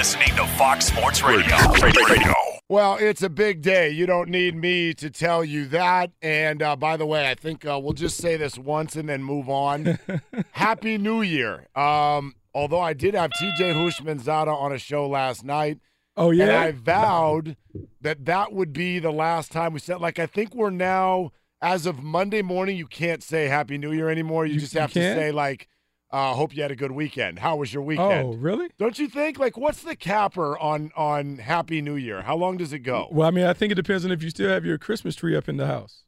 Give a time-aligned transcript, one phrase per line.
[0.00, 1.54] You're listening to Fox Sports Radio.
[1.82, 2.02] Radio.
[2.06, 2.32] Radio.
[2.70, 3.90] Well, it's a big day.
[3.90, 6.10] You don't need me to tell you that.
[6.22, 9.22] And uh, by the way, I think uh, we'll just say this once and then
[9.22, 9.98] move on.
[10.52, 11.66] Happy New Year.
[11.76, 15.80] Um, although I did have TJ Houshmandzadeh on a show last night.
[16.16, 16.44] Oh yeah.
[16.44, 17.58] And I vowed
[18.00, 21.84] that that would be the last time we said, like, I think we're now, as
[21.84, 24.46] of Monday morning, you can't say Happy New Year anymore.
[24.46, 25.68] You, You- just you have to say, like,
[26.12, 27.38] uh, hope you had a good weekend.
[27.38, 28.26] How was your weekend?
[28.26, 28.68] oh really?
[28.78, 29.38] Don't you think?
[29.38, 32.22] Like, what's the capper on on Happy New Year?
[32.22, 33.08] How long does it go?
[33.10, 35.36] Well, I mean, I think it depends on if you still have your Christmas tree
[35.36, 36.02] up in the house,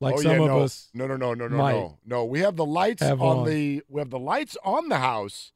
[0.00, 0.60] like oh, some yeah, of no.
[0.60, 0.88] us.
[0.94, 2.24] No, no, no, no, no, no, no.
[2.24, 3.46] We have the lights have on, on.
[3.46, 3.82] the.
[3.88, 5.52] We have the lights on the house.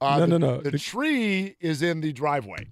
[0.00, 0.60] Uh, No, the, no, no.
[0.62, 2.68] The, The- tree is in the driveway.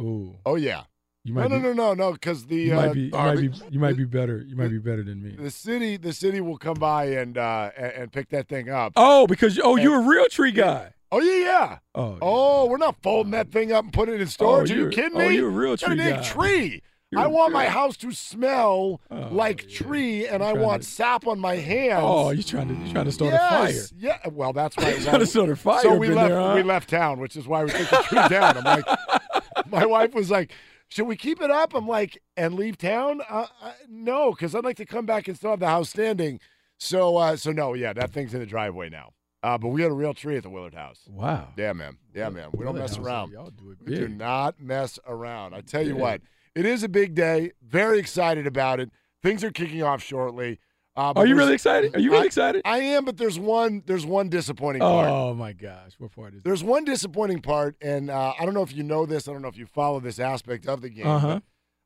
[0.00, 0.84] Ooh, Oh yeah.
[1.24, 1.62] You No, might no, be.
[1.62, 2.12] no, no, no.
[2.12, 3.00] Because the You uh, might be.
[3.02, 3.50] You uh, might be.
[3.70, 4.38] You might be better.
[4.46, 5.36] You might be better than me.
[5.38, 5.96] the city.
[5.96, 8.92] The city will come by and uh and, and pick that thing up.
[8.96, 10.92] Oh, because oh, you're a real tree guy.
[11.12, 11.78] Oh yeah, yeah.
[11.94, 12.18] Oh.
[12.22, 14.70] Oh, we're not folding that thing up and putting it in storage.
[14.70, 15.24] Are you kidding me?
[15.24, 16.22] oh, you're a real tree big guy.
[16.22, 16.82] tree.
[17.12, 19.78] You're I want my house to smell Oh, like yeah.
[19.78, 22.02] tree, and I want to- sap on my hands.
[22.04, 23.68] Oh, you're trying to you're trying to start a fire?
[23.70, 24.92] Yes, Yeah, well, that's why.
[25.00, 26.28] Trying to start a fire So we left.
[26.28, 26.52] there, huh?
[26.54, 28.58] We left town, which is why we took the tree down.
[28.58, 28.84] I'm like,
[29.72, 30.52] my wife was like,
[30.90, 34.64] "Should we keep it up?" I'm like, "And leave town?" Uh, uh, no, because I'd
[34.64, 36.38] like to come back and still have the house standing.
[36.78, 39.12] So, uh, so no, yeah, that thing's in the driveway now.
[39.42, 41.00] Uh, but we got a real tree at the Willard house.
[41.08, 41.48] Wow.
[41.56, 41.96] Yeah, man.
[42.14, 42.50] Yeah, man.
[42.52, 43.32] We don't Willard mess House, around.
[43.32, 45.54] Y'all do it We do not mess around.
[45.54, 46.00] I tell you Yeah.
[46.02, 46.20] what,
[46.54, 47.52] it is a big day.
[47.66, 48.90] Very excited about it.
[49.22, 50.58] Things are kicking off shortly.
[50.96, 51.94] Uh, Are you really excited?
[51.94, 52.62] Are you really I- excited?
[52.64, 53.82] I am, but there's one.
[53.86, 55.08] There's one disappointing part.
[55.08, 56.42] Oh my gosh, what part is?
[56.42, 59.28] There's one disappointing part, and uh, I don't know if you know this.
[59.28, 61.06] I don't know if you follow this aspect of the game.
[61.06, 61.40] Uh-huh.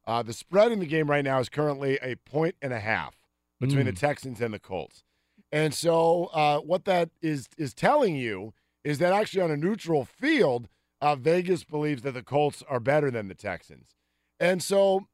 [0.06, 2.80] but, uh, the spread in the game right now is currently a point and a
[2.80, 3.14] half
[3.60, 3.98] between the Mm.
[4.00, 5.02] Texans and the Colts.
[5.52, 8.52] And so, uh, what that is is telling you
[8.84, 10.68] is that actually on a neutral field,
[11.00, 13.94] uh, Vegas believes that the Colts are better than the Texans.
[14.40, 15.06] And so,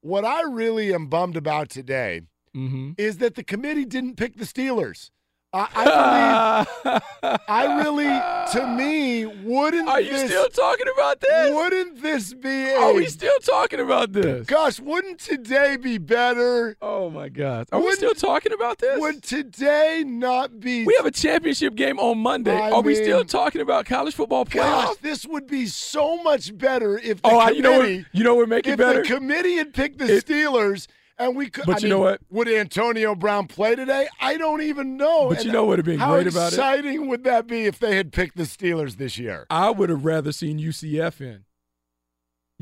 [0.00, 2.22] what I really am bummed about today
[2.56, 2.92] Mm-hmm.
[2.96, 5.10] is that the committee didn't pick the Steelers.
[5.52, 7.40] I, I believe.
[7.48, 8.04] I really,
[8.52, 9.88] to me, wouldn't.
[9.88, 11.54] Are you this, still talking about this?
[11.54, 12.48] Wouldn't this be?
[12.72, 14.46] A, Are we still talking about this?
[14.46, 16.76] Gosh, wouldn't today be better?
[16.82, 17.68] Oh my God!
[17.72, 18.98] Are we still talking about this?
[19.00, 20.84] Would today not be?
[20.84, 22.54] we have a championship game on Monday.
[22.56, 26.98] I Are we still talking about college football Gosh, this would be so much better
[26.98, 27.56] if the Oh, committee.
[27.56, 27.88] you know what?
[28.12, 29.02] You know make it if better?
[29.02, 30.86] the committee had picked the It- Steelers
[31.18, 31.64] and we could.
[31.66, 32.20] But I you know what?
[32.30, 34.08] Would Antonio Brown play today?
[34.20, 35.28] I don't even know.
[35.28, 36.56] But And you know what been how great about it?
[36.56, 39.46] exciting would that be if they had picked the Steelers this year?
[39.50, 41.44] I would have rather seen UCF in.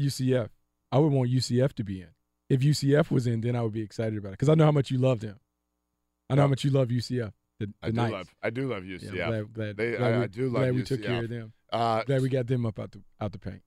[0.00, 0.48] UCF.
[0.92, 2.08] I would want UCF to be in.
[2.48, 4.72] If UCF was in, then I would be excited about it because I know how
[4.72, 5.38] much you love them.
[6.30, 7.32] I know how much you love UCF.
[7.60, 8.12] The, the I do Knights.
[8.12, 8.34] love.
[8.42, 9.14] I do love UCF.
[9.14, 11.28] Yeah, glad, glad, They- glad I, we, I do love glad we took care of
[11.30, 11.52] them.
[11.72, 13.62] Uh, Glad we got them up out the out the paint.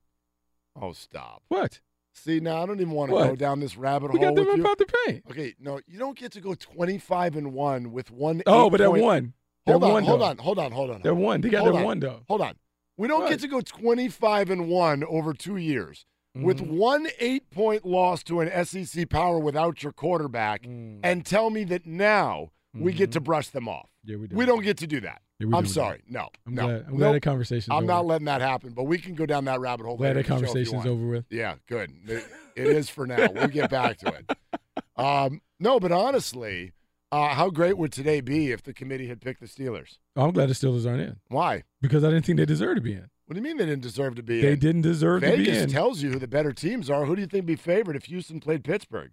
[0.80, 1.42] oh, stop.
[1.48, 1.80] What?
[2.18, 4.44] See, now I don't even want to go down this rabbit We hole got them
[4.46, 4.66] with up you.
[4.68, 5.24] out the paint.
[5.30, 8.42] Okay, no, you don't get to go twenty-five and one with one.
[8.46, 9.32] Oh, but they're eight-point- one.
[9.66, 10.04] They're Hold on, one.
[10.04, 10.24] hold though.
[10.24, 11.02] on, hold on, hold on.
[11.02, 11.40] They're one.
[11.42, 11.86] They got Hold their on.
[11.86, 12.20] one though.
[12.28, 12.54] Hold on.
[12.96, 16.04] We don't get to go 25 and 1 over 2 years.
[16.34, 16.70] With Mhm.
[16.78, 21.00] one 8-point loss to an SEC power without your quarterback Mm.
[21.02, 23.90] and tell me that now we get to brush them off.
[24.04, 24.36] Yeah, we do.
[24.36, 25.20] We don't get to do that.
[25.40, 25.68] Yeah, I'm do.
[25.70, 26.02] sorry.
[26.08, 26.28] No.
[26.46, 26.62] I'm no.
[26.66, 26.76] glad.
[26.80, 26.98] I'm Nope.
[26.98, 27.86] glad that conversation's I'm over.
[27.86, 30.34] not letting that happen, but we can go down that rabbit hole glad later that
[30.34, 31.24] in the show if you conversation's over with.
[31.30, 31.92] Yeah, good.
[32.06, 32.26] It,
[32.56, 33.28] it is for now.
[33.32, 34.36] We'll get back to it.
[34.96, 36.72] Um, no, but honestly,
[37.12, 39.98] uh, how great would today be if the committee had picked the Steelers?
[40.16, 41.62] Oh, I'm glad the Steelers aren't in Why?
[41.80, 43.08] because I didn't think they deserved to be in.
[43.26, 44.54] What do you mean they didn't deserve to be They in?
[44.54, 47.04] They didn't deserve to be Vegas tells you who the better teams are.
[47.04, 49.12] Who do you think would be favored if Houston played Pittsburgh?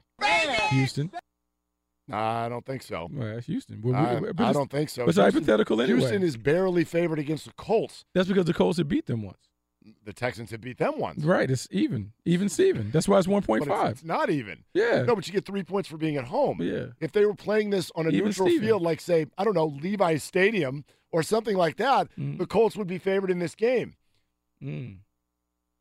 [0.71, 1.11] Houston.
[2.11, 3.07] I don't think so.
[3.11, 3.81] Well, that's Houston.
[3.83, 5.03] Well, we- I, but I don't think so.
[5.05, 5.99] it's Houston- hypothetical anyway.
[5.99, 8.05] Houston is barely favored against the Colts.
[8.13, 9.49] That's because the Colts had beat them once.
[10.03, 11.23] The Texans have beat them once.
[11.23, 11.49] Right.
[11.49, 12.11] It's even.
[12.25, 12.89] Even Steven.
[12.91, 13.89] That's why it's 1.5.
[13.91, 14.63] it's, it's not even.
[14.73, 15.03] Yeah.
[15.03, 16.59] No, but you get three points for being at home.
[16.61, 16.87] Yeah.
[16.99, 18.65] If they were playing this on a Even neutral Steven.
[18.65, 22.39] field, like say, I don't know, Levi Stadium or something like that, Mm.
[22.39, 23.95] the Colts would be favored in this game.
[24.63, 24.97] Mm.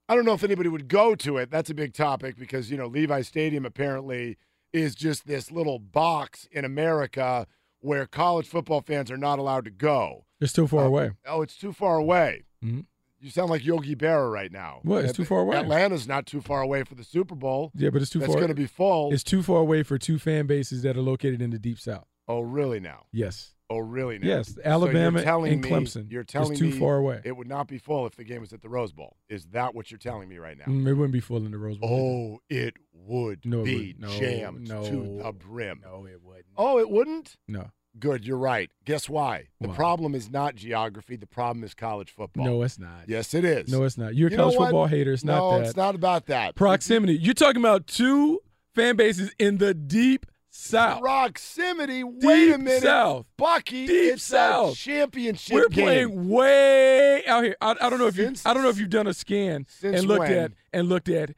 [0.09, 1.51] I don't know if anybody would go to it.
[1.51, 4.37] That's a big topic because, you know, Levi Stadium apparently
[4.75, 7.47] is just this little box in America
[7.79, 10.25] where college football fans are not allowed to go.
[10.41, 11.11] It's too far Uh, away.
[11.27, 12.45] Oh, it's too far away.
[12.63, 12.87] Mhm.
[13.21, 14.81] You sound like Yogi Berra right now.
[14.83, 15.05] What?
[15.05, 15.57] It's too far away.
[15.59, 17.71] Atlanta's not too far away for the Super Bowl.
[17.75, 18.39] Yeah, but it's too That's far.
[18.39, 19.13] It's going to be full.
[19.15, 22.07] It's too far away for two fan bases that are located in the deep south.
[22.29, 23.07] Oh, really now?
[23.13, 23.51] Yes.
[23.71, 24.27] Oh, really now?
[24.29, 26.11] Yes, So Alabama you're telling and me- Clemson.
[26.13, 27.23] You're It's telling too me far away.
[27.25, 29.17] It would not be full if the game was at the Rose Bowl.
[29.31, 30.67] Is that what you're telling me right now?
[30.67, 32.39] Mm, it wouldn't be full in the Rose Bowl.
[32.41, 34.01] Oh, it would No, it be wouldn't.
[34.01, 34.85] No, jammed no.
[34.85, 35.81] to the brim.
[35.83, 36.45] No, it wouldn't.
[36.59, 37.37] Oh, it wouldn't?
[37.49, 37.71] No.
[37.99, 38.71] Good, you're right.
[38.85, 39.49] Guess why?
[39.61, 39.77] The Why?
[39.77, 41.15] problem is not geography.
[41.17, 42.45] The problem is college football.
[42.45, 43.05] No, it's not.
[43.09, 43.71] Yes, it is.
[43.71, 44.17] No, it's not.
[44.17, 45.13] You're a You college football hater.
[45.13, 45.67] It's no, not that.
[45.69, 46.57] it's not about that.
[46.57, 47.15] Proximity.
[47.15, 48.41] You're talking about two
[48.75, 50.27] fan bases in the deep
[50.57, 51.01] south.
[51.01, 52.05] Proximity.
[52.05, 53.27] Wait a minute, South.
[53.37, 53.87] Bucky.
[53.87, 54.73] Deep it's South.
[54.75, 55.85] a championship We're game.
[55.85, 57.57] playing way out here.
[57.61, 58.51] I, I don't know if Since- you.
[58.51, 60.33] I don't know if you've done a scan and looked when?
[60.33, 61.35] at and looked at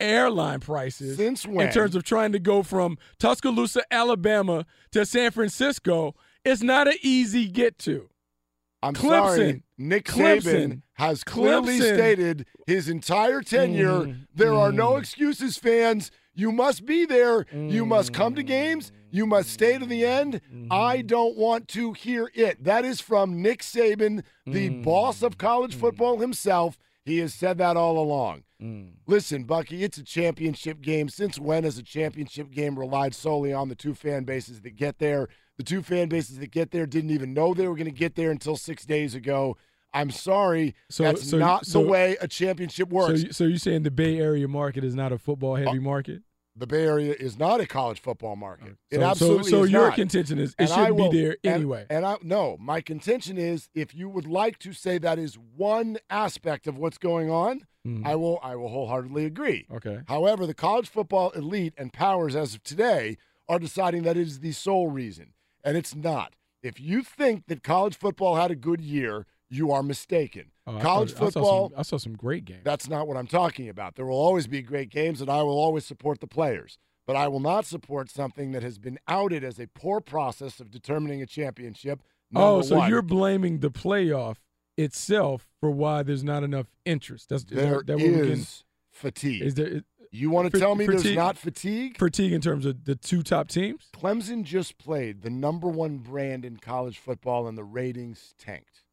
[0.00, 1.16] airline prices.
[1.16, 1.66] Since when?
[1.68, 6.14] In terms of trying to go from Tuscaloosa, Alabama, to San Francisco,
[6.44, 8.08] it's not an easy get to.
[8.82, 9.08] I'm Clemson.
[9.36, 9.62] sorry.
[9.76, 10.82] Nick Saban Clemson.
[10.94, 11.94] has clearly Clemson.
[11.94, 14.26] stated his entire tenure Mhm.
[14.34, 15.00] there are no Mhm.
[15.00, 16.10] excuses, fans.
[16.38, 17.46] You must be there.
[17.52, 18.90] You must come to games.
[18.90, 18.94] Mm.
[19.10, 20.40] You must stay to the end.
[20.54, 20.72] Mm-hmm.
[20.72, 22.62] I don't want to hear it.
[22.62, 24.84] That is from Nick Saban, the mm.
[24.84, 25.80] boss of college mm.
[25.80, 26.78] football himself.
[27.04, 28.44] He has said that all along.
[29.06, 31.08] Listen, Bucky, it's a championship game.
[31.08, 34.98] Since when has a championship game relied solely on the two fan bases that get
[34.98, 35.28] there?
[35.56, 38.14] The two fan bases that get there didn't even know they were going to get
[38.14, 39.56] there until six days ago.
[39.94, 40.74] I'm sorry.
[40.90, 43.22] So- that's so- not so- the way a championship works.
[43.22, 46.22] you, so you're saying the Bay Area market is not a football heavy uh, market?
[46.58, 48.76] The Bay Area is not a college football market.
[48.90, 49.94] It So- so- absolutely so is your not.
[49.94, 51.86] contention is it shouldn't be there anyway.
[51.88, 55.98] And, I no, my contention is if you would like to say that is one
[56.10, 58.04] aspect of what's going on, Mhm.
[58.04, 59.66] I will I will wholeheartedly agree.
[59.72, 60.00] Okay.
[60.08, 63.16] However, the college football elite and powers as of today
[63.48, 65.32] are deciding that it is the sole reason,
[65.64, 66.34] and it's not.
[66.62, 70.50] If you think that college football had a good year, you are mistaken.
[70.68, 72.60] Oh, I college thought- I saw football some- I saw some great games.
[72.64, 73.94] that's not what I'm talking about.
[73.96, 76.78] There will always be great games, and I will always support the players.
[77.06, 80.70] But I will not support something that has been outed as a poor process of
[80.70, 82.02] determining a championship.
[82.34, 82.90] Oh, so one.
[82.90, 84.36] you're blaming the playoff
[84.76, 87.30] itself for why there's not enough interest.
[87.30, 89.42] That's is There that, that getting- is fatigue.
[89.42, 91.98] Is there you want to tell me there's fatigue- not fatigue?
[91.98, 93.88] fatigue in terms of the two top teams?
[93.94, 98.84] Clemson just played the number one brand in college football, and the ratings tanked.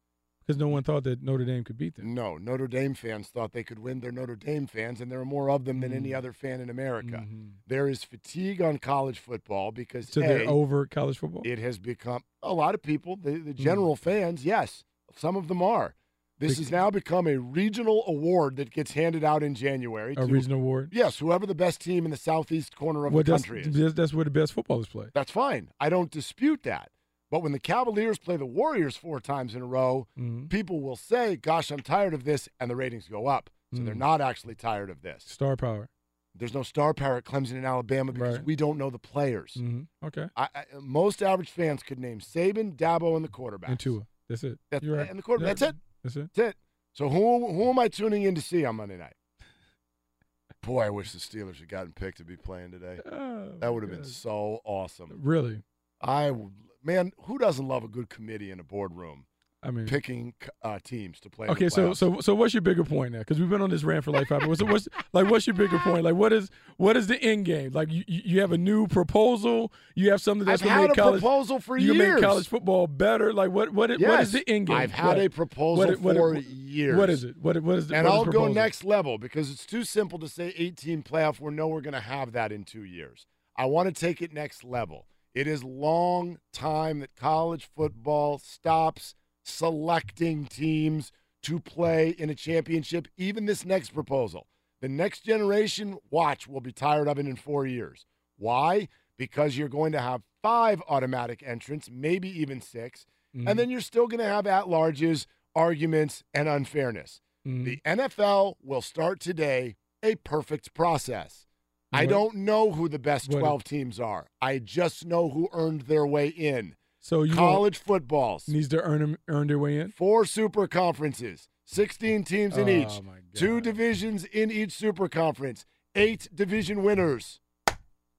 [0.46, 2.14] Because no one thought that Notre Dame could beat them.
[2.14, 3.98] No, Notre Dame fans thought they could win.
[3.98, 6.16] They're Notre Dame fans, and there are more of them than any Mm.
[6.18, 7.26] other fan in America.
[7.28, 7.50] Mhm.
[7.66, 11.42] There is fatigue on college football because So A, they're over college football.
[11.44, 13.44] it has become a lot of people, the, Mm.
[13.46, 14.84] the general fans, yes,
[15.16, 15.96] some of them are.
[16.38, 20.12] This has now become a regional award that gets handed out in January.
[20.12, 20.90] a to- regional award.
[20.92, 23.94] Yes, whoever the best team in the southeast corner of Well, the that's, country is.
[23.94, 25.10] that's where the best football is played.
[25.14, 25.70] That's fine.
[25.80, 26.90] I don't dispute that.
[27.30, 30.48] But when the Cavaliers play the Warriors four times in a row, Mhm.
[30.48, 33.50] people will say, Gosh, I'm tired of this, and the ratings go up.
[33.74, 33.98] So they're Mm.
[33.98, 35.24] not actually tired of this.
[35.24, 35.88] Star power.
[36.34, 38.46] There's no star power at Clemson and Alabama because Right.
[38.46, 39.54] we don't know the players.
[39.54, 40.28] hmm Okay.
[40.36, 43.70] I, I, most average fans could name Saban, Dabo, and the quarterback.
[43.70, 44.06] And Tua.
[44.28, 44.58] That's it.
[44.70, 45.08] That- You're right.
[45.10, 45.56] and the quarterback.
[45.56, 45.80] That's it.
[46.04, 46.30] That's it.
[46.34, 46.56] That's it.
[46.92, 49.14] So who who am I tuning in to see on Monday night?
[50.62, 53.00] Boy, I wish the Steelers had gotten picked to be playing today.
[53.04, 55.20] Oh, that would have been so awesome.
[55.22, 55.62] Really?
[56.00, 56.52] I would-
[56.86, 59.26] man, who doesn't love a good committee in a boardroom
[59.62, 61.48] I mean, picking uh, teams to play?
[61.48, 63.18] Okay, so so so what's your bigger point now?
[63.20, 64.62] Because we've been on this rant for like five minutes.
[64.62, 66.04] What's, what's like what's your bigger point?
[66.04, 67.72] Like what is what is the end game?
[67.72, 69.72] Like you, you have a new proposal.
[69.96, 72.14] You have something that's gonna had make a college proposal for you years.
[72.14, 73.32] make college football better.
[73.32, 74.76] Like what what is, yes, what is the end game?
[74.76, 75.18] I've had What?
[75.18, 76.96] a proposal What- what- for what- years.
[76.96, 77.36] What is it?
[77.40, 80.54] What what is the, and I'll go next level because it's too simple to say
[80.56, 81.40] 18 playoff.
[81.40, 83.26] We know we're going to have that in two years.
[83.56, 85.06] I want to take it next level.
[85.36, 89.14] It is long time that college football stops
[89.44, 91.12] selecting teams
[91.42, 93.06] to play in a championship.
[93.18, 94.46] Even this next proposal,
[94.80, 98.06] the next generation, watch, will be tired of it in four years.
[98.38, 98.88] Why?
[99.18, 103.50] Because you're going to have five automatic entrants, maybe even 6 Mhm.
[103.50, 107.20] and then you're still going to have at larges, arguments, and unfairness.
[107.46, 107.64] Mhm.
[107.66, 111.46] The NFL will start today a perfect process.
[111.92, 114.26] I What- don't know who the best what- 12 teams are.
[114.42, 116.76] I just know who earned their way in.
[117.00, 119.92] So you College footballs, needs to earn earn their way in.
[119.92, 123.00] four super conferences, 16 teams in Oh, each,
[123.34, 125.64] two divisions in each super conference,
[125.94, 127.40] eight division winners.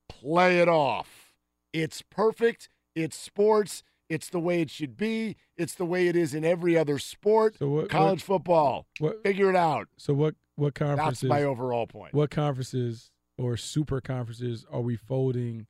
[0.07, 1.33] Play it off.
[1.73, 2.69] It's perfect.
[2.95, 3.83] It's sports.
[4.09, 5.35] It's the way it should be.
[5.57, 7.57] It's the way it is in every other sport.
[7.59, 8.87] So what- College football.
[8.99, 9.89] What Figure it out.
[9.97, 11.21] so what what conferences?
[11.21, 12.13] That's my overall point.
[12.13, 15.67] What conferences or super conferences are we folding?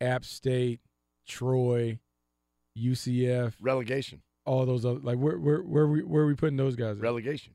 [0.00, 0.80] App State,
[1.26, 1.98] Troy,
[2.78, 4.22] UCF, Relegation.
[4.46, 6.96] all those other like where where where we where are we putting those guys?
[6.96, 7.00] In?
[7.02, 7.54] Relegation.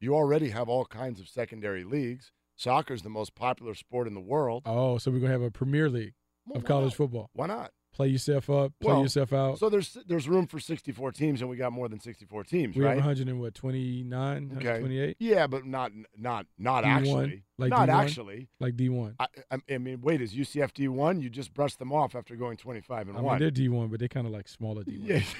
[0.00, 2.30] You already have all kinds of secondary leagues.
[2.56, 4.62] Soccer's the most popular sport in the world.
[4.66, 6.14] Oh, so we're gonna have a Premier League
[6.46, 6.94] Well, of college not?
[6.96, 7.30] football.
[7.32, 7.72] Why not?
[7.92, 9.58] Play yourself up, play Well, yourself out.
[9.58, 12.84] So there's there's room for 64 teams, and we got more than 64 teams, we
[12.84, 12.90] right?
[12.94, 14.64] have 100 and what 29, Okay.
[14.80, 17.42] 128, Yeah, but not not not D1, actually.
[17.58, 17.92] like not D1?
[18.02, 18.48] actually.
[18.60, 19.16] like D1.
[19.18, 19.26] I,
[19.68, 21.20] I, mean, wait, is UCF D1?
[21.20, 23.38] You just brushed them off after going 25 and I mean, one.
[23.40, 25.08] they're D1, but they're kind of like smaller D1.
[25.08, 25.22] Yeah.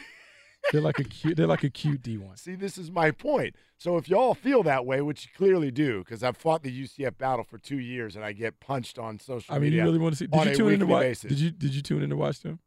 [0.73, 1.37] They're like a cute.
[1.37, 2.39] They're like a cute D1.
[2.39, 3.57] See, this is my point.
[3.77, 7.17] So if y'all feel that way, which you clearly do, because I've fought the UCF
[7.19, 9.55] battle for two years and I get punched on social media.
[9.55, 9.79] I mean, media.
[9.79, 10.27] you really want to see?
[10.27, 11.03] Did you tune in to watch?
[11.03, 11.29] basis.
[11.31, 12.61] Did you did you tune in to watch them?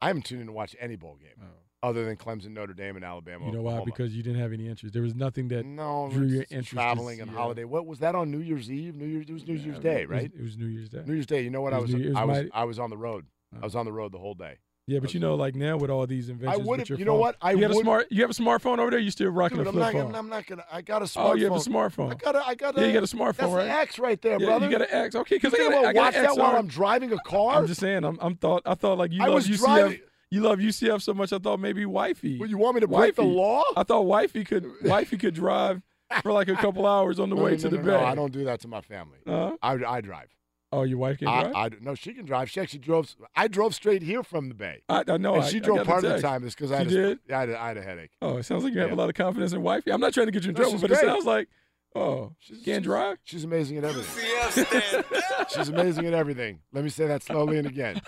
[0.00, 1.88] I haven't tuned in to watch any bowl game Oh.
[1.88, 3.46] other than Clemson, Notre Dame, and Alabama.
[3.46, 3.72] You know why?
[3.72, 3.84] Oklahoma.
[3.86, 4.92] Because you didn't have any interest.
[4.94, 6.70] There was nothing that no, drew your interest.
[6.70, 7.64] traveling and holiday.
[7.64, 8.94] What was that on New Year's Eve?
[8.96, 9.26] New Year's.
[9.28, 10.32] It was New yeah, Year's it Day, right?
[10.34, 11.02] It was New Year's Day.
[11.04, 11.42] New Year's Day.
[11.42, 11.72] You know what?
[11.72, 12.02] It I was was.
[12.02, 12.46] It was I was.
[12.54, 13.26] I was on the road.
[13.54, 13.58] Oh.
[13.60, 14.58] I was on the road the whole day.
[14.88, 17.16] Yeah, but you know, like now with all these inventions, would've- with your you know
[17.16, 17.36] what?
[17.42, 18.06] I you got a smart.
[18.10, 18.98] You have a smartphone over there.
[18.98, 20.02] You still rocking Dude, a I'm flip not.
[20.02, 20.14] phone?
[20.14, 20.64] I'm not gonna.
[20.72, 21.30] I got a smartphone.
[21.30, 22.10] oh, you have a smartphone.
[22.10, 22.46] I got a.
[22.46, 22.80] I got a.
[22.80, 23.64] Yeah, you got a smartphone, That's right?
[23.66, 24.64] an X right there, yeah, brother.
[24.66, 25.14] you got an X.
[25.14, 27.56] Okay, because I I'm I gonna got watch that while I'm driving a car?
[27.56, 28.02] I'm just saying.
[28.04, 28.18] I'm.
[28.22, 28.62] I'm thought.
[28.64, 29.58] I thought like you I love was UCF.
[29.58, 31.32] driving- You love UCF so much.
[31.32, 32.38] I thought maybe wifey.
[32.38, 33.62] Well, you want me to break the law?
[33.76, 34.66] I thought wifey could.
[34.84, 35.82] wifey could drive
[36.22, 37.90] for like a couple hours on the No, way no, to no, the no, bay.
[38.00, 39.18] No, I don't do that to my family.
[39.26, 39.56] Uh-huh.
[39.62, 40.28] I, I drive.
[40.70, 41.52] Oh, your wife can drive.
[41.54, 42.50] I, no, she can drive.
[42.50, 43.14] She actually drove.
[43.34, 44.82] I drove straight here from the bay.
[44.88, 45.36] I, I know.
[45.36, 47.34] and she I drove got part of the time just because I, She had a-
[47.34, 48.10] I, had a, I had a headache.
[48.20, 49.90] Oh, it sounds like you have a lot of confidence in wifey.
[49.92, 51.48] I'm not trying to get you in No, trouble, she's but it sounds like,
[51.94, 53.16] oh, She's, can't she's- drive.
[53.24, 55.02] She's amazing at everything.
[55.48, 56.60] she's amazing at everything.
[56.74, 58.02] Let me say that slowly and again.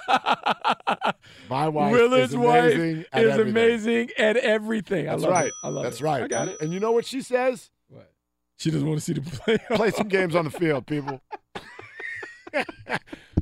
[1.49, 3.51] My wife Willard's is wife amazing at is everything.
[3.53, 5.09] amazing at everything.
[5.09, 5.47] I That's love right.
[5.47, 5.53] it.
[5.65, 6.05] I love That's it.
[6.05, 6.23] right.
[6.25, 6.61] I got and, it.
[6.61, 7.71] and you know what she says?
[7.89, 8.11] What?
[8.59, 9.57] She doesn't want to see the play.
[9.77, 11.23] Play some games on the field, people.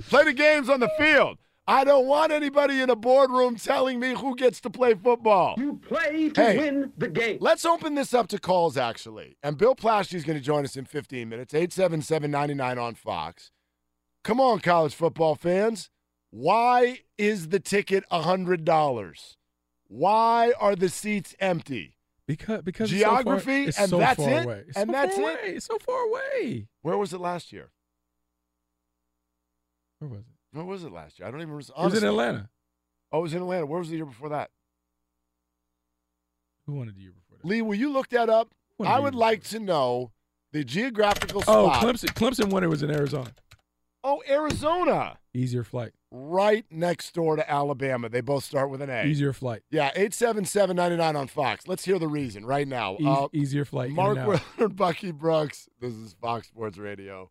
[0.08, 1.38] Play the games on the field.
[1.66, 5.54] I don't want anybody in a boardroom telling me who gets to play football.
[5.58, 7.36] You play to Hey, win the game.
[7.42, 9.36] Let's open this up to calls, actually.
[9.42, 13.50] And Bill Plaschke is going to join us in 15 minutes, 877 99 on Fox.
[14.24, 15.90] Come on, college football fans.
[16.30, 19.36] Why is the ticket $100?
[19.88, 21.96] Why are the seats empty?
[22.26, 24.44] Because because Geography, it's so far, it's and so that's far it?
[24.44, 24.64] Away.
[24.76, 25.38] And so that's far it?
[25.42, 25.54] Away.
[25.56, 26.68] It's so far away.
[26.82, 27.70] Where was it last year?
[29.98, 30.26] Where was it?
[30.52, 31.28] Where was it last year?
[31.28, 31.50] I don't even.
[31.50, 31.60] Remember.
[31.60, 31.98] It was honestly.
[32.00, 32.48] in Atlanta.
[33.12, 33.66] Oh, it was in Atlanta.
[33.66, 34.50] Where was the year before that?
[36.66, 37.38] Who won it the year before?
[37.42, 37.48] That?
[37.48, 38.50] Lee, will you look that up?
[38.84, 40.12] I would like to know
[40.52, 41.82] the geographical Oh, spot.
[41.82, 42.08] Clemson.
[42.14, 43.32] Clemson when it was in Arizona.
[44.04, 45.18] Oh, Arizona.
[45.34, 45.92] Easier flight.
[46.10, 48.08] Right next door to Alabama.
[48.08, 49.04] They both start with an A.
[49.04, 49.62] Easier flight.
[49.70, 51.66] Yeah, 877-99 on Fox.
[51.66, 52.96] Let's hear the reason right now.
[53.00, 53.90] E- Uh, easier flight.
[53.90, 54.16] Mark.
[54.58, 55.68] Willard, Bucky Brooks.
[55.80, 57.30] This is Fox Sports Radio.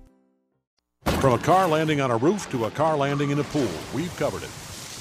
[1.21, 4.15] From a car landing on a roof to a car landing in a pool, we've
[4.17, 4.49] covered it.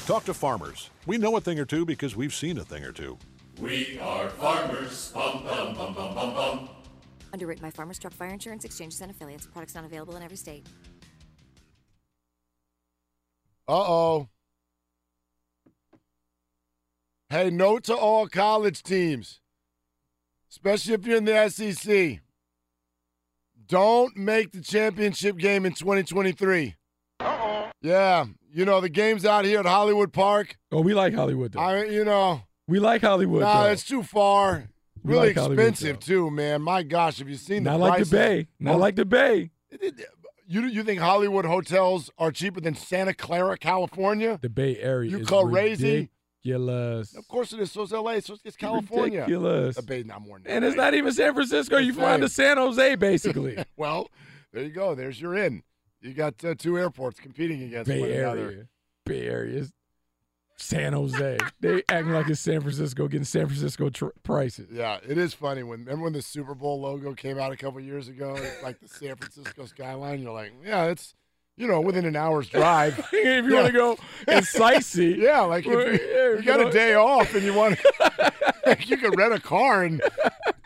[0.07, 0.91] Talk to farmers.
[1.07, 3.17] We know a thing or two because we've seen a thing or two.
[3.59, 5.13] We are farmers.
[5.13, 6.69] Bum, bum, bum, bum, bum, bum.
[7.33, 9.47] Underwritten by Farmers Truck Fire Insurance Exchanges and Affiliates.
[9.47, 10.67] Products not available in every state.
[13.67, 14.29] Uh-oh.
[17.31, 19.41] Hey, note to all college teams,
[20.51, 22.21] especially if you're in the SEC.
[23.71, 26.75] Don't make the championship game in 2023.
[27.21, 27.71] Uh-oh.
[27.83, 30.57] Yeah, you know the games out here at Hollywood Park.
[30.73, 31.61] Oh, we like Hollywood though.
[31.61, 33.43] I, you know, we like Hollywood.
[33.43, 33.71] nah, though.
[33.71, 34.69] it's too far.
[35.05, 36.63] We Really like expensive too, man.
[36.63, 38.11] My gosh, have you seen the Not like the?
[38.11, 38.49] Bay.
[38.59, 39.51] Not Oh, like the Bay.
[40.49, 44.41] You you think Hollywood hotels are cheaper than Santa Clara, California?
[44.43, 45.13] The Bay Area.
[45.13, 46.11] You is crazy?
[46.45, 47.15] Ridiculous.
[47.15, 47.73] Of course it is.
[47.73, 48.21] So is LA.
[48.21, 49.21] So it's California.
[49.21, 49.77] Ridiculous.
[49.77, 51.77] The Bay's not more than And it's not even San Francisco.
[51.79, 52.29] You Just fly to.
[52.29, 53.63] San Jose, basically.
[53.77, 54.09] well,
[54.53, 54.95] there you go.
[54.95, 55.63] There's your in.
[56.01, 58.69] You got uh, two airports competing against one Bay another.
[59.05, 59.59] Bay Area.
[59.61, 59.73] is
[60.57, 61.39] San Jose.
[61.61, 64.69] they acting like it's San Francisco, getting San Francisco tr- prices.
[64.73, 67.81] Yeah, it is funny when remember when the Super Bowl logo came out a couple
[67.81, 70.23] years ago, it's like the San Francisco skyline.
[70.23, 71.15] You're like, yeah, it's
[71.61, 72.99] you know within an hour's drive.
[73.13, 76.69] if you want to go and sightsee, yeah, like if you, Yeah, you got you
[76.69, 77.79] a day off and you want,
[78.87, 80.01] you can rent a car and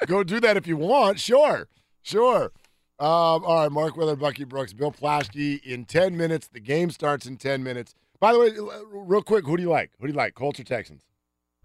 [0.06, 1.18] go do that if you want.
[1.18, 1.68] Sure,
[2.02, 2.52] sure.
[3.00, 6.46] Um, all right, Mark Willard, Bucky Brooks, Bill Plaschke in ten minutes.
[6.46, 7.96] The game starts in ten minutes.
[8.20, 8.50] By the way,
[8.92, 9.90] real quick, who do you like?
[9.98, 10.34] Who do you like?
[10.34, 11.02] Colts or Texans?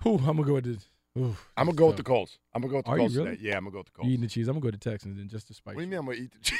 [0.02, 2.04] Whew, I'm gonna go with the Oof, I'm gonna go with the.
[2.04, 2.40] Colts.
[2.54, 3.32] I'm gonna go with the Are you Colts really?
[3.32, 3.50] today.
[3.50, 4.08] Yeah, I'm gonna go with the Colts.
[4.08, 4.48] You eating the cheese?
[4.48, 6.18] I'm gonna go to Texans and just to spite What do you mean I'm gonna
[6.18, 6.60] eat the cheese?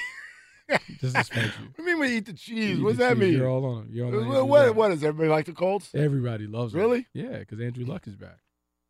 [1.00, 1.50] Just to spite you.
[1.76, 2.78] What do you mean we eat the cheese?
[2.78, 3.34] You eat What does the that cheese, mean?
[3.34, 3.92] You're all on it.
[3.92, 4.76] You're on What, Andrew what, Luck.
[4.76, 5.90] what is everybody like the Colts?
[5.96, 6.82] Everybody loves them.
[6.82, 7.08] Really?
[7.14, 8.40] Yeah, because Andrew Luck is back.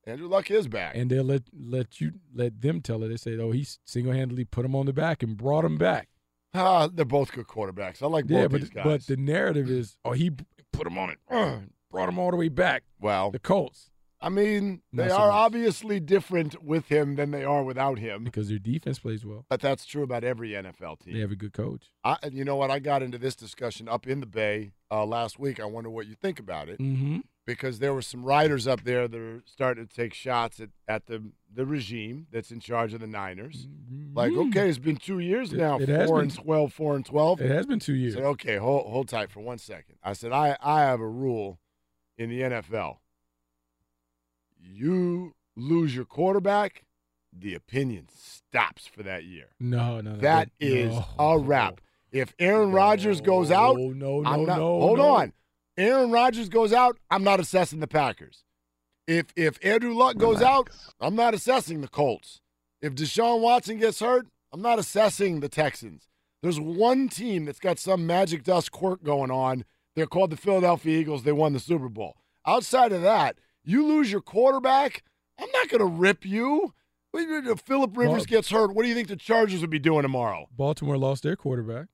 [0.08, 0.96] Andrew Luck is back.
[0.96, 3.10] And they'll let let you let them tell it.
[3.10, 6.10] They say, "Oh, he single handedly put him on the back and brought him back."
[6.54, 8.02] Ah, they're both good quarterbacks.
[8.02, 8.84] I like both yeah, but these guys.
[8.86, 10.32] but the narrative is, "Oh, he
[10.74, 11.60] put him on it, uh,
[11.92, 15.28] brought him all the way back." well, The Colts I mean, Not they so are
[15.28, 15.36] much.
[15.36, 18.26] obviously different with him than they are without him.
[18.26, 19.46] because their defense plays well.
[19.50, 21.14] But that's true about every NFL team.
[21.14, 21.90] They have a good coach.
[22.04, 22.70] I, and you know what?
[22.70, 25.60] I got into this discussion up in the Bay uh, last week.
[25.62, 27.20] I wonder what you think about it Mm-hmm.
[27.46, 31.06] because there were some writers up there that are starting to take shots at, at
[31.06, 33.68] the the regime that's in charge of the Niners.
[34.14, 35.60] Like, okay, it's been two years Mm-hmm.
[35.60, 36.30] It- now, it has four been.
[36.30, 37.40] and 12, four and twelve.
[37.42, 38.14] It has been two I years.
[38.16, 39.96] said, okay, hold hold tight for one second.
[40.04, 41.60] I said, I I have a rule
[42.18, 42.98] in the NFL.
[44.72, 46.84] You lose your quarterback,
[47.38, 49.48] the opinion stops for that year.
[49.60, 50.18] No, no, no.
[50.18, 51.06] That is no.
[51.18, 51.82] a wrap.
[52.12, 55.10] If Aaron Rodgers goes out, No, no, I'm no, not, no, hold no.
[55.10, 55.34] on.
[55.78, 58.44] Aaron Rodgers goes out, I'm not assessing the Packers.
[59.08, 62.42] If if Andrew Luck goes out, I'm not assessing the Colts.
[62.82, 66.08] If Deshaun Watson gets hurt, I'm not assessing the Texans.
[66.42, 69.66] There's one team that's got some magic dust quirk going on.
[69.96, 71.24] They're called the Philadelphia Eagles.
[71.24, 72.18] They won the Super Bowl.
[72.46, 73.38] Outside of that,
[73.70, 75.04] you lose your quarterback,
[75.40, 76.74] I'm not going to rip you.
[77.14, 80.48] If Philip Rivers gets hurt, what do you think the Chargers would be doing tomorrow?
[80.56, 81.88] Baltimore lost their quarterback.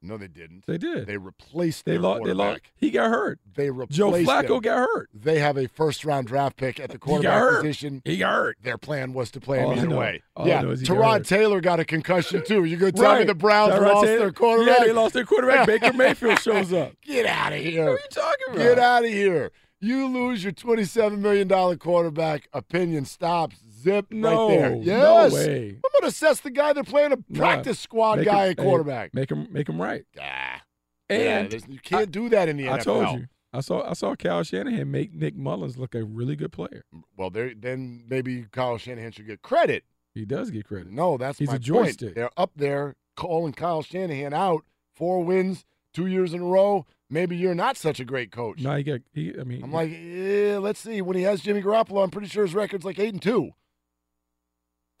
[0.00, 0.64] No, they didn't.
[0.66, 1.08] They did.
[1.08, 2.18] They replaced They their lost.
[2.22, 2.48] They quarterback.
[2.52, 2.62] lost.
[2.76, 3.40] He got hurt.
[3.56, 4.60] They replaced Joe Flacco him.
[4.60, 5.10] got hurt.
[5.12, 7.60] They have a first round draft pick at the quarterback hurt.
[7.62, 8.00] position.
[8.04, 8.58] He got hurt.
[8.62, 10.22] Their plan was to play him All either way.
[10.36, 11.26] all yeah, know is got Tyrod.
[11.26, 12.62] Taylor got a concussion too.
[12.62, 14.78] You gonna tell me the Browns Tyrod lost Taylor- their quarterback?
[14.78, 15.66] Yeah, they lost their quarterback.
[15.66, 16.92] Baker Mayfield shows up.
[17.02, 17.86] Get out of here.
[17.86, 18.58] What are you talking about?
[18.58, 19.50] Get out of here.
[19.80, 23.56] You lose your $27 million quarterback, opinion stops.
[23.80, 24.98] Zip No, right there.
[24.98, 25.68] no way.
[25.68, 28.58] I'm going to assess the guy they're playing a Nah, practice squad guy him- at
[28.58, 29.14] hey, quarterback.
[29.14, 30.04] make him make him right.
[30.20, 30.62] Ah.
[31.08, 32.80] And Yeah, you can't do that in the I NFL.
[32.80, 33.26] I told you.
[33.52, 36.84] I saw I saw Cal Shanahan make Nick Mullens look a really good player.
[37.16, 39.84] Well, there, then maybe Kyle Shanahan should get credit.
[40.14, 40.90] He does get credit.
[40.92, 42.08] No, that's He's my a joystick.
[42.08, 42.14] point.
[42.16, 44.64] They're up there calling Kyle Shanahan out.
[44.96, 45.64] Four wins,
[45.94, 46.84] two years in a row.
[47.10, 48.60] Maybe you're not such a great coach.
[48.60, 49.00] No, he got.
[49.14, 51.00] He, I mean, I'm like, eh, let's see.
[51.00, 53.52] When he has Jimmy Garoppolo, I'm pretty sure his record's like eight and two.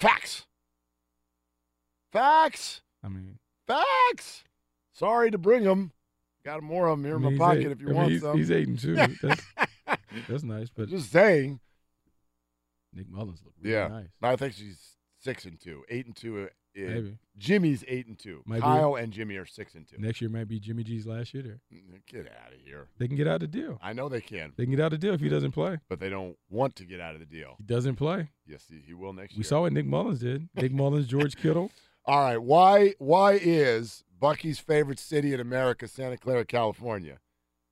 [0.00, 0.46] Facts.
[2.12, 2.80] Facts.
[3.04, 4.44] I mean, Facts.
[4.92, 5.92] Sorry to bring them.
[6.44, 8.22] Got more of them here I in my pocket eight- if you I want he's,
[8.22, 8.36] some.
[8.38, 8.94] He's eight and two.
[8.94, 9.42] That's,
[10.28, 11.60] that's nice, but Just saying.
[12.94, 14.06] Nick Mullens look really Yeah, nice.
[14.22, 16.48] I think she's six and two, eight and two.
[16.78, 17.18] Uh, Maybe.
[17.38, 18.42] Jimmy's eight and two.
[18.46, 18.60] Might be.
[18.62, 19.96] Kyle and Jimmy are six and two.
[19.98, 21.42] Next year might be Jimmy G's last year.
[21.42, 21.60] There,
[22.06, 22.88] Get out of here.
[22.98, 23.78] they can get out of the deal.
[23.82, 25.78] I know they can, They can get out of the deal if he doesn't play.
[25.88, 27.54] but they don't want to get out of the deal.
[27.58, 28.30] He doesn't play.
[28.46, 29.40] Yes, he, he will next We year.
[29.40, 30.48] We saw what Nick Mullens did.
[30.54, 31.70] Nick Mullens, George Kittle.
[32.04, 37.18] All right, why why is Bucky's favorite city in America, Santa Clara, California,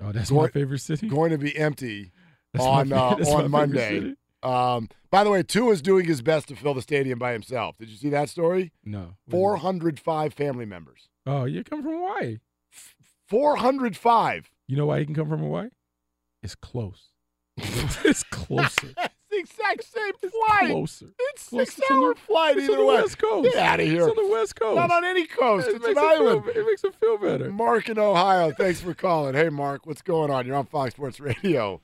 [0.00, 1.08] Oh, that's my favorite city.
[1.08, 2.12] going to be empty
[2.52, 4.14] That's on fa- uh, on Monday?
[4.46, 7.76] Um, by the way, Tua is doing his best to fill the stadium by himself.
[7.78, 8.72] Did you see that story?
[8.84, 9.16] No.
[9.30, 11.08] Four hundred five family members.
[11.26, 12.38] Oh, you come from Hawaii.
[13.28, 14.50] Four hundred five.
[14.68, 15.68] You know why he can come from Hawaii?
[16.42, 17.08] It's close.
[17.56, 18.88] it's closer.
[18.96, 20.70] That's the exact same flight.
[20.70, 21.06] Closer.
[21.18, 21.64] It's Closer.
[21.66, 22.94] six It's hour the- flight it's either on the way.
[23.02, 23.52] West Coast.
[23.52, 24.08] Get out of here.
[24.08, 24.76] It's on the West Coast.
[24.76, 25.68] Not on any coast.
[25.68, 26.42] It it's an it feel- island.
[26.54, 27.50] it makes it feel better.
[27.50, 29.34] Mark in Ohio, thanks for calling.
[29.34, 30.46] Hey, Mark, what's going on?
[30.46, 31.80] You're on Fox Sports Radio.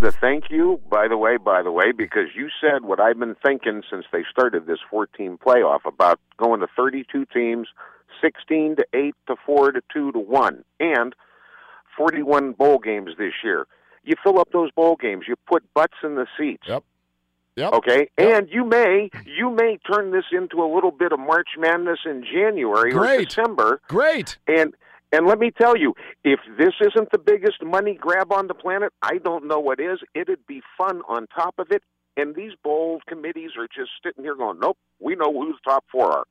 [0.00, 3.36] To thank you, by the way, by the way, because you said what I've been
[3.44, 7.68] thinking since they started this 14 playoff about going to 32 teams,
[8.20, 11.14] 16 to 8 to 4 to 2 to 1, and
[11.96, 13.66] 41 bowl games this year.
[14.04, 16.64] You fill up those bowl games, you put butts in the seats.
[16.68, 16.84] Yep.
[17.56, 17.72] Yep.
[17.72, 22.00] Okay, and you may you may turn this into a little bit of March Madness
[22.04, 23.28] in January or Great.
[23.30, 23.80] December.
[23.88, 24.36] Great.
[24.46, 24.74] And
[25.12, 28.92] and let me tell you, if this isn't the biggest money grab on the planet,
[29.02, 29.98] I don't know what is.
[30.14, 31.82] It'd be fun on top of it.
[32.16, 35.84] And these bold committees are just sitting here going, "Nope, we know who the top
[35.92, 36.24] four are."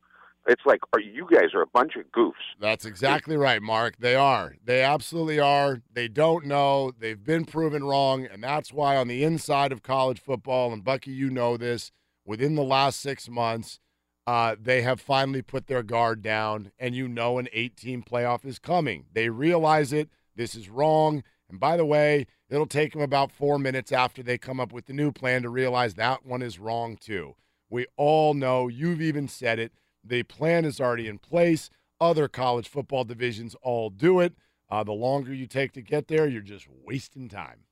[0.48, 2.34] It's like, are you guys are a bunch of goofs?
[2.60, 3.98] That's exactly right, Mark.
[3.98, 4.56] They are.
[4.64, 5.82] They absolutely are.
[5.92, 6.92] They don't know.
[6.98, 8.28] They've been proven wrong.
[8.28, 11.92] And that's why, on the inside of college football, and Bucky, you know this,
[12.26, 13.80] within the last six months,
[14.28, 16.72] uh, they have finally put their guard down.
[16.80, 19.06] And you know an 18 playoff is coming.
[19.14, 20.10] They realize it.
[20.36, 21.24] This is wrong.
[21.50, 24.86] And by the way, it'll take them about four minutes after they come up with
[24.86, 27.36] the new plan to realize that one is wrong, too.
[27.70, 29.74] We all know, you've even said it.
[30.04, 31.70] The plan is already in place.
[32.00, 34.34] Other college football divisions all do it.
[34.70, 37.66] Uh, the longer you take to get there, you're just wasting time.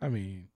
[0.00, 0.48] I mean,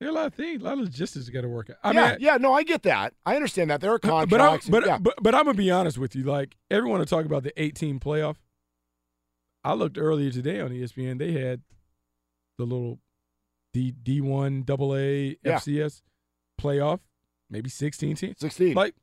[0.00, 1.76] There are a lot of things, a lot of logistics got to work out.
[1.84, 3.12] I yeah, mean, yeah, no, I get that.
[3.26, 4.66] I understand that there are but I'm, contracts.
[4.66, 4.98] and- but, yeah.
[4.98, 6.24] but but I'm gonna be honest with you.
[6.24, 8.36] Like everyone to talk about the 18 playoff.
[9.62, 11.18] I looked earlier today on ESPN.
[11.18, 11.60] They had
[12.56, 12.98] the little
[13.74, 15.56] D D1 AA A Yeah.
[15.58, 16.00] FCS
[16.58, 17.00] playoff,
[17.50, 18.36] maybe 16 teams.
[18.38, 18.72] 16.
[18.74, 18.94] Like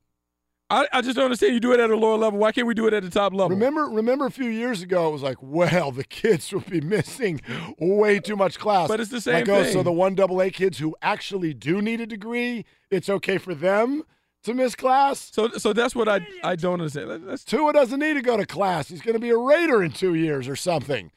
[0.69, 1.53] I, I just don't understand.
[1.53, 2.39] You do it at a lower level.
[2.39, 3.49] Why can't we do it at the top level?
[3.49, 7.41] Remember, remember a few years ago, it was like, well, the kids will be missing
[7.79, 8.89] way too much class.
[8.89, 9.73] But it's the same like, oh, thing.
[9.73, 13.55] so the one double A kids who actually do need a degree, it's okay for
[13.55, 14.03] them
[14.43, 15.31] to miss class.
[15.31, 17.27] So, so that's what I I don't understand.
[17.27, 18.89] That's Tua doesn't need to go to class.
[18.89, 21.11] He's going to be a Raider in two years or something.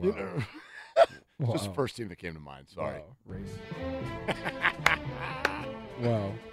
[0.00, 0.42] You know?
[1.52, 2.66] Just the first team that came to mind.
[2.68, 3.00] Sorry.
[3.26, 3.36] wow.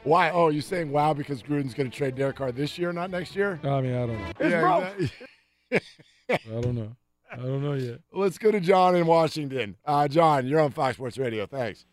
[0.03, 0.31] Why?
[0.31, 3.35] Oh, you're saying wow because Gruden's going to trade Derek Carr this year, not next
[3.35, 3.59] year?
[3.63, 4.31] I mean, I don't know.
[4.39, 4.89] Yeah,
[5.69, 5.81] exactly.
[6.29, 6.95] I don't know.
[7.31, 7.99] I don't know yet.
[8.11, 9.75] Let's go to John in Washington.
[9.85, 11.45] Uh, John, you're on Fox Sports Radio.
[11.45, 11.85] Thanks.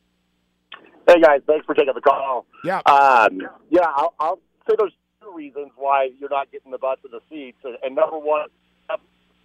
[1.08, 2.46] Hey guys, thanks for taking the call.
[2.64, 2.78] Yeah.
[2.86, 4.38] Um, yeah, I'll, I'll
[4.68, 7.96] say there's two reasons why you're not getting the butts of the seats, and, and
[7.96, 8.48] number one,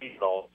[0.00, 0.48] you know,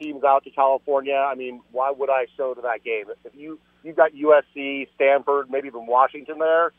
[0.00, 1.14] teams out to California.
[1.14, 5.50] I mean, why would I show to that game if you you've got USC, Stanford,
[5.50, 6.72] maybe even Washington there?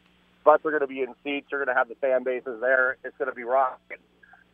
[0.44, 1.48] Butts are going to be in seats.
[1.52, 2.98] You're going to have the fan bases there.
[3.04, 4.02] It's going to be rocking.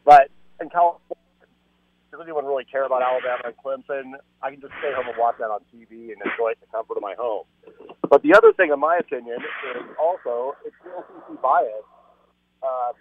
[0.03, 0.29] But
[0.59, 1.15] in California,
[2.11, 4.15] does anyone really care about Alabama and Clemson?
[4.41, 7.03] I can just stay home and watch that on TV and enjoy the comfort of
[7.03, 7.45] my home.
[8.09, 11.87] But the other thing, in my opinion, is also it's the SEC bias.
[12.63, 12.95] Uh,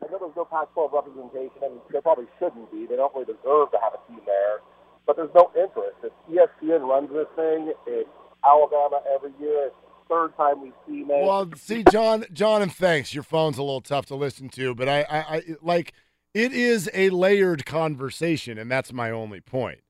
[0.00, 2.86] I know there's no Pac-12 representation, and there probably shouldn't be.
[2.86, 4.64] They don't really deserve to have a team there.
[5.04, 5.96] But there's no interest.
[6.04, 8.08] If ESPN runs this thing, it's
[8.44, 9.70] Alabama every year.
[10.08, 11.24] Third time we've seen it.
[11.24, 13.14] Well, see, John, John, and thanks.
[13.14, 15.92] Your phone's a little tough to listen to, but I, I, I like
[16.34, 19.80] it is a layered conversation, and that's my only point.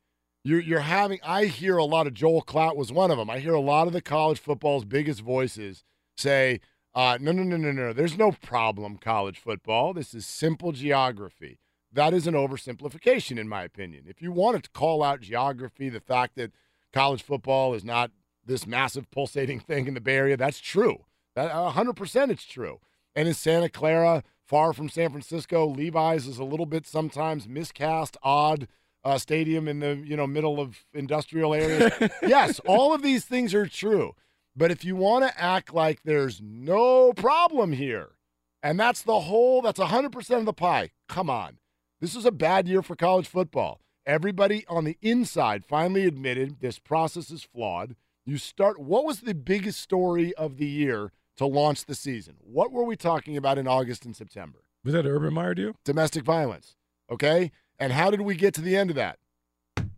[0.43, 1.21] You're, you're having.
[1.23, 3.31] I hear a lot of Joel Klatt was one of them.
[3.31, 5.85] I hear a lot of the college football's biggest voices
[6.17, 6.61] say,
[6.95, 7.93] uh, "No, no, no, no, no.
[7.93, 8.97] There's no problem.
[8.97, 9.93] College football.
[9.95, 11.59] This is simple geography."
[11.93, 14.05] That is an oversimplification, in my opinion.
[14.07, 16.53] If you wanted to call out geography, the fact that
[16.93, 18.13] college football is not
[18.51, 21.05] this massive pulsating thing in the Bay Area, that's true.
[21.35, 22.81] That 100% it's true.
[23.15, 28.17] And in Santa Clara, far from San Francisco, Levi's is a little bit sometimes miscast,
[28.23, 28.69] odd
[29.03, 31.93] uh, stadium in the you know middle of industrial areas.
[32.23, 34.15] yes, all of these things are true.
[34.57, 38.11] But if you want to act like there's no problem here,
[38.63, 41.59] and that's the whole, that's 100% of the pie, come on.
[42.01, 43.81] This is a bad year for college football.
[44.05, 47.95] Everybody on the inside finally admitted this process is flawed.
[48.27, 52.37] You start, what was the biggest story of the year to launch the season?
[52.41, 54.61] What were we talking about in August and September?
[54.85, 55.73] Was that Urban Meyer deal?
[55.85, 56.77] Domestic violence.
[57.11, 57.51] Okay?
[57.79, 59.19] And how did we get to the end of that?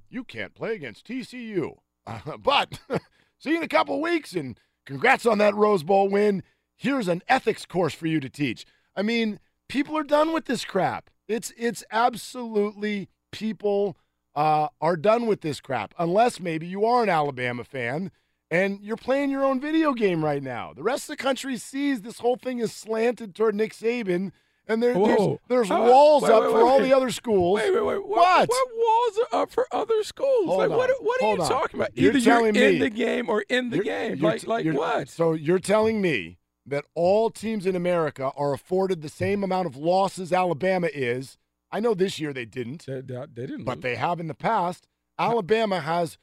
[0.09, 1.79] You can't play against TCU.
[2.39, 2.79] but
[3.39, 6.43] see you in a couple weeks, and congrats on that Rose Bowl win.
[6.77, 8.65] Here's an ethics course for you to teach.
[8.97, 11.11] I mean, people are done with this crap.
[11.29, 13.97] It's it's absolutely people
[14.35, 15.95] uh, are done with this crap.
[15.99, 18.11] Unless maybe you are an Alabama fan
[18.51, 20.73] and you're playing your own video game right now.
[20.75, 24.33] The rest of the country sees this whole thing is slanted toward Nick Saban,
[24.69, 27.61] and there, there's there's How- walls wait, up wait, for wait, all the other schools.
[27.61, 28.07] Wait, wait, wait.
[28.07, 28.49] What?
[28.49, 30.47] What, what walls are up for other schools?
[30.47, 30.97] Hold like, what, on.
[31.05, 31.51] what are Hold you on.
[31.51, 31.97] talking about?
[31.97, 34.17] You're Either you're telling in me- the game or in the You're- game.
[34.19, 35.09] you're Like, like you're- what?
[35.09, 39.77] So you're telling me that all teams in America are afforded the same amount of
[39.77, 41.37] losses Alabama is.
[41.73, 43.65] I know this year they didn't, They, they, they didn't.
[43.65, 43.83] but lose.
[43.83, 44.87] they have in the past.
[45.19, 46.19] Alabama has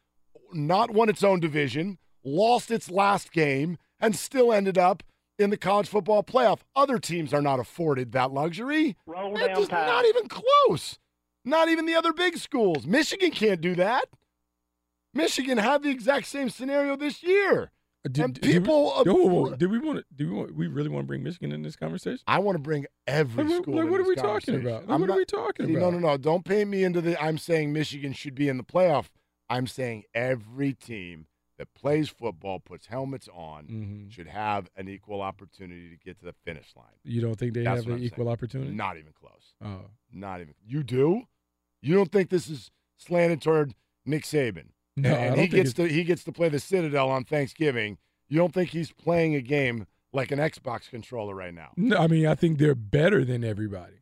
[0.53, 5.03] not won its own division, lost its last game, and still ended up
[5.37, 6.59] in the college football playoff.
[6.75, 8.95] Other teams are not afforded that luxury.
[9.05, 9.87] Roll down is Tide.
[9.87, 10.99] not even close.
[11.45, 12.85] Not even the other big schools.
[12.85, 14.05] Michigan can't do that.
[15.13, 17.71] Michigan had the exact same scenario this year.
[18.05, 19.55] Did, and did we- people, whoa, whoa.
[19.55, 20.05] Did we want to?
[20.15, 20.55] Do we want?
[20.55, 22.19] We really want to bring Michigan in this conversation?
[22.27, 23.75] I want to bring every Like, what- school.
[23.75, 24.87] like, what are we talking about?
[24.87, 25.93] Like, what are we talking See, about?
[25.93, 26.17] No, no, no.
[26.17, 27.21] Don't paint me into the.
[27.21, 29.07] I'm saying Michigan should be in the playoff.
[29.49, 31.25] I'm saying every team
[31.57, 34.11] that plays football, puts helmets on, Mhm.
[34.13, 36.85] should have an equal opportunity to get to the finish line.
[37.03, 38.31] You don't think they That's have an I'm equal saying.
[38.33, 38.71] opportunity?
[38.71, 39.55] Not even close.
[39.61, 40.53] Oh, Not even.
[40.65, 41.23] You do?
[41.81, 44.69] You don't think this is slanted toward Nick Saban?
[45.01, 47.97] No, and, and he gets to he gets to play the Citadel on Thanksgiving.
[48.27, 51.71] You don't think he's playing a game like an Xbox controller right now?
[51.77, 51.97] no.
[51.97, 54.01] I mean, I think they're better than everybody.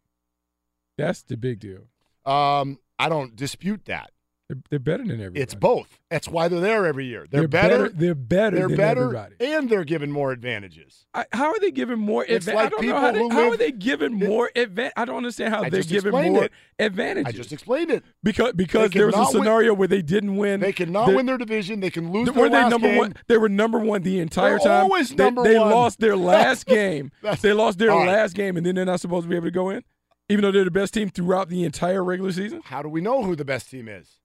[0.97, 1.87] That's the big deal.
[2.25, 4.11] Um, I don't dispute that.
[4.49, 5.41] They're, they're better than everybody.
[5.41, 5.99] It's both.
[6.09, 7.25] That's why they're there every year.
[7.29, 7.77] They're, They're better.
[7.83, 9.35] better- they're better They're than better, everybody.
[9.41, 11.05] and they're given more advantages.
[11.13, 12.23] I, how are they giving more?
[12.25, 14.13] It's adva- like I don't people know how, they, who how live- are they giving
[14.13, 14.93] more advantage?
[14.95, 16.51] I don't understand how I they're giving more it.
[16.79, 17.27] advantages.
[17.33, 18.05] I just explained it.
[18.23, 20.61] because because They there was a cannot win- scenario where they didn't win.
[20.61, 21.81] They cannot win their division.
[21.81, 22.97] They can lose were they last number game.
[22.99, 23.13] one?
[23.27, 24.83] They were number one the entire They're time.
[24.83, 25.71] always they, number they one.
[25.71, 27.11] lost their last game.
[27.41, 28.07] They lost their right.
[28.07, 29.83] last game, and then they're not supposed to be able to go in,
[30.29, 32.61] even though they're the best team throughout the entire regular season.
[32.63, 34.19] How do we know who the best team is?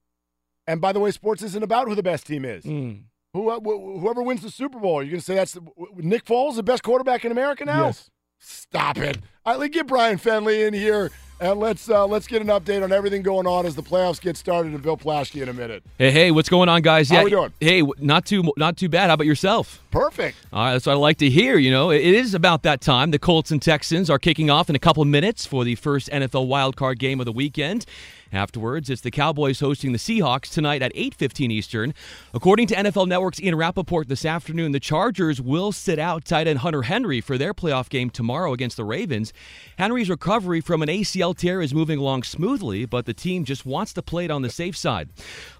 [0.66, 2.64] And by the way, sports isn't about who the best team is.
[2.64, 3.02] Mm.
[3.34, 5.56] Who, wh- whoever wins the Super Bowl, you're going to say that's
[5.96, 7.86] Nick Foles, the best quarterback in America now?
[7.86, 8.10] Yes.
[8.38, 9.18] Stop it.
[9.46, 12.82] All right, let's get Brian Fenley in here, and let's uh, let's get an update
[12.82, 14.72] on everything going on as the playoffs get started.
[14.72, 15.84] And Bill Plaschke in a minute.
[15.96, 17.08] Hey, hey, what's going on, guys?
[17.08, 17.52] How Yeah, we doing?
[17.60, 19.08] Hey, not too not too bad.
[19.08, 19.80] How about yourself?
[19.92, 20.36] Perfect.
[20.52, 21.56] All right, that's what I like to hear.
[21.56, 23.12] You know, it is about that time.
[23.12, 26.48] The Colts and Texans are kicking off in a couple minutes for the first NFL
[26.48, 27.86] wildcard game of the weekend.
[28.32, 31.92] Afterwards, it's the Cowboys hosting the Seahawks tonight at 8:15 Eastern.
[32.32, 36.60] According to NFL Network's Ian Rapoport this afternoon, the Chargers will sit out tight end
[36.60, 39.34] Hunter Henry for their playoff game tomorrow against the Ravens.
[39.76, 43.92] Henry's recovery from an ACL tear is moving along smoothly, but the team just wants
[43.92, 45.10] to play it on the safe side.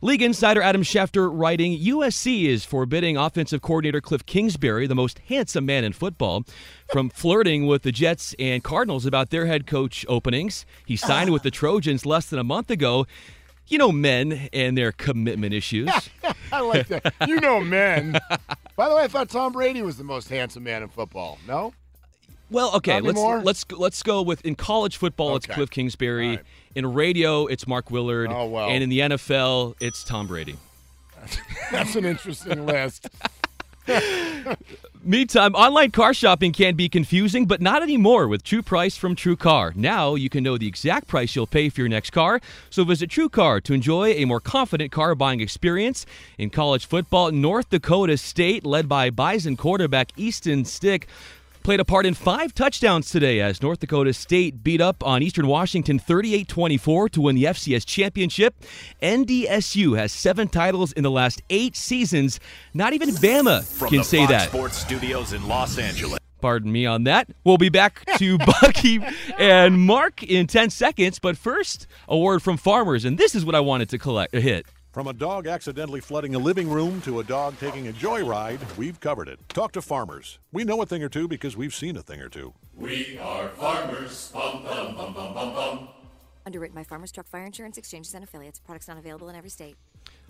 [0.01, 5.67] League insider Adam Schefter writing USC is forbidding offensive coordinator Cliff Kingsbury, the most handsome
[5.67, 6.45] man in football,
[6.93, 10.67] from flirting with the Jets and Cardinals about their head coach openings.
[10.85, 11.59] He signed with the ah.
[11.59, 13.07] Trojans less than a month ago.
[13.69, 15.89] You know, men and their commitment issues.
[16.53, 17.15] I like that.
[17.27, 18.19] You know, men.
[18.77, 21.39] By the way, I thought Tom Brady was the most handsome man in football.
[21.49, 21.73] No?
[22.51, 26.39] Well, okay, let's let's let's go with in college football it's Cliff Kingsbury,
[26.75, 28.69] in radio it's Mark Willard, Oh, well.
[28.69, 30.57] and in the NFL it's Tom Brady.
[31.71, 33.09] That's an interesting list.
[35.05, 39.35] Meantime, online car shopping can be confusing, but not anymore with True Price from True
[39.35, 39.73] Car.
[39.75, 42.41] Now you can know the exact price you'll pay for your next car.
[42.71, 46.07] So visit True Car to enjoy a more confident car buying experience.
[46.39, 51.09] In college football, North Dakota State, led by Bison quarterback Easton Stick,
[51.63, 55.47] played a part in five touchdowns today as North Dakota State beat up on Eastern
[55.47, 58.55] Washington 38 24 to win the FCS championship.
[59.03, 62.41] NDSU has seven titles in the last eight seasons.
[62.75, 64.49] Not even Bama From can say Fox that.
[64.49, 66.19] Sports Studios in Los Angeles.
[66.41, 67.29] Pardon me on that.
[67.45, 69.01] We'll be back to Bucky
[69.39, 73.55] and Mark in 10 seconds, but first, a word from farmers, and this is what
[73.55, 74.67] I wanted to collect, a hit.
[74.93, 79.01] From a dog accidentally flooding a living room to a dog taking a joyride, we've
[79.01, 79.39] covered it.
[79.49, 80.39] Talk to farmers.
[80.53, 82.53] We know a thing or two because we've seen a thing or two.
[82.77, 84.31] We are farmers.
[84.35, 85.89] Bum, bum, bum, bum, bum, bum.
[86.45, 88.59] Underwritten by Farmers Truck Fire Insurance Exchanges and Affiliates.
[88.59, 89.77] Products not available in every state.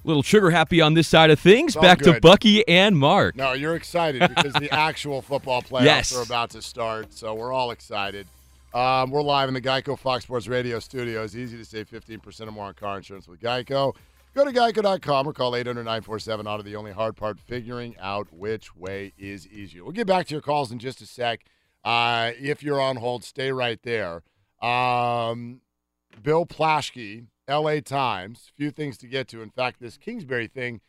[0.05, 1.71] Little sugar happy on this side of things.
[1.71, 2.21] It's all Back to.
[2.21, 3.35] Bucky and Mark.
[3.35, 6.15] No, you're excited because the actual football playoffs Yes.
[6.17, 8.27] are about to start, so we're all excited.
[8.75, 11.37] Um, we're live in the Geico Fox Sports Radio studios.
[11.37, 13.95] Easy to save 15% or more on car insurance with Geico.
[14.35, 16.63] Go to geico.com or call 800 947 Auto.
[16.63, 19.85] The only hard part, figuring out which way is easier.
[19.85, 21.45] We'll get back to your calls in just a sec.
[21.85, 24.23] Uh, if you're on hold, stay right there.
[24.63, 25.61] Um,
[26.23, 29.43] Bill Plaschke, LA Times, few things to get to.
[29.43, 30.81] In fact, this Kingsbury thing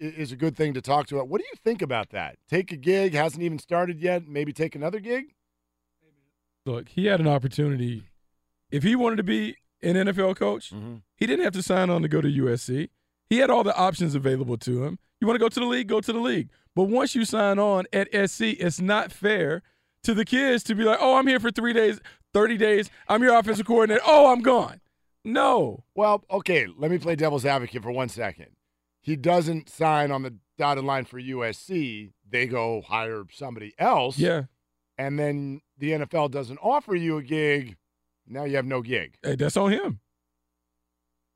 [0.00, 1.22] is a good thing to talk to.
[1.22, 2.38] What do you think about that?
[2.48, 5.34] Take a gig, hasn't even started yet, maybe take another gig?
[6.66, 8.04] Look, he had an opportunity.
[8.70, 10.96] If he wanted to be an NFL coach, Mm-hmm.
[11.16, 12.88] he didn't have to sign on to go to USC.
[13.28, 14.98] He had all the options available to him.
[15.20, 16.48] You want to go to the league, go to the league.
[16.74, 19.62] But once you sign on at SC, it's not fair
[20.04, 22.00] to the kids to be like, oh, I'm here for three days,
[22.32, 22.90] 30 days.
[23.08, 24.00] I'm your offensive coordinator.
[24.06, 24.80] Oh, I'm gone.
[25.24, 25.84] No.
[25.94, 28.46] Well, okay, let me play devil's advocate for one second.
[29.02, 32.10] He doesn't sign on the dotted line for USC.
[32.28, 34.18] They go hire somebody else.
[34.18, 34.44] Yeah.
[34.98, 37.76] And then the NFL doesn't offer you a gig.
[38.30, 39.16] Now you have no gig.
[39.22, 40.00] Hey, that's on him.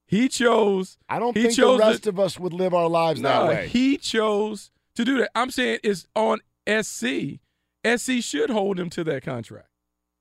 [0.07, 0.97] He chose.
[1.09, 3.69] I don't think the rest of us would live our lives that way.
[3.69, 5.31] He chose to do that.
[5.35, 7.41] I'm saying it's on SC.
[7.85, 9.69] SC should hold him to that contract.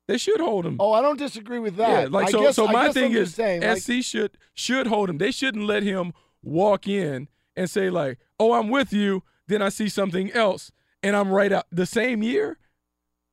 [0.08, 0.78] They should hold him.
[0.80, 1.90] Oh, I don't disagree with that.
[2.04, 2.42] Yeah, like I so.
[2.42, 5.18] guess- so my thing is, saying, like- SC should should hold him.
[5.18, 9.70] They shouldn't let him walk in and say like, "Oh, I'm with you." Then I
[9.70, 12.58] see something else, and I'm right out the same year,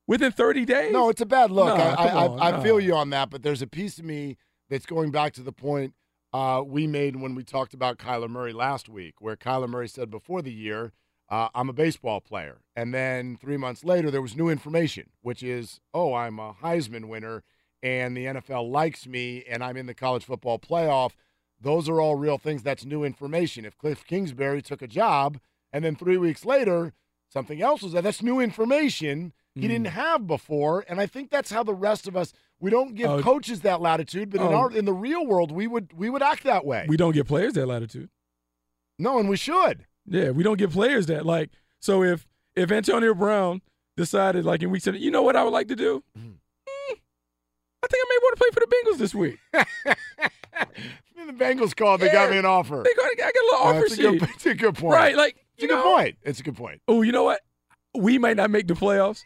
[0.07, 0.91] within 30 days.
[0.91, 1.77] No, it's a bad look.
[1.77, 4.05] Nah, I, I, on, I, I feel you on that, but there's a piece of
[4.05, 4.37] me
[4.69, 5.93] that's going back to the point
[6.33, 10.09] uh, we made when we talked about Kyler Murray last week, where Kyler Murray said
[10.09, 10.93] before the year,
[11.29, 12.61] uh, I'm a baseball player.
[12.75, 17.07] And then three months later, there was new information, which is, oh, I'm a Heisman
[17.07, 17.43] winner,
[17.83, 21.11] and the NFL likes me, and I'm in the college football playoff.
[21.59, 22.63] Those are all real things.
[22.63, 23.65] That's new information.
[23.65, 25.39] If Cliff Kingsbury took a job,
[25.71, 26.93] and then three weeks later,
[27.29, 30.85] something else was there, that's new information he didn't have before.
[30.87, 33.21] And I think that's how the rest of us, We don't give Oh.
[33.23, 34.53] coaches that latitude, but in Oh.
[34.53, 36.85] our in the real world, we would we would act that way.
[36.87, 38.09] We don't give players that latitude.
[38.99, 39.87] No, and we should.
[40.05, 41.25] Yeah, we don't give players that.
[41.25, 43.61] Like, so if if Antonio Brown
[43.97, 46.03] decided, like in week seven, you know what I would like to do?
[46.15, 46.29] Mm-hmm.
[46.29, 46.97] Mm,
[47.83, 49.39] I think I may want to play for the Bengals this week.
[51.27, 52.01] the Bengals called.
[52.01, 52.83] They got me an offer.
[52.85, 54.29] They got, I got a little offer a good, sheet.
[54.35, 54.93] it's a good point.
[54.93, 56.17] Right, like it's a you good point.
[56.23, 56.81] It's a good point.
[56.87, 57.41] Oh, you know what?
[57.93, 59.23] We might not make the playoffs,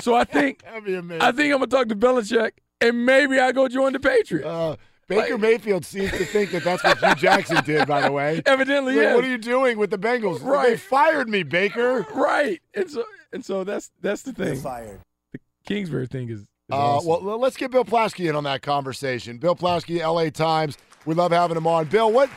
[0.00, 1.22] so I think That'd be amazing.
[1.22, 4.46] I think I'm gonna talk to Belichick, and maybe I go join the Patriots.
[4.46, 4.76] Uh,
[5.08, 7.86] Baker Mayfield seems to think that that's what Hue Jackson did.
[7.88, 9.14] By the way, Evidently, Like, yeah.
[9.16, 10.38] What are you doing with the Bengals?
[10.38, 10.80] They Right.
[10.80, 12.06] fired me, Baker.
[12.14, 14.56] Right, and so and so that's that's the thing.
[14.60, 15.00] fired.
[15.32, 16.40] The Kingsbury thing is.
[16.40, 17.26] is Uh, awesome.
[17.26, 19.38] well, let's get Bill Plaschke in on that conversation.
[19.38, 20.78] Bill Plaschke, LA Times.
[21.04, 21.86] We love having him on.
[21.86, 22.30] Bill, what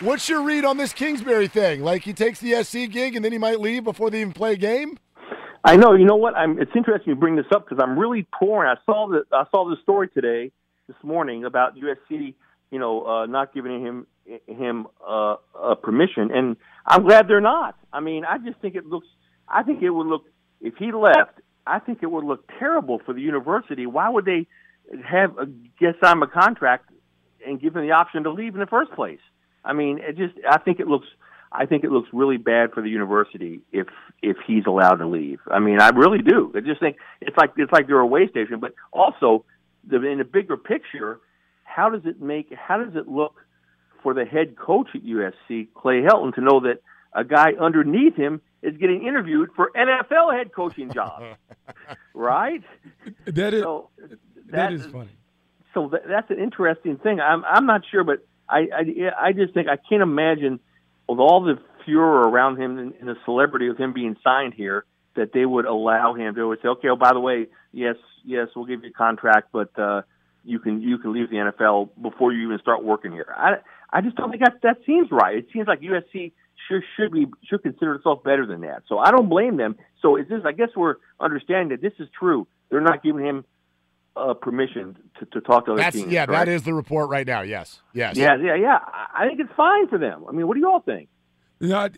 [0.00, 1.82] what's your read on this Kingsbury thing?
[1.84, 4.54] Like he takes the SC gig and then he might leave before they even play
[4.54, 4.96] a game?
[5.64, 5.94] I know.
[5.94, 6.34] You know what?
[6.34, 8.66] I'm, it's interesting you bring this up because I'm really torn.
[8.66, 10.52] I saw the I saw the story today,
[10.86, 12.34] this morning about USC.
[12.70, 14.06] You know, uh, not giving him
[14.46, 16.56] him uh, uh, permission, and
[16.86, 17.76] I'm glad they're not.
[17.92, 19.06] I mean, I just think it looks.
[19.48, 20.24] I think it would look
[20.60, 21.40] if he left.
[21.66, 23.86] I think it would look terrible for the university.
[23.86, 24.46] Why would they
[25.04, 25.46] have a,
[25.78, 26.90] get sign a contract
[27.46, 29.20] and give him the option to leave in the first place?
[29.64, 30.34] I mean, it just.
[30.48, 31.06] I think it looks.
[31.52, 33.88] I think it looks really bad for the university if
[34.22, 35.40] if he's allowed to leave.
[35.50, 36.52] I mean, I really do.
[36.54, 38.60] I just think it's like it's like they're a way station.
[38.60, 39.44] But also,
[39.84, 41.18] the, in the bigger picture,
[41.64, 42.54] how does it make?
[42.54, 43.34] How does it look
[44.02, 46.82] for the head coach at USC, Clay Helton, to know that
[47.14, 51.24] a guy underneath him is getting interviewed for NFL head coaching jobs?
[52.14, 52.62] right?
[53.26, 54.18] that is So that
[54.52, 55.10] that is funny.
[55.74, 57.18] so that, that's an interesting thing.
[57.18, 60.60] I'm I'm not sure, but I, I I just think I can't imagine
[61.10, 64.84] with all the furor around him and, the celebrity of him being signed here
[65.16, 68.64] that they would allow him to say, okay, oh by the way, yes, yes, we'll
[68.64, 70.02] give you a contract, but uh,
[70.44, 73.34] you can you can leave the NFL before you even start working here.
[73.36, 73.56] I
[73.92, 75.36] I just don't think that that seems right.
[75.36, 76.32] It seems like USC
[76.68, 78.84] should should be should consider itself better than that.
[78.88, 79.76] So I don't blame them.
[80.00, 80.42] So is this?
[80.44, 82.46] I guess we're understanding that this is true.
[82.70, 83.44] They're not giving him
[84.16, 86.12] uh, permission to, to talk to other That's teams.
[86.12, 86.46] yeah, correct?
[86.46, 87.42] that is the report right now.
[87.42, 87.80] Yes.
[87.92, 88.16] Yes.
[88.16, 88.78] Yeah, yeah, yeah.
[88.82, 90.24] I I think it's fine for them.
[90.28, 91.08] I mean, what do you all think?
[91.62, 91.90] You know, I,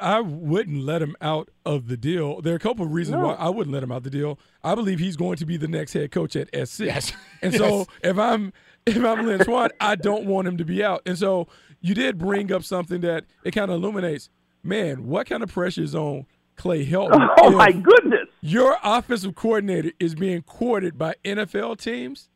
[0.00, 2.42] I wouldn't let him out of the deal.
[2.42, 3.28] There are a couple of reasons No.
[3.28, 4.38] why I wouldn't let him out the deal.
[4.62, 6.80] I believe he's going to be the next head coach at SC.
[6.80, 7.12] Yes.
[7.42, 7.60] And Yes.
[7.62, 8.52] so if I'm
[8.84, 11.00] if I'm Lynn Swann, I don't want him to be out.
[11.06, 11.48] And so
[11.80, 14.28] you did bring up something that it kind of illuminates.
[14.62, 16.26] Man, what kind of pressure is on
[16.56, 17.28] Clay Helton?
[17.38, 18.28] Oh my goodness!
[18.40, 22.28] Your offensive coordinator is being courted by NFL teams,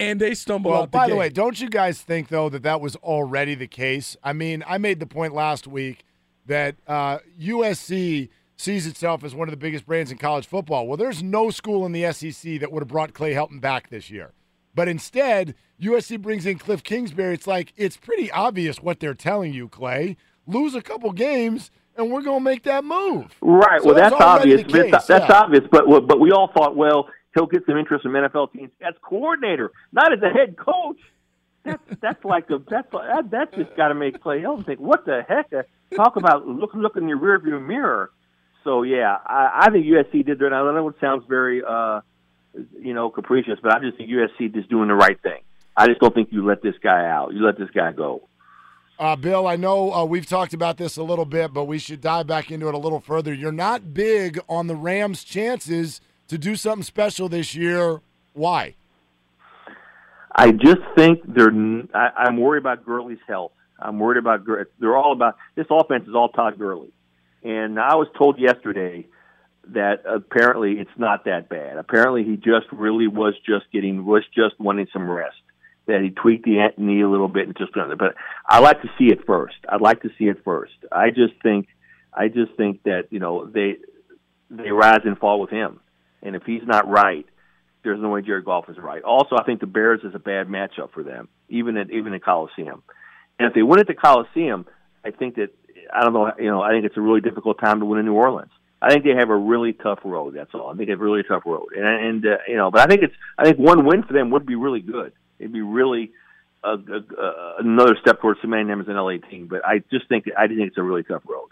[0.00, 1.12] and they stumble Well, out the by gate.
[1.12, 4.16] the way, don't you guys think though that that was already the case?
[4.24, 6.04] I mean, I made the point last week
[6.46, 10.86] that uh, USC sees itself as one of the biggest brands in college football.
[10.86, 14.10] Well, there's no school in the SEC that would have brought Clay Helton back this
[14.10, 14.32] year.
[14.74, 17.34] But instead, USC brings in Cliff Kingsbury.
[17.34, 20.16] It's like it's pretty obvious what they're telling you, Clay.
[20.46, 23.26] Lose a couple games, and we're going to make that move.
[23.40, 23.80] Right.
[23.80, 24.62] So well, that's that's obvious.
[24.62, 25.40] the That's, case, that's yeah.
[25.40, 25.64] obvious.
[25.70, 29.72] But but we all thought, well, he'll get some interest from NFL teams as coordinator,
[29.92, 30.98] not as a head coach.
[31.64, 35.04] That's that's like a that's that, that's just got to make Clay Helton think, what
[35.04, 35.52] the heck?
[35.52, 35.62] Uh,
[35.94, 38.10] Talk about look look in your rearview mirror.
[38.64, 40.52] So yeah, I, I think USC did that.
[40.52, 42.00] I don't know it sounds very uh,
[42.80, 45.42] you know capricious, but I just think USC is doing the right thing.
[45.76, 47.34] I just don't think you let this guy out.
[47.34, 48.28] You let this guy go.
[48.98, 52.00] Uh, Bill, I know uh, we've talked about this a little bit, but we should
[52.00, 53.34] dive back into it a little further.
[53.34, 58.00] You're not big on the Rams' chances to do something special this year.
[58.32, 58.74] Why?
[60.34, 61.52] I just think they're.
[61.94, 63.52] I, am worried about Gurley's health.
[63.78, 64.46] I'm worried about.
[64.78, 66.92] They're all about this offense is all Todd Gurley,
[67.42, 69.06] and I was told yesterday
[69.68, 71.76] that apparently it's not that bad.
[71.76, 75.36] Apparently he just really was just getting was just wanting some rest.
[75.86, 77.96] That he tweaked the knee a little bit and just went.
[77.96, 78.16] But
[78.48, 79.54] I like to see it first.
[79.68, 80.74] I'd like to see it first.
[80.90, 81.68] I just think.
[82.12, 83.76] I just think that you know they
[84.50, 85.80] they rise and fall with him,
[86.22, 87.26] and if he's not right,
[87.84, 89.02] there's no way Jared Goff is right.
[89.02, 92.24] Also, I think the Bears is a bad matchup for them, even at even at
[92.24, 92.82] Coliseum.
[93.38, 94.66] And if they win at the Coliseum,
[95.04, 95.50] I think that
[95.94, 96.32] I don't know.
[96.38, 98.50] You know, I think it's a really difficult time to win in New Orleans.
[98.82, 100.34] I think they have a really tough road.
[100.34, 100.68] That's all.
[100.68, 102.86] I think they have a really tough road, and and uh, you know, but I
[102.86, 105.12] think it's I think one win for them would be really good.
[105.38, 106.12] It'd be really
[106.62, 109.46] a, a, a, another step towards cementing them as an LA team.
[109.48, 111.48] But I just think I think it's a really tough road.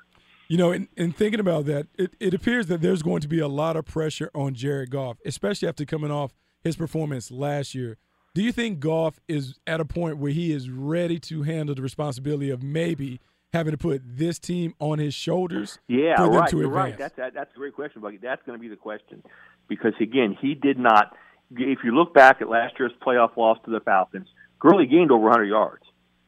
[0.49, 3.41] You know, in, in thinking about that, it, it appears that there's going to be
[3.41, 7.97] a lot of pressure on Jared Goff, especially after coming off his performance last year.
[8.35, 11.83] Do you think Goff is at a point where he is ready to handle the
[11.83, 13.21] responsibility of maybe
[13.53, 16.67] having to put this team on his shoulders Yeah, for them right.
[16.67, 16.99] right.
[16.99, 18.17] That's that, that's a great question, Bucky.
[18.17, 19.23] That's going to be the question
[19.69, 21.17] because again, he did not
[21.57, 24.29] if you look back at last year's playoff loss to the Falcons,
[24.59, 25.85] Gurley gained over 100 yards.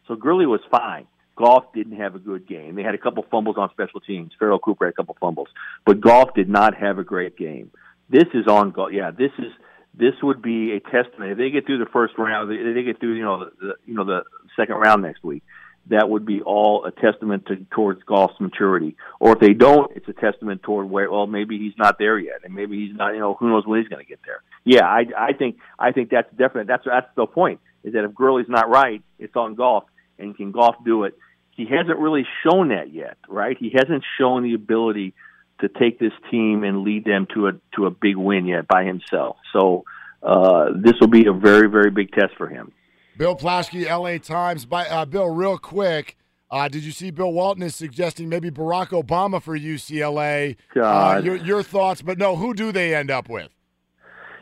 [0.07, 1.07] So Gurley was fine.
[1.37, 2.75] Goff didn't have a good game.
[2.75, 4.33] They had a couple fumbles on special teams.
[4.39, 5.49] Pharoh Cooper had a couple fumbles,
[5.85, 7.71] but Goff did not have a great game.
[8.09, 8.91] This is on Goff.
[8.93, 9.53] Yeah, this is
[9.95, 11.33] this would be a testament.
[11.33, 13.95] If they get through the first round, if they get through you know the you
[13.95, 14.25] know the
[14.57, 15.43] second round next week,
[15.89, 18.97] that would be all a testament to, towards Goff's maturity.
[19.21, 22.41] Or if they don't, it's a testament toward where well maybe he's not there yet,
[22.45, 23.15] and maybe he's not.
[23.15, 24.43] You know who knows when he's going to get there.
[24.65, 26.67] Yeah, I I think I think that's definite.
[26.67, 27.61] That's that's the point.
[27.85, 29.85] Is that if Gurley's not right, it's on Goff,
[30.19, 31.17] and can golf do it?
[31.57, 33.57] he hasn't really shown that yet, right?
[33.59, 35.15] He hasn't shown the ability
[35.61, 38.85] to take this team and lead them to a to a big win yet by
[38.85, 39.37] himself.
[39.55, 39.85] So
[40.23, 42.73] uh, this will be a very very big test for him.
[43.19, 44.19] Bill Plaschke, L.A.
[44.19, 44.67] Times.
[44.67, 46.17] By uh, Bill, real quick,
[46.51, 50.57] uh, did you see Bill Walton is suggesting maybe Barack Obama for UCLA?
[50.75, 53.49] Uh, your, your thoughts, but no, who do they end up with?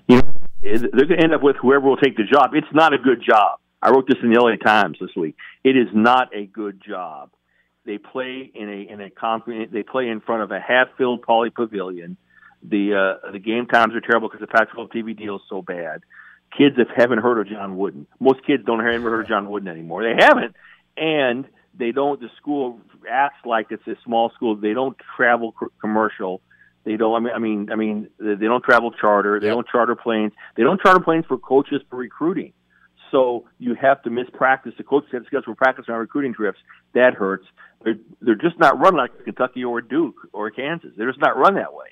[0.09, 2.51] You know, they're going to end up with whoever will take the job.
[2.55, 3.61] It's not a good job.
[3.81, 5.37] I wrote this in the LA Times this week.
[5.63, 7.31] It is not a good job.
[7.87, 9.71] They play in a in a conference.
[9.71, 12.17] They play in front of a half-filled Pauley Pavilion.
[12.63, 16.01] The uh, the game times are terrible because the Pac-12 TV deal is so bad.
[16.57, 18.07] Kids that haven't heard of John Wooden.
[18.21, 20.05] Most kids don't have ever heard of John Wooden anymore.
[20.05, 20.55] They haven't,
[20.97, 21.47] and
[21.77, 22.21] they don't.
[22.21, 22.81] The school
[23.11, 24.57] acts like it's a small school.
[24.57, 26.41] They don't travel commercial.
[26.85, 27.15] They don't.
[27.15, 29.41] I mean, I mean, I mean, they don't travel charter.
[29.41, 30.33] They don't charter planes.
[30.57, 32.53] They don't charter planes for coaches for recruiting.
[33.11, 34.75] So you have to miss practice.
[34.77, 36.59] The coach set schedule for practice on recruiting trips.
[36.95, 37.47] That hurts.
[37.83, 40.91] They're they're just not run like Kentucky or Duke or Kansas.
[40.97, 41.87] They're just not run that way.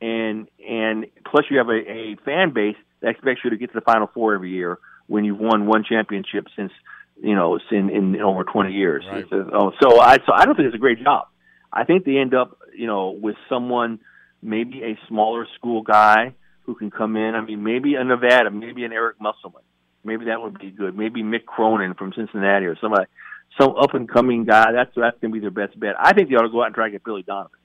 [0.00, 3.74] And and plus you have a, a fan base that expects you to get to
[3.74, 6.72] the Final Four every year when you've won one championship since
[7.22, 9.04] you know in in, in over twenty years.
[9.10, 9.24] Right.
[9.32, 11.28] Oh, so I so I don't think it's a great job.
[11.72, 14.00] I think they end up you know with someone
[14.42, 17.34] maybe a smaller school guy who can come in.
[17.34, 19.62] I mean maybe a Nevada, maybe an Eric Musselman
[20.04, 20.96] Maybe that would be good.
[20.96, 23.06] Maybe Mick Cronin from Cincinnati or somebody,
[23.60, 24.72] some up and coming guy.
[24.72, 25.94] That's that's to be their best bet.
[25.98, 27.57] I think they ought to go out and try to get Billy Donovan.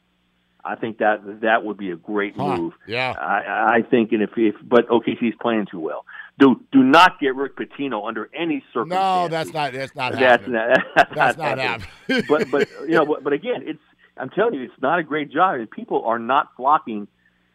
[0.65, 2.73] I think that that would be a great Huh, move.
[2.87, 3.11] yeah.
[3.11, 6.05] I, I think, and if, if but OKC's playing too well.
[6.39, 8.89] Do do not get Rick Pitino under any circumstances.
[8.89, 9.73] No, that's not.
[9.73, 10.13] That's not.
[10.13, 10.53] That's happening.
[10.53, 12.25] not, that's, That's not not happening.
[12.27, 13.79] but but you know, but, but again, it's
[14.17, 17.07] I'm telling you, it's not a great job, and people are not flocking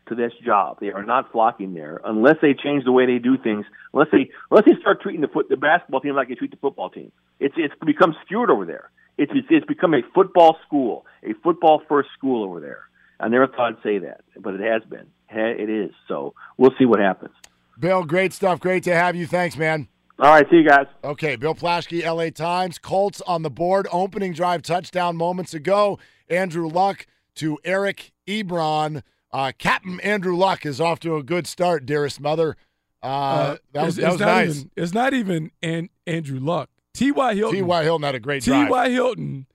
[0.08, 0.78] to this job.
[0.80, 3.66] They are not flocking there unless they change the way they do things.
[3.92, 6.56] Unless they unless they start treating the foot the basketball team like they treat the
[6.58, 7.10] football team.
[7.40, 8.90] It's it's become skewed over there.
[9.16, 12.82] It's it's, it's become a football school, a football first school over there.
[13.20, 15.06] I never thought I'd say that, but it has been.
[15.30, 15.90] It is.
[16.06, 17.34] So we'll see what happens.
[17.78, 18.60] Bill, great stuff.
[18.60, 19.26] Great to have you.
[19.26, 19.88] Thanks, man.
[20.18, 20.86] All right, see you guys.
[21.04, 22.78] Okay, Bill Plaschke, LA Times.
[22.78, 23.86] Colts on the board.
[23.92, 25.98] Opening drive touchdown moments ago.
[26.28, 27.06] Andrew Luck
[27.36, 29.02] to Eric Ebron.
[29.32, 32.56] Uh, Captain Andrew Luck is off to a good start, dearest mother.
[33.00, 34.56] Uh, that was, it's, that was not nice.
[34.56, 36.70] Even, it's not even an, Andrew Luck.
[36.94, 37.34] T.Y.
[37.34, 37.58] Hilton.
[37.58, 37.82] T.Y.
[37.84, 38.42] Hilton had a great.
[38.42, 38.90] T.Y.
[38.90, 39.46] Hilton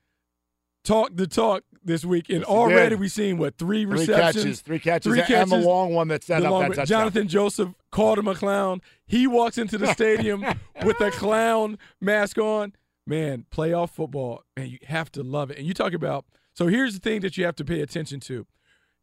[0.83, 4.61] talked the talk this week, and Yes, already we've seen what three Three receptions, catches,
[4.61, 6.85] three catches, three and catches, the long one that set the up that touchdown.
[6.85, 8.81] Jonathan Joseph called him a clown.
[9.05, 10.43] He walks into the stadium
[10.83, 12.73] with a clown mask on.
[13.05, 15.57] Man, playoff football, man, you have to love it.
[15.57, 18.45] And you talk about so here's the thing that you have to pay attention to.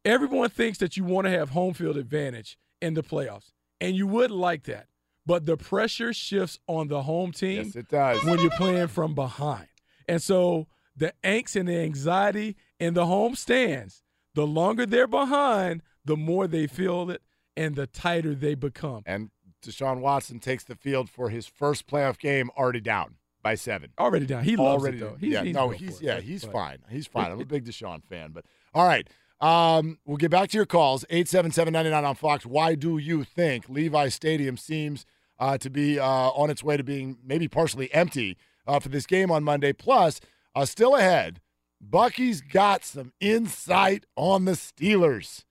[0.03, 4.07] Everyone thinks that you want to have home field advantage in the playoffs, and you
[4.07, 4.87] would like that.
[5.25, 8.23] But the pressure shifts on the home team Yes, it does.
[8.23, 9.67] when you're playing from behind.
[10.07, 14.03] And so the angst and the anxiety in the home stands,
[14.35, 17.21] the longer they're behind, the more they feel it
[17.55, 19.03] and the tighter they become.
[19.05, 19.29] And
[19.63, 23.91] Deshaun Watson takes the field for his first playoff game, already down by seven.
[23.99, 24.43] Already down.
[24.43, 25.15] He loves already it, though.
[25.19, 26.77] He's- yeah, he's no, he's for it, yeah, he's but- fine.
[26.89, 27.31] He's fine.
[27.31, 29.07] I'm a big Deshaun fan, but all right.
[29.39, 31.03] Um, we'll get back to your calls.
[31.09, 32.45] 877-99 on Fox.
[32.45, 35.05] Why do you think Levi Stadium seems
[35.39, 39.07] uh, to be uh, on its way to being maybe partially empty uh, for this
[39.07, 39.73] game on Monday?
[39.73, 40.19] Plus,
[40.55, 41.41] uh, still ahead,
[41.81, 45.43] Bucky's got some insight on the Steelers,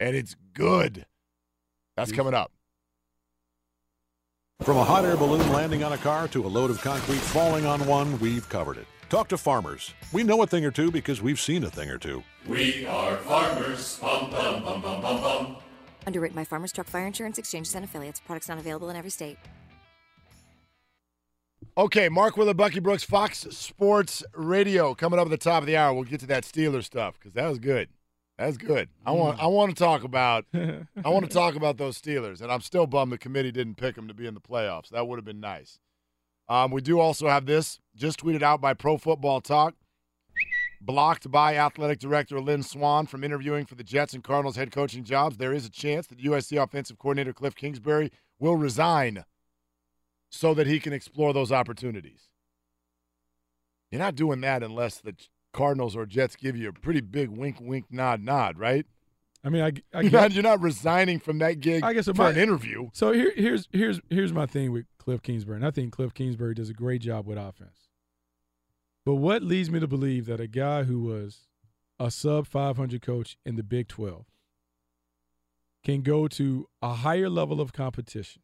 [0.00, 1.06] and it's good.
[1.96, 2.50] That's coming up.
[4.62, 7.66] From a hot air balloon landing on a car to a load of concrete falling
[7.66, 8.86] on one, we've covered it.
[9.08, 9.94] Talk to farmers.
[10.12, 12.22] We know a thing or two because we've seen a thing or two.
[12.48, 13.98] We are farmers.
[14.00, 15.56] Bum, bum, bum, bum, bum, bum.
[16.06, 18.20] Underwritten by Farmers Truck Fire Insurance Exchanges and Affiliates.
[18.20, 19.38] Products not available in every state.
[21.78, 24.94] Okay, Mark Willard, Bucky Brooks, Fox Sports Radio.
[24.94, 27.34] Coming up at the top of the hour, we'll get to that Steelers stuff because
[27.34, 27.90] that was good.
[28.38, 28.88] That's good.
[29.04, 29.38] I want.
[29.38, 30.46] I want to talk about.
[30.54, 33.94] I want to talk about those Steelers, and I'm still bummed the committee didn't pick
[33.94, 34.88] them to be in the playoffs.
[34.88, 35.78] That would have been nice.
[36.48, 39.74] Um, we do also have this just tweeted out by Pro Football Talk,
[40.80, 45.04] blocked by athletic director Lynn Swann from interviewing for the Jets and Cardinals head coaching
[45.04, 45.36] jobs.
[45.36, 49.26] There is a chance that USC offensive coordinator Cliff Kingsbury will resign
[50.36, 52.28] so that he can explore those opportunities.
[53.90, 55.14] You're not doing that unless the
[55.52, 58.84] Cardinals or Jets give you a pretty big wink, wink, nod, nod, right?
[59.44, 62.06] I mean, I, I you're, get- not, you're not resigning from that gig I guess
[62.06, 62.88] for my- an interview.
[62.92, 66.54] So here, here's here's here's my thing with Cliff Kingsbury, and I think Cliff Kingsbury
[66.54, 67.88] does a great job with offense.
[69.04, 71.46] But what leads me to believe that a guy who was
[72.00, 74.26] a sub 500 coach in the Big 12
[75.84, 78.42] can go to a higher level of competition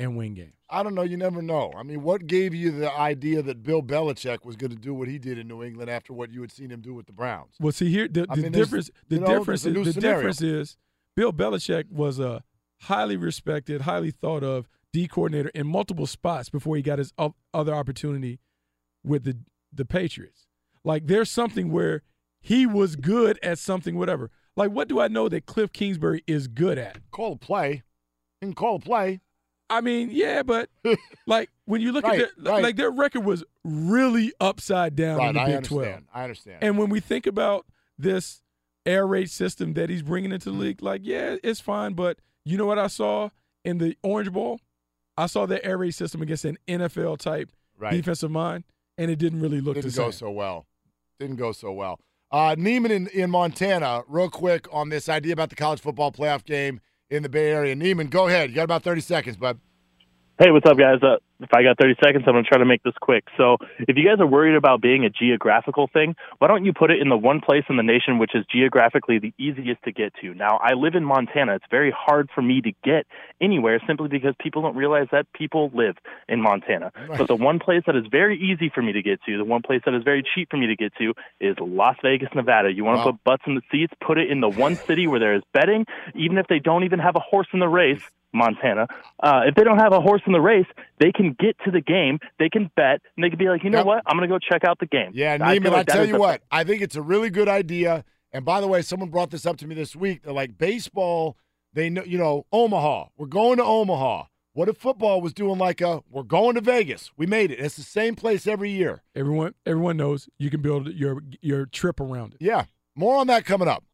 [0.00, 0.54] and win games?
[0.68, 1.02] I don't know.
[1.02, 1.72] You never know.
[1.76, 5.08] I mean, what gave you the idea that Bill Belichick was going to do what
[5.08, 7.54] he did in New England after what you had seen him do with the Browns?
[7.60, 8.90] Well, see here the, the mean, difference.
[9.08, 9.66] The you know, difference.
[9.66, 10.16] Is, the scenario.
[10.16, 10.76] difference is
[11.16, 12.42] Bill Belichick was a
[12.82, 17.12] highly respected, highly thought of D coordinator in multiple spots before he got his
[17.52, 18.40] other opportunity
[19.04, 19.36] with the
[19.72, 20.46] the Patriots.
[20.84, 22.02] Like there's something where
[22.40, 24.30] he was good at something, whatever.
[24.56, 26.98] Like what do I know that Cliff Kingsbury is good at?
[27.10, 27.82] Call a play.
[28.40, 29.20] You can call a play.
[29.70, 30.68] I mean, yeah, but
[31.26, 32.62] like when you look Right, at their right.
[32.62, 35.84] like their record was really upside down Right, in the I Big understand.
[35.84, 36.02] Twelve.
[36.12, 36.58] I understand.
[36.62, 37.66] And when we think about
[37.98, 38.42] this
[38.84, 40.60] air raid system that he's bringing into the Mm-hmm.
[40.60, 41.94] league, like, yeah, it's fine.
[41.94, 43.30] But you know what I saw
[43.64, 44.60] in the Orange Bowl?
[45.16, 47.50] I saw the air raid system against an NFL type
[47.92, 48.64] defensive mind,
[48.98, 50.12] and it didn't really look Didn't go same.
[50.12, 50.66] so well.
[51.18, 52.00] Didn't go so well.
[52.32, 56.44] Uh, Neiman in, in Montana, real quick on this idea about the college football playoff
[56.44, 56.80] game
[57.10, 57.74] in the Bay Area.
[57.74, 58.50] Neiman, go ahead.
[58.50, 59.58] You got about 30 seconds, bud.
[60.40, 61.02] Hey, what's up, guys?
[61.02, 63.24] Uh, if I got 30 seconds, I'm going to try to make this quick.
[63.36, 66.90] So, if you guys are worried about being a geographical thing, why don't you put
[66.90, 70.14] it in the one place in the nation which is geographically the easiest to get
[70.22, 70.32] to?
[70.32, 71.56] Now, I live in Montana.
[71.56, 73.06] It's very hard for me to get
[73.38, 76.90] anywhere simply because people don't realize that people live in Montana.
[77.18, 79.60] But the one place that is very easy for me to get to, the one
[79.60, 81.12] place that is very cheap for me to get to,
[81.42, 82.72] is Las Vegas, Nevada.
[82.72, 83.12] You want to Wow.
[83.12, 85.84] put butts in the seats, put it in the one city where there is betting,
[86.14, 88.00] even if they don't even have a horse in the race.
[88.32, 88.86] Montana.
[89.22, 90.66] Uh, if they don't have a horse in the race,
[90.98, 93.70] they can get to the game, they can bet, and they can be like, you
[93.70, 93.86] know Yep.
[93.86, 95.10] what, I'm going to go check out the game.
[95.14, 97.02] Yeah, I Neiman, feel I like that tell you the- what, I think it's a
[97.02, 98.04] really good idea.
[98.32, 100.22] And by the way, someone brought this up to me this week.
[100.22, 101.36] They're like, baseball,
[101.72, 104.24] they know, you know, Omaha, we're going to Omaha.
[104.52, 107.10] What if football was doing like a, we're going to Vegas?
[107.16, 107.60] We made it.
[107.60, 109.02] It's the same place every year.
[109.14, 112.38] Everyone, everyone knows you can build your your trip around it.
[112.44, 112.64] Yeah,
[112.96, 113.84] more on that coming up.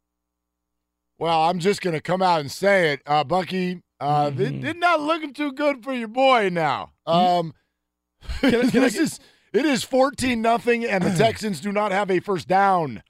[1.19, 3.01] Well, I'm just going to come out and say it.
[3.05, 4.37] Uh, Bucky, uh, Mm-hmm.
[4.37, 6.91] th- did not looking too good for your boy now.
[7.05, 7.53] Um,
[8.41, 9.19] Can I- can this get- is,
[9.53, 13.01] it is 14 nothing, and the Texans do not have a first down.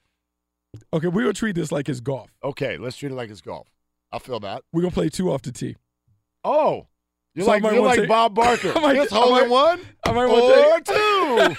[0.92, 2.30] Okay, we're gonna treat this like it's golf.
[2.44, 3.66] Okay, let's treat it like it's golf.
[4.12, 4.62] I feel that.
[4.72, 5.76] We're gonna play two off the tee.
[6.44, 6.86] Oh,
[7.34, 8.72] you're So like you're like take- Bob Barker.
[8.76, 10.94] I might- Just hole in one I might or to two.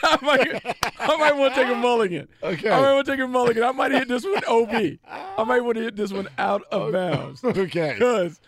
[0.03, 2.27] I might, I might want to take a mulligan.
[2.43, 2.69] Okay.
[2.69, 3.63] I might want to take a mulligan.
[3.63, 4.97] I might hit this one OB.
[5.07, 7.43] I might want to hit this one out of bounds.
[7.43, 7.93] Okay.
[7.93, 8.39] Because,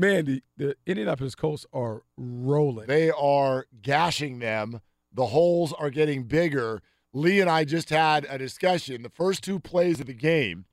[0.00, 2.86] man, the, the Indianapolis Colts are rolling.
[2.86, 4.80] They are gashing them.
[5.12, 6.82] The holes are getting bigger.
[7.12, 9.02] Lee and I just had a discussion.
[9.02, 10.64] The first two plays of the game,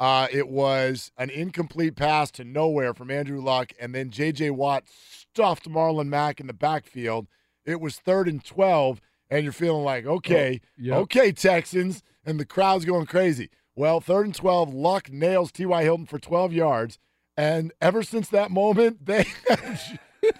[0.00, 4.50] uh, it was an incomplete pass to nowhere from Andrew Luck, and then J.J.
[4.50, 7.26] Watt stuffed Marlon Mack in the backfield.
[7.64, 9.00] It was third and 12,
[9.30, 10.96] and you're feeling like, okay, Oh, yep.
[10.98, 13.48] okay, Texans, and the crowd's going crazy.
[13.74, 15.82] Well, third and 12, Luck nails T.Y.
[15.82, 16.98] Hilton for 12 yards,
[17.36, 19.26] and ever since that moment, they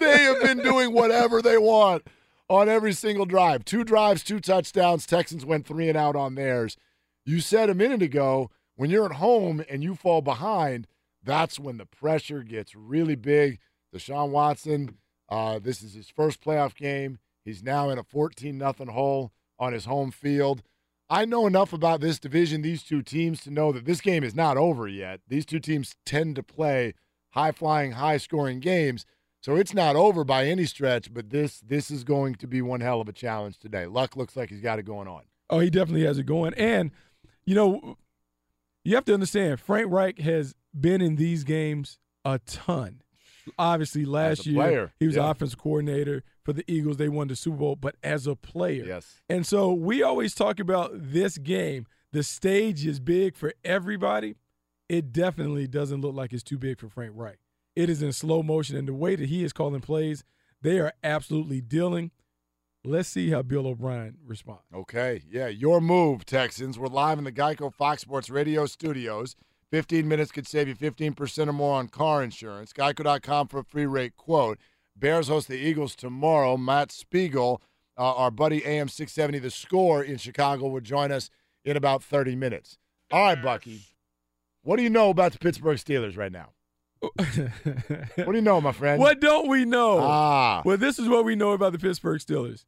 [0.00, 2.06] they have been doing whatever they want
[2.48, 3.64] on every single drive.
[3.64, 5.06] Two drives, two touchdowns.
[5.06, 6.76] Texans went three and out on theirs.
[7.24, 10.86] You said a minute ago, when you're at home and you fall behind,
[11.22, 13.58] that's when the pressure gets really big.
[13.94, 17.18] Deshaun Watson, uh, this is his first playoff game.
[17.44, 20.62] He's now in a 14 nothing hole on his home field.
[21.08, 24.34] I know enough about this division, these two teams, to know that this game is
[24.34, 25.20] not over yet.
[25.28, 26.94] These two teams tend to play
[27.30, 29.06] high flying, high scoring games.
[29.40, 32.80] So it's not over by any stretch, but this this is going to be one
[32.80, 33.86] hell of a challenge today.
[33.86, 35.22] Luck looks like he's got it going on.
[35.48, 36.54] Oh, he definitely has it going.
[36.54, 36.90] And,
[37.44, 37.98] you know,
[38.84, 43.02] you have to understand, Frank Reich has been in these games a ton.
[43.58, 45.30] Obviously, last year player, he was yeah.
[45.30, 46.96] offensive coordinator for the Eagles.
[46.96, 48.84] They won the Super Bowl, but as a player.
[48.84, 49.22] Yes.
[49.28, 51.86] And so we always talk about this game.
[52.12, 54.34] The stage is big for everybody.
[54.88, 57.38] It definitely doesn't look like it's too big for Frank Reich.
[57.74, 60.24] It is in slow motion, and the way that he is calling plays,
[60.62, 62.10] they are absolutely dealing.
[62.84, 64.62] Let's see how Bill O'Brien responds.
[64.72, 65.22] Okay.
[65.28, 66.78] Yeah, your move, Texans.
[66.78, 69.34] We're live in the Geico Fox Sports Radio studios.
[69.70, 72.72] 15 minutes could save you 15% or more on car insurance.
[72.72, 74.58] Geico.com for a free rate quote.
[74.94, 76.56] Bears host the Eagles tomorrow.
[76.56, 77.60] Matt Spiegel,
[77.98, 81.30] uh, our buddy AM 670, the score in Chicago, will join us
[81.64, 82.78] in about 30 minutes.
[83.10, 83.82] All right, Bucky.
[84.62, 86.50] What do you know about the Pittsburgh Steelers right now?
[87.00, 89.00] what do you know, my friend?
[89.00, 89.98] What don't we know?
[90.00, 90.62] Ah.
[90.64, 92.64] Well, this is what we know about the Pittsburgh Steelers.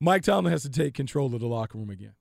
[0.00, 2.14] Mike Tomlin has to take control of the locker room again.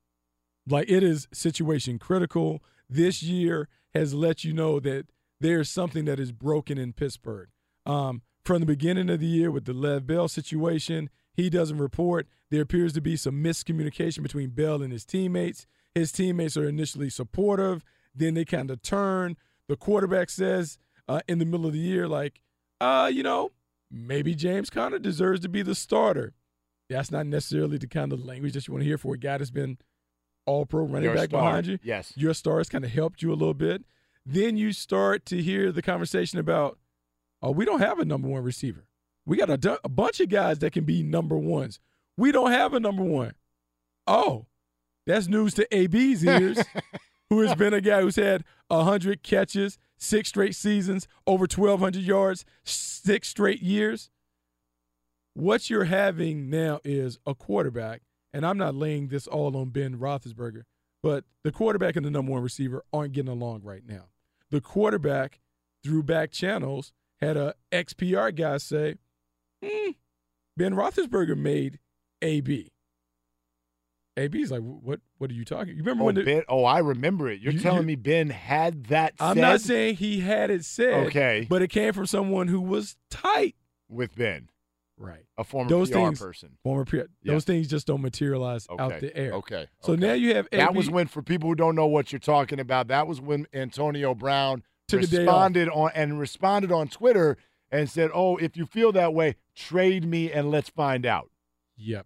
[0.68, 2.64] Like it is situation critical.
[2.90, 5.08] This year has let you know that
[5.40, 7.50] there's something that is broken in Pittsburgh.
[7.86, 12.28] Um, from the beginning of the year with the Lev Bell situation, he doesn't report.
[12.52, 15.66] There appears to be some miscommunication between Bell and his teammates.
[15.94, 17.84] His teammates are initially supportive,
[18.14, 19.38] then they kind of turn.
[19.68, 20.78] The quarterback says
[21.08, 22.42] uh, in the middle of the year, like,
[22.80, 23.52] uh, you know,
[23.90, 26.34] maybe James Conner deserves to be the starter.
[26.90, 29.38] That's not necessarily the kind of language that you want to hear for a guy
[29.38, 29.78] that's been
[30.46, 31.42] all pro running Your back star.
[31.42, 31.80] behind you.
[31.84, 32.14] Yes.
[32.16, 33.84] Your star has kind of helped you a little bit.
[34.26, 36.80] Then you start to hear the conversation about,
[37.42, 38.86] oh, we don't have a number one receiver.
[39.26, 41.80] We got a, a bunch of guys that can be number ones.
[42.18, 43.34] We don't have a number one.
[44.08, 44.46] Oh,
[45.06, 46.60] that's news to AB's ears,
[47.30, 52.46] who has been a guy who's had 100 catches, six straight seasons, over 1,200 yards,
[52.64, 54.10] six straight years.
[55.34, 58.02] What you're having now is a quarterback,
[58.36, 60.64] and I'm not laying this all on Ben Roethlisberger,
[61.02, 64.10] but the quarterback and the number one receiver aren't getting along right now.
[64.52, 65.40] The quarterback,
[65.84, 68.96] through back channels, had a XPR guy say,
[69.64, 69.92] "Hmm,
[70.58, 71.80] Ben Roethlisberger made
[72.22, 72.72] AB.
[74.18, 75.02] AB's like, what?
[75.18, 75.74] What are you talking?
[75.76, 76.16] You remember Oh, when?
[76.16, 77.42] The, ben, oh, I remember it.
[77.42, 80.64] You're You- telling you- me Ben had that I'm said not saying he had it
[80.64, 81.08] said.
[81.08, 81.46] Okay.
[81.50, 83.56] but it came from someone who was tight.
[83.90, 84.50] with Ben,
[84.98, 85.26] Right.
[85.38, 86.58] a former Those PR things, person.
[86.64, 87.34] former PR, Yeah.
[87.34, 89.34] those things just don't materialize out the air.
[89.34, 90.02] okay, So okay.
[90.08, 92.60] now you have AB, That was when, for people who don't know what you're talking
[92.60, 97.38] about, that was when Antonio Brown Took responded on and responded on Twitter
[97.72, 101.30] and said, "Oh, if you feel that way, trade me and let's find out."
[101.78, 102.06] Yep.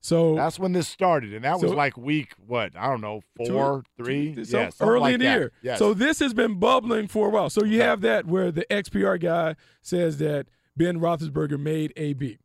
[0.00, 2.76] So That's when this started, and that was like week what?
[2.76, 5.52] I don't know, two- four, three, so yeah, early like in the year.
[5.62, 5.80] Yes.
[5.80, 7.50] So this has been bubbling for a while.
[7.50, 10.46] So you have that where the XPR guy says that
[10.76, 12.38] Ben Roethlisberger made AB.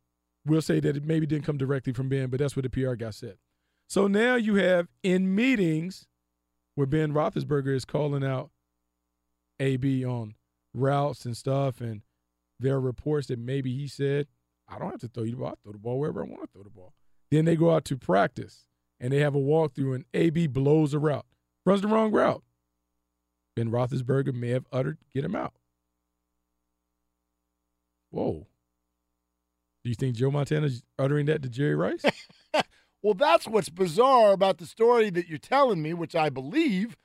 [0.44, 2.94] We'll say that it maybe didn't come directly from Ben, but that's what the PR
[2.94, 3.36] guy said.
[3.88, 6.06] So now you have in meetings
[6.74, 8.50] where Ben Roethlisberger is calling out
[9.60, 10.34] AB on
[10.74, 12.02] routes and stuff, and
[12.58, 14.26] there are reports that maybe he said,
[14.66, 15.48] "I don't have to throw you the ball.
[15.48, 16.94] I throw the ball wherever I want to throw the ball."
[17.30, 18.66] Then they go out to practice
[18.98, 21.26] and they have a walkthrough, and AB blows a route,
[21.66, 22.42] runs the wrong route.
[23.54, 25.54] Ben Roethlisberger may have uttered, "Get him out."
[28.12, 28.46] Whoa.
[29.82, 32.04] Do you think Joe Montana's uttering that to Jerry Rice?
[33.04, 36.96] Well, that's what's bizarre about the story that you're telling me, which I believe.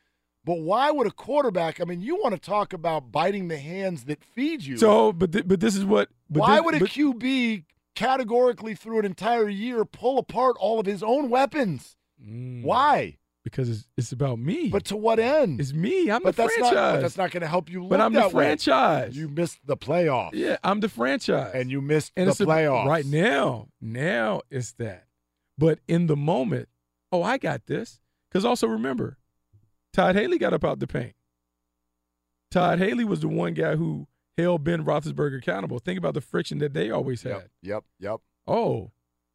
[0.45, 1.82] But why would a quarterback?
[1.82, 4.78] I mean, you want to talk about biting the hands that feed you.
[4.78, 6.10] so, but th- but this is what.
[6.30, 7.64] Why this- would a but- QB
[7.95, 11.95] categorically through an entire year pull apart all of his own weapons?
[12.24, 12.62] Mm.
[12.62, 13.18] Why?
[13.52, 14.70] Because it's, it's about me.
[14.70, 15.60] But to what end?
[15.60, 16.10] It's me.
[16.12, 16.74] I'm but the that's franchise.
[16.74, 16.91] not.
[16.93, 17.82] But that's not going to help you.
[17.82, 18.43] Look But I'm the that way.
[18.45, 19.16] franchise.
[19.18, 20.32] You missed the playoffs.
[20.34, 21.52] Yeah, I'm the franchise.
[21.54, 23.68] and you missed and the it's playoffs right now.
[23.82, 25.06] Now it's that.
[25.58, 26.70] But in the moment,
[27.12, 28.00] oh, I got this.
[28.30, 29.18] Because also remember,
[29.93, 31.14] Todd Haley got up out the paint.
[32.52, 35.80] Todd Haley was the one guy who held Ben Roethlisberger accountable.
[35.80, 37.32] Think about the friction that they always had.
[37.32, 37.50] Yep.
[37.62, 37.84] Yep.
[38.00, 38.20] Yep.
[38.48, 38.91] Oh,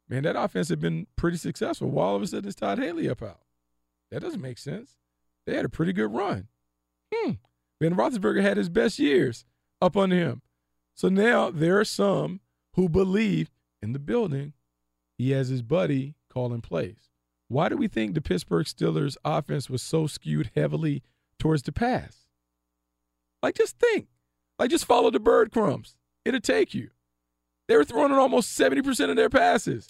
[0.09, 1.89] man, that offense had been pretty successful.
[1.89, 3.39] Why all of a sudden is Todd Haley up out?
[4.13, 4.95] That doesn't make sense.
[5.47, 6.47] They had a pretty good run.
[7.11, 7.31] Hmm.
[7.79, 9.43] Ben Roethlisberger had his best years
[9.81, 10.43] up under him.
[10.93, 12.39] So now there are some
[12.75, 13.49] who believe
[13.81, 14.53] in the building
[15.17, 17.09] he has his buddy calling plays.
[17.47, 21.01] Why do we think the Pittsburgh Steelers offense was so skewed heavily
[21.39, 22.27] towards the pass?
[23.41, 24.09] Like, just think.
[24.59, 25.97] Like, just follow the bird crumbs.
[26.23, 26.91] It'll take you.
[27.67, 29.89] They were throwing almost 70% of their passes.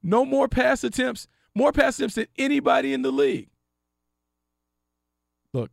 [0.00, 1.26] No more pass attempts,
[1.58, 3.50] more pass attempts than anybody in the league.
[5.52, 5.70] Look,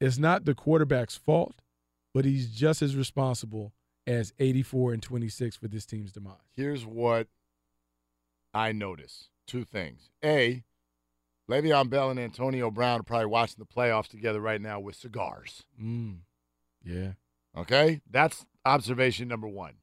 [0.00, 1.56] it's not the quarterback's fault,
[2.14, 3.72] but he's just as responsible
[4.06, 6.36] as 84 and 26 for this team's demise.
[6.54, 7.26] Here's what
[8.54, 10.10] I notice: two things.
[10.24, 10.62] A,
[11.50, 15.64] Le'Veon Bell and Antonio Brown are probably watching the playoffs together right now with cigars.
[15.82, 16.18] Mm.
[16.84, 17.12] Yeah.
[17.56, 19.74] Okay, that's observation number one.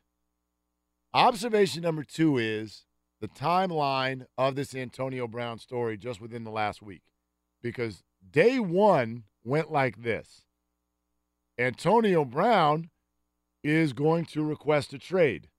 [1.13, 2.85] Observation number two is
[3.19, 7.03] the timeline of this Antonio Brown story just within the last week.
[7.61, 10.45] Because day one went like this
[11.57, 12.89] Antonio Brown
[13.63, 15.49] is going to request a trade.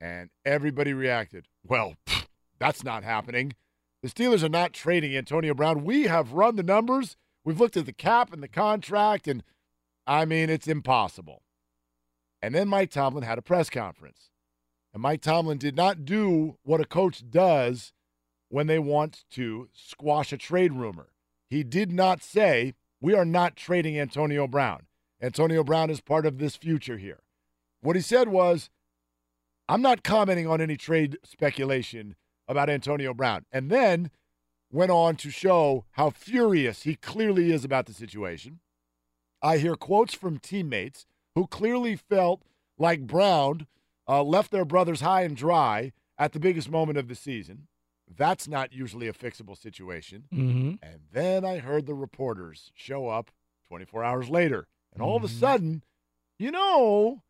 [0.00, 2.26] And everybody reacted, well, pfft,
[2.58, 3.54] that's not happening.
[4.02, 5.84] The Steelers are not trading Antonio Brown.
[5.84, 7.16] We have run the numbers.
[7.44, 9.42] We've looked at the cap and the contract, and
[10.06, 11.42] I mean, it's impossible.
[12.42, 14.30] And then Mike Tomlin had a press conference.
[14.96, 17.92] And Mike Tomlin did not do what a coach does
[18.48, 21.08] when they want to squash a trade rumor.
[21.50, 24.86] He did not say, We are not trading Antonio Brown.
[25.20, 27.20] Antonio Brown is part of this future here.
[27.82, 28.70] What he said was,
[29.68, 32.16] I'm not commenting on any trade speculation
[32.48, 33.44] about Antonio Brown.
[33.52, 34.10] And then
[34.72, 38.60] went on to show how furious he clearly is about the situation.
[39.42, 42.40] I hear quotes from teammates who clearly felt
[42.78, 43.66] like Brown
[44.08, 47.68] uh, left their brothers high and dry at the biggest moment of the season.
[48.08, 50.24] That's not usually a fixable situation.
[50.32, 50.74] Mm-hmm.
[50.82, 53.30] And then I heard the reporters show up
[53.68, 54.68] 24 hours later.
[54.94, 55.38] And all of a Mm-hmm.
[55.40, 55.84] sudden,
[56.38, 57.22] you know,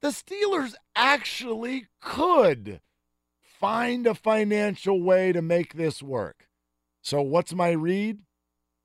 [0.00, 2.80] the Steelers actually could
[3.40, 6.46] find a financial way to make this work.
[7.02, 8.20] So, what's my read?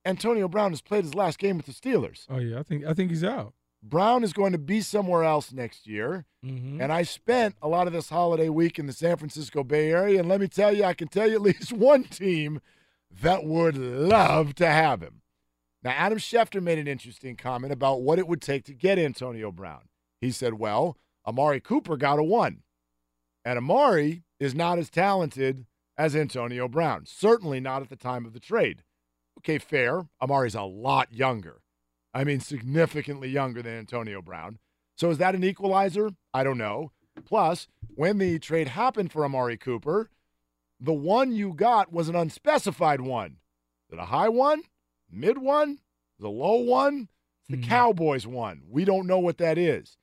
[0.05, 2.26] Antonio Brown has played his last game with the Steelers.
[2.30, 3.53] Oh yeah, I think I think he's out.
[3.84, 6.25] Brown is going to be somewhere else next year.
[6.43, 6.81] Mhm.
[6.81, 10.19] And I spent a lot of this holiday week in the San Francisco Bay Area.
[10.21, 12.61] And let me tell you, I can tell you at least one team
[13.11, 15.21] that would love to have him.
[15.84, 19.51] Now, Adam Schefter made an interesting comment about what it would take to get Antonio
[19.51, 19.89] Brown.
[20.21, 22.63] He said, well, Amari Cooper got a one.
[23.43, 25.65] And Amari is not as talented
[25.97, 28.84] as Antonio Brown, certainly not at the time of the trade.
[29.39, 30.07] Okay, fair.
[30.21, 31.62] Amari's a lot younger.
[32.14, 34.59] I mean, significantly younger than Antonio Brown.
[34.95, 36.11] So is that an equalizer?
[36.34, 36.91] I don't know.
[37.26, 40.09] Plus, when the trade happened for Amari Cooper,
[40.80, 43.38] the one you got was an unspecified one.
[43.89, 44.64] Is it a high one?
[45.11, 45.80] Mid one?
[46.20, 47.09] The low one?
[47.41, 47.70] It's the hmm.
[47.70, 48.64] Cowboys one.
[48.70, 49.97] We don't know what that is.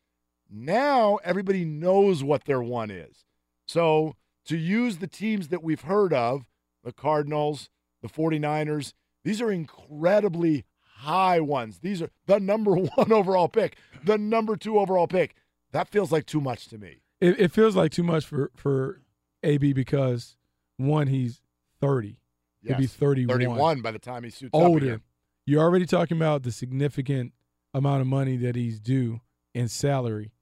[0.50, 3.24] Now everybody knows what their one is.
[3.66, 6.48] So to use the teams that we've heard of,
[6.82, 7.70] the Cardinals,
[8.02, 10.64] the 49ers, these are incredibly
[11.00, 11.78] high ones.
[11.78, 15.34] These are the number one overall pick, the number two overall pick.
[15.72, 17.02] That feels like too much to me.
[17.20, 19.02] It, it feels like too much for for
[19.42, 20.36] AB because
[20.76, 21.40] one, he's
[21.80, 22.20] thirty.
[22.62, 23.38] He'll be 31.
[23.38, 24.86] 31 by the time he suits up Older.
[24.86, 25.00] again.
[25.46, 27.32] You're already talking about the significant
[27.72, 29.20] amount of money that he's due
[29.54, 30.32] in salary.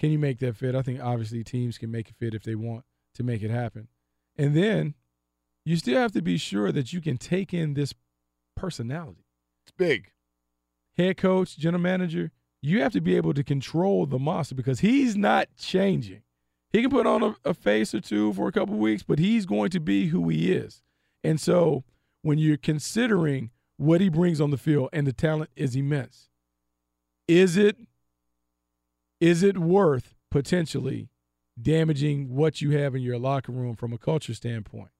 [0.00, 0.74] Can you make that fit?
[0.74, 2.84] I think obviously teams can make it fit if they want
[3.14, 3.88] to make it happen.
[4.36, 4.94] And then
[5.64, 7.94] you still have to be sure that you can take in this
[8.56, 9.24] personality.
[9.80, 10.12] Big.
[10.98, 15.16] Head coach, general manager, you have to be able to control the monster because he's
[15.16, 16.20] not changing.
[16.70, 19.46] He can put on a, a face or two for a couple weeks, but he's
[19.46, 20.82] going to be who he is.
[21.24, 21.84] And so
[22.20, 26.28] when you're considering what he brings on the field and the talent is immense,
[27.26, 27.78] is it
[29.18, 31.08] is it worth potentially
[31.58, 34.90] damaging what you have in your locker room from a culture standpoint?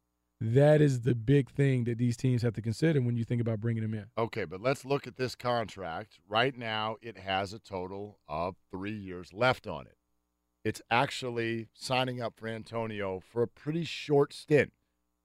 [0.41, 3.61] That is the big thing that these teams have to consider when you think about
[3.61, 4.07] bringing him in.
[4.17, 6.19] Okay, but let's look at this contract.
[6.27, 9.97] Right now, it has a total of three years left on it.
[10.65, 14.73] It's actually signing up for Antonio for a pretty short stint.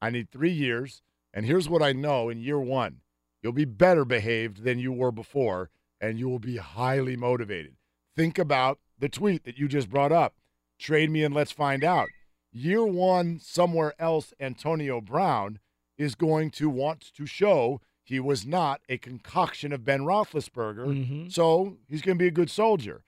[0.02, 1.02] I need three years,
[1.34, 3.02] and here's what I know in year one
[3.42, 5.70] you'll be better behaved than you were before,
[6.02, 7.76] and you will be highly motivated.
[8.16, 10.36] Think about the tweet that you just brought up
[10.78, 12.10] trade me and let's find out.
[12.58, 15.60] Year one, somewhere else, Antonio Brown
[15.98, 20.88] is going to want to show he was not a concoction of Ben Roethlisberger.
[21.34, 23.04] So he's going to be a good soldier.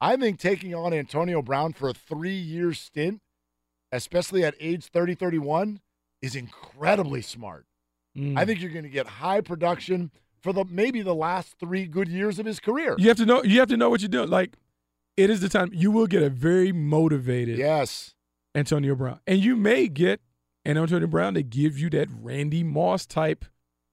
[0.00, 3.20] I think taking on Antonio Brown for a three year stint,
[3.90, 5.80] especially at age 30, 31,
[6.20, 7.66] is incredibly smart.
[8.16, 8.38] Mm.
[8.38, 12.06] I think you're going to get high production for the maybe the last three good
[12.06, 12.94] years of his career.
[12.98, 13.42] You have to know.
[13.42, 14.30] You have to know what you're doing.
[14.30, 14.52] Like,
[15.16, 17.58] it is the time you will get a very motivated.
[17.58, 18.14] Yes.
[18.54, 20.20] Antonio Brown, and you may get
[20.64, 23.44] an Antonio Brown that give you that Randy Moss type.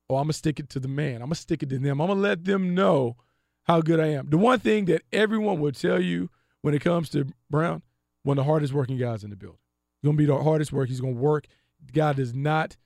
[0.10, 1.16] Oh, I'm gonna stick it to the man.
[1.16, 2.02] I'm gonna stick it to them.
[2.02, 3.16] I'm gonna let them know
[3.64, 4.30] how good I am.
[4.30, 6.30] The one thing that everyone will tell you
[6.62, 7.84] when it comes to Brown,
[8.24, 9.60] one of the hardest working guys in the building.
[10.02, 10.90] He's gonna be the hardest work.
[10.90, 11.48] He's gonna work.
[11.86, 12.78] The guy does not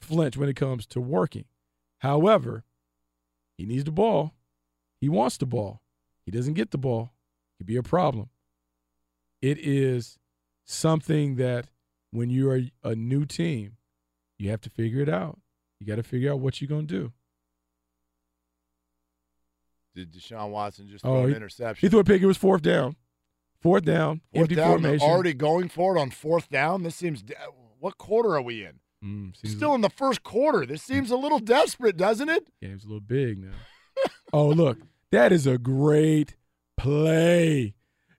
[0.00, 1.46] flinch when it comes to working.
[1.98, 2.64] However,
[3.56, 4.34] he needs the ball.
[5.00, 5.80] He wants the ball.
[6.24, 7.12] He doesn't get the ball.
[7.54, 8.28] It could be a problem.
[9.40, 10.18] It is
[10.66, 11.68] something that
[12.10, 13.76] when you are a new team,
[14.38, 15.38] you have to figure it out.
[15.80, 17.12] You got to figure out what you're going to do.
[19.94, 21.86] Did Deshaun Watson just throw Oh, an he, interception?
[21.86, 22.20] he threw a pick.
[22.20, 22.96] It was fourth down.
[23.62, 24.20] Fourth down.
[24.32, 25.08] Fourth empty down, formation.
[25.08, 26.82] already going for it on fourth down.
[26.82, 27.24] This seems.
[27.78, 28.80] What quarter are we in?
[29.04, 30.66] Mm, Still in the first quarter.
[30.66, 32.48] This seems a little desperate, doesn't it?
[32.60, 33.52] Game's a little big now.
[34.32, 34.78] oh, look.
[35.12, 36.36] That is a great
[36.76, 37.74] play.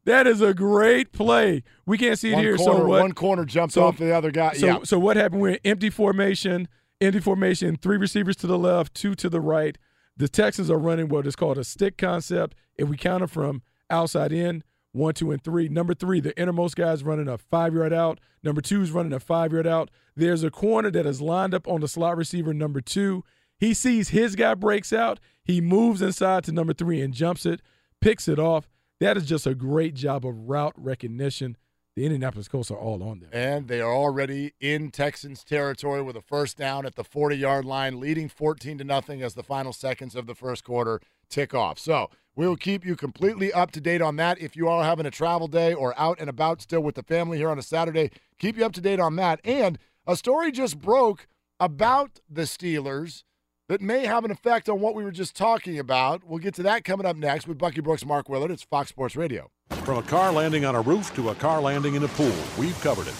[0.08, 1.64] That is a great play.
[1.86, 2.55] We can't see it One here.
[2.55, 3.01] corner, so what?
[3.01, 4.53] one corner jumped so- off the other guy.
[4.53, 4.78] So, yeah.
[4.84, 5.41] so what happened?
[5.41, 6.70] We're in empty formation,
[7.01, 9.78] empty formation, three receivers to the left, two to the right.
[10.16, 12.55] The Texans are running what is called a stick concept.
[12.78, 15.68] If we count it from outside in, one, two, and three.
[15.68, 18.22] Number three, the innermost guy is running a five yard out.
[18.41, 19.91] Number two is running a five yard out.
[20.16, 23.26] There's a corner that is lined up on the slot receiver number two.
[23.60, 25.20] He sees his guy breaks out.
[25.43, 27.62] He moves inside to number three and jumps it,
[27.99, 28.70] picks it off.
[29.00, 31.56] That is just a great job of route recognition.
[31.95, 33.30] The Indianapolis Colts are all on there.
[33.32, 37.66] And they are already in Texans territory with a first down at the 40 yard
[37.66, 41.80] line, leading 14 to nothing as the final seconds of the first quarter tick off.
[41.80, 44.39] So we will keep you completely up to date on that.
[44.39, 47.38] If you are having a travel day or out and about still with the family
[47.38, 49.41] here on a Saturday, keep you up to date on that.
[49.43, 51.28] And a story just broke
[51.60, 53.24] about the Steelers
[53.68, 56.24] that may have an effect on what we were just talking about.
[56.24, 58.51] We'll get to that coming up next with Bucky Brooks, Mark Willard.
[58.51, 59.51] It's Fox Sports Radio.
[59.84, 62.80] From a car landing on a roof to a car landing in a pool, we've
[62.82, 63.15] covered it.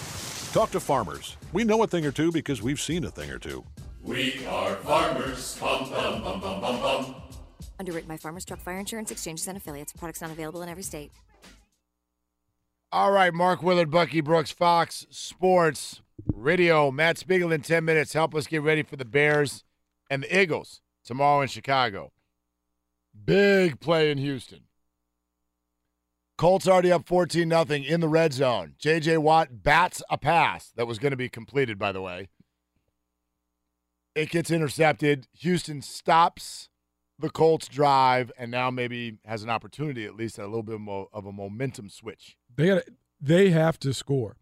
[0.52, 1.36] Talk to farmers.
[1.52, 3.64] We know a thing or two because we've seen a thing or two.
[4.02, 5.58] We are farmers.
[5.58, 7.14] Bum, bum, bum, bum, bum, bum.
[7.78, 9.92] Underwritten by Farmers Truck Fire Insurance Exchanges and Affiliates.
[9.92, 11.12] Products not available in every state.
[12.90, 16.00] All right, Mark Willard, Bucky Brooks, Fox Sports
[16.32, 16.90] Radio.
[16.90, 18.14] Matt Spiegel in 10 minutes.
[18.14, 19.64] Help us get ready for the Bears
[20.10, 22.12] and the Eagles tomorrow in Chicago.
[23.24, 24.60] Big play in Houston.
[26.36, 28.74] Colts already up 14 nothing in the red zone.
[28.78, 29.18] J.J.
[29.18, 32.28] Watt bats a pass that was going to be completed, by the way.
[34.14, 35.26] It gets intercepted.
[35.32, 36.68] Houston stops
[37.18, 40.80] the Colts drive and now maybe has an opportunity at least a little bit
[41.12, 42.36] of a momentum switch.
[42.54, 42.84] They gotta,
[43.20, 44.36] they have to score.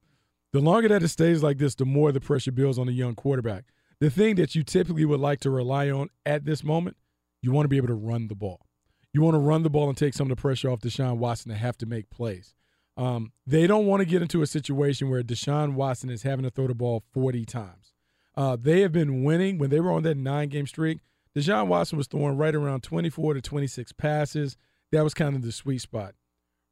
[0.52, 3.14] The longer that it stays like this, the more the pressure builds on the young
[3.14, 3.64] quarterback.
[4.00, 6.96] The thing that you typically would like to rely on at this moment,
[7.40, 8.66] you want to be able to run the ball.
[9.12, 11.50] You want to run the ball and take some of the pressure off Deshaun Watson
[11.50, 12.54] to have to make plays.
[12.98, 16.50] Um, they don't want to get into a situation where Deshaun Watson is having to
[16.50, 17.92] throw the ball 40 times.
[18.36, 21.00] Uh, they have been winning when they were on that nine game streak.
[21.34, 24.56] Deshaun Watson was throwing right around 24 to 26 passes.
[24.92, 26.14] That was kind of the sweet spot.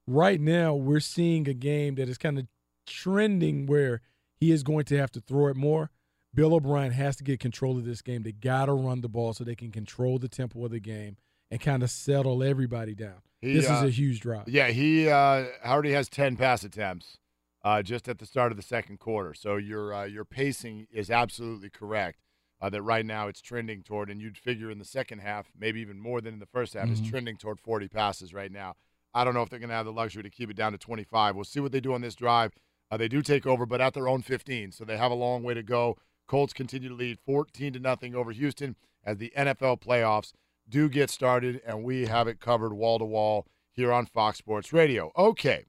[0.06, 2.46] Right now, we're seeing a game that is kind of
[2.86, 4.02] trending where
[4.36, 5.90] he is going to have to throw it more.
[6.34, 8.22] Bill O'Brien has to get control of this game.
[8.22, 11.16] They got to run the ball so they can control the tempo of the game
[11.50, 13.22] and kind of settle everybody down.
[13.40, 14.44] He, this uh, is a huge drop.
[14.48, 17.18] Yeah, he uh, already has 10 pass attempts
[17.62, 19.34] uh, just at the start of the second quarter.
[19.34, 22.18] So your uh, your pacing is absolutely correct
[22.60, 25.80] uh, that right now it's trending toward, and you'd figure in the second half, maybe
[25.80, 26.92] even more than in the first half, mm-hmm.
[26.92, 28.74] it's trending toward 40 passes right now.
[29.12, 30.78] I don't know if they're going to have the luxury to keep it down to
[30.78, 31.36] 25.
[31.36, 32.52] We'll see what they do on this drive.
[32.90, 35.42] Uh, they do take over, but at their own 15, so they have a long
[35.42, 35.96] way to go.
[36.26, 40.32] Colts continue to lead 14 to nothing over Houston as the NFL playoffs
[40.68, 44.72] do get started, and we have it covered wall to wall here on Fox Sports
[44.72, 45.12] Radio.
[45.16, 45.66] Okay,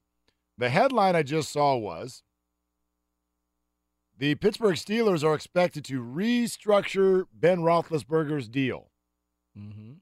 [0.57, 2.23] the headline I just saw was
[4.17, 8.89] the Pittsburgh Steelers are expected to restructure Ben Roethlisberger's deal.
[9.57, 9.93] Mm-hmm.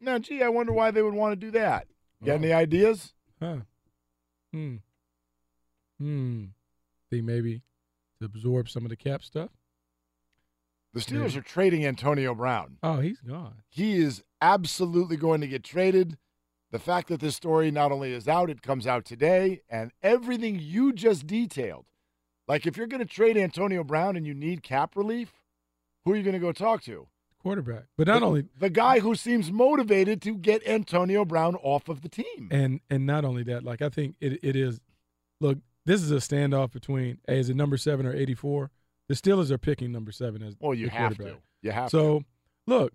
[0.00, 1.86] Now, gee, I wonder why they would want to do that.
[2.20, 2.36] You Got oh.
[2.36, 3.12] any ideas?
[3.40, 3.58] Huh.
[4.52, 4.76] Hmm.
[5.98, 6.44] Hmm.
[7.10, 7.62] Think maybe
[8.20, 9.50] to absorb some of the cap stuff?
[10.92, 11.40] The Steelers yeah.
[11.40, 12.76] are trading Antonio Brown.
[12.82, 13.62] Oh, he's gone.
[13.68, 16.18] He is absolutely going to get traded.
[16.70, 20.58] The fact that this story not only is out, it comes out today, and everything
[20.60, 21.86] you just detailed
[22.46, 25.32] like if you're going to trade Antonio Brown and you need cap relief,
[26.04, 27.08] who are you going to go talk to?
[27.42, 27.84] Quarterback.
[27.96, 32.02] But not the, only the guy who seems motivated to get Antonio Brown off of
[32.02, 32.48] the team.
[32.50, 34.80] And and not only that, like I think it, it is
[35.40, 38.70] look, this is a standoff between hey, is it number seven or eighty four?
[39.08, 40.74] The Steelers are picking number seven as well.
[40.74, 41.36] You have to.
[41.62, 42.24] You have so, to.
[42.66, 42.92] look,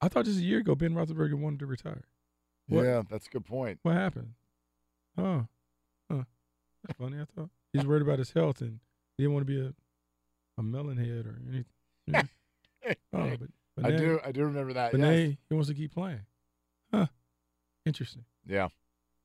[0.00, 2.04] I thought just a year ago Ben Roethlisberger wanted to retire.
[2.68, 2.84] What?
[2.84, 3.78] Yeah, that's a good point.
[3.82, 4.34] What happened?
[5.18, 5.46] Oh,
[6.10, 6.24] huh.
[6.86, 7.18] That's funny.
[7.18, 8.80] I thought he's worried about his health and
[9.16, 9.74] he didn't want to be a
[10.58, 11.64] a melon head or anything.
[13.12, 14.92] oh, but, but I do I do remember that.
[14.92, 15.08] But yes.
[15.08, 16.20] now he wants to keep playing.
[16.92, 17.06] Huh.
[17.86, 18.24] Interesting.
[18.46, 18.68] Yeah.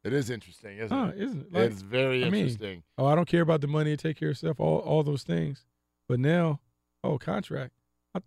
[0.06, 1.22] It is interesting, isn't huh, it?
[1.24, 1.53] Isn't it?
[1.53, 2.70] Like, it's very I interesting.
[2.70, 5.24] Mean, oh, I don't care about the money, take care of stuff, all all those
[5.24, 5.66] things.
[6.08, 6.60] But now,
[7.03, 7.74] oh, contract.
[8.14, 8.20] I,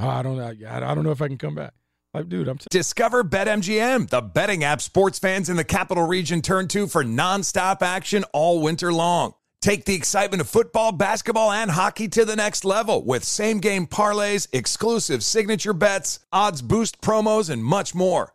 [0.00, 0.68] oh, I don't know.
[0.68, 1.72] I, I don't know if I can come back.
[2.12, 2.58] Like, dude, I'm.
[2.58, 7.02] T- Discover BetMGM, the betting app sports fans in the capital region turn to for
[7.02, 9.32] nonstop action all winter long.
[9.62, 13.86] Take the excitement of football, basketball, and hockey to the next level with same game
[13.86, 18.34] parlays, exclusive signature bets, odds boost promos, and much more.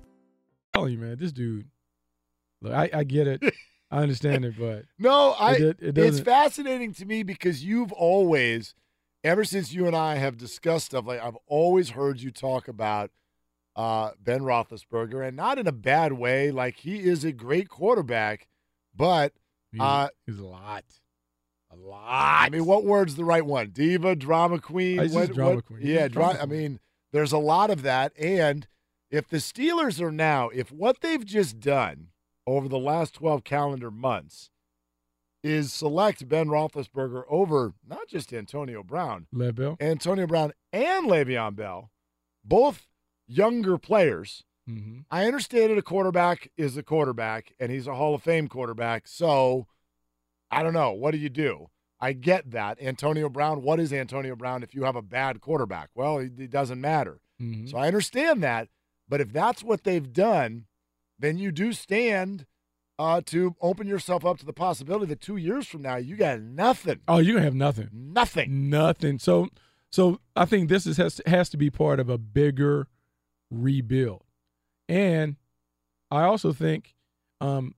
[0.73, 1.67] telling you, man, this dude.
[2.61, 3.43] Look, I, I get it.
[3.89, 5.53] I understand it, but no, I.
[5.53, 8.73] It, it it's fascinating to me because you've always,
[9.23, 13.11] ever since you and I have discussed stuff, like I've always heard you talk about
[13.75, 16.51] uh, Ben Roethlisberger, and not in a bad way.
[16.51, 18.47] Like he is a great quarterback,
[18.95, 19.33] but
[19.79, 20.85] uh, he's, he's a lot.
[21.71, 22.05] A lot.
[22.07, 23.69] I mean, what word's the right one?
[23.69, 25.09] Diva, drama queen.
[25.11, 25.79] What, drama what, queen.
[25.81, 26.79] Yeah, drama dra- I mean,
[27.11, 28.67] there's a lot of that, and
[29.11, 32.07] if the Steelers are now, if what they've just done
[32.47, 34.49] over the last 12 calendar months
[35.43, 41.55] is select Ben Roethlisberger over not just Antonio Brown, Le Bell, Antonio Brown and Le'Veon
[41.55, 41.91] Bell,
[42.43, 42.87] both
[43.27, 44.43] younger players.
[44.69, 44.99] Mm-hmm.
[45.09, 49.07] I understand that a quarterback is a quarterback, and he's a Hall of Fame quarterback.
[49.07, 49.67] So
[50.51, 50.91] I don't know.
[50.91, 51.69] What do you do?
[51.99, 52.81] I get that.
[52.81, 55.89] Antonio Brown, what is Antonio Brown if you have a bad quarterback?
[55.93, 57.21] Well, it, doesn't matter.
[57.41, 57.67] Mm-hmm.
[57.67, 58.69] So I understand that.
[59.11, 60.67] But if that's what they've done,
[61.19, 62.45] then you do stand
[62.97, 66.39] uh, to open yourself up to the possibility that two years from now you got
[66.39, 67.01] nothing.
[67.09, 67.89] Oh, you're gonna have nothing.
[67.91, 68.69] Nothing.
[68.69, 69.19] Nothing.
[69.19, 69.49] So,
[69.91, 72.87] so I think this is has to, has to be part of a bigger
[73.51, 74.23] rebuild,
[74.87, 75.35] and
[76.09, 76.95] I also think
[77.41, 77.75] um,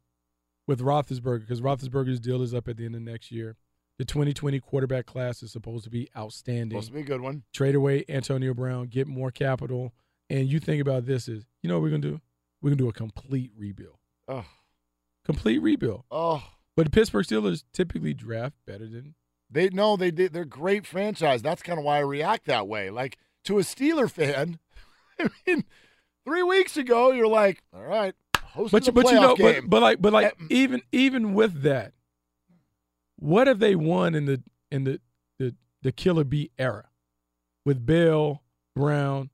[0.68, 3.58] with Roethlisberger because Roethlisberger's deal is up at the end of next year.
[3.98, 6.78] The 2020 quarterback class is supposed to be outstanding.
[6.78, 7.44] Supposed to be a good one.
[7.54, 9.94] Trade away Antonio Brown, get more capital,
[10.34, 12.20] and you think about this is, you know what we're gonna do?
[12.62, 13.98] We're gonna do a complete rebuild.
[14.28, 14.46] Oh.
[15.26, 16.06] Complete rebuild.
[16.10, 16.44] Oh.
[16.76, 19.14] But the Pittsburgh Steelers typically draft better than
[19.48, 20.34] they know they did.
[20.34, 21.44] They're great franchise.
[21.44, 22.90] That's kind of why I react that way.
[22.90, 24.58] Like to a Steeler fan,
[25.20, 25.66] I mean,
[26.26, 29.82] three weeks ago you're like, all right, hosting but, a but you know, but, but
[29.84, 31.94] like, but like, even even with that,
[33.18, 35.00] what have they won in the in the
[35.38, 35.54] the,
[35.84, 36.90] the killer B era
[37.66, 38.42] with Bell,
[38.76, 39.30] Brown,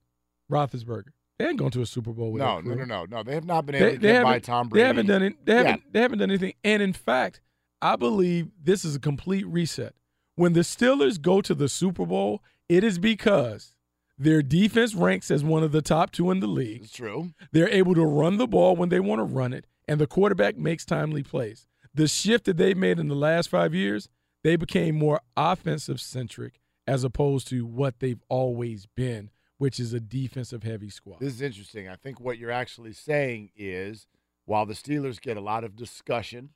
[0.50, 1.10] Roethlisberger?
[1.38, 3.22] They ain't gone to a Super Bowl with no, no, no, no, no.
[3.22, 4.82] They have not been able They, to they get by Tom Brady.
[4.82, 5.46] They haven't done it.
[5.46, 5.92] They haven't.
[5.92, 6.52] They haven't done anything.
[6.62, 7.40] And in fact,
[7.80, 9.94] I believe this is a complete reset.
[10.34, 13.74] When the Steelers go to the Super Bowl, it is because
[14.18, 16.82] their defense ranks as one of the top two in the league.
[16.82, 17.30] It's true.
[17.52, 20.58] They're able to run the ball when they want to run it, and the quarterback
[20.58, 21.66] makes timely plays.
[21.94, 24.10] The shift that they've made in the last five years,
[24.44, 29.30] they became more offensive centric as opposed to what they've always been,
[29.60, 31.20] which is a defensive heavy squad.
[31.20, 31.86] This is interesting.
[31.86, 34.06] I think what you're actually saying is
[34.46, 36.54] while the Steelers get a lot of discussion,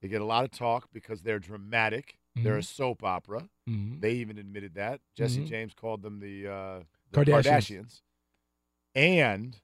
[0.00, 2.16] they get a lot of talk because they're dramatic.
[2.34, 2.64] They're a Mhm.
[2.64, 3.50] soap opera.
[3.68, 4.00] Mhm.
[4.00, 5.02] They even admitted that.
[5.14, 5.46] Jesse Mhm.
[5.46, 7.42] James called them the, uh, the Kardashians.
[7.44, 8.02] Kardashians.
[8.94, 9.60] And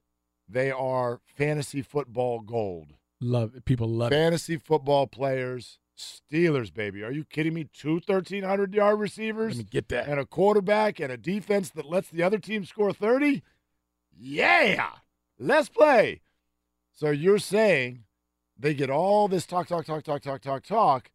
[0.47, 2.93] they are fantasy football gold.
[3.19, 3.65] Love it.
[3.65, 4.15] People love it.
[4.15, 7.03] Fantasy football players, Steelers, baby.
[7.03, 7.65] Are you kidding me?
[7.73, 9.57] Two 1,300 yard receivers?
[9.57, 10.07] Let me get that.
[10.07, 13.43] And a quarterback and a defense that lets the other team score 30?
[14.17, 14.91] Yeah.
[15.37, 16.21] Let's play.
[16.93, 18.03] So you're saying
[18.57, 21.11] they get all this talk, talk, talk, talk, talk, talk, talk,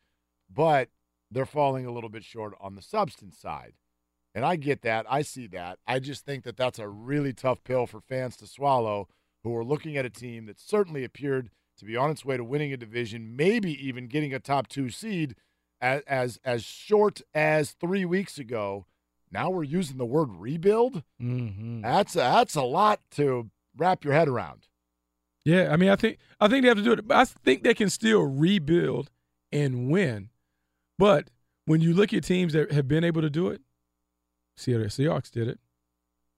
[0.53, 0.89] but
[1.31, 3.75] they're falling a little bit short on the substance side.
[4.35, 5.07] And I get that.
[5.09, 5.79] I see that.
[5.87, 9.09] I just think that that's a really tough pill for fans to swallow
[9.43, 12.45] who are looking at a team that certainly appeared to be on its way to
[12.45, 15.35] winning a division, maybe even getting a top two seed
[15.81, 18.87] as as, as short as three weeks ago.
[19.31, 21.03] Now we're using the word rebuild.
[21.21, 21.81] Mm-hmm.
[21.83, 24.69] That's a, that's a lot to wrap your head around.
[25.45, 27.05] Yeah, I mean, I think I think they have to do it.
[27.11, 29.11] I think they can still rebuild
[29.53, 30.31] and win.
[30.99, 31.29] But
[31.67, 33.61] when you look at teams that have been able to do it,
[34.57, 35.59] Seattle Seahawks did it.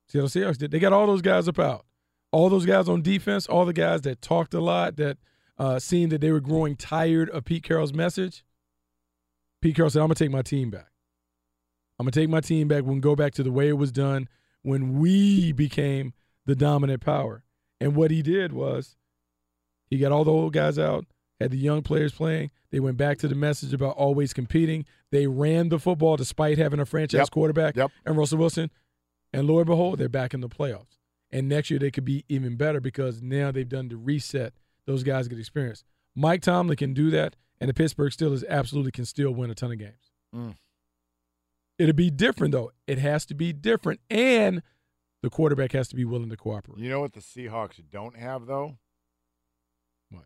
[0.09, 0.71] Seattle Seahawks did.
[0.71, 1.86] They got all those guys up out.
[2.37, 5.17] All those guys on defense, all the guys that talked a lot, that
[5.59, 8.45] uh, seemed that they were growing tired of Pete Carroll's message.
[9.63, 10.91] Pete Carroll said, I'm going to take my team back.
[11.99, 12.83] I'm going to take my team back.
[12.83, 14.29] We're going to go back to the way it was done
[14.61, 16.13] when we became
[16.45, 17.43] the dominant power.
[17.81, 18.97] And what he did was
[19.89, 21.07] he got all the old guys out,
[21.41, 22.51] had the young players playing.
[22.71, 24.85] They went back to the message about always competing.
[25.11, 27.31] They ran the football despite having a franchise Yep.
[27.31, 27.91] quarterback Yep.
[28.05, 28.71] and Russell Wilson.
[29.33, 30.99] And lo and behold, they're back in the playoffs.
[31.37, 34.55] And next year they could be even better because now they've done the reset.
[34.87, 35.85] Those guys get experience.
[36.15, 39.71] Mike Tomlin can do that, and the Pittsburgh Steelers absolutely can still win a ton
[39.71, 40.13] of games.
[40.35, 40.55] Mm.
[41.79, 42.71] It'll be different though.
[42.87, 44.63] It has to be different, and
[45.23, 46.79] the quarterback has to be willing to cooperate.
[46.79, 48.79] You know what the Seahawks don't have though?
[50.09, 50.25] What?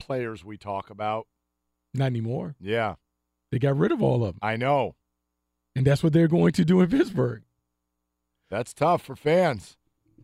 [0.00, 1.28] Players we talk about.
[1.94, 2.56] Not anymore.
[2.58, 2.96] Yeah.
[3.52, 4.38] They got rid of all of them.
[4.42, 4.96] I know.
[5.76, 7.44] And that's what they're going to do in Pittsburgh.
[8.50, 9.77] That's tough for fans.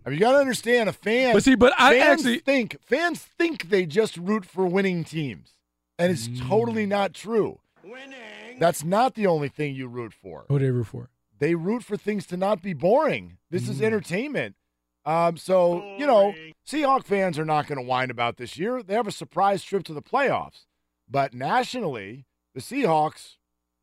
[0.04, 1.32] I mean, you got to understand a fan.
[1.34, 5.52] But see, but I fans actually- think fans think they just root for winning teams,
[5.98, 6.46] and it's Mm.
[6.48, 7.60] totally not true.
[7.82, 8.58] Winning.
[8.58, 10.44] That's not the only thing you root for.
[10.48, 11.10] What they root for?
[11.38, 13.38] They root for things to not be boring.
[13.50, 14.56] This is entertainment.
[15.04, 16.34] Um, so you know,
[16.66, 18.82] Seahawk fans are not going to whine about this year.
[18.82, 20.64] They have a surprise trip to the playoffs,
[21.08, 22.24] but nationally,
[22.54, 23.36] the Seahawks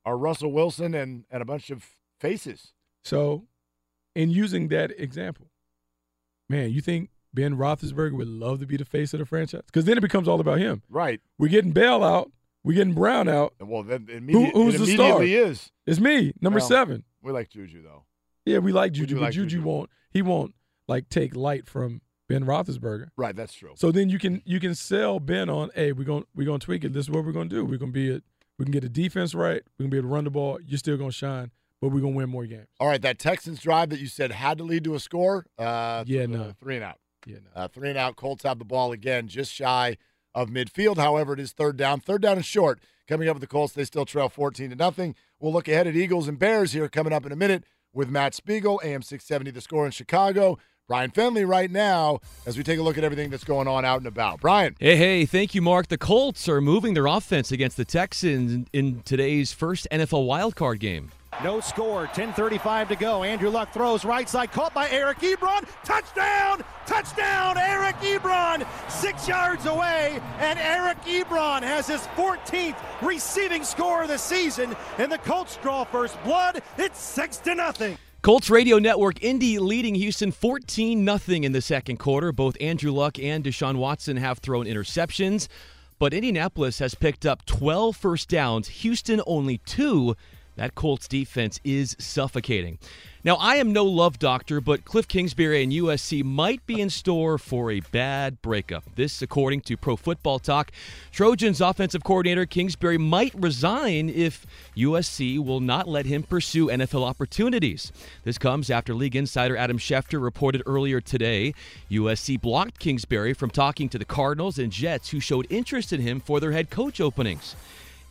[0.06, 1.86] are Russell Wilson and and a bunch of
[2.20, 2.74] faces.
[3.04, 3.46] So,
[4.16, 5.51] in using that example,
[6.52, 9.62] man, you think Ben Roethlisberger would love to be the face of the franchise?
[9.66, 10.84] Because then it becomes all about him.
[10.90, 11.22] Right.
[11.40, 12.32] We're getting Bell out.
[12.64, 13.54] We're getting Brown out.
[13.60, 15.18] Well, then Who, who's it the star?
[15.18, 15.72] immediately is.
[15.88, 17.04] It's me, number Well, seven.
[17.24, 18.04] We like Juju though.
[18.46, 19.64] Yeah, we like Juju, but like Juju, Juju.
[19.68, 19.90] won't.
[20.12, 20.54] He won't
[20.88, 23.08] like take light from Ben Roethlisberger.
[23.18, 23.72] Right, that's true.
[23.76, 26.84] So then you can you can sell Ben on, hey, we're gonna we're gonna tweak
[26.84, 26.94] it.
[26.94, 27.66] This is what we're gonna do.
[27.66, 28.22] We're gonna be a,
[28.60, 29.62] we can get the defense right.
[29.80, 30.60] We're gonna be able to run the ball.
[30.66, 32.68] You're still gonna shine, but we're gonna win more games.
[32.80, 35.46] All right, that Texans drive that you said had to lead to a score.
[35.58, 36.54] Uh, Yeah, no.
[36.60, 36.98] three and out.
[37.26, 37.62] Yeah, no.
[37.64, 38.16] Uh, three and out.
[38.16, 39.98] Colts have the ball again, just shy
[40.34, 40.98] of midfield.
[40.98, 42.00] However, it is third down.
[42.00, 42.80] Third down and short.
[43.08, 45.16] Coming up with the Colts, they still trail 14 to nothing.
[45.40, 47.64] We'll look ahead at Eagles and Bears here coming up in a minute
[47.94, 50.58] with Matt Spiegel, AM 670, the score in Chicago.
[50.88, 53.98] Brian Fenley right now as we take a look at everything that's going on out
[53.98, 54.40] and about.
[54.42, 54.76] Brian.
[54.80, 55.88] Hey, hey, thank you, Mark.
[55.88, 60.80] The Colts are moving their offense against the Texans in- in today's first NFL wildcard
[60.80, 61.12] game.
[61.44, 63.24] No score, 10.35 to go.
[63.24, 65.68] Andrew Luck throws right side, caught by Eric Ebron.
[65.84, 66.64] Touchdown!
[66.86, 67.58] Touchdown!
[67.58, 74.20] Eric Ebron, six yards away, and Eric Ebron has his 14th receiving score of the
[74.20, 76.62] season, and the Colts draw first blood.
[76.78, 77.98] It's six to nothing.
[78.22, 82.32] Colts Radio Network, Indy leading Houston 14 0 in the second quarter.
[82.32, 85.48] Both Andrew Luck and Deshaun Watson have thrown interceptions,
[85.98, 90.16] but Indianapolis has picked up 12 first downs, Houston only two.
[90.62, 92.78] That Colts defense is suffocating.
[93.24, 97.40] Now, I am no love doctor, but Cliff Kingsbury and USC might be in store
[97.40, 98.84] for a bad breakup.
[98.94, 100.72] This, according to Pro Football Talk.
[101.12, 104.46] Trojans offensive coordinator Kingsbury might resign if
[104.78, 107.92] USC will not let him pursue NFL opportunities.
[108.24, 111.56] This comes after league insider Adam Schefter reported earlier today
[111.90, 116.20] USC blocked Kingsbury from talking to the Cardinals and Jets, who showed interest in him
[116.20, 117.56] for their head coach openings.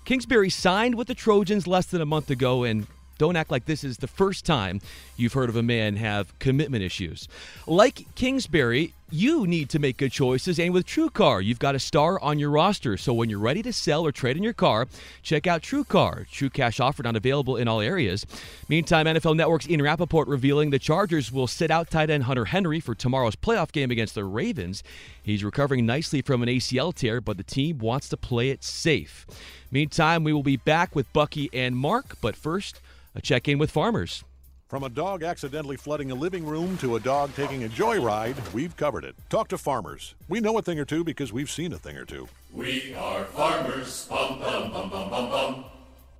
[0.04, 2.86] Kingsbury signed with the Trojans less than a month ago, and
[3.20, 4.80] don't act like this is the first time
[5.14, 7.28] you've heard of a man have commitment issues.
[7.66, 12.18] Like Kingsbury, you need to make good choices, and with TrueCar, you've got a star
[12.20, 12.96] on your roster.
[12.96, 14.88] So when you're ready to sell or trade in your car,
[15.22, 16.30] check out TrueCar.
[16.30, 18.24] True cash offer not available in all areas.
[18.70, 22.80] Meantime, NFL Network's Ian Rapoport revealing the Chargers will sit out tight end Hunter Henry
[22.80, 24.82] for tomorrow's playoff game against the Ravens.
[25.22, 29.26] He's recovering nicely from an ACL tear, but the team wants to play it safe.
[29.70, 32.80] Meantime, we will be back with Bucky and Mark, but first,
[33.14, 34.24] a check in with farmers.
[34.68, 38.76] From a dog accidentally flooding a living room to a dog taking a joyride, we've
[38.76, 39.16] covered it.
[39.28, 40.14] Talk to farmers.
[40.28, 42.28] We know a thing or two because we've seen a thing or two.
[42.52, 44.06] We are farmers.
[44.06, 45.64] Bum, bum, bum, bum, bum, bum.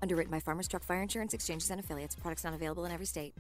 [0.03, 2.17] Underwritten by Farmers Truck Fire Insurance Exchanges and Affiliates.
[2.17, 3.35] Products not available in every state.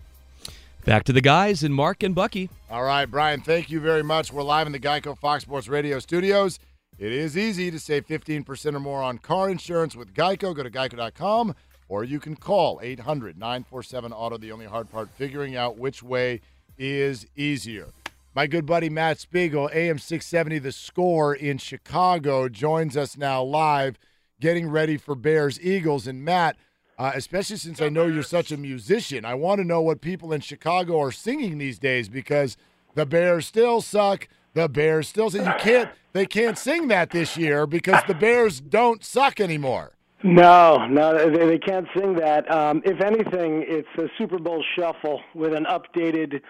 [0.85, 2.49] Back to the guys and Mark and Bucky.
[2.71, 4.33] All right, Brian, thank you very much.
[4.33, 6.61] We're live in the Geico Fox Sports Radio studios.
[6.99, 10.55] It is easy to save 15% or more on car insurance with Geico.
[10.55, 11.55] Go to geico.com
[11.91, 14.39] or you can call 800 947 Auto.
[14.39, 16.41] The only hard part, figuring out which way
[16.79, 17.89] is easier.
[18.33, 23.99] My good buddy Matt Spiegel, AM 670, the score in Chicago, joins us now live,
[24.41, 26.07] getting ready for Bears Eagles.
[26.07, 26.57] And Matt,
[26.97, 30.33] uh, especially since I know you're such a musician, I want to know what people
[30.33, 32.57] in Chicago are singing these days because
[32.95, 34.29] the Bears still suck.
[34.55, 35.91] The Bears still say you can't.
[36.13, 39.93] They can't sing that this year because the Bears don't suck anymore.
[40.23, 42.51] No, no, they, they can't sing that.
[42.51, 46.43] Um, if anything, it's a Super Bowl shuffle with an updated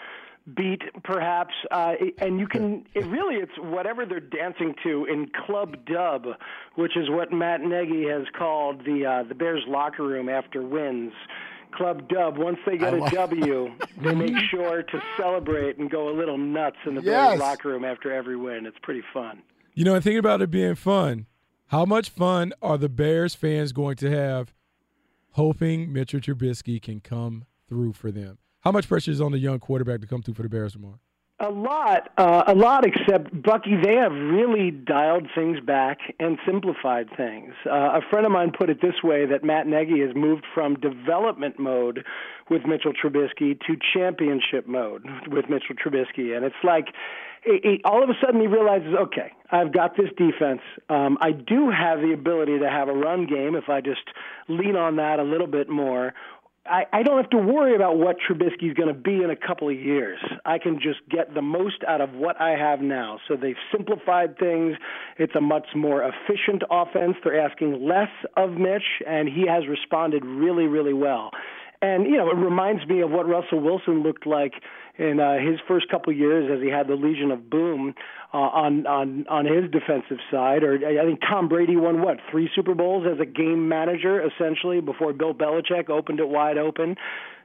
[0.56, 1.54] beat, perhaps.
[1.70, 6.26] Uh, and you can, it really, it's whatever they're dancing to in Club Dub,
[6.74, 11.12] which is what Matt Nagy has called the uh, the Bears locker room after wins.
[11.72, 12.36] Club Dub.
[12.36, 13.70] Once they get a W,
[14.02, 17.28] they make sure to celebrate and go a little nuts in the Yes.
[17.28, 18.66] Bears locker room after every win.
[18.66, 19.42] It's pretty fun.
[19.74, 21.26] You know, and thinking about it being fun,
[21.70, 24.52] how much fun are the Bears fans going to have
[25.32, 28.38] hoping Mitchell Trubisky can come through for them?
[28.62, 30.98] How much pressure is on the young quarterback to come through for the Bears tomorrow?
[31.38, 32.84] A lot, uh, a lot.
[32.84, 37.54] Except Bucky, they have really dialed things back and simplified things.
[37.64, 40.74] Uh, a friend of mine put it this way: that Matt Nagy has moved from
[40.74, 42.04] development mode
[42.50, 46.88] with Mitchell Trubisky to championship mode with Mitchell Trubisky, and it's like.
[47.44, 50.60] It, it, all of a sudden, he realizes, okay, I've got this defense.
[50.88, 54.02] Um, I do have the ability to have a run game if I just
[54.48, 56.12] lean on that a little bit more.
[56.66, 59.68] I, I don't have to worry about what Trubisky's going to be in a couple
[59.68, 60.18] of years.
[60.44, 63.18] I can just get the most out of what I have now.
[63.26, 64.76] So they've simplified things.
[65.18, 67.16] It's a much more efficient offense.
[67.24, 71.30] They're asking less of Mitch, and he has responded really, really well.
[71.82, 74.52] And you know, it reminds me of what Russell Wilson looked like
[74.98, 77.94] in uh, his first couple years as he had the Legion of Boom
[78.32, 80.62] uh, on on on his defensive side.
[80.62, 84.80] Or I think Tom Brady won what three Super Bowls as a game manager essentially
[84.80, 86.96] before Bill Belichick opened it wide open.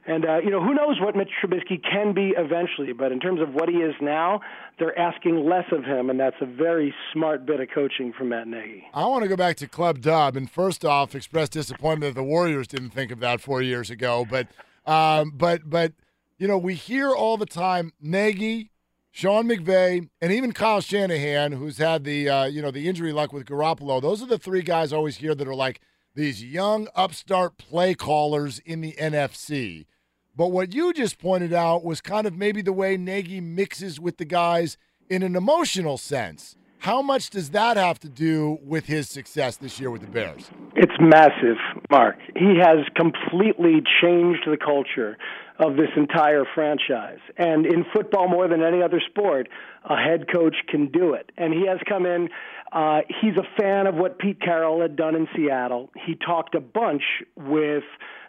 [0.08, 2.92] And uh, you know, who knows what Mitch Trubisky can be eventually?
[2.92, 4.40] But in terms of what he is now,
[4.78, 8.46] they're asking less of him, and that's a very smart bit of coaching from Matt
[8.46, 8.84] Nagy.
[8.94, 12.26] I want to go back to Club Dub and first off express disappointment that the
[12.26, 14.24] Warriors didn't think of that four years ago.
[14.28, 14.46] But,
[14.86, 15.92] um, but, but
[16.38, 18.70] you know, we hear all the time Nagy,
[19.10, 23.32] Sean McVay, and even Kyle Shanahan, who's had the uh, you know the injury luck
[23.32, 24.00] with Garoppolo.
[24.02, 25.80] Those are the three guys I always hear that are like
[26.14, 29.86] these young upstart play callers in the NFC.
[30.34, 34.18] But what you just pointed out was kind of maybe the way Nagy mixes with
[34.18, 34.76] the guys
[35.08, 36.56] in an emotional sense.
[36.78, 40.50] How much does that have to do with his success this year with the Bears?
[40.74, 41.56] It's massive,
[41.90, 42.16] Mark.
[42.34, 45.16] He has completely changed the culture
[45.58, 47.18] of this entire franchise.
[47.36, 49.48] And in football, more than any other sport,
[49.88, 51.32] a head coach can do it.
[51.36, 52.28] And he has come in.
[52.72, 55.90] Uh, he's a fan of what Pete Carroll had done in Seattle.
[56.06, 57.02] He talked a bunch
[57.36, 57.84] with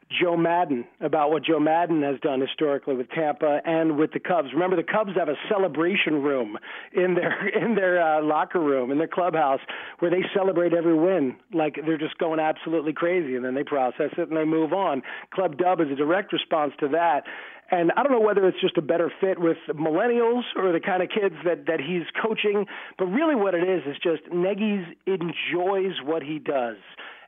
[0.10, 4.50] Joe Maddon about what Joe Maddon has done historically with Tampa and with the Cubs.
[4.54, 6.58] Remember, the Cubs have a celebration room
[6.94, 9.60] in their in their uh, locker room in their clubhouse
[10.00, 14.12] where they celebrate every win like they're just going absolutely crazy, and then they process
[14.18, 15.02] it and they move on.
[15.32, 17.24] Club Dub is a direct response to that.
[17.70, 21.04] And I don't know whether it's just a better fit with millennials or the kind
[21.04, 22.66] of kids that, that he's coaching,
[22.98, 26.78] but really what it is is just Nagy's enjoys what he does.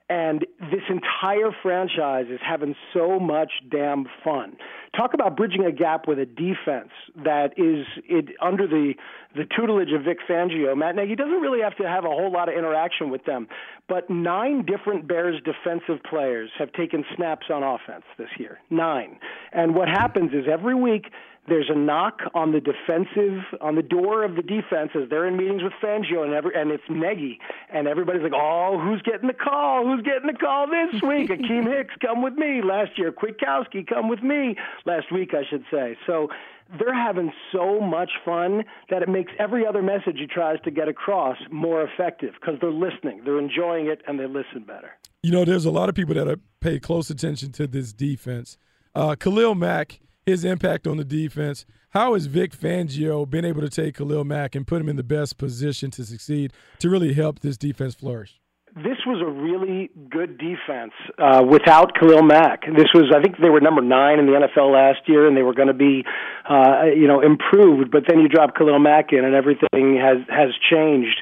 [0.10, 4.58] And this entire franchise is having so much damn fun.
[4.98, 6.90] Talk about bridging a gap with a defense
[7.24, 8.96] that is it, under the
[9.36, 10.76] the tutelage of Vic Fangio.
[10.76, 13.48] Matt Nagy doesn't really have to have a whole lot of interaction with them,
[13.88, 18.58] but nine different Bears defensive players have taken snaps on offense this year.
[18.72, 19.20] Nine.
[19.52, 21.12] And what happens is every week
[21.50, 25.38] there's a knock on the defensive on the door of the defense as they're in
[25.38, 27.40] meetings with Fangio and every and it's Nagy
[27.74, 29.86] and everybody's like, oh, who's getting the call?
[29.86, 31.30] Who's getting the call this week?
[31.30, 32.62] Akiem Hicks, come with me.
[32.64, 34.56] Last year, Kwiatkoski, come with me.
[34.86, 35.98] Last week, I should say.
[36.08, 36.30] So
[36.78, 40.88] they're having so much fun that it makes every other message he tries to get
[40.88, 44.92] across more effective because they're listening, they're enjoying it, and they listen better.
[45.24, 48.58] You know, there's a lot of people that pay close attention to this defense.
[48.94, 50.00] Uh, Khalil Mack,
[50.30, 51.66] his impact on the defense.
[51.90, 55.04] How has Vic Fangio been able to take Khalil Mack and put him in the
[55.04, 58.40] best position to succeed to really help this defense flourish?
[58.76, 62.62] This was a really good defense uh, without Khalil Mack.
[62.62, 65.42] This was, I think, they were number nine in the NFL last year, and they
[65.42, 66.06] were going to be,
[66.48, 67.90] uh, you know, improved.
[67.90, 71.18] But then you drop Khalil Mack in, and everything has has changed.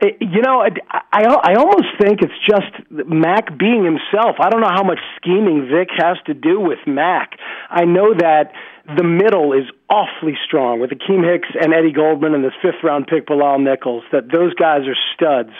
[0.00, 0.70] It- You know, I,
[1.12, 4.36] I I almost think it's just Mack being himself.
[4.40, 7.32] I don't know how much scheming Vic has to do with Mack.
[7.70, 8.52] I know that
[8.96, 13.06] the middle is awfully strong with Akiem Hicks and Eddie Goldman and this fifth round
[13.06, 14.02] pick Bilal Nichols.
[14.12, 15.50] That those guys are studs,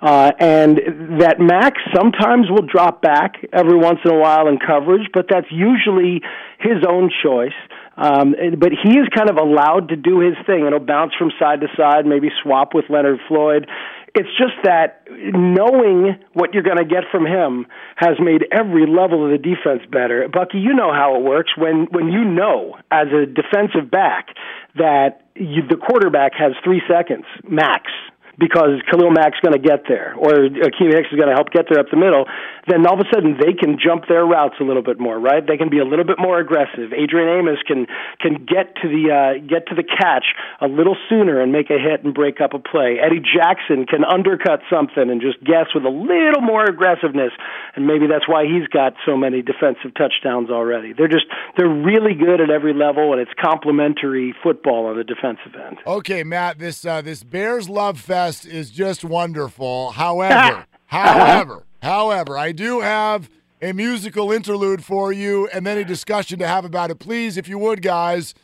[0.00, 5.08] uh, and that Max sometimes will drop back every once in a while in coverage,
[5.12, 6.22] but that's usually
[6.60, 7.56] his own choice.
[7.98, 11.60] Um, but he is kind of allowed to do his thing he'll bounce from side
[11.62, 13.68] to side, maybe swap with Leonard Floyd.
[14.14, 17.66] It's just that knowing what you're going to get from him
[17.96, 20.26] has made every level of the defense better.
[20.28, 24.28] Bucky, you know how it works when when you know as a defensive back
[24.76, 27.90] that you, the quarterback has three seconds max
[28.38, 31.66] because Khalil Mack's going to get there or Akiem Hicks is going to help get
[31.68, 32.24] there up the middle,
[32.70, 35.42] then all of a sudden they can jump their routes a little bit more, right?
[35.44, 36.94] They can be a little bit more aggressive.
[36.94, 37.86] Adrian Amos can
[38.22, 41.78] can get to the uh, get to the catch a little sooner and make a
[41.82, 43.02] hit and break up a play.
[43.02, 47.34] Eddie Jackson can undercut something and just guess with a little more aggressiveness,
[47.74, 50.94] and maybe that's why he's got so many defensive touchdowns already.
[50.94, 55.58] They're just they're really good at every level, and it's complementary football on the defensive
[55.58, 55.78] end.
[55.86, 59.90] Okay, Matt, this uh, this Bears love fest is just wonderful.
[59.92, 63.30] However, however, however, I do have
[63.60, 66.98] a musical interlude for you and then a discussion to have about it.
[66.98, 68.34] Please, if you would, guys,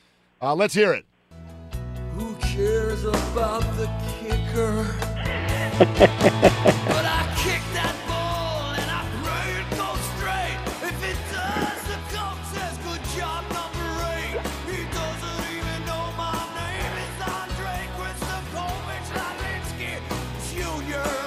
[0.42, 1.04] uh, let's hear it.
[2.16, 3.90] Who cares about the
[4.20, 4.94] kicker?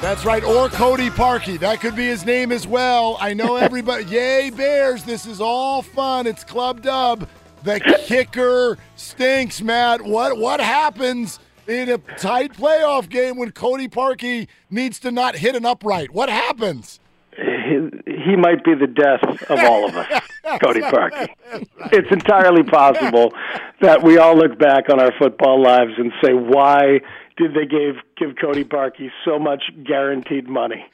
[0.08, 1.60] That's right, or Cody Parkey.
[1.60, 3.18] That could be his name as well.
[3.20, 4.06] I know everybody.
[4.06, 5.04] Yay, Bears.
[5.04, 6.28] This is all fun.
[6.28, 7.28] It's Club Dub.
[7.64, 10.02] The kicker stinks, Matt.
[10.02, 15.58] What what happens in a tight playoff game when Cody Parkey needs to not hit
[15.58, 16.12] an upright?
[16.12, 17.02] What happens?
[17.36, 20.22] He, he might be the death of all of us,
[20.64, 21.28] Cody Parkey.
[21.92, 23.34] It's entirely possible
[23.82, 27.02] that we all look back on our football lives and say, why
[27.38, 30.86] did they give give Cody Parkey so much guaranteed money?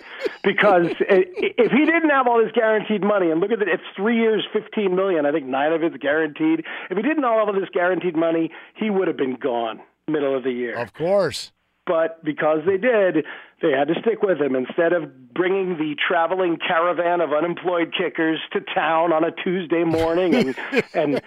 [0.44, 4.18] Because if he didn't have all this guaranteed money, and look at it, it's three
[4.18, 5.26] years, fifteen million.
[5.26, 6.65] I think nine of it's guaranteed.
[6.90, 10.36] If he didn't have all of this guaranteed money, he would have been gone middle
[10.36, 10.78] of the year.
[10.78, 11.52] Of course.
[11.86, 13.26] But because they did,
[13.61, 14.56] they had to stick with him.
[14.56, 20.34] Instead of bringing the traveling caravan of unemployed kickers to town on a Tuesday morning
[20.36, 20.56] and
[20.94, 21.22] and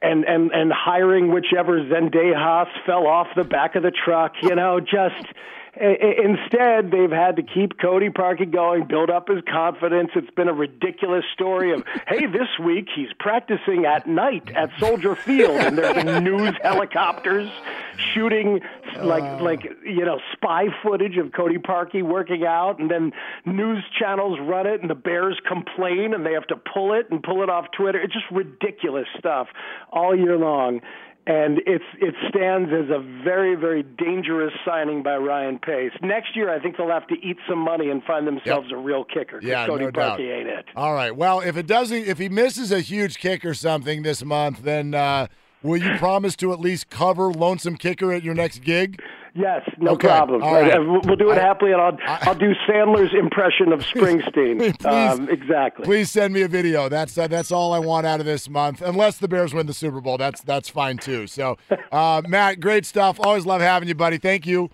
[0.00, 4.80] and and and hiring whichever Zendejas fell off the back of the truck, you know,
[4.80, 5.26] just
[5.74, 10.10] instead they've had to keep Cody Parkey going, build up his confidence.
[10.14, 15.14] It's been a ridiculous story of, hey, this week he's practicing at night at Soldier
[15.14, 17.50] Field, and there's been news helicopters
[17.96, 18.60] shooting
[19.00, 19.42] like oh.
[19.42, 23.12] like you know spy footage of Cody Parkey working out, and then
[23.46, 27.22] news channels run it, and the Bears complain, and they have to pull it and
[27.22, 27.98] pull it off Twitter.
[27.98, 29.48] It's just ridiculous stuff
[29.90, 30.80] all year long.
[31.24, 35.92] And it's it stands as a very very dangerous signing by Ryan Pace.
[36.02, 39.04] Next year, I think they'll have to eat some money and find themselves a real
[39.04, 39.38] kicker.
[39.40, 40.20] Yeah, Cody no doubt.
[40.20, 40.66] ain't it.
[40.74, 41.14] All right.
[41.14, 44.94] Well, if it doesn't, if he misses a huge kick or something this month, then
[44.94, 45.28] uh,
[45.62, 49.00] will you promise to at least cover lonesome kicker at your next gig?
[49.34, 50.42] Yes, no Okay, problem.
[50.42, 50.74] right.
[50.74, 54.58] Uh, We'll do it happily, and I'll I'll do Sandler's impression of Springsteen.
[54.78, 54.84] Please.
[54.86, 55.84] um, exactly.
[55.84, 56.88] Please send me a video.
[56.90, 58.82] That's uh, that's all I want out of this month.
[58.82, 61.26] Unless the Bears win the Super Bowl, that's that's fine too.
[61.26, 61.56] So,
[61.92, 63.18] uh, Matt, great stuff.
[63.20, 64.18] Always love having you, buddy.
[64.18, 64.68] Thank you.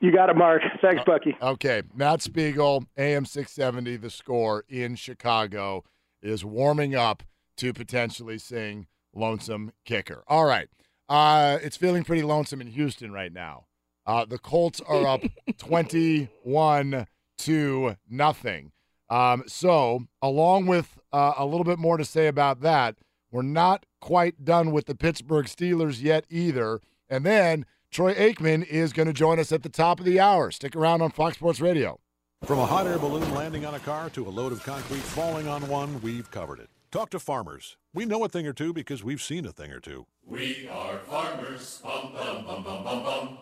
[0.00, 0.62] You got it, Mark.
[0.80, 1.36] Thanks, Bucky.
[1.42, 3.96] Okay, Matt Spiegel, AM six seventy.
[3.96, 5.82] The score in Chicago
[6.22, 7.22] is warming up
[7.56, 10.68] to potentially sing "Lonesome Kicker." All right,
[11.08, 13.64] uh, it's feeling pretty lonesome in Houston right now.
[14.06, 15.22] Uh, the Colts are up
[15.58, 17.06] twenty-one
[17.38, 18.72] to nothing.
[19.10, 22.96] Um, so, along with uh, a little bit more to say about that,
[23.30, 26.80] we're not quite done with the Pittsburgh Steelers yet either.
[27.08, 30.50] And then Troy Aikman is going to join us at the top of the hour.
[30.50, 32.00] Stick around on Fox Sports Radio.
[32.44, 35.48] From a hot air balloon landing on a car to a load of concrete falling
[35.48, 36.68] on one, we've covered it.
[36.90, 37.76] Talk to farmers.
[37.92, 40.06] We know a thing or two because we've seen a thing or two.
[40.26, 41.80] We are farmers.
[41.82, 43.38] Bum, bum, bum, bum, bum, bum.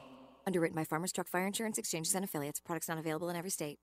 [0.46, 2.60] Underwritten by Farmers Truck Fire Insurance Exchanges and Affiliates.
[2.60, 3.78] Products not available in every state.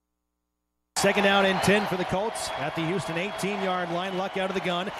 [0.96, 4.18] Second down and 10 for the Colts at the Houston 18 yard line.
[4.18, 4.90] Luck out of the gun.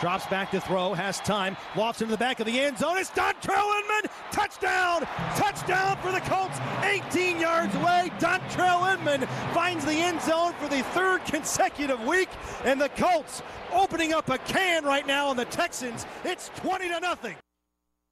[0.00, 2.96] Drops back to throw, has time, lofts into the back of the end zone.
[2.98, 4.10] It's Dontrell Inman!
[4.30, 5.00] Touchdown!
[5.34, 6.56] Touchdown for the Colts!
[6.84, 8.12] 18 yards away.
[8.20, 12.28] Dontrell Inman finds the end zone for the third consecutive week,
[12.64, 13.42] and the Colts
[13.72, 16.06] opening up a can right now on the Texans.
[16.24, 17.34] It's 20 to nothing.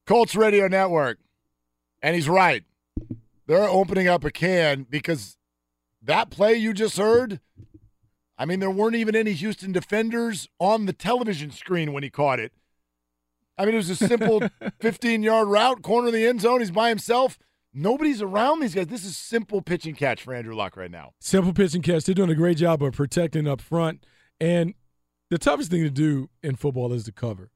[0.07, 1.19] Colts Radio Network.
[2.03, 2.65] And he's right.
[3.47, 5.37] They're opening up a can because
[6.03, 7.41] that play you just heard,
[8.39, 12.41] I mean, there weren't even any Houston defenders on the television screen when he caught
[12.41, 12.53] it.
[13.59, 14.43] I mean, it was a simple
[14.81, 16.61] 15 yard route, corner of the end zone.
[16.61, 17.39] He's by himself.
[17.73, 18.87] Nobody's around these guys.
[18.87, 21.13] This is simple pitch and catch for Andrew Luck right now.
[21.21, 22.05] Simple pitch and catch.
[22.05, 24.05] They're doing a great job of protecting up front.
[24.41, 24.75] And
[25.31, 27.51] the toughest thing to do in football is to cover.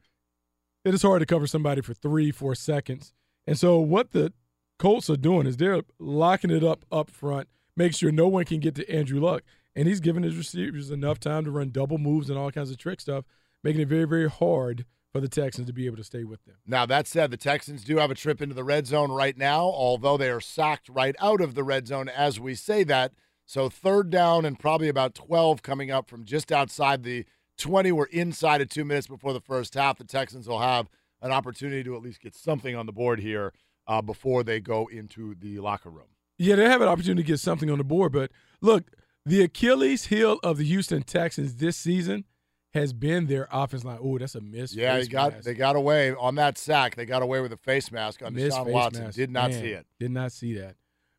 [0.84, 3.12] It is hard to cover somebody for three, four seconds.
[3.46, 4.32] And so what the
[4.80, 8.60] Colts are doing is they're locking it up up front, make sure no one can
[8.60, 9.42] get to Andrew Luck.
[9.76, 12.78] And he's giving his receivers enough time to run double moves and all kinds of
[12.78, 13.26] trick stuff,
[13.62, 16.56] making it very, very hard for the Texans to be able to stay with them.
[16.66, 19.64] Now, that said, the Texans do have a trip into the red zone right now,
[19.64, 23.12] although they are sacked right out of the red zone as we say that.
[23.44, 27.26] So, third down and probably about 12 coming up from just outside the
[27.58, 27.92] 20.
[27.92, 29.98] We're inside of two minutes before the first half.
[29.98, 30.88] The Texans will have
[31.20, 33.52] an opportunity to at least get something on the board here
[33.86, 36.06] uh, before they go into the locker room.
[36.38, 38.12] Yeah, they have an opportunity to get something on the board.
[38.12, 38.30] But
[38.60, 38.90] look,
[39.26, 42.24] the Achilles heel of the Houston Texans this season
[42.72, 43.98] has been their offense line.
[44.00, 44.74] Oh, that's a miss.
[44.74, 45.44] Yeah, they got mask.
[45.44, 46.94] they got away on that sack.
[46.94, 49.04] They got away with a face mask on Deshaun Watson.
[49.04, 49.16] mask.
[49.16, 49.86] Did not Man, see it.
[49.98, 50.76] Did not see that.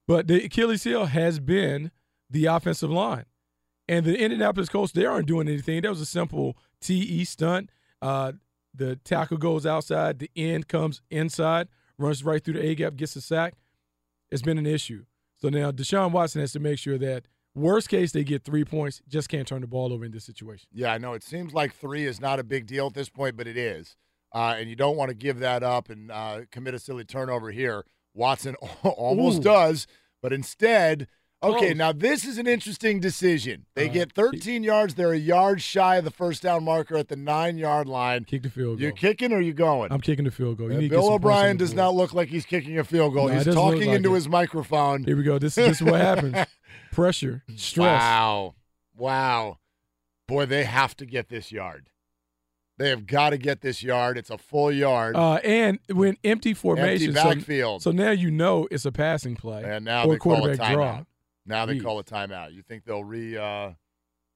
[0.08, 1.92] But the Achilles heel has been
[2.30, 3.26] the offensive line.
[3.88, 5.82] And the Indianapolis Colts, they aren't doing anything.
[5.82, 7.70] That was a simple TE stunt.
[8.02, 8.34] Uh,
[8.74, 11.68] the tackle goes outside, the end comes inside,
[12.02, 13.56] runs right through the A gap, gets a sack.
[14.30, 15.06] It's been an issue.
[15.38, 17.24] So now Deshaun Watson has to make sure that
[17.56, 20.68] worst case they get three points, just can't turn the ball over in this situation.
[20.72, 21.14] Yeah, I know.
[21.14, 23.96] It seems like three is not a big deal at this point, but it is.
[24.34, 27.52] Uh, and you don't want to give that up and uh, commit a silly turnover
[27.52, 27.86] here.
[28.14, 29.44] Watson almost Ooh.
[29.44, 29.88] does,
[30.22, 31.08] but instead,
[31.44, 31.76] okay, Close.
[31.78, 33.66] now this is an interesting decision.
[33.76, 34.96] They Uh, get 13 yards.
[34.96, 38.24] They're a yard shy of the first down marker at the nine yard line.
[38.26, 38.86] Kick the field goal.
[38.88, 39.92] You kicking or you going?
[39.92, 40.72] I'm kicking the field goal.
[40.72, 43.14] You Uh, Bill some points on O'Brien does not look like he's kicking a field
[43.14, 43.28] goal.
[43.30, 44.16] No, he's talking like into it.
[44.16, 45.04] his microphone.
[45.04, 45.40] Here we go.
[45.40, 46.36] This, this is what happens.
[46.92, 48.02] Pressure, stress.
[48.02, 48.56] Wow.
[48.96, 49.58] Wow.
[50.28, 51.90] Boy, they have to get this yard.
[52.78, 54.18] They have got to get this yard.
[54.18, 55.16] It's a full yard.
[55.16, 57.84] Uh, and when empty formation, so- backfield.
[57.84, 60.74] So, now you know it's a passing play and now or they call a quarterback
[60.74, 61.04] draw.
[61.46, 61.84] Now they Jeez.
[61.84, 62.54] call a timeout.
[62.54, 63.72] You think they'll re uh,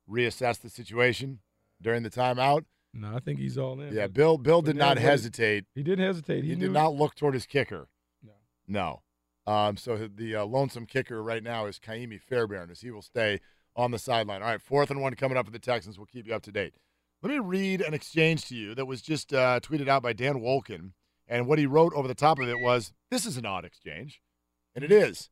[0.10, 1.40] reassess the situation
[1.82, 2.66] during the timeout?
[2.94, 3.94] No, I think he's all in.
[3.94, 5.66] Yeah, Bill Bill did not hesitate.
[5.76, 6.44] He didn't hesitate.
[6.44, 7.90] He, He, did not look toward his kicker.
[8.24, 8.32] No.
[8.68, 9.02] No.
[9.52, 13.42] Um, so the uh, lonesome kicker right now is Kaimi Fairbairn, as he will stay
[13.76, 14.42] on the sideline.
[14.42, 15.98] All right, fourth and one coming up for the Texans.
[15.98, 16.76] We'll keep you up to date.
[17.22, 20.36] Let me read an exchange to you that was just uh, tweeted out by Dan
[20.36, 20.92] Wolken.
[21.28, 24.22] And what he wrote over the top of it was this is an odd exchange.
[24.76, 25.30] And it is.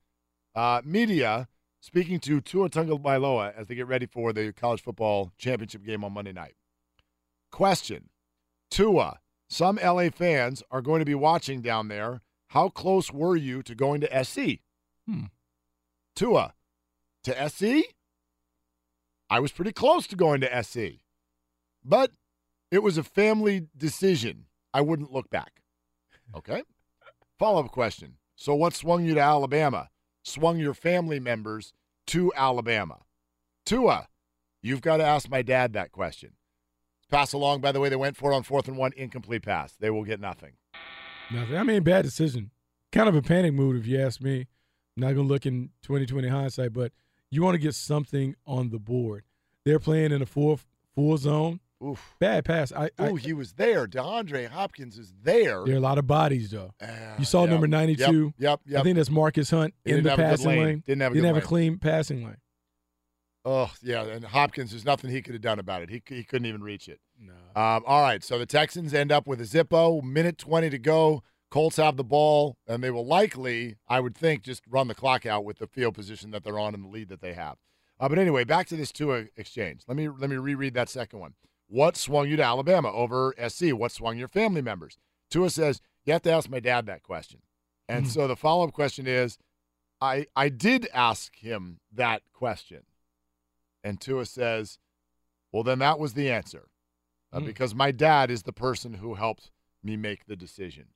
[0.55, 1.47] Uh, media
[1.83, 6.13] speaking to Tua Tagovailoa as they get ready for the college football championship game on
[6.13, 6.55] Monday night.
[7.51, 8.09] Question
[8.71, 9.19] Tua,
[9.49, 12.21] some LA fans are going to be watching down there.
[12.47, 14.61] How close were you to going to SC?
[15.05, 15.25] Hmm.
[16.15, 16.53] Tua,
[17.25, 17.93] to SC?
[19.29, 21.01] I was pretty close to going to SC,
[21.83, 22.11] but
[22.71, 24.45] it was a family decision.
[24.73, 25.61] I wouldn't look back.
[26.33, 26.63] Okay.
[27.37, 28.15] Follow up question.
[28.35, 29.89] So, what swung you to Alabama?
[30.23, 31.73] Swung your family members
[32.07, 32.99] to Alabama?
[33.65, 34.07] Tua,
[34.61, 36.31] you've got to ask my dad that question.
[37.09, 39.73] Pass along, by the way, they went for it on fourth and one, incomplete pass.
[39.73, 40.53] They will get nothing.
[41.31, 41.57] Nothing.
[41.57, 42.51] I mean, bad decision.
[42.91, 44.47] Kind of a panic move, if you ask me.
[44.95, 46.91] I'm not going to look in 2020 hindsight, but
[47.29, 49.25] you want to get something on the board.
[49.65, 50.59] They're playing in a full
[50.95, 51.59] full zone.
[51.83, 52.15] Oof.
[52.19, 52.71] Bad pass.
[52.71, 53.87] I, I, Oh, he was there.
[53.87, 55.63] DeAndre Hopkins is there.
[55.65, 56.73] there are a lot of bodies, though.
[56.81, 57.49] Ah, you saw yep.
[57.49, 58.01] number 92.
[58.01, 58.79] Yep, yep, yep.
[58.79, 60.63] I think that's Margus Hunt He in the passing lane.
[60.63, 60.83] lane.
[60.85, 62.37] Didn't have a Didn't have a clean passing lane.
[63.45, 64.03] Oh, yeah.
[64.03, 65.89] And Hopkins, there's nothing he could have done about it.
[65.89, 66.99] He, he couldn't even reach it.
[67.19, 67.33] No.
[67.61, 68.23] Um, all right.
[68.23, 71.23] So the Texans end up with a Zippo, minute 20 to go.
[71.51, 75.25] Colts have the ball, and they will likely, I would think, just run the clock
[75.25, 77.57] out with the field position that they're on and the lead that they have.
[77.99, 79.81] Uh, but anyway, back to this Tua exchange.
[79.87, 81.35] Let me let me reread that second one.
[81.73, 83.69] What swung you to Alabama over SC?
[83.71, 84.99] What swung your family members?
[85.31, 87.39] Tua says you have to ask my dad that question,
[87.89, 89.39] and so the follow up question is,
[89.99, 92.83] I I did ask him that question,
[93.83, 94.77] and Tua says,
[95.51, 96.67] well then that was the answer,
[97.31, 97.45] uh, Hmm.
[97.47, 99.49] because my dad is the person who helped
[99.81, 100.89] me make the decision.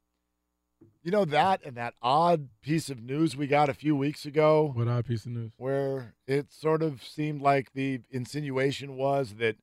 [1.01, 4.73] You know that and that odd piece of news we got a few weeks ago
[4.75, 5.53] What odd piece of news.
[5.57, 9.55] where it sort of seemed like the insinuation was that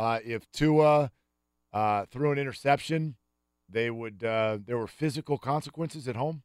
[0.00, 1.10] uh, if Tua
[1.72, 3.16] uh, threw an interception,
[3.68, 6.42] they would uh, there were physical consequences at home.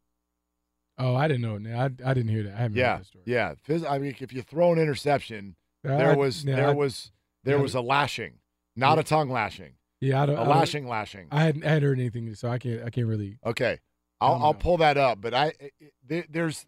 [0.98, 1.57] Oh, I didn't know.
[1.57, 2.53] Now I, I didn't hear that.
[2.53, 3.23] I haven't Yeah, heard that story.
[3.27, 3.53] yeah.
[3.68, 7.11] Phys- I mean, if you throw an interception, I- there was yeah, there I- was
[7.44, 8.40] there was a lashing,
[8.76, 9.02] not Yeah.
[9.02, 9.73] a tongue lashing.
[10.02, 10.38] Yeah, I don't.
[10.38, 11.27] A I don't- lashing, lashing.
[11.32, 12.84] I hadn't, I hadn't heard anything, so I can't.
[12.84, 13.38] I can't really.
[13.45, 13.80] Okay,
[14.22, 15.53] I I'll I'll pull that up, but I
[16.06, 16.65] there, there's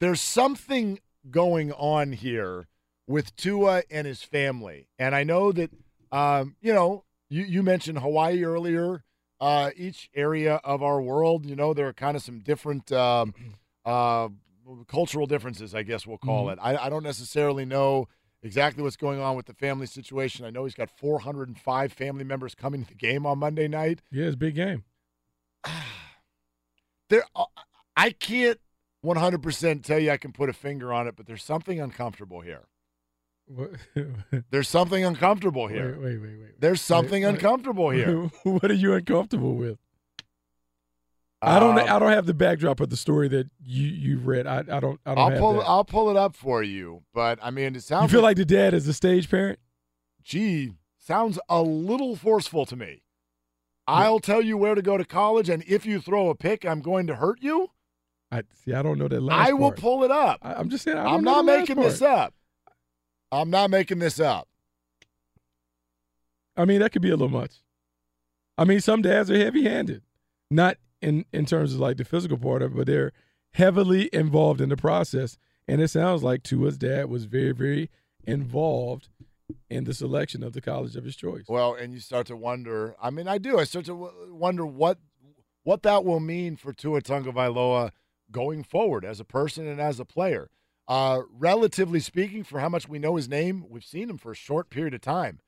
[0.00, 0.98] there's something
[1.30, 2.68] going on here
[3.06, 5.70] with Tua and his family, and I know that
[6.12, 9.04] um, you know you you mentioned Hawaii earlier.
[9.40, 11.46] uh, each area of our world.
[11.46, 13.32] You know, there are kind of some different um,
[13.84, 14.28] uh,
[14.88, 16.54] cultural differences, I guess we'll call Mhm.
[16.54, 16.58] it.
[16.60, 18.08] I, I don't necessarily know
[18.42, 20.44] exactly what's going on with the family situation.
[20.44, 24.02] I know he's got 405 family members coming to the game on Monday night.
[24.10, 24.82] Yeah, it's a big game.
[27.10, 27.44] There, uh,
[27.96, 28.58] I can't
[29.04, 32.66] 100% tell you I can put a finger on it, but there's something uncomfortable here.
[33.48, 33.70] What?
[34.50, 35.98] There's something uncomfortable here.
[35.98, 36.60] Wait, wait, wait, wait.
[36.60, 37.34] There's something Wait, wait.
[37.34, 38.30] uncomfortable here.
[38.42, 39.78] what are you uncomfortable with?
[41.40, 41.78] I don't.
[41.78, 44.46] Um, I don't have the backdrop of the story that you you read.
[44.46, 45.00] I, I don't.
[45.06, 45.52] I don't I'll have pull.
[45.54, 45.68] that.
[45.68, 47.02] I'll pull it up for you.
[47.14, 48.10] But I mean, it sounds.
[48.10, 49.58] you feel like the dad is a stage parent?
[50.28, 53.02] gee, sounds a little forceful to me.
[53.86, 56.82] I'll tell you where to go to college, and if you throw a pick, I'm
[56.82, 57.70] going to hurt you.
[58.30, 58.74] I see.
[58.74, 59.48] I don't know that last.
[59.48, 59.80] I will part.
[59.80, 60.40] pull it up.
[60.42, 60.98] I, I'm just saying.
[60.98, 61.88] I know not making part.
[61.88, 62.34] this up.
[63.30, 64.48] I'm not making this up.
[66.56, 67.52] I mean, that could be a little much.
[68.56, 70.02] I mean, some dads are heavy-handed,
[70.50, 73.12] not in in terms of like the physical part of it, but they're
[73.52, 75.38] heavily involved in the process.
[75.68, 77.90] And it sounds like Tua's dad was very, very
[78.24, 79.08] involved
[79.70, 81.44] in the selection of the college of his choice.
[81.48, 82.96] Well, and you start to wonder.
[83.00, 83.58] I mean, I do.
[83.58, 84.98] I start to w- wonder what
[85.62, 87.90] what that will mean for Tua Tagovailoa
[88.30, 90.50] going forward as a person and as a player.
[90.88, 94.36] Uh, relatively speaking, for how much we know his name, we've seen him for a
[94.36, 95.38] short period of time.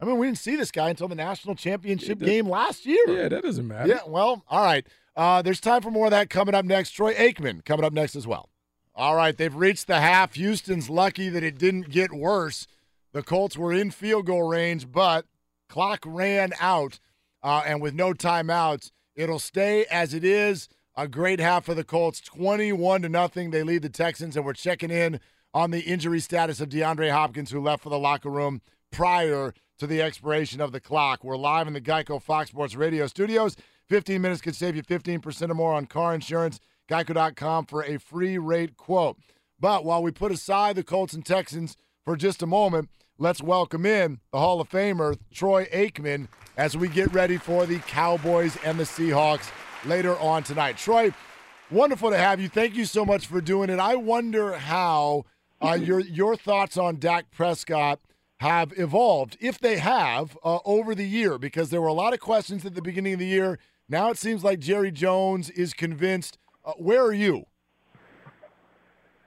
[0.00, 3.04] I mean, we didn't see this guy until the national championship game last year.
[3.08, 3.88] Yeah, that doesn't matter.
[3.88, 4.86] Yeah, well, all right.
[5.16, 6.90] Uh, there's time for more of that coming up next.
[6.92, 8.48] Troy Aikman coming up next as well.
[8.94, 10.34] All right, they've reached the half.
[10.34, 12.66] Houston's lucky that it didn't get worse.
[13.12, 15.26] The Colts were in field goal range, but
[15.68, 16.98] clock ran out,
[17.42, 20.68] uh, and with no timeouts, it'll stay as it is.
[20.98, 23.52] A great half for the Colts, 21 to nothing.
[23.52, 25.20] They lead the Texans, and we're checking in
[25.54, 28.60] on the injury status of DeAndre Hopkins, who left for the locker room
[28.90, 31.22] prior to the expiration of the clock.
[31.22, 33.54] We're live in the Geico Fox Sports Radio studios.
[33.88, 36.58] 15 minutes could save you 15% or more on car insurance.
[36.90, 39.18] Geico.com for a free rate quote.
[39.60, 42.88] But while we put aside the Colts and Texans for just a moment,
[43.18, 46.26] let's welcome in the Hall of Famer, Troy Aikman,
[46.56, 49.52] as we get ready for the Cowboys and the Seahawks
[49.84, 50.76] later on tonight.
[50.76, 51.12] Troy,
[51.70, 52.48] wonderful to have you.
[52.48, 53.78] Thank you so much for doing it.
[53.78, 55.24] I wonder how
[55.60, 58.00] uh, your your thoughts on Dak Prescott
[58.38, 62.20] have evolved, if they have, uh, over the year, because there were a lot of
[62.20, 63.58] questions at the beginning of the year.
[63.88, 66.38] Now it seems like Jerry Jones is convinced.
[66.64, 67.46] Uh, where are you?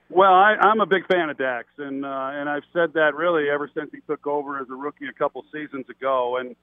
[0.08, 3.48] Well, I, I'm a big fan of Dax, and uh, and I've said that really
[3.48, 6.36] ever since he took over as a rookie a couple seasons ago.
[6.38, 6.54] And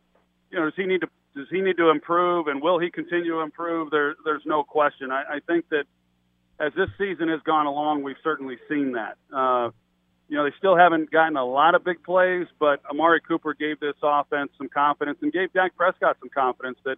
[0.51, 3.33] you know, does he need to does he need to improve, and will he continue
[3.33, 3.91] to improve?
[3.91, 5.11] There, there's no question.
[5.11, 5.85] I, I think that
[6.59, 9.15] as this season has gone along, we've certainly seen that.
[9.33, 9.69] Uh,
[10.27, 13.79] you know, they still haven't gotten a lot of big plays, but Amari Cooper gave
[13.79, 16.97] this offense some confidence and gave Dak Prescott some confidence that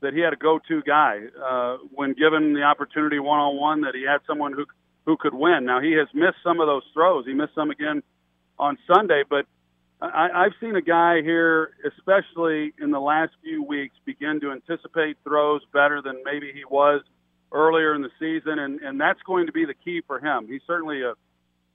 [0.00, 3.82] that he had a go-to guy uh, when given the opportunity one-on-one.
[3.82, 4.64] That he had someone who
[5.06, 5.64] who could win.
[5.64, 7.26] Now he has missed some of those throws.
[7.26, 8.02] He missed some again
[8.58, 9.46] on Sunday, but
[10.02, 15.16] I, I've seen a guy here, especially in the last few weeks, begin to anticipate
[15.22, 17.02] throws better than maybe he was
[17.52, 20.48] earlier in the season, and and that's going to be the key for him.
[20.48, 21.14] He's certainly a,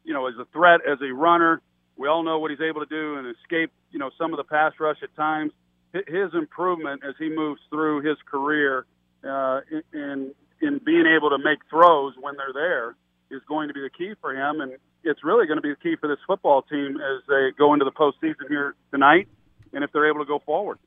[0.04, 1.62] you know, as a threat as a runner.
[1.96, 4.44] We all know what he's able to do and escape, you know, some of the
[4.44, 5.52] pass rush at times.
[5.94, 8.86] His improvement as he moves through his career
[9.24, 9.62] uh,
[9.94, 12.96] in in being able to make throws when they're there
[13.32, 14.74] is going to be the key for him, and
[15.08, 17.86] it's really going to be the key for this football team as they go into
[17.86, 19.28] the postseason here tonight,
[19.74, 20.80] and if they're able to go forward.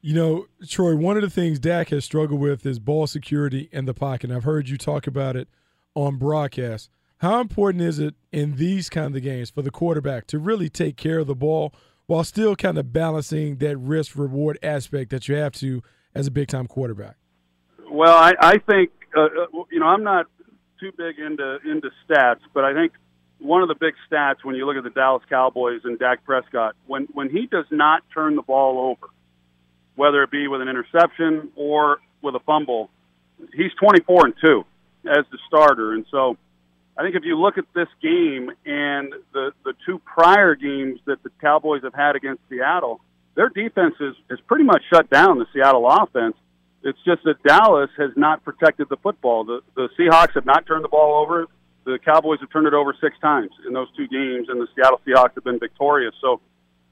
[0.00, 3.84] You know, Troy, one of the things Dak has struggled with is ball security in
[3.84, 4.30] the pocket.
[4.30, 5.48] And I've heard you talk about it
[5.94, 6.88] on broadcast.
[7.18, 10.96] How important is it in these kind of games for the quarterback to really take
[10.96, 11.74] care of the ball
[12.06, 15.82] while still kind of balancing that risk reward aspect that you have to
[16.14, 17.16] as a big time quarterback?
[17.90, 19.28] Well, I, I think uh, uh,
[19.72, 20.26] you know I'm not
[20.78, 22.92] too big into into stats, but I think
[23.38, 26.74] one of the big stats when you look at the Dallas Cowboys and Dak Prescott,
[26.86, 29.12] when when he does not turn the ball over,
[29.94, 32.90] whether it be with an interception or with a fumble,
[33.54, 34.64] he's 24 and two
[35.06, 36.36] as the starter, and so
[36.98, 41.22] I think if you look at this game and the the two prior games that
[41.22, 43.00] the Cowboys have had against Seattle,
[43.36, 46.34] their defense is is pretty much shut down the Seattle offense.
[46.82, 49.44] It's just that Dallas has not protected the football.
[49.44, 51.46] The the Seahawks have not turned the ball over.
[51.88, 55.00] The Cowboys have turned it over six times in those two games, and the Seattle
[55.06, 56.14] Seahawks have been victorious.
[56.20, 56.40] So,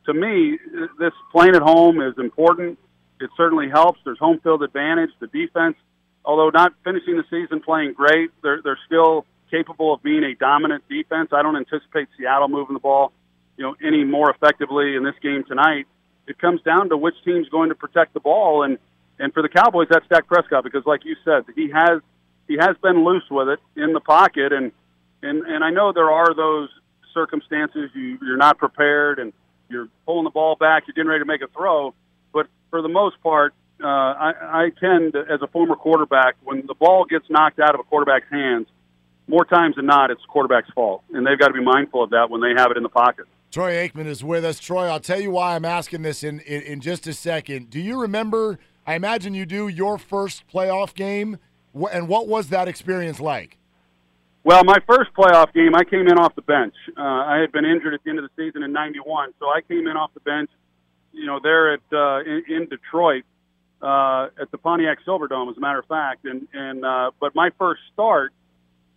[0.06, 0.58] to me,
[0.98, 2.78] this playing at home is important.
[3.20, 4.00] It certainly helps.
[4.04, 5.10] There's home field advantage.
[5.20, 5.76] The defense,
[6.24, 10.82] although not finishing the season playing great, they're they're still capable of being a dominant
[10.88, 11.28] defense.
[11.32, 13.12] I don't anticipate Seattle moving the ball,
[13.56, 15.86] you know, any more effectively in this game tonight.
[16.26, 18.78] It comes down to which team's going to protect the ball, and
[19.18, 22.00] And for the Cowboys, that's Dak Prescott because, like you said, he has
[22.48, 24.72] he has been loose with it in the pocket, and
[25.22, 26.68] and and I know there are those
[27.14, 29.32] circumstances you you're not prepared and
[29.68, 31.94] you're pulling the ball back, you're getting ready to make a throw,
[32.32, 33.52] but for the most part,
[33.82, 37.74] uh, I, I tend, to, as a former quarterback, when the ball gets knocked out
[37.74, 38.68] of a quarterback's hands,
[39.26, 42.30] more times than not, it's quarterback's fault, and they've got to be mindful of that
[42.30, 43.26] when they have it in the pocket.
[43.50, 44.58] Troy Aikman is with us.
[44.58, 47.70] Troy, I'll tell you why I'm asking this in, in, in just a second.
[47.70, 48.58] Do you remember?
[48.86, 51.38] I imagine you do your first playoff game,
[51.90, 53.58] and what was that experience like?
[54.46, 56.74] Well, my first playoff game, I came in off the bench.
[56.96, 59.60] Uh, I had been injured at the end of the season in '91, so I
[59.60, 60.48] came in off the bench.
[61.10, 63.24] You know, there at uh, in, in Detroit
[63.82, 66.26] uh, at the Pontiac Silverdome, as a matter of fact.
[66.26, 68.32] And and uh, but my first start,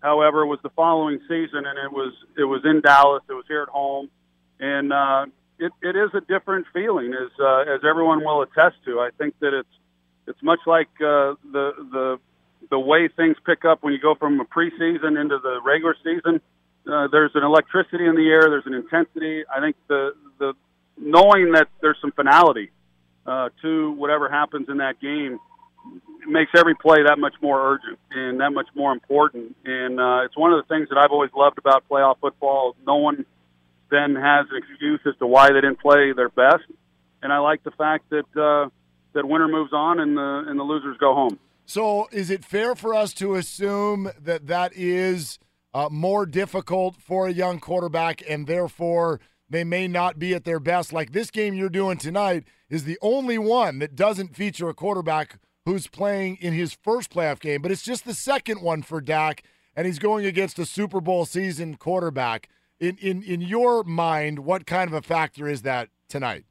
[0.04, 3.24] however, was the following season, and it was it was in Dallas.
[3.28, 4.12] It was here at home,
[4.60, 5.26] and uh,
[5.58, 9.00] it it is a different feeling, as uh, as everyone will attest to.
[9.00, 9.76] I think that it's
[10.28, 12.20] it's much like uh, the the
[12.70, 16.42] the way things pick up when you go from a preseason into the regular season.
[16.88, 18.50] Uh, there's an electricity in the air.
[18.50, 19.44] There's an intensity.
[19.54, 20.54] I think the the
[20.98, 22.72] knowing that there's some finality
[23.26, 25.40] uh, to whatever happens in that game
[26.28, 29.56] makes every play that much more urgent and that much more important.
[29.66, 32.76] And uh, it's one of the things that I've always loved about playoff football.
[32.86, 33.26] No one
[33.90, 36.64] then has an excuse as to why they didn't play their best.
[37.22, 38.70] And I like the fact that uh,
[39.14, 41.40] that winner moves on and the and the losers go home.
[41.70, 45.38] So, is it fair for us to assume that that is
[45.72, 50.60] uh, more difficult for a young quarterback, and therefore they may not be at their
[50.60, 50.92] best?
[50.92, 55.38] Like this game you're doing tonight is the only one that doesn't feature a quarterback
[55.66, 59.44] who's playing in his first playoff game, but it's just the second one for Dak,
[59.76, 62.50] and he's going against a Super Bowl season quarterback.
[62.80, 66.46] In in in your mind, what kind of a factor is that tonight?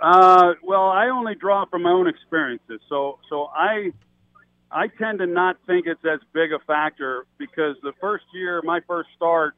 [0.00, 3.92] Uh, well, I only draw from my own experiences, so so I
[4.72, 8.80] I tend to not think it's as big a factor because the first year, my
[8.86, 9.54] first start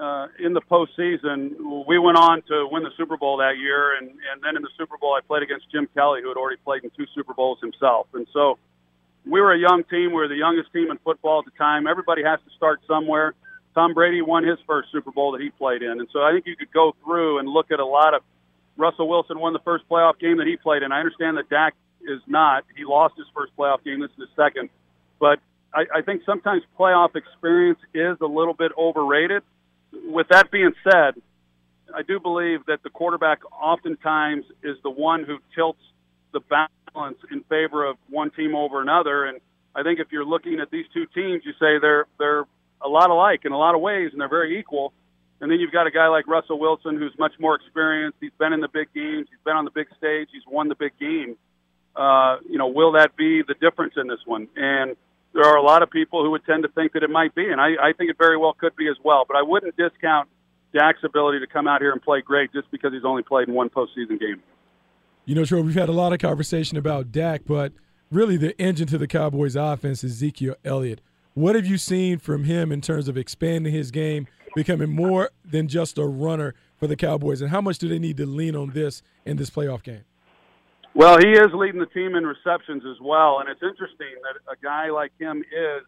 [0.00, 4.08] uh, in the postseason, we went on to win the Super Bowl that year, and
[4.08, 6.82] and then in the Super Bowl, I played against Jim Kelly, who had already played
[6.82, 8.58] in two Super Bowls himself, and so
[9.26, 10.08] we were a young team.
[10.08, 11.86] We were the youngest team in football at the time.
[11.86, 13.34] Everybody has to start somewhere.
[13.74, 16.46] Tom Brady won his first Super Bowl that he played in, and so I think
[16.46, 18.22] you could go through and look at a lot of.
[18.78, 20.92] Russell Wilson won the first playoff game that he played in.
[20.92, 21.74] I understand that Dak
[22.08, 22.64] is not.
[22.76, 24.00] He lost his first playoff game.
[24.00, 24.68] This is his second.
[25.18, 25.38] But
[25.74, 29.42] I, I think sometimes playoff experience is a little bit overrated.
[29.92, 31.14] With that being said,
[31.94, 35.82] I do believe that the quarterback oftentimes is the one who tilts
[36.32, 39.26] the balance in favor of one team over another.
[39.26, 39.40] And
[39.74, 42.44] I think if you're looking at these two teams, you say they're they're
[42.80, 44.92] a lot alike in a lot of ways, and they're very equal.
[45.40, 48.18] And then you've got a guy like Russell Wilson who's much more experienced.
[48.20, 49.26] He's been in the big games.
[49.28, 50.28] He's been on the big stage.
[50.32, 51.36] He's won the big game.
[51.94, 54.48] Uh, you know, will that be the difference in this one?
[54.56, 54.96] And
[55.34, 57.50] there are a lot of people who would tend to think that it might be,
[57.50, 59.24] and I, I think it very well could be as well.
[59.26, 60.28] But I wouldn't discount
[60.74, 63.54] Dak's ability to come out here and play great just because he's only played in
[63.54, 64.42] one postseason game.
[65.24, 67.72] You know, Troy, we've had a lot of conversation about Dak, but
[68.10, 71.00] really the engine to the Cowboys' offense is Ezekiel Elliott.
[71.34, 75.68] What have you seen from him in terms of expanding his game, becoming more than
[75.68, 78.70] just a runner for the Cowboys, and how much do they need to lean on
[78.70, 80.04] this in this playoff game?
[80.94, 84.56] Well, he is leading the team in receptions as well, and it's interesting that a
[84.62, 85.82] guy like him is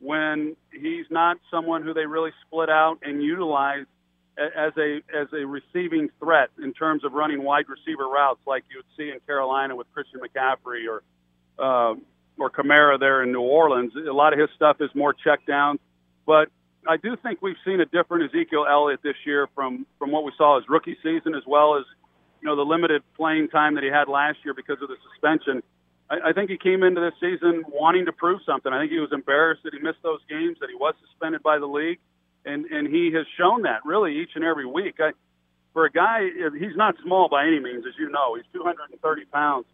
[0.00, 3.84] when he's not someone who they really split out and utilize
[4.38, 8.78] as a as a receiving threat in terms of running wide receiver routes like you
[8.78, 11.02] would see in Carolina with Christian McCaffrey or
[11.58, 11.94] uh,
[12.38, 13.92] or Kamara there in New Orleans.
[13.96, 15.78] A lot of his stuff is more check down,
[16.24, 16.48] but
[16.86, 20.32] I do think we've seen a different Ezekiel Elliott this year from from what we
[20.38, 21.84] saw his rookie season as well as
[22.40, 25.62] you know the limited playing time that he had last year because of the suspension.
[26.10, 28.72] I, I think he came into this season wanting to prove something.
[28.72, 31.58] I think he was embarrassed that he missed those games, that he was suspended by
[31.58, 31.98] the league,
[32.44, 34.96] and and he has shown that really each and every week.
[35.00, 35.12] I,
[35.72, 36.28] for a guy,
[36.58, 38.34] he's not small by any means, as you know.
[38.34, 39.66] He's 230 pounds,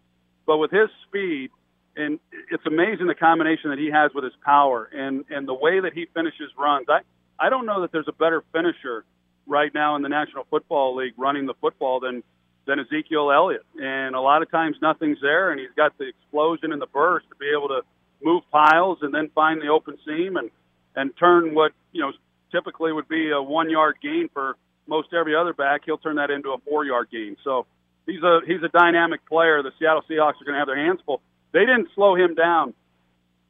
[0.45, 1.51] but with his speed,
[1.97, 2.19] and
[2.51, 5.93] it's amazing the combination that he has with his power and and the way that
[5.93, 6.87] he finishes runs.
[6.89, 7.01] I
[7.39, 9.05] I don't know that there's a better finisher
[9.47, 12.23] right now in the National Football League running the football than
[12.67, 13.65] than Ezekiel Elliott.
[13.81, 17.29] And a lot of times nothing's there, and he's got the explosion and the burst
[17.31, 17.83] to be able to
[18.23, 20.51] move piles and then find the open seam and
[20.97, 22.13] and turn what you know
[22.51, 25.83] typically would be a one yard gain for most every other back.
[25.85, 27.37] He'll turn that into a four yard gain.
[27.45, 27.67] So
[28.07, 29.63] he's a he's a dynamic player.
[29.63, 31.21] The Seattle Seahawks are going to have their hands full.
[31.53, 32.75] They didn't slow him down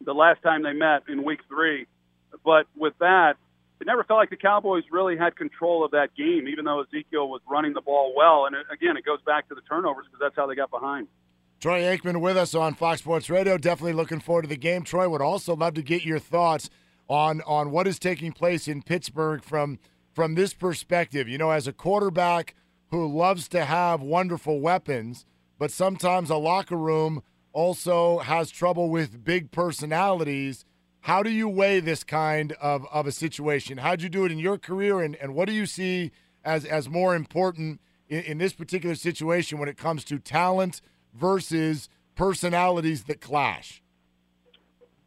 [0.04, 1.86] the last time they met in Week Three,
[2.44, 3.36] but with that,
[3.80, 7.28] it never felt like the Cowboys really had control of that game, even though Ezekiel
[7.28, 8.46] was running the ball well.
[8.46, 11.08] And it, again, it goes back to the turnovers because that's how they got behind.
[11.60, 13.56] Troy Aikman with us on Fox Sports Radio.
[13.56, 14.82] Definitely looking forward to the game.
[14.82, 16.68] Troy would also love to get your thoughts
[17.08, 19.78] on on what is taking place in Pittsburgh from
[20.12, 21.28] from this perspective.
[21.28, 22.54] You know, as a quarterback
[22.90, 25.24] who loves to have wonderful weapons,
[25.58, 27.22] but sometimes a locker room
[27.52, 30.64] also has trouble with big personalities.
[31.04, 33.76] How do you weigh this kind of, of a situation?
[33.76, 36.12] How'd you do it in your career, and, and what do you see
[36.42, 40.80] as, as more important in, in this particular situation when it comes to talent
[41.12, 43.82] versus personalities that clash?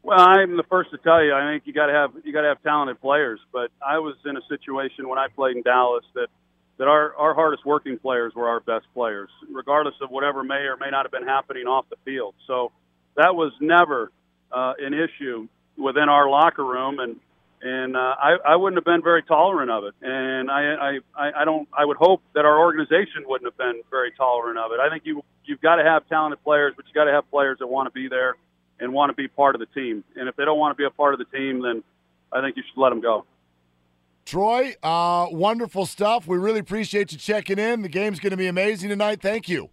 [0.03, 1.33] Well, I'm the first to tell you.
[1.33, 3.39] I think you got to have you got to have talented players.
[3.51, 6.27] But I was in a situation when I played in Dallas that
[6.77, 10.77] that our our hardest working players were our best players, regardless of whatever may or
[10.77, 12.35] may not have been happening off the field.
[12.45, 12.71] So
[13.15, 14.11] that was never
[14.51, 15.47] uh, an issue
[15.77, 17.17] within our locker room, and
[17.61, 19.93] and uh, I I wouldn't have been very tolerant of it.
[20.01, 24.11] And I I I don't I would hope that our organization wouldn't have been very
[24.11, 24.79] tolerant of it.
[24.79, 27.59] I think you you've got to have talented players, but you got to have players
[27.59, 28.35] that want to be there
[28.79, 30.03] and want to be part of the team.
[30.15, 31.83] And if they don't want to be a part of the team, then
[32.31, 33.25] I think you should let them go.
[34.25, 36.27] Troy, uh, wonderful stuff.
[36.27, 37.81] We really appreciate you checking in.
[37.81, 39.21] The game's going to be amazing tonight.
[39.21, 39.69] Thank you.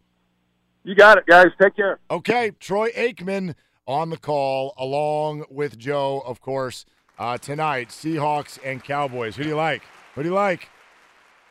[0.84, 1.46] You got it, guys.
[1.60, 1.98] Take care.
[2.10, 3.54] Okay, Troy Aikman
[3.86, 6.84] on the call, along with Joe, of course,
[7.18, 7.88] uh, tonight.
[7.88, 9.36] Seahawks and Cowboys.
[9.36, 9.82] Who do you like?
[10.14, 10.68] Who do you like?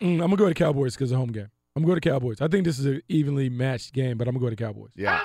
[0.02, 1.50] Mm, I'm gonna go to Cowboys because of home game.
[1.76, 2.40] I'm going to go to Cowboys.
[2.40, 4.92] I think this is an evenly matched game, but I'm gonna go to Cowboys.
[4.96, 5.20] Yeah.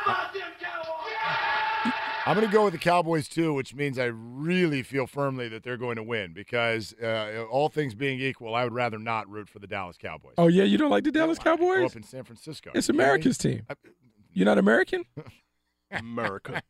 [2.26, 5.62] I'm going to go with the Cowboys too, which means I really feel firmly that
[5.62, 9.48] they're going to win because uh, all things being equal, I would rather not root
[9.48, 10.34] for the Dallas Cowboys.
[10.36, 11.90] Oh yeah, you don't like the Dallas I grew Cowboys?
[11.92, 12.70] up in San Francisco.
[12.74, 13.02] It's You me?
[13.02, 13.62] America's team.
[14.34, 15.04] You're not American?
[15.90, 16.62] America.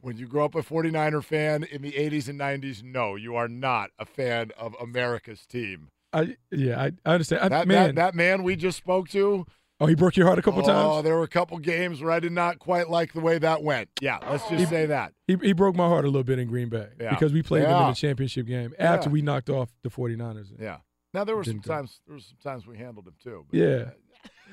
[0.00, 3.48] when you grow up a 49er fan in the 80s and 90s, no, you are
[3.48, 5.88] not a fan of America's team.
[6.12, 7.42] I yeah, I, I understand.
[7.42, 9.46] I, That man, that, that man we just spoke to.
[9.78, 10.88] oh, he broke your heart a couple oh, times.
[10.90, 13.62] Oh, there were a couple games where I did not quite like the way that
[13.62, 13.88] went.
[14.00, 15.12] Yeah, let's just say that.
[15.28, 17.10] He, he broke my heart a little bit in Green Bay Yeah.
[17.10, 19.12] because we played them in the championship game after Yeah.
[19.12, 20.48] we knocked off the 49ers.
[20.58, 20.78] Yeah.
[21.14, 21.74] Now there were some go.
[21.74, 23.46] times there were some times we handled him too.
[23.48, 23.90] but- Yeah.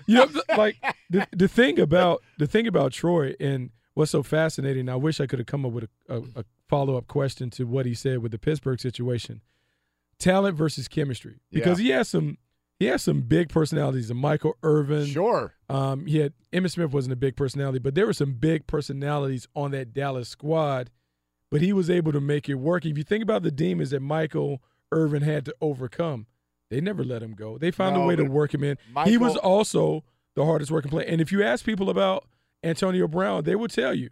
[0.06, 0.78] You know, like
[1.10, 4.90] the the thing about the thing about Troy and what's so fascinating.
[4.90, 7.66] I wish I could have come up with a, a, a follow up question to
[7.66, 9.42] what he said with the Pittsburgh situation.
[10.20, 11.84] Talent versus chemistry, because Yeah.
[11.84, 12.38] he has some
[12.80, 14.12] he has some big personalities.
[14.12, 15.56] And Michael Irvin, Sure.
[15.68, 19.48] Um, he had Emmitt Smith wasn't a big personality, but there were some big personalities
[19.56, 20.92] on that Dallas squad.
[21.50, 22.86] But he was able to make it work.
[22.86, 24.62] If you think about the demons that Michael
[24.92, 26.28] Irvin had to overcome,
[26.70, 27.58] they never let him go.
[27.58, 28.78] They found a way to work him in.
[29.06, 30.04] he was also
[30.36, 31.08] the hardest working player.
[31.08, 32.26] And if you ask people about
[32.64, 34.10] Antonio Brown, they will tell you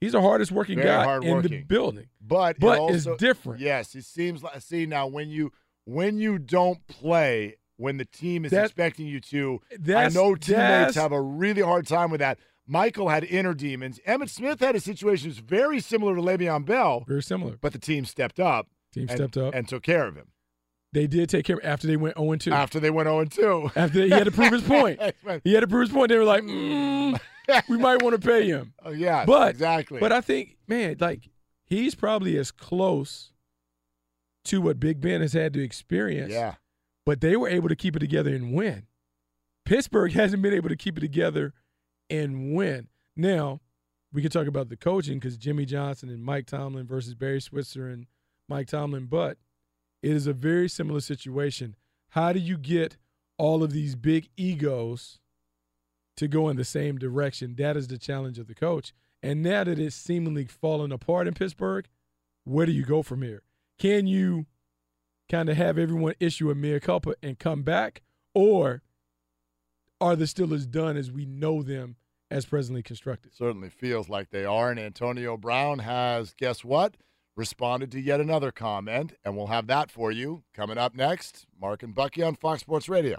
[0.00, 2.06] he's the hardest working Very guy in the building.
[2.20, 3.60] But, it But also, it's different.
[3.60, 5.52] Yes, it seems like see now when you
[5.84, 9.60] when you don't play when the team is That- expecting you to.
[9.94, 12.38] I know teammates have a really hard time with that.
[12.66, 14.00] Michael had inner demons.
[14.08, 17.58] Emmitt Smith had a situation that's very similar to Le'Veon Bell, Very similar.
[17.60, 18.68] but the team stepped up.
[18.94, 19.54] Team and- stepped up.
[19.54, 20.28] and took care of him
[20.94, 22.52] They did take care after they went 0 2.
[22.52, 23.70] after they went 0 2.
[23.76, 24.98] After he had to prove his point.
[25.44, 26.08] He had to prove his point.
[26.08, 27.20] They were like, mm,
[27.68, 28.74] we might want to pay him.
[28.84, 30.00] Oh, yes, but exactly.
[30.00, 31.28] But I think, man, like
[31.66, 33.32] he's probably as close
[34.46, 36.32] to what Big Ben has had to experience.
[36.32, 36.54] Yeah.
[37.06, 38.86] But they were able to keep it together and win.
[39.64, 41.52] Pittsburgh hasn't been able to keep it together
[42.10, 42.88] and win.
[43.16, 43.60] Now,
[44.12, 47.88] we can talk about the coaching because Jimmy Johnson and Mike Tomlin versus Barry Switzer
[47.88, 48.06] and
[48.48, 49.38] Mike Tomlin, but
[50.02, 51.76] it is a very similar situation.
[52.10, 52.96] How do you get
[53.38, 55.18] all of these big egos
[56.16, 57.56] to go in the same direction?
[57.56, 58.92] That is the challenge of the coach.
[59.22, 61.88] And now that it's seemingly falling apart in Pittsburgh,
[62.44, 63.42] where do you go from here?
[63.78, 64.46] Can you
[65.30, 68.02] kind of have everyone issue a mea culpa and come back?
[68.34, 68.82] Or
[70.00, 71.96] are the Steelers done as we know them
[72.30, 73.34] as presently constructed?
[73.34, 74.70] Certainly feels like they are.
[74.70, 76.96] And Antonio Brown has, guess what?
[77.36, 81.46] Responded to yet another comment, and we'll have that for you coming up next.
[81.60, 83.18] Mark and Bucky on Fox Sports Radio.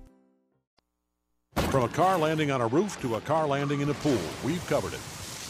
[1.71, 4.65] From a car landing on a roof to a car landing in a pool, we've
[4.67, 4.99] covered it.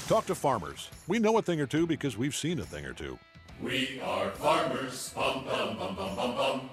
[0.08, 0.90] Talk to farmers.
[1.08, 3.18] We know a thing or two because we've seen a thing or two.
[3.60, 5.14] We are farmers.
[5.16, 6.70] Bum, bum, bum, bum, bum, bum.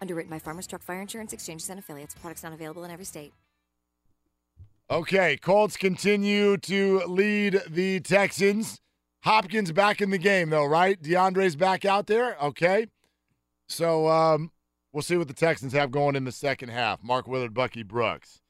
[0.00, 2.14] Underwritten by Farmers Truck Fire Insurance Exchanges and Affiliates.
[2.14, 3.34] Products not available in every state.
[4.90, 8.80] Okay, Colts continue to lead the Texans.
[9.22, 10.98] Hopkins back in the game, though, right?
[11.02, 12.42] DeAndre's back out there.
[12.42, 12.86] Okay.
[13.68, 14.50] So um,
[14.94, 17.02] we'll see what the Texans have going in the second half.
[17.02, 18.40] Mark Willard, Bucky Brooks.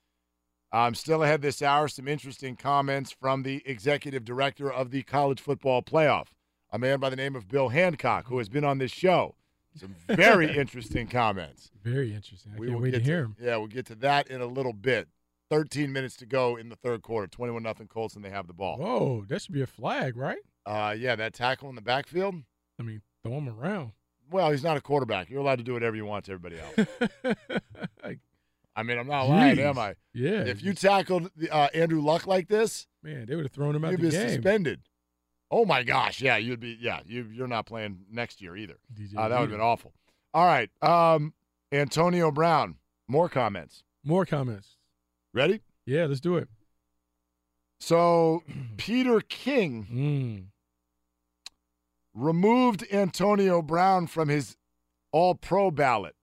[0.70, 1.88] I'm still ahead this hour.
[1.88, 6.26] Some interesting comments from the executive director of the college football playoff,
[6.70, 9.34] a man by the name of Bill Hancock, who has been on this show.
[9.76, 11.70] Some very interesting comments.
[11.82, 12.52] Very interesting.
[12.54, 13.36] I We can't will wait get to hear him.
[13.40, 15.08] Yeah, we'll get to that in a little bit.
[15.50, 17.26] 13 minutes to go in the third quarter.
[17.26, 18.76] 21 nothing Colts, and they have the ball.
[18.76, 20.38] Whoa, that should be a flag, right?
[20.66, 22.34] Uh, yeah, that tackle in the backfield.
[22.78, 23.92] I mean, throw him around.
[24.30, 25.30] Well, he's not a quarterback.
[25.30, 26.88] You're allowed to do whatever you want to everybody else.
[28.04, 28.18] I
[28.82, 29.94] mean, I'm not lying, am I?
[30.14, 30.42] Yeah.
[30.44, 33.94] If you tackled uh, Andrew Luck like this, Man, they would have thrown him out
[33.94, 34.18] of the street.
[34.20, 34.42] you'd be game.
[34.42, 34.80] suspended.
[35.50, 36.76] Oh my gosh, yeah, you'd be.
[36.80, 38.76] Yeah, you you're not playing next year either.
[39.16, 39.94] Uh, that would have been awful.
[40.34, 41.32] All right, um,
[41.72, 42.76] Antonio Brown.
[43.08, 43.82] More comments.
[44.04, 44.76] More comments.
[45.32, 45.62] Ready?
[45.86, 46.48] Yeah, let's do it.
[47.80, 48.42] So
[48.76, 50.44] Peter King Mm.
[52.14, 54.56] removed Antonio Brown from his
[55.12, 56.14] All Pro ballot.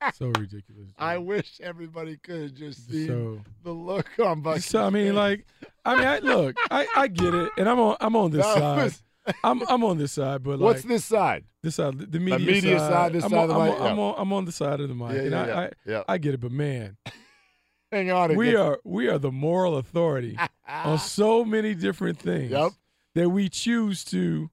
[0.14, 0.90] So ridiculous.
[0.98, 5.14] I wish everybody could just see So- the look on Bucky's So I mean, face.
[5.14, 5.46] like,
[5.84, 8.58] I mean, I, look, I, I get it, and I'm on I'm on this That
[8.58, 8.84] side.
[8.84, 9.02] was-
[9.44, 11.44] I'm I'm on this side, but like, What's this side?
[11.62, 13.86] This side, the media, media side, this I'm side on, of the I'm mic, on,
[13.86, 14.02] I'm yeah.
[14.02, 16.02] on, I'm on the side of the mic, Yeah, and yeah, I, yeah, I, yeah.
[16.08, 16.96] I get it, but man,
[17.92, 18.34] Hang on.
[18.36, 22.72] we are we are the moral authority on so many different things Yep.
[23.16, 24.50] that we choose to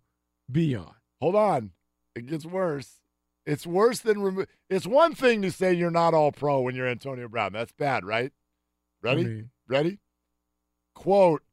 [0.51, 0.91] be on.
[1.21, 1.71] Hold on.
[2.15, 2.95] It gets worse.
[3.47, 6.87] It's worse than remo- It's one thing to say you're not all pro when you're
[6.87, 7.53] Antonio Brown.
[7.53, 8.33] That's bad, right?
[9.01, 9.23] Ready?
[9.23, 9.99] mean- Ready?
[10.93, 11.43] Quote,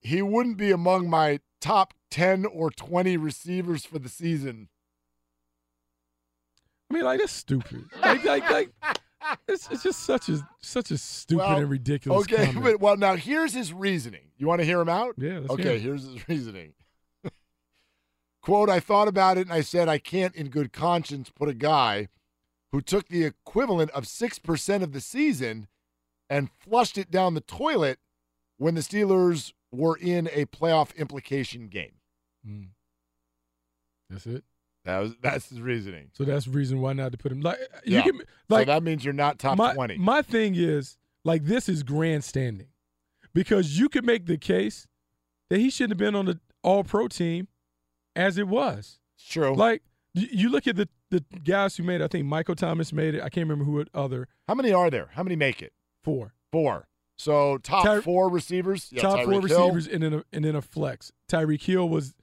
[0.00, 4.68] he wouldn't be among my top 10 or 20 receivers for the season.
[6.90, 7.84] I mean, like that's stupid.
[8.00, 8.70] Like, like, like
[9.48, 12.22] it's, it's just such a such a stupid Well, and ridiculous.
[12.22, 12.62] Okay, comment.
[12.64, 14.30] but well, now here's his reasoning.
[14.36, 15.14] You want to hear him out?
[15.18, 16.74] Yeah, let's okay, hear here's his reasoning.
[18.44, 21.54] Quote, I thought about it and I said, I can't in good conscience put a
[21.54, 22.08] guy
[22.72, 25.66] who took the equivalent of 6% of the season
[26.28, 28.00] and flushed it down the toilet
[28.58, 31.94] when the Steelers were in a playoff implication game.
[32.46, 32.68] Mm.
[34.10, 34.44] That's it.
[34.84, 36.10] That was that's his reasoning.
[36.12, 37.40] So that's the reason why not to put him.
[37.40, 37.56] Like
[37.86, 38.02] you Yeah.
[38.02, 39.96] can, So that means you're not top my, 20.
[39.96, 42.68] My thing is like this is grandstanding
[43.32, 44.86] because you could make the case
[45.48, 47.48] that he shouldn't have been on the All Pro team
[48.16, 48.98] as it was.
[49.28, 49.54] True.
[49.54, 49.82] Like
[50.14, 52.00] you, look at the the guys who made.
[52.00, 52.04] it.
[52.04, 53.20] I think Michael Thomas made it.
[53.22, 54.28] I can't remember who other.
[54.48, 55.10] How many are there?
[55.14, 55.72] How many make it?
[56.02, 56.34] Four.
[56.52, 56.88] Four.
[57.16, 58.88] So top Ty- four receivers.
[58.92, 59.40] Yeah, top four Hill.
[59.42, 61.12] receivers and then a, and then a flex.
[61.30, 62.14] Tyreek Hill was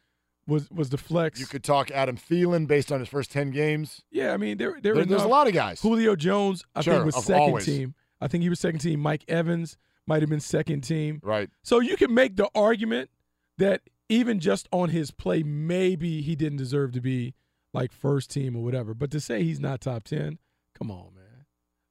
[0.48, 1.40] was was the flex.
[1.40, 4.02] You could talk Adam Thielen based on his first ten games.
[4.12, 5.82] Yeah, I mean there there, There- there's a lot of guys.
[5.82, 7.66] Julio Jones, I Sure, think was second always.
[7.66, 7.96] team.
[8.20, 9.00] I think he was second team.
[9.00, 9.78] Mike Evans
[10.08, 11.20] might have been second team.
[11.24, 11.50] Right.
[11.64, 13.10] So you can make the argument
[13.58, 13.82] that
[14.12, 17.34] even just on his play, maybe he didn't deserve to be
[17.74, 18.94] like first team or whatever.
[18.94, 20.38] But to say he's not top ten,
[20.78, 21.46] come on, man.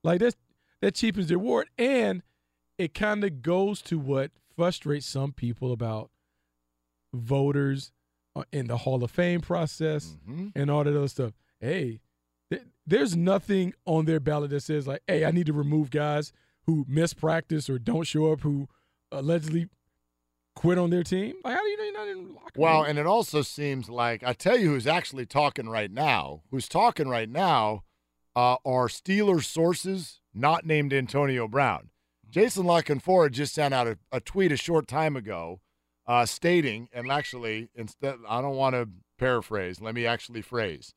[0.05, 0.36] Like that's
[0.82, 2.22] that cheapens the award, and
[2.78, 6.10] it kind of goes to what frustrates some people about
[7.12, 7.92] voters
[8.36, 10.48] uh, in the Hall of Fame process Mm-hmm.
[10.55, 11.32] and all that other stuff.
[11.60, 12.01] Hey,
[12.51, 16.32] th- there's nothing on their ballot that says like, "Hey, I need to remove guys
[16.66, 18.68] who miss practice or don't show up who
[19.10, 19.68] allegedly
[20.55, 22.90] quit on their team." Like, how do you know you're not in locker Well, room?
[22.90, 26.43] and it also seems like I tell you who's actually talking right now.
[26.51, 27.85] Who's talking right now
[28.36, 31.90] uh, are Steelers sources not named Antonio Brown.
[32.28, 35.60] Jason La Canfora just sent out a, a tweet a short time ago
[36.06, 39.81] uh, stating, and actually, instead, I don't want to paraphrase.
[39.81, 40.94] Let me actually phrase,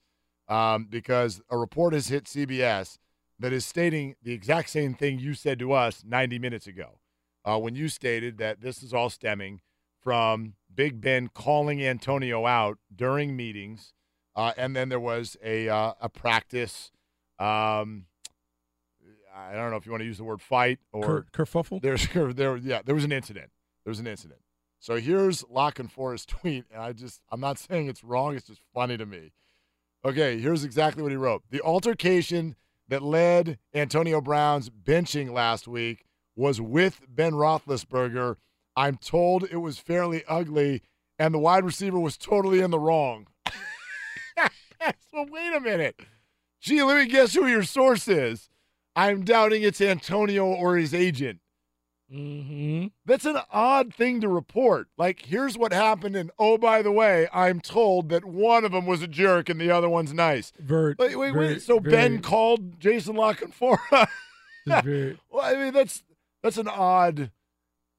[0.48, 2.98] um, because a report has hit CBS
[3.40, 7.00] that is stating the exact same thing you said to us 90 minutes ago,
[7.46, 9.62] uh, when you stated that this is all stemming
[10.02, 13.94] from Big Ben calling Antonio out during meetings,
[14.36, 16.92] uh, and then there was a uh, a practice.
[17.40, 18.06] Um,
[19.36, 21.82] I don't know if you want to use the word fight or Ker- kerfuffle.
[21.82, 23.52] There's there yeah there was an incident.
[23.84, 24.40] There was an incident.
[24.80, 28.36] So here's La Canfora's tweet, and I just I'm not saying it's wrong.
[28.36, 29.32] It's just funny to me.
[30.06, 31.44] Okay, here's exactly what he wrote.
[31.50, 32.56] The altercation
[32.90, 36.06] that led Antonio Brown's benching last week
[36.36, 38.38] was with Ben Roethlisberger.
[38.76, 40.82] I'm told it was fairly ugly,
[41.20, 43.28] and the wide receiver was totally in the wrong.
[45.12, 46.00] so wait a minute.
[46.60, 48.50] Gee, let me guess who your source is.
[48.96, 51.40] I'm doubting it's Antonio or his agent.
[52.12, 52.88] Mm-hmm.
[53.06, 54.88] That's an odd thing to report.
[54.98, 58.86] Like, here's what happened, and oh, by the way, I'm told that one of them
[58.86, 60.52] was a jerk and the other one's nice.
[60.60, 61.62] Vert, Wait, wait, wait.
[61.62, 64.08] So Ben called Jason La Canfora.
[64.68, 66.04] Just very- well, I mean, that's
[66.44, 67.32] that's an odd.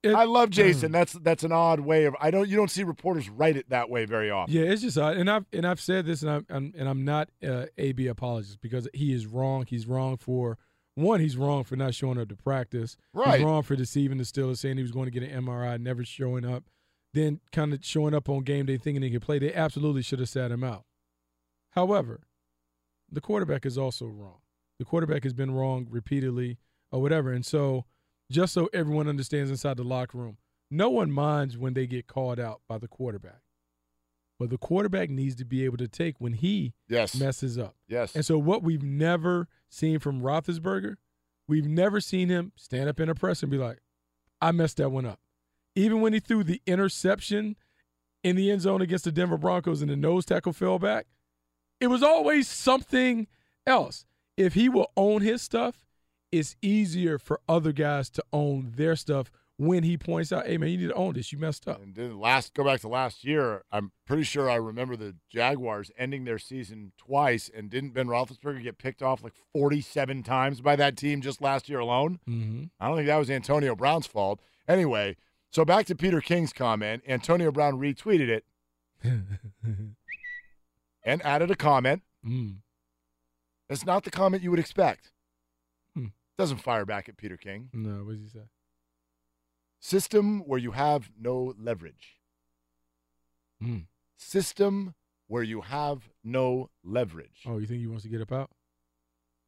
[0.04, 0.92] I love Jason.
[0.92, 2.14] That's that's an odd way of.
[2.20, 2.48] I don't.
[2.48, 4.54] You don't see reporters write it that way very often.
[4.54, 7.04] Yeah, it's just odd, and I've and I've said this, and I'm, I'm and I'm
[7.04, 9.64] not uh, AB apologist because he is wrong.
[9.66, 10.58] He's wrong for
[10.94, 11.20] one.
[11.20, 12.96] He's wrong for not showing up to practice.
[13.12, 13.38] Right.
[13.38, 16.04] He's wrong for deceiving the Steelers, saying he was going to get an MRI, never
[16.04, 16.64] showing up,
[17.14, 19.38] then kind of showing up on game day thinking he could play.
[19.38, 20.84] They absolutely should have sat him out.
[21.70, 22.20] However,
[23.10, 24.38] the quarterback is also wrong.
[24.78, 26.58] The quarterback has been wrong repeatedly
[26.92, 27.86] or whatever, and so
[28.30, 30.38] just so everyone understands inside the locker room,
[30.70, 33.40] no one minds when they get called out by the quarterback.
[34.38, 37.14] But the quarterback needs to be able to take when he Yes.
[37.14, 37.76] messes up.
[37.86, 38.14] Yes.
[38.16, 40.96] And so what we've never seen from Roethlisberger,
[41.46, 43.78] we've never seen him stand up in a press and be like,
[44.40, 45.20] I messed that one up.
[45.76, 47.56] Even when he threw the interception
[48.24, 51.06] in the end zone against the Denver Broncos and the nose tackle fell back,
[51.80, 53.26] it was always something
[53.66, 54.06] else.
[54.36, 55.84] If he will own his stuff,
[56.38, 60.70] it's easier for other guys to own their stuff when he points out, hey man,
[60.70, 61.32] you need to own this.
[61.32, 61.80] You messed up.
[61.80, 63.62] And then last, go back to last year.
[63.70, 68.64] I'm pretty sure I remember the Jaguars ending their season twice, and didn't Ben Roethlisberger
[68.64, 72.18] get picked off like 47 times by that team just last year alone?
[72.28, 72.64] Mm-hmm.
[72.80, 74.40] I don't think that was Antonio Brown's fault.
[74.66, 75.16] Anyway,
[75.50, 77.04] so back to Peter King's comment.
[77.06, 78.44] Antonio Brown retweeted it
[81.04, 82.02] and added a comment.
[82.26, 82.56] Mm.
[83.68, 85.12] That's not the comment you would expect.
[86.38, 87.68] Doesn't fire back at Peter King.
[87.72, 88.44] No, what does he say?
[89.80, 92.16] System where you have no leverage.
[93.60, 93.80] Hmm.
[94.16, 94.94] System
[95.26, 97.42] where you have no leverage.
[97.46, 98.50] Oh, you think he wants to get up out?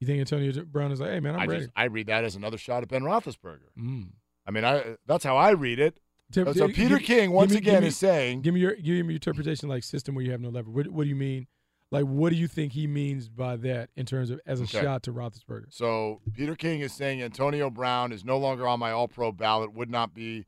[0.00, 1.60] You think Antonio Brown is like, hey man, I'm I ready.
[1.62, 3.70] just I read that as another shot at Ben Roethlisberger.
[3.78, 4.08] Mm.
[4.46, 5.98] I mean, I that's how I read it.
[6.32, 8.92] So Peter give- King once me- again me- is saying, Give me your give me
[8.92, 10.74] your interpretation like system where you have no leverage.
[10.74, 11.46] What, what do you mean?
[11.92, 14.80] Like, what do you think he means by that in terms of as a Okay.
[14.82, 15.72] shot to Roethlisberger?
[15.72, 19.72] So Peter King is saying Antonio Brown is no longer on my All Pro ballot,
[19.72, 20.46] would not be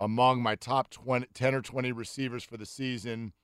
[0.00, 3.34] among my top 20, 10 or 20 receivers for the season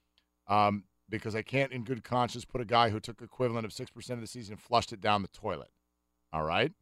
[0.48, 4.10] um, because I can't, in good conscience, put a guy who took equivalent of 6%
[4.10, 5.70] of the season and flushed it down the toilet.
[6.32, 6.72] All right?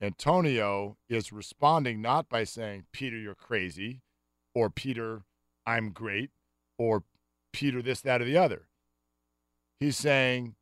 [0.00, 4.02] Antonio is responding not by saying, Peter, you're crazy,
[4.54, 5.24] or Peter,
[5.66, 6.30] I'm great,
[6.78, 7.04] or
[7.52, 8.68] Peter, this, that, or the other.
[9.78, 10.54] He's saying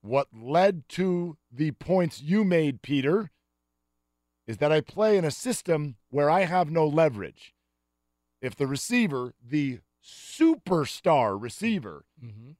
[0.00, 3.30] what led to the points you made, Peter,
[4.46, 7.54] is that I play in a system where I have no leverage.
[8.40, 12.04] If the receiver, the superstar receiver,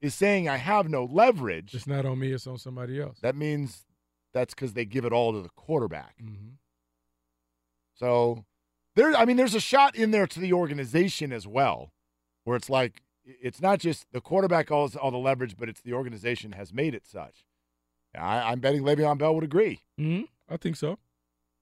[0.01, 3.19] is saying I have no leverage, It's not on me, it's on somebody else.
[3.21, 3.85] that means
[4.33, 6.17] that's because they give it all to the quarterback.
[6.23, 6.51] Mm-hmm.
[7.95, 8.45] So
[8.95, 11.93] there, I mean, there's a shot in there to the organization as well,
[12.45, 15.93] where it's like it's not just the quarterback owns all the leverage, but it's the
[15.93, 17.45] organization has made it such.
[18.17, 19.81] I, I'm betting Le'Veon Bell would agree.
[19.99, 20.99] hmm I think so.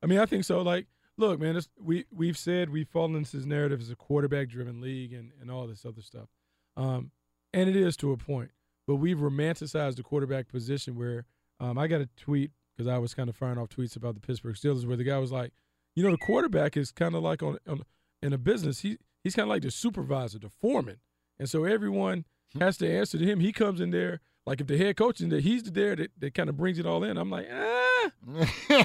[0.03, 0.63] I mean, I think so.
[0.63, 4.81] Like, look, man, it's, we we've said we've fallen into this narrative as a quarterback-driven
[4.81, 6.29] league and and all this other stuff,
[6.77, 7.13] um,
[7.53, 8.51] and it is to a point.
[8.87, 11.27] But we've romanticized the quarterback position where
[11.61, 14.21] um, I got a tweet because I was kind of firing off tweets about the
[14.21, 15.53] Pittsburgh Steelers where the guy was like,
[15.95, 17.83] you know, the quarterback is kind of like on, on
[18.23, 18.81] in a business.
[18.81, 20.97] He he's kind of like the supervisor, the foreman,
[21.41, 22.27] and so everyone
[22.61, 23.41] has to answer to him.
[23.41, 26.11] He comes in there like if the head coach is in there, he's there that,
[26.19, 27.17] that kind of brings it all in.
[27.17, 28.85] I'm like, ah.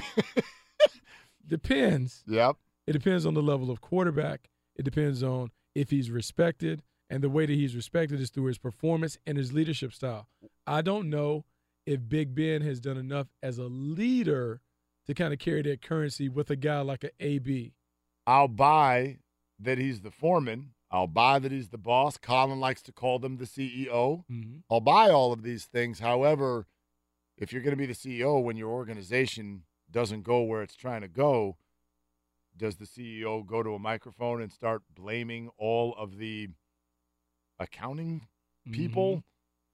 [1.46, 2.24] depends.
[2.26, 2.56] Yep.
[2.86, 4.48] It depends on the level of quarterback.
[4.74, 8.58] It depends on if he's respected, and the way that he's respected is through his
[8.58, 10.28] performance and his leadership style.
[10.66, 11.44] I don't know
[11.84, 14.60] if Big Ben has done enough as a leader
[15.06, 17.74] to kind of carry that currency with a guy like a AB.
[18.26, 19.18] I'll buy
[19.58, 20.70] that he's the foreman.
[20.90, 22.16] I'll buy that he's the boss.
[22.16, 24.24] Colin likes to call them the CEO.
[24.30, 24.62] Mhm.
[24.70, 25.98] I'll buy all of these things.
[25.98, 26.66] However,
[27.36, 31.00] if you're going to be the CEO when your organization doesn't go where it's trying
[31.02, 31.56] to go,
[32.56, 36.48] does the CEO go to a microphone and start blaming all of the
[37.58, 38.28] accounting
[38.72, 39.22] people,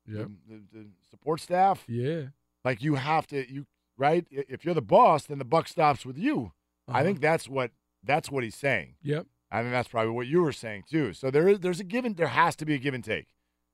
[0.06, 0.28] Yep.
[0.48, 1.84] the, the, support staff?
[1.89, 2.28] Yeah.
[2.64, 3.66] Like you have to, you
[3.97, 4.26] right?
[4.30, 6.52] If you're the boss, then the buck stops with you.
[6.89, 7.02] I Uh-huh.
[7.05, 7.70] think that's what
[8.02, 8.97] that's what he's saying.
[9.02, 9.26] Yep.
[9.54, 11.12] I think that's probably what you were saying too.
[11.12, 13.26] So there is there's a given there has to be a give and take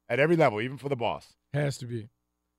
[0.09, 1.35] at every level, even for the boss.
[1.55, 2.09] Has to be.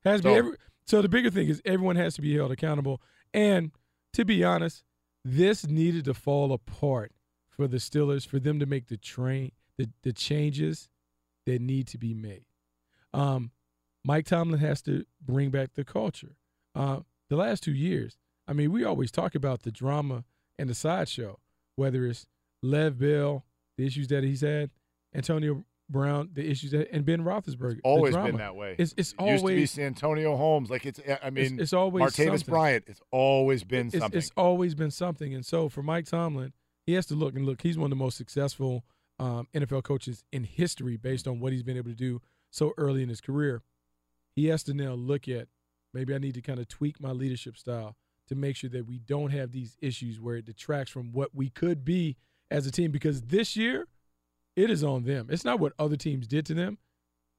[0.05, 0.37] Has to So- be.
[0.37, 3.01] Every, so the bigger thing is everyone has to be held accountable.
[3.33, 3.71] And
[4.13, 4.83] to be honest,
[5.23, 7.11] this needed to fall apart
[7.49, 10.89] for the Steelers for them to make the train the, the changes
[11.45, 12.45] that need to be made.
[13.13, 13.51] Um,
[14.03, 16.35] Mike Tomlin has to bring back the culture.
[16.73, 18.17] Uh, the last two years,
[18.47, 20.23] I mean, we always talk about the drama
[20.57, 21.39] and the sideshow,
[21.75, 22.25] whether it's
[22.61, 23.45] Lev Bell,
[23.77, 24.69] the issues that he's had,
[25.13, 27.77] Antonio Brown, the issues that, and Ben Roethlisberger.
[27.77, 28.75] the Always been that way.
[28.77, 30.69] It's it's It always used to be Santonio Holmes.
[30.69, 32.51] Like it's I mean it's always Martavis something.
[32.51, 32.83] Bryant.
[32.87, 34.17] It's always been it's, something.
[34.17, 35.33] It's always been something.
[35.33, 36.53] And so for Mike Tomlin,
[36.85, 37.61] he has to look and look.
[37.61, 38.83] He's one of the most successful
[39.19, 42.21] um, NFL coaches in history based on what he's been able to do
[42.51, 43.63] so early in his career.
[44.35, 45.47] He has to now look at
[45.93, 47.95] maybe I need to kind of tweak my leadership style
[48.27, 51.49] to make sure that we don't have these issues where it detracts from what we
[51.49, 52.15] could be
[52.51, 52.91] as a team.
[52.91, 53.87] Because this year,
[54.55, 55.27] it is on them.
[55.29, 56.77] It's not what other teams did to them.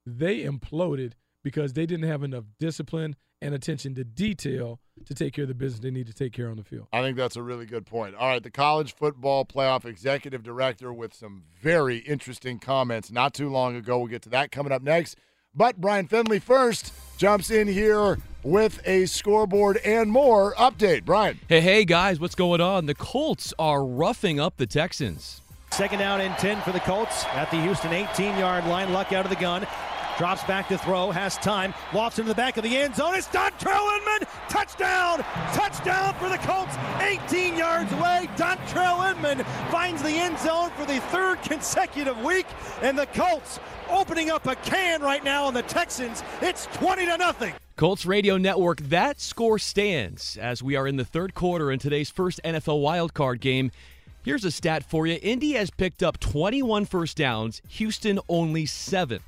[0.05, 1.13] They imploded
[1.43, 5.55] because they didn't have enough discipline and attention to detail to take care of the
[5.55, 6.87] business they need to take care on the field.
[6.93, 8.15] I think that's a really good point.
[8.15, 13.49] All right, the college football playoff executive director with some very interesting comments not too
[13.49, 13.97] long ago.
[13.97, 15.17] We'll get to that coming up next.
[15.55, 21.05] But Brian Finley first jumps in here with a scoreboard and more update.
[21.05, 21.39] Brian.
[21.47, 22.85] Hey, hey, guys, what's going on?
[22.85, 25.41] The Colts are roughing up the Texans.
[25.71, 28.91] Second down and 10 for the Colts at the Houston 18 yard line.
[28.91, 29.65] Luck out of the gun.
[30.17, 33.15] Drops back to throw, has time, lofts into the back of the end zone.
[33.15, 34.27] It's Dontrelle Inman!
[34.49, 35.19] Touchdown!
[35.53, 36.75] Touchdown for the Colts!
[36.99, 38.27] 18 yards away.
[38.35, 42.45] Dontrelle Inman finds the end zone for the third consecutive week,
[42.81, 43.59] and the Colts
[43.89, 46.23] opening up a can right now on the Texans.
[46.41, 47.53] It's 20 to nothing.
[47.81, 52.11] Colts Radio Network, that score stands as we are in the third quarter in today's
[52.11, 53.71] first NFL wildcard game.
[54.23, 59.21] Here's a stat for you Indy has picked up 21 first downs, Houston only seven.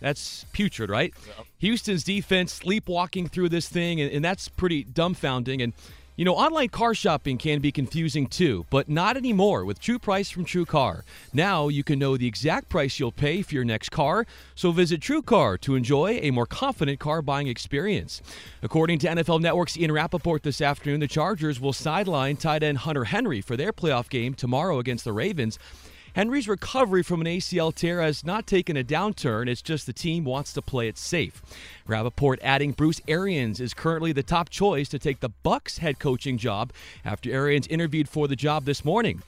[0.00, 1.14] That's putrid, right?
[1.60, 5.62] Houston's defense sleepwalking through this thing, and, and that's pretty dumbfounding.
[5.64, 5.72] And,
[6.18, 10.28] you know, online car shopping can be confusing too, but not anymore with True Price
[10.28, 11.04] from True Car.
[11.32, 14.26] Now you can know the exact price you'll pay for your next car,
[14.56, 18.20] so visit True Car to enjoy a more confident car buying experience.
[18.64, 23.04] According to NFL Network's Ian Rapoport this afternoon, the Chargers will sideline tight end Hunter
[23.04, 25.56] Henry for their playoff game tomorrow against the Ravens.
[26.18, 29.48] Henry's recovery from an ACL tear has not taken a downturn.
[29.48, 31.40] It's just the team wants to play it safe.
[31.86, 36.36] Rapoport adding Bruce Arians is currently the top choice to take the Bucks head coaching
[36.36, 36.72] job
[37.04, 39.22] after Arians interviewed for the job this morning.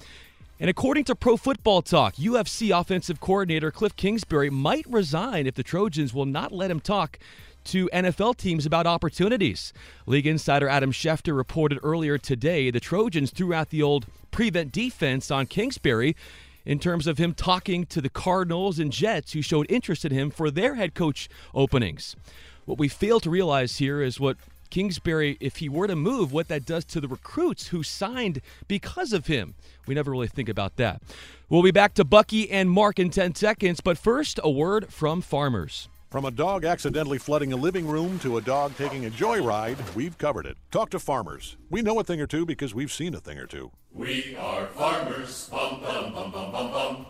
[0.58, 5.62] And according to Pro Football Talk, USC offensive coordinator Cliff Kingsbury might resign if the
[5.62, 7.20] Trojans will not let him talk
[7.66, 9.72] to NFL teams about opportunities.
[10.06, 15.30] League insider Adam Schefter reported earlier today the Trojans threw out the old prevent defense
[15.30, 16.16] on Kingsbury
[16.64, 20.30] in terms of him talking to the Cardinals and Jets who showed interest in him
[20.30, 22.16] for their head coach openings.
[22.64, 24.36] What we fail to realize here is what
[24.70, 29.12] Kingsbury, if he were to move, what that does to the recruits who signed because
[29.12, 29.54] of him.
[29.86, 31.02] We never really think about that.
[31.48, 35.20] We'll be back to Bucky and Mark in 10 seconds, but first, a word from
[35.20, 35.88] farmers.
[36.10, 40.18] From a dog accidentally flooding a living room to a dog taking a joyride, we've
[40.18, 40.56] covered it.
[40.72, 41.56] Talk to farmers.
[41.70, 43.70] We know a thing or two because we've seen a thing or two.
[43.92, 45.48] We are farmers.
[45.50, 47.06] Bum, bum, bum, bum, bum, bum.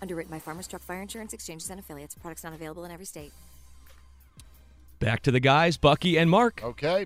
[0.00, 2.14] Underwritten by Farmers Truck Fire Insurance Exchanges and Affiliates.
[2.14, 3.32] Products not available in every state.
[4.98, 6.62] Back to the guys, Bucky and Mark.
[6.64, 7.04] Okay.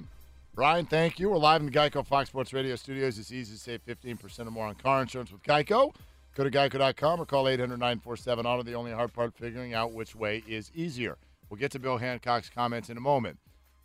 [0.55, 1.28] Brian, thank you.
[1.31, 3.19] We're live in the Geico Fox Sports Radio studios.
[3.19, 5.93] It's easy to save 15% or more on car insurance with Geico.
[6.36, 8.62] Go to geico.com or call 800 947 Auto.
[8.62, 11.19] The only hard part figuring out which way is easier.
[11.53, 13.39] We'll get to Bill Hancock's comments in a moment.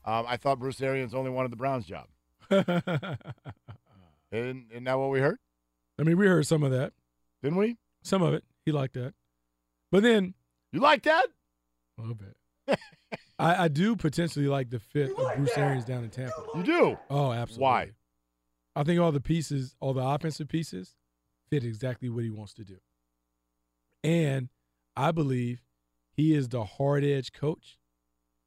[0.05, 2.05] Um, I thought Bruce Arians only wanted the Browns job.
[2.49, 2.67] isn't,
[4.31, 5.37] isn't that what we heard?
[5.99, 6.93] I mean, we heard some of that.
[7.43, 7.75] Didn't we?
[8.03, 8.45] Some of it.
[8.65, 9.15] He liked that.
[9.91, 10.33] But then.
[10.71, 11.25] You like that?
[11.97, 12.37] A little bit.
[13.37, 16.41] I, I do potentially like the fit of Bruce Arians down in Tampa.
[16.55, 16.97] You do?
[17.09, 17.63] Oh, absolutely.
[17.63, 17.91] Why?
[18.77, 20.95] I think all the pieces, all the offensive pieces,
[21.49, 22.77] fit exactly what he wants to do.
[24.05, 24.47] And
[24.95, 25.66] I believe
[26.17, 27.77] he is the hard edge coach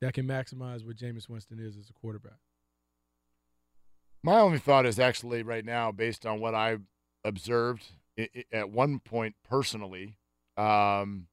[0.02, 2.38] that can maximize what Jameis Winston is as a quarterback.
[4.22, 6.76] My only thought is actually right now, based on what I
[7.24, 7.86] observed
[8.52, 10.18] at one point personally
[10.58, 11.28] um,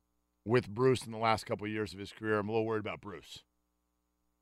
[0.45, 2.79] with Bruce in the last couple of years of his career, I'm a little worried
[2.79, 3.39] about Bruce.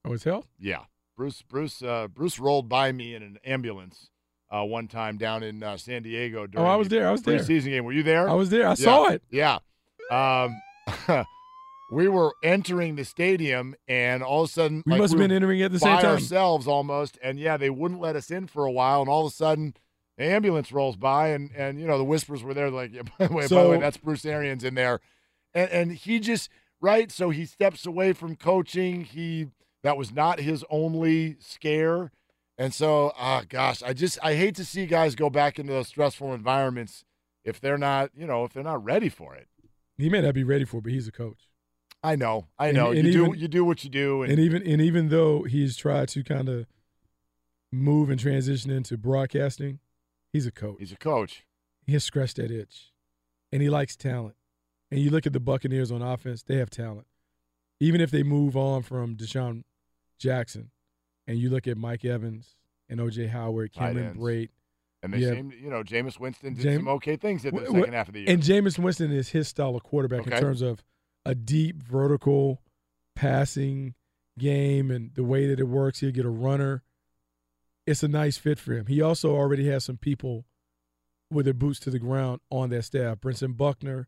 [0.04, 0.48] Oh, his health?
[0.60, 0.84] Yeah,
[1.18, 1.42] Bruce.
[1.42, 1.82] Bruce.
[1.82, 4.10] Uh, Bruce rolled by me in an ambulance
[4.52, 6.46] uh, one time down in uh, San Diego.
[6.46, 7.08] During Oh, I was the there.
[7.08, 7.40] I was there.
[7.40, 7.84] preseason game.
[7.86, 8.30] Were you there?
[8.30, 8.66] I was there.
[8.68, 8.74] I Yeah.
[8.76, 9.24] saw it.
[9.32, 9.58] Yeah.
[10.12, 10.62] Um,
[11.90, 15.32] we were entering the stadium, and all of a sudden, We like, must have been
[15.32, 16.12] entering at the by same time.
[16.12, 17.18] ourselves almost.
[17.22, 19.76] And yeah, they wouldn't let us in for a while, and all of a sudden.
[20.18, 22.72] The ambulance rolls by, and, and you know the whispers were there.
[22.72, 25.02] Like, yeah, by the way, by the way, that's Bruce Arians in there,
[25.54, 26.50] and and he just
[26.80, 27.12] right.
[27.12, 29.04] So he steps away from coaching.
[29.04, 29.48] He
[29.84, 32.14] that was not his only scare,
[32.58, 35.90] and so ah gosh, I just I hate to see guys go back into those
[35.90, 37.04] stressful environments
[37.44, 39.50] if they're not you know if they're not ready for it.
[39.98, 41.50] He may not be ready for it, but he's a coach.
[42.06, 42.92] I know, I know.
[42.92, 45.76] and you do you do what you do, and, And even and even though he's
[45.76, 46.66] tried to kind of
[47.72, 49.80] move and transition into broadcasting,
[50.32, 50.78] he's a coach.
[50.80, 51.46] he's a coach.
[51.86, 52.92] He has scratched that itch,
[53.52, 54.36] and he likes talent.
[54.92, 57.08] And you look at the Buccaneers on offense; they have talent.
[57.80, 59.64] Even if they move on from DeSean
[60.18, 60.72] Jackson,
[61.28, 62.56] and you look at Mike Evans
[62.88, 64.16] and OJ Howard, Cameron.
[64.18, 64.50] Brate,
[65.04, 67.62] And they yeah, seem, you know, Jameis Winston did Jam- some okay things in the
[67.62, 68.30] Wh- second wh- half of the year.
[68.30, 70.36] And Jameis Winston is his style of quarterback Okay.
[70.36, 70.84] in terms of
[71.26, 72.62] a deep vertical
[73.16, 73.96] passing
[74.38, 76.00] game and the way that it works.
[76.00, 76.84] He'll get a runner.
[77.88, 78.88] It's a nice fit for him.
[78.88, 80.46] He also already has some people
[81.32, 83.20] with their boots to the ground on that staff.
[83.20, 84.08] Brentson Buckner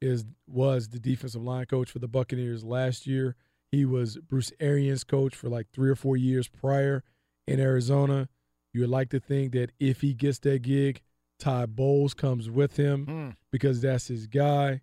[0.00, 3.34] is was the defensive line coach for the Buccaneers last year.
[3.70, 7.02] He was Bruce Arians' coach for like three or four years prior
[7.46, 8.28] in Arizona.
[8.72, 11.02] You would like to think that if he gets that gig,
[11.38, 13.28] Todd Bowles comes with him Hmm.
[13.50, 14.80] because that's his guy.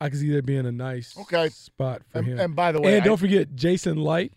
[0.00, 1.48] I can see that being a nice Okay.
[1.50, 2.38] spot for And- him.
[2.40, 4.34] and by the way, and I- don't forget, Jason Licht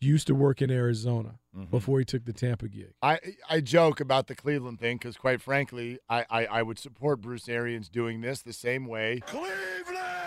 [0.00, 1.70] used to work in Arizona Mhm.
[1.70, 2.92] before he took the Tampa gig.
[3.02, 7.20] I I joke about the Cleveland thing because, quite frankly, I, I I would support
[7.20, 9.20] Bruce Arians doing this the same way.
[9.26, 9.52] Cleveland.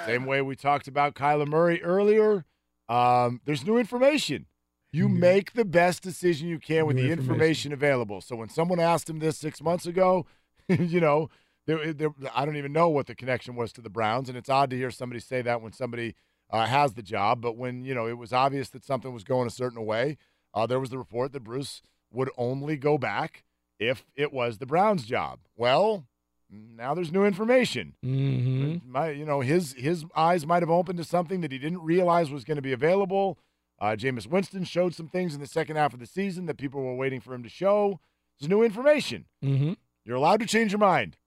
[0.05, 2.45] Same way we talked about Kyler Murray earlier.
[2.87, 4.45] Um, there's new information.
[4.91, 7.71] You make the best decision you can with the information.
[7.71, 7.73] information.
[7.73, 8.21] available.
[8.21, 10.25] So when someone asked him this six months ago,
[10.69, 11.29] you know,
[11.65, 14.49] there, there, I don't even know what the connection was to the Browns, and it's
[14.49, 16.15] odd to hear somebody say that when somebody
[16.49, 17.41] uh, has the job.
[17.41, 20.17] But when you know it was obvious that something was going a certain way,
[20.53, 21.81] uh, there was the report that Bruce
[22.11, 23.43] would only go back
[23.79, 25.39] if it was the Browns' job.
[25.55, 26.05] Well,
[26.49, 27.95] now there's new information.
[28.05, 28.91] Mm-hmm.
[28.91, 32.31] My, you know, his his eyes might have opened to something that he didn't realize
[32.31, 33.37] was going to be available.
[33.79, 36.81] Uh, Jameis Winston showed some things in the second half of the season that people
[36.81, 37.99] were waiting for him to show.
[38.39, 39.25] There's new information.
[39.43, 39.73] Mm-hmm.
[40.05, 41.17] You're allowed to change your mind.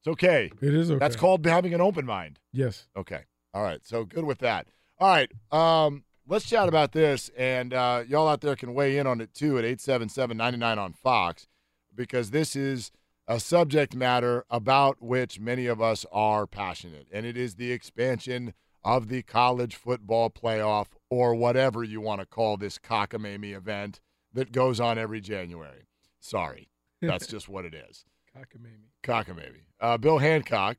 [0.00, 0.50] It's okay.
[0.60, 0.98] It is okay.
[0.98, 2.38] That's called having an open mind.
[2.52, 2.86] Yes.
[2.96, 3.22] Okay.
[3.54, 3.80] All right.
[3.84, 4.68] So good with that.
[5.00, 5.30] All right.
[5.52, 9.34] Um, let's chat about this, and uh, y'all out there can weigh in on it
[9.34, 11.46] too at 877-99 on Fox,
[11.94, 12.90] because this is
[13.26, 18.54] a subject matter about which many of us are passionate, and it is the expansion
[18.84, 24.00] of the college football playoff, or whatever you want to call this cockamamie event
[24.32, 25.86] that goes on every January.
[26.20, 26.68] Sorry,
[27.02, 28.04] that's just what it is.
[28.38, 28.90] Cockamamie.
[29.02, 29.64] Cockamamie.
[29.80, 30.76] Uh, Bill Hancock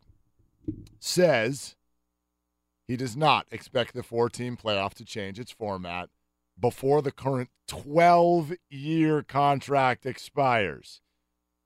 [1.00, 1.76] says
[2.88, 6.10] he does not expect the four team playoff to change its format
[6.60, 11.02] before the current 12 year contract expires.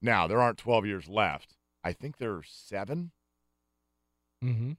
[0.01, 1.55] Now, there aren't 12 years left.
[1.83, 3.11] I think there are seven.
[4.43, 4.73] Mm-hmm.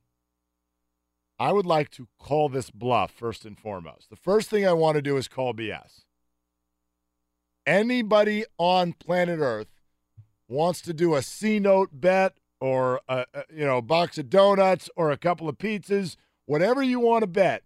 [1.39, 4.09] I would like to call this bluff first and foremost.
[4.11, 6.03] The first thing I want to do is call BS.
[7.67, 9.74] Anybody on planet Earth
[10.49, 14.89] wants to do a C note bet or a, a you know box of donuts
[14.97, 16.17] or a couple of pizzas,
[16.47, 17.63] whatever you want to bet,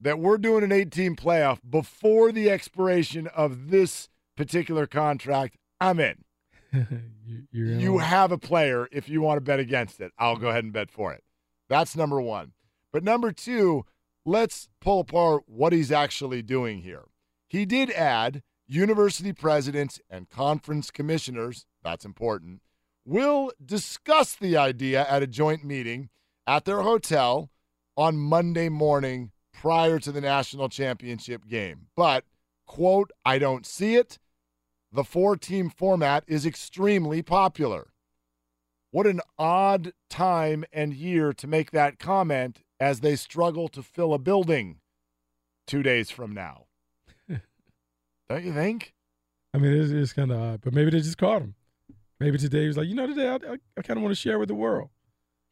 [0.00, 6.24] that we're doing an 18 playoff before the expiration of this particular contract, I'm in.
[7.52, 8.00] You on.
[8.00, 10.12] have a player if you want to bet against it.
[10.18, 11.22] I'll go ahead and bet for it.
[11.68, 12.52] That's number one.
[12.92, 13.84] But number two,
[14.24, 17.04] let's pull apart what he's actually doing here.
[17.46, 22.60] He did add university presidents and conference commissioners, that's important,
[23.04, 26.10] will discuss the idea at a joint meeting
[26.46, 27.50] at their hotel
[27.96, 31.86] on Monday morning prior to the national championship game.
[31.96, 32.24] But,
[32.66, 34.18] quote, I don't see it.
[34.92, 37.92] The four team format is extremely popular.
[38.90, 44.12] What an odd time and year to make that comment as they struggle to fill
[44.12, 44.80] a building
[45.66, 46.64] two days from now.
[47.28, 48.94] Don't you think?
[49.54, 51.54] I mean, it's, it's kind of odd, but maybe they just caught him.
[52.20, 54.20] Maybe today he was like, you know, today I, I, I kind of want to
[54.20, 54.90] share with the world.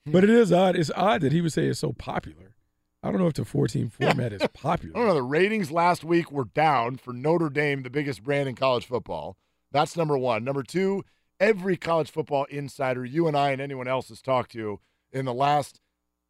[0.07, 0.77] But it is odd.
[0.77, 2.55] It's odd that he would say it's so popular.
[3.03, 4.97] I don't know if the 14 format is popular.
[4.97, 5.15] I don't know.
[5.15, 9.37] The ratings last week were down for Notre Dame, the biggest brand in college football.
[9.73, 10.45] That's number one.
[10.45, 11.05] Number two,
[11.41, 14.81] every college football insider you and I and anyone else has talked to
[15.13, 15.81] in the last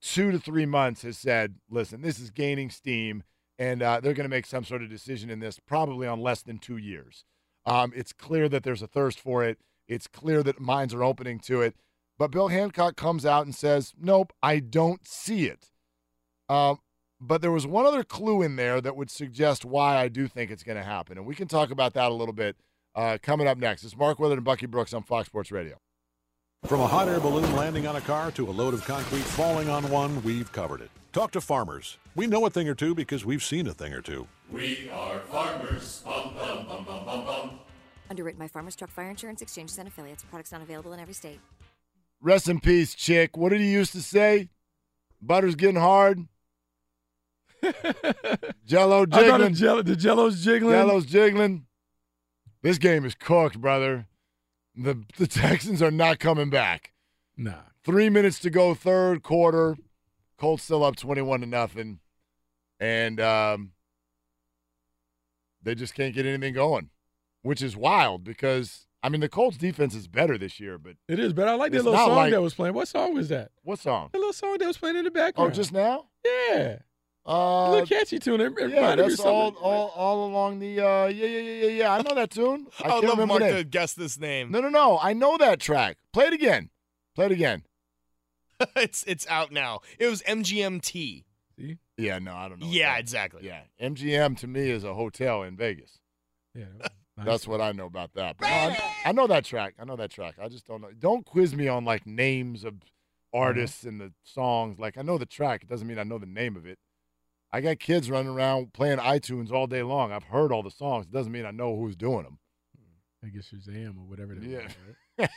[0.01, 3.23] two to three months has said, listen, this is gaining steam,
[3.59, 6.43] and uh, they're going to make some sort of decision in this probably on less
[6.43, 7.25] than two years.
[7.67, 9.59] Um, it's clear that there's a thirst for it.
[9.89, 11.75] It's clear that minds are opening to it.
[12.19, 15.71] But Bill Hancock comes out and says, nope, I don't see it.
[16.49, 16.81] Um,
[17.21, 20.51] but there was one other clue in there that would suggest why I do think
[20.51, 21.17] it's going to happen.
[21.17, 22.57] And we can talk about that a little bit
[22.95, 23.85] uh, coming up next.
[23.85, 25.79] It's Mark Willard and Bucky Brooks on Fox Sports Radio.
[26.65, 29.69] From a hot air balloon landing on a car to a load of concrete falling
[29.69, 30.91] on one, we've covered it.
[31.13, 31.99] Talk to farmers.
[32.17, 34.27] We know a thing or two because we've seen a thing or two.
[34.51, 36.03] We are farmers.
[36.05, 37.59] Bum, bum, bum, bum, bum, bum.
[38.11, 40.25] Underwritten by Farmers Truck Fire Insurance Exchanges and Affiliates.
[40.25, 41.41] Products not available in every state.
[42.21, 43.37] Rest in peace, chick.
[43.37, 44.49] What did he used to say?
[45.21, 46.27] Butter's getting hard.
[48.67, 49.55] Jello I thought the, jiggling.
[49.55, 50.75] jello, the jello's jiggling.
[50.75, 51.67] Jello's jiggling.
[52.63, 54.07] This game is cooked, brother.
[54.77, 56.93] The the Texans are not coming back.
[57.37, 57.55] Nah.
[57.85, 59.77] Three minutes to go, third quarter.
[60.37, 61.99] Colts still up twenty-one to nothing,
[62.79, 63.73] and um,
[65.63, 66.91] they just can't get anything going,
[67.49, 71.19] which is wild because I mean the Colts defense is better this year, but It
[71.19, 72.75] is, but I like that little song like- that was playing.
[72.75, 73.53] What song was that?
[73.63, 74.11] what song?
[74.13, 75.33] The little song that was playing in the background.
[75.37, 75.55] Oh, background.
[75.55, 76.09] just now?
[76.27, 76.77] yeah.
[77.27, 78.41] Uh, a little catchy tune.
[78.43, 80.81] It yeah, reminded me that's all, all all along the.
[80.81, 81.93] Uh, yeah, yeah, yeah, yeah, yeah.
[81.95, 82.67] I know that tune.
[82.81, 84.51] I I can't would love remember Mark to guess this name.
[84.51, 84.99] No, no, no.
[84.99, 85.99] I know that track.
[86.15, 86.71] Play it again.
[87.15, 87.65] Play it again.
[88.77, 89.81] it's it's out now.
[89.99, 91.25] It was MGMT.
[91.59, 91.77] See?
[91.99, 92.67] Yeah, no, I don't know.
[92.69, 93.45] Yeah, exactly.
[93.45, 95.99] Yeah, MGM to me is a hotel in Vegas.
[96.55, 96.65] Yeah.
[97.25, 98.37] That's what I know about that.
[98.39, 99.75] But no, I, I know that track.
[99.79, 100.35] I know that track.
[100.41, 100.91] I just don't know.
[100.99, 102.75] Don't quiz me on like names of
[103.33, 104.79] artists and the songs.
[104.79, 105.63] Like I know the track.
[105.63, 106.79] It doesn't mean I know the name of it.
[107.53, 110.13] I got kids running around playing iTunes all day long.
[110.13, 111.07] I've heard all the songs.
[111.07, 112.39] It doesn't mean I know who's doing them.
[113.25, 114.65] I guess Shazam or whatever that Yeah.
[115.19, 115.29] was.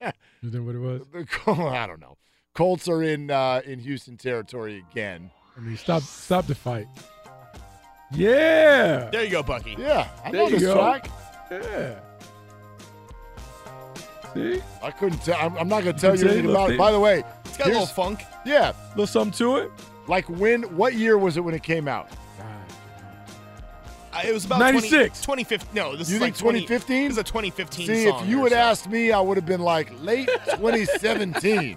[0.00, 0.14] Right?
[0.42, 1.02] Is that what it was?
[1.12, 2.16] The Col- I don't know.
[2.54, 5.30] Colts are in uh, in Houston territory again.
[5.56, 6.86] I mean, stop, stop the fight.
[8.12, 9.08] Yeah.
[9.10, 9.76] There you go, Bucky.
[9.78, 10.74] Yeah, I There know you this go.
[10.74, 11.10] track.
[11.50, 11.94] Yeah.
[14.34, 14.60] See?
[14.82, 15.38] I couldn't tell.
[15.40, 16.78] I'm, I'm not going to tell can you anything little about it.
[16.78, 18.24] By the way, It's got a little funk.
[18.44, 19.70] yeah, A little something to it.
[20.06, 20.62] like when?
[20.76, 22.08] What year was it when it came out?
[24.12, 25.20] Uh, it was about 96.
[25.22, 25.74] 20, 2015.
[25.74, 27.04] No, this You is think like 2015?
[27.08, 28.22] This is a 2015 See, song.
[28.24, 28.58] if you or had so.
[28.58, 31.76] asked me, I would have been like late 2017.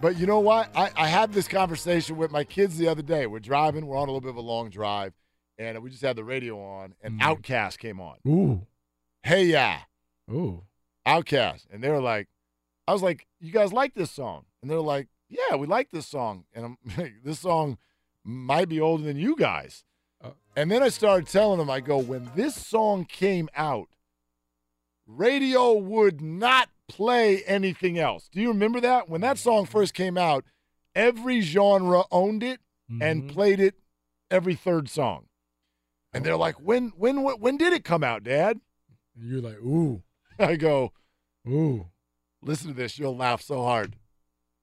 [0.00, 0.68] but you know what?
[0.76, 3.26] I, I had this conversation with my kids the other day.
[3.26, 3.86] We're driving.
[3.86, 5.14] We're on a little bit of a long drive,
[5.58, 8.16] and we just had the radio on, and OutKast came on.
[8.26, 8.66] Ooh.
[9.22, 9.80] Hey, yeah,
[10.30, 10.62] Ooh.
[11.06, 12.28] OutKast, and they were like,
[12.86, 14.44] I was like, you guys like this song?
[14.62, 16.78] And they're like, yeah, we like this song, and I'm
[17.24, 17.78] this song
[18.24, 19.84] might be older than you guys.
[20.22, 20.30] Uh.
[20.56, 23.88] and then I started telling them, I go, when this song came out,
[25.06, 28.28] radio would not play anything else.
[28.32, 29.08] Do you remember that?
[29.08, 30.44] When that song first came out,
[30.94, 32.60] every genre owned it
[33.00, 33.28] and Mhm.
[33.32, 33.74] played it
[34.30, 35.26] every third song.
[36.14, 38.60] And they're like, when when when, when did it come out, Dad?
[39.18, 40.02] And you're like, ooh,
[40.38, 40.92] I go,
[41.48, 41.86] ooh.
[42.42, 43.96] listen to this, you'll laugh so hard.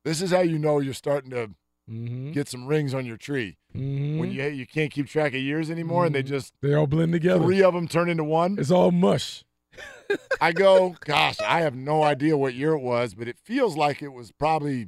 [0.06, 1.52] This is how you know you're starting to
[1.90, 2.32] Mm-hmm.
[2.32, 3.58] get some rings on your tree.
[3.76, 4.20] Mm-hmm.
[4.20, 7.12] When you you can't keep track of years anymore and they just They all blend
[7.12, 7.44] together.
[7.44, 8.56] three of them turn into one.
[8.60, 9.44] It's all mush.
[10.42, 14.02] I go, gosh, I have no idea what year it was, but it feels like
[14.02, 14.88] it was probably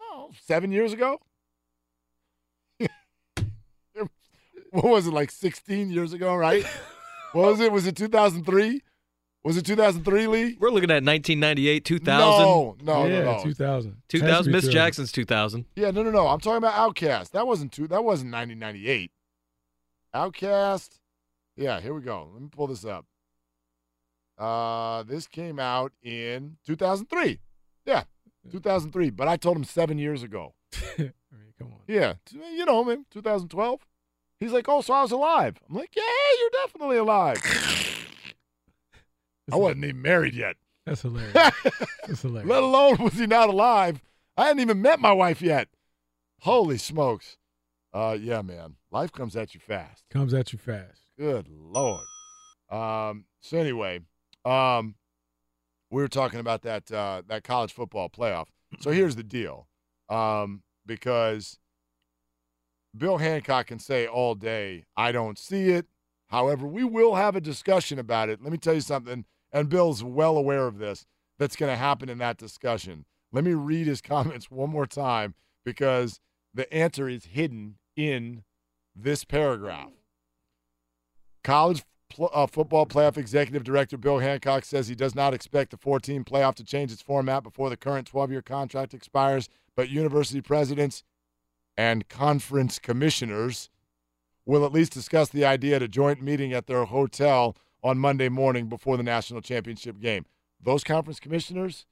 [0.00, 1.18] oh, seven years ago.
[4.76, 6.62] What was it like 16 years ago, right?
[7.32, 7.72] what was it?
[7.72, 8.82] Was it 2003?
[9.42, 10.56] Was it 2003, Lee?
[10.60, 12.44] We're looking at 1998, 2000.
[12.44, 13.42] No, no, yeah, no, no.
[13.42, 13.96] 2000.
[14.08, 14.52] 2000.
[14.52, 15.64] Miss Jackson's 2000.
[15.76, 16.26] Yeah, no, no, no.
[16.28, 17.30] I'm talking about OutKast.
[17.30, 17.86] That wasn't two.
[17.88, 19.12] That wasn't 1998.
[20.14, 20.98] OutKast.
[21.56, 22.28] Yeah, here we go.
[22.34, 23.06] Let me pull this up.
[24.36, 27.40] Uh, this came out in 2003.
[27.86, 28.02] Yeah,
[28.50, 29.08] 2003.
[29.08, 30.52] But I told him seven years ago.
[30.74, 31.12] I mean,
[31.58, 31.80] come on.
[31.88, 33.80] Yeah, you know, man, 2012.
[34.40, 35.56] He's like, oh, so I was alive.
[35.68, 36.02] I'm like, yeah,
[36.40, 37.38] you're definitely alive.
[39.52, 40.56] I wasn't even married yet.
[40.84, 41.32] That's hilarious.
[42.06, 42.48] That's hilarious.
[42.48, 44.02] Let alone was he not alive.
[44.36, 45.68] I hadn't even met my wife yet.
[46.40, 47.38] Holy smokes.
[47.94, 48.76] Uh, yeah, man.
[48.90, 50.04] Life comes at you fast.
[50.10, 51.00] Comes at you fast.
[51.18, 52.04] Good lord.
[52.70, 54.00] Um, so anyway,
[54.44, 54.96] um,
[55.90, 58.46] we were talking about that uh, that college football playoff.
[58.80, 59.68] So here's the deal,
[60.08, 61.58] um, because
[62.98, 65.86] Bill Hancock can say all day, "I don't see it."
[66.28, 68.42] However, we will have a discussion about it.
[68.42, 71.06] Let me tell you something, and Bill's well aware of this.
[71.38, 73.04] That's going to happen in that discussion.
[73.32, 76.20] Let me read his comments one more time because
[76.54, 78.44] the answer is hidden in
[78.94, 79.92] this paragraph.
[81.44, 85.76] College pl- uh, football playoff executive director Bill Hancock says he does not expect the
[85.76, 90.40] 14 playoff to change its format before the current 12 year contract expires, but university
[90.40, 91.04] presidents
[91.76, 93.70] and conference commissioners
[94.44, 98.28] will at least discuss the idea at a joint meeting at their hotel on Monday
[98.28, 100.24] morning before the national championship game.
[100.62, 101.86] Those conference commissioners,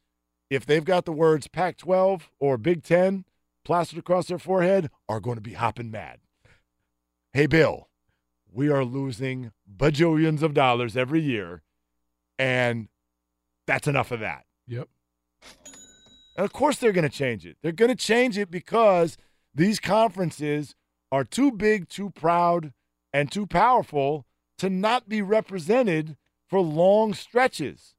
[0.49, 3.25] if they've got the words Pac 12 or Big Ten
[3.65, 6.21] plastered across their forehead, are going to be hopping mad.
[7.33, 7.89] Hey, Bill,
[8.51, 11.63] we are losing bajillions of dollars every year,
[12.39, 12.89] and
[13.67, 14.45] that's enough of that.
[14.69, 14.89] Yep.
[16.37, 17.57] And of course, they're going to change it.
[17.63, 19.17] They're going to change it because
[19.55, 20.75] these conferences
[21.13, 22.73] are too big, too proud,
[23.13, 24.27] and too powerful
[24.59, 26.17] to not be represented
[26.49, 27.95] for long stretches,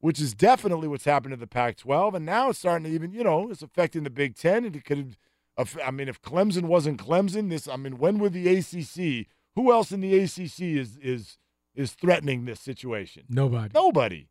[0.00, 2.16] which is definitely what's happened to the Pac 12.
[2.16, 4.64] And now it's starting to even, you know, it's affecting the Big Ten.
[4.64, 5.16] And it could
[5.56, 9.72] have, I mean, if Clemson wasn't Clemson, this, I mean, when would the ACC, who
[9.72, 11.38] else in the ACC is, is,
[11.74, 13.24] is threatening this situation?
[13.28, 13.70] Nobody.
[13.72, 14.28] Nobody.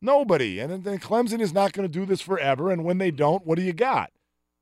[0.00, 0.60] Nobody.
[0.60, 2.70] And then Clemson is not going to do this forever.
[2.70, 4.10] And when they don't, what do you got?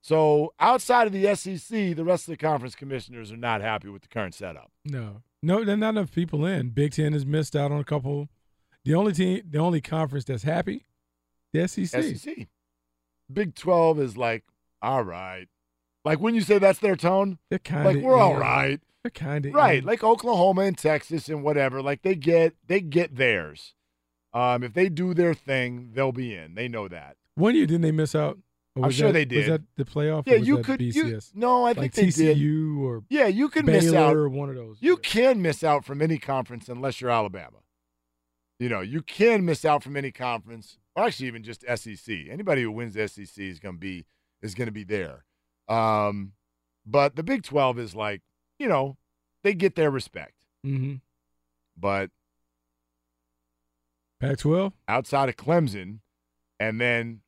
[0.04, 4.02] So outside of the SEC, the rest of the conference commissioners are not happy with
[4.02, 4.70] the current setup.
[4.84, 6.68] No, no, there are not enough people in.
[6.68, 8.28] Big Ten has missed out on a couple.
[8.84, 10.84] The only team, the only conference that's happy,
[11.54, 12.02] the SEC.
[12.02, 12.48] SEC.
[13.32, 14.44] Big 12 is like,
[14.82, 15.46] all right.
[16.04, 18.82] Like when you say that's their tone, They're kind of like we're all right.
[19.02, 21.80] They're kind of Right, like Oklahoma and Texas and whatever.
[21.80, 23.72] Like they get they get theirs.
[24.34, 26.56] Um, if they do their thing, they'll be in.
[26.56, 27.16] They know that.
[27.36, 28.38] One year didn't they miss out?
[28.82, 29.36] I'm sure that- they did.
[29.38, 30.26] Was that the playoff?
[30.26, 30.80] or Yeah, was you could.
[30.82, 32.36] You, no, I like think they did.
[32.38, 34.16] TCU or Yeah, you could Baylor miss out.
[34.16, 34.78] or one of those.
[34.80, 37.58] You can miss out from any conference unless you're Alabama.
[38.58, 42.28] You know, you can miss out from any conference, or actually even just SEC.
[42.30, 44.06] Anybody who wins SEC is going to be
[44.42, 45.24] is going to be there.
[45.68, 46.32] Um,
[46.86, 48.22] but the Big Twelve is like,
[48.58, 48.96] you know,
[49.42, 50.34] they get their respect,
[50.66, 50.94] Mm-hmm.
[51.76, 52.10] but
[54.20, 54.72] Pac-12.
[54.88, 55.98] outside of Clemson,
[56.58, 57.20] and then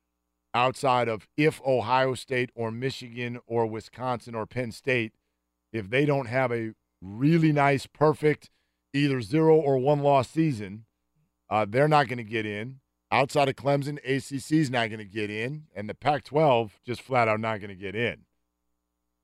[0.57, 5.13] outside of if Ohio State or Michigan or Wisconsin or Penn State,
[5.71, 8.49] if they don't have a really nice, perfect,
[8.93, 10.85] either zero or one loss season,
[11.49, 12.79] uh, they're not going to get in.
[13.11, 17.27] Outside of Clemson, ACC's not going to get in, and the Pac 12 just flat
[17.27, 18.25] out not going to get in.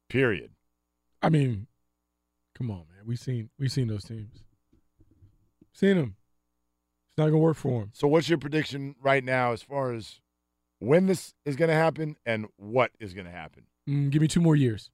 [0.09, 0.51] Period.
[1.21, 1.67] I mean,
[2.55, 3.05] come on, man.
[3.05, 4.43] We've seen we seen those teams.
[5.73, 6.15] Seen them.
[7.09, 7.91] It's not gonna work for them.
[7.93, 10.19] So, what's your prediction right now as far as
[10.83, 13.63] when this is going to happen and what is going to happen?
[13.89, 14.89] Mm, give me two more years.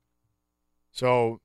[0.91, 1.39] So,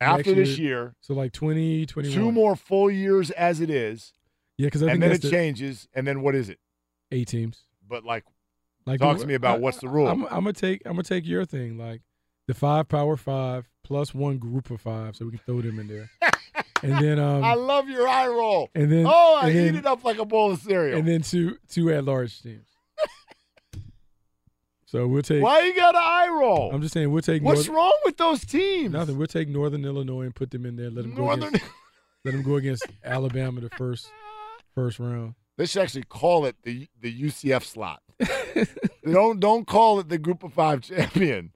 [0.00, 2.14] after this year, so like 20, 21.
[2.16, 4.12] two more full years as it is,
[4.56, 6.58] Yeah, because I and think then it the changes, and then what is it?
[7.12, 7.64] eight teams.
[7.88, 8.24] But like,
[8.86, 10.08] Like talk the- to me about I- what's the rule.
[10.08, 12.00] I'm, I'm gonna take I'm gonna take your thing, like
[12.48, 15.86] the five power five plus one group of five, so we can throw them in
[15.88, 16.10] there.
[16.82, 18.70] and then um I love your eye roll.
[18.74, 20.98] and then oh, I and eat it up like a bowl of cereal.
[20.98, 22.66] and then two two at large teams.
[24.92, 25.42] So we'll take.
[25.42, 26.70] Why you got an eye roll?
[26.72, 27.42] I'm just saying we'll take.
[27.42, 28.92] What's North- wrong with those teams?
[28.92, 29.16] Nothing.
[29.16, 30.90] We'll take Northern Illinois and put them in there.
[30.90, 31.24] Let them go.
[31.26, 31.64] Northern- Against,
[32.24, 34.10] let them go against Alabama the first
[34.74, 35.34] first round.
[35.58, 38.02] They should actually call it the the UCF slot.
[39.04, 41.52] Don't don't call it the Group of Five champion.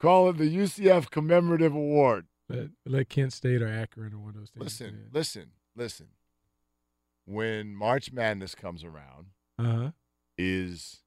[0.00, 2.26] Call it the UCF commemorative award.
[2.48, 4.62] Let, let Kent State or Akron or one of those things.
[4.64, 6.08] Listen, listen, listen.
[7.24, 9.28] When March Madness comes around,
[9.58, 9.90] Uh huh.
[10.36, 11.00] is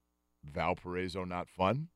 [0.52, 1.88] Valparaiso not fun?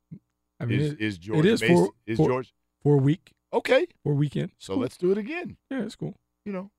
[0.61, 3.33] I mean, is, it- is George is Mason, for- is for- George for a week.
[3.53, 3.87] Okay.
[4.03, 4.53] for a weekend.
[4.59, 5.57] So let's do it again.
[5.71, 6.15] Yeah, it's cool.
[6.47, 6.71] You know.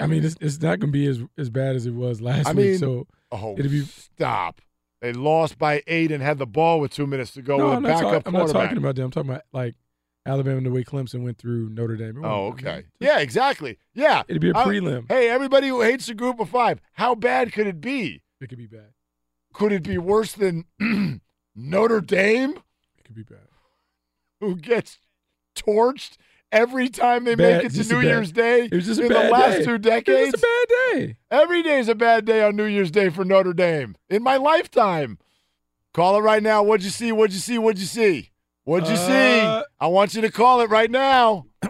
[0.00, 2.46] I mean, it's, it's not going to be as as bad as it was last
[2.46, 2.66] I week.
[2.66, 3.82] mean, so oh, it'll be.
[3.82, 4.60] stop.
[5.00, 7.76] They lost by eight and had the ball with two minutes to go No, with
[7.78, 9.04] I'm a not, backup talk- I'm not talking about them.
[9.06, 9.76] I'm talking about like
[10.26, 12.18] Alabama the way Clemson went through Notre Dame.
[12.18, 12.82] It Oh, okay.
[13.00, 13.78] Yeah, exactly.
[13.94, 14.24] Yeah.
[14.28, 15.06] It'd be a prelim.
[15.08, 18.22] hey, everybody who hates the group of five, how bad could it be?
[18.40, 18.88] It could be bad.
[19.58, 20.64] Could it be worse than
[21.56, 22.50] Notre Dame,
[22.96, 23.38] It could be bad.
[24.40, 24.98] who gets
[25.56, 26.16] torched
[26.52, 29.14] every time they Bad- make it to New Year's Day it was just in the
[29.30, 29.64] last day.
[29.64, 30.34] two decades?
[30.34, 31.16] It's a bad day.
[31.30, 34.36] Every day is a bad day on New Year's Day for Notre Dame in my
[34.36, 35.18] lifetime.
[35.92, 36.62] Call it right now.
[36.62, 37.10] What'd you see?
[37.12, 37.58] What'd you see?
[37.58, 38.30] What'd you see?
[38.64, 39.06] What'd you Uh,
[39.62, 39.66] see?
[39.80, 41.46] I want you to call it right now.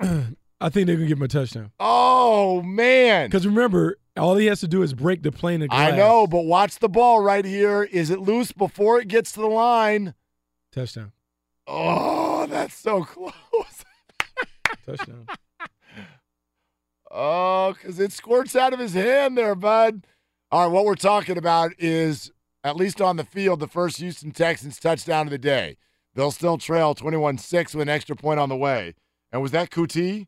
[0.60, 1.70] I think they're going to give him a touchdown.
[1.80, 3.28] Oh man.
[3.28, 5.92] Because remember, all he has to do is break the plane of glass.
[5.92, 7.82] I know, but watch the ball right here.
[7.82, 10.14] Is it loose before it gets to the line?
[10.72, 11.12] Touchdown.
[11.66, 13.32] Oh, that's so close.
[14.86, 15.26] Touchdown.
[17.10, 20.06] Oh, because it squirts out of his hand there, bud.
[20.50, 22.30] All right, what we're talking about is,
[22.64, 25.76] at least on the field, the first Houston Texans touchdown of the day.
[26.14, 28.94] They'll still trail 21 6 with an extra point on the way.
[29.30, 30.26] And was that Coutee?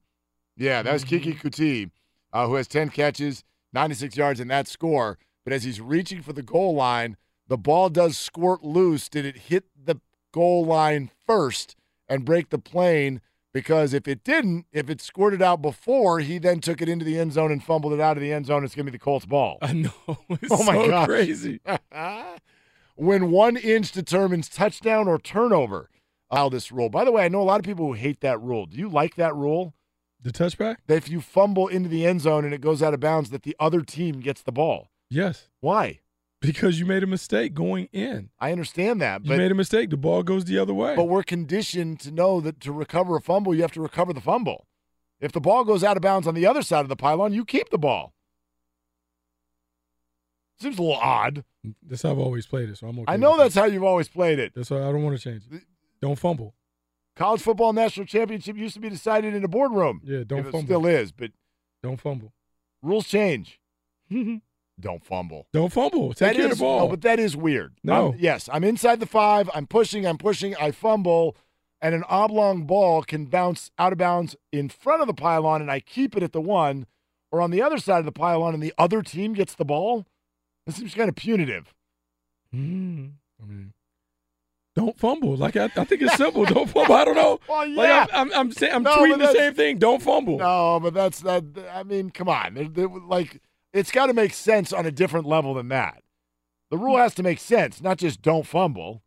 [0.56, 1.90] Yeah, that was Keke Coutee,
[2.32, 5.18] uh, who has 10 catches, 96 yards, and that score.
[5.44, 7.16] But as he's reaching for the goal line,
[7.48, 9.08] the ball does squirt loose.
[9.08, 9.96] Did it hit the
[10.32, 11.76] goal line first
[12.08, 13.20] and break the plane?
[13.52, 17.18] Because if it didn't, if it squirted out before, he then took it into the
[17.18, 18.64] end zone and fumbled it out of the end zone.
[18.64, 19.58] It's going to be the Colts' ball.
[19.60, 19.90] I know.
[20.30, 21.06] It's Oh my so gosh.
[21.06, 21.60] crazy.
[22.94, 25.88] when one inch determines touchdown or turnover.
[26.30, 26.88] How this rule.
[26.90, 28.64] By the way, I know a lot of people who hate that rule.
[28.66, 29.74] Do you like that rule?
[30.22, 30.76] The touchback?
[30.86, 33.42] That if you fumble into the end zone and it goes out of bounds, that
[33.42, 34.90] the other team gets the ball.
[35.08, 35.48] Yes.
[35.60, 36.00] Why?
[36.40, 38.30] Because you made a mistake going in.
[38.38, 39.90] I understand that, You made a mistake.
[39.90, 40.96] The ball goes the other way.
[40.96, 44.20] but we're conditioned to know that to recover a fumble, you have to recover the
[44.20, 44.66] fumble.
[45.20, 47.44] If the ball goes out of bounds on the other side of the pylon, you
[47.44, 48.14] keep the ball.
[50.60, 51.44] Seems a little odd.
[51.86, 53.12] that's how I've always played it, so I'm okay.
[53.12, 54.44] I know that's how you've always played it.
[54.44, 54.52] it.
[54.54, 55.62] That's why I don't want to change it.
[56.00, 56.54] Don't fumble.
[57.20, 60.00] College football national championship used to be decided in a boardroom.
[60.02, 60.62] Yeah, don't fumble.
[60.62, 61.32] still is, but
[61.82, 62.32] Don't fumble.
[62.82, 63.60] rules change.
[64.80, 65.46] Don't fumble.
[65.52, 66.14] Don't fumble.
[66.14, 66.78] Take the ball.
[66.80, 67.74] No, but that is weird.
[67.84, 68.12] No.
[68.12, 69.50] I'm- yes, I'm inside the five.
[69.54, 70.06] I'm pushing.
[70.06, 70.56] I'm pushing.
[70.56, 71.36] I fumble,
[71.82, 75.70] and an oblong ball can bounce out of bounds in front of the pylon, and
[75.70, 76.86] I keep it at the one,
[77.30, 80.06] or on the other side of the pylon, and the other team gets the ball.
[80.64, 81.74] This seems kind of punitive.
[82.54, 83.74] Mm, I mean,
[84.76, 85.36] don't fumble.
[85.36, 86.44] Like I, I think it's simple.
[86.44, 86.94] Don't fumble.
[86.94, 87.40] I don't know.
[87.48, 88.06] Well, Like yeah.
[88.12, 89.78] I'm, I'm, I'm, saying, I'm No, tweeting the same thing.
[89.78, 90.38] Don't fumble.
[90.38, 91.44] No, but that's that.
[91.72, 92.54] I mean, come on.
[92.54, 93.40] They're- they're- like,
[93.72, 96.02] it's got to make sense on a different level than that.
[96.70, 99.02] The rule has to make sense, not just don't fumble.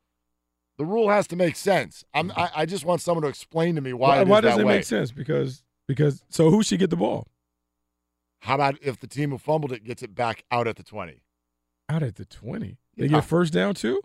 [0.77, 2.03] The rule has to make sense.
[2.13, 4.17] I'm, I, I just want someone to explain to me why.
[4.17, 4.75] Why, why does it way.
[4.77, 5.11] make sense?
[5.11, 7.27] Because because so who should get the ball
[8.41, 11.23] How about if the team who fumbled it gets it back out at the twenty?
[11.89, 12.79] out at the twenty?
[12.97, 13.11] They Yeah.
[13.19, 14.01] get first down too.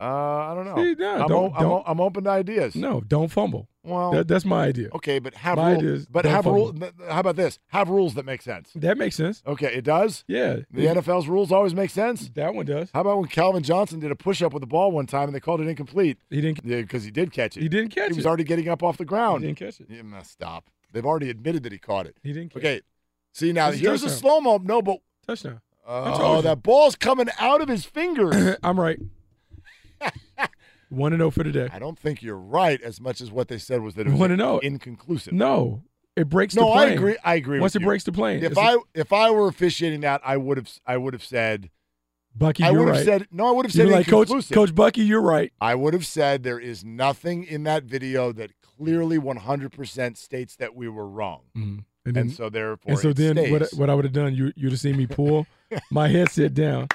[0.00, 0.76] Uh, I don't know.
[0.76, 2.74] See, no, I'm, don't- o- I'm, o- I'm open to ideas.
[2.76, 3.68] No, don't fumble.
[3.82, 4.90] Well, That, that's my idea.
[4.94, 6.72] okay, but have My rule- but have fumble.
[6.72, 6.90] rule.
[7.08, 7.58] How about this?
[7.68, 8.70] Have rules that make sense.
[8.74, 9.42] That makes sense.
[9.46, 10.24] Okay, it does.
[10.28, 12.28] Yeah, The NFL's rules always make sense.
[12.34, 12.90] that one does.
[12.94, 15.40] How about when Calvin Johnson did a push-up with the ball one time and they
[15.40, 16.18] called it incomplete?
[16.30, 16.60] He didn't.
[16.64, 17.62] Yeah, because he did catch it.
[17.62, 18.12] He didn't catch it.
[18.12, 18.28] He was it.
[18.28, 19.42] already getting up off the ground.
[19.42, 19.86] He didn't catch it.
[19.90, 20.68] Yeah, stop.
[20.92, 22.16] They've already admitted that he caught it.
[22.22, 22.80] He didn't catch Okay.
[23.32, 24.20] See now, That's a here's a touchdown.
[24.20, 24.58] slow mo.
[24.62, 25.60] No, but Touchdown.
[25.86, 26.42] oh, you.
[26.42, 28.56] that ball's coming out of his fingers.
[28.62, 28.98] I'm right.
[30.90, 31.68] One and zero for today.
[31.70, 34.18] I don't think you're right as much as what they said was that it was
[34.20, 34.58] One and oh.
[34.60, 35.34] inconclusive.
[35.34, 35.82] No,
[36.16, 36.88] it breaks the No, plane.
[36.88, 37.16] I agree.
[37.22, 37.60] I agree.
[37.60, 37.86] Once it you.
[37.86, 40.70] breaks the plane, if it's a- I if I were officiating that, I would have
[40.86, 41.68] I would have said
[42.34, 43.04] Bucky, I you're would have right.
[43.04, 43.48] said no.
[43.48, 44.30] I would have said like Coach.
[44.50, 45.52] Coach Bucky, you're right.
[45.60, 50.74] I would have said there is nothing in that video that clearly 100% states that
[50.74, 51.82] we were wrong, Mhm.
[52.06, 54.80] and, so therefore, and so then what, what I would have done, you you'd have
[54.80, 55.46] seen me pull
[55.90, 56.86] my headset down,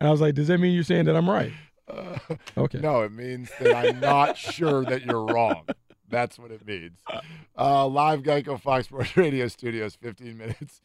[0.00, 1.52] and I was like, "Does that mean you're saying that I'm right?"
[2.56, 2.78] Okay.
[2.78, 5.64] No, it means that I'm not sure that you're wrong.
[6.08, 6.98] That's what it means.
[7.56, 10.80] Uh, live Geico Fox Sports Radio Studios, 15 minutes.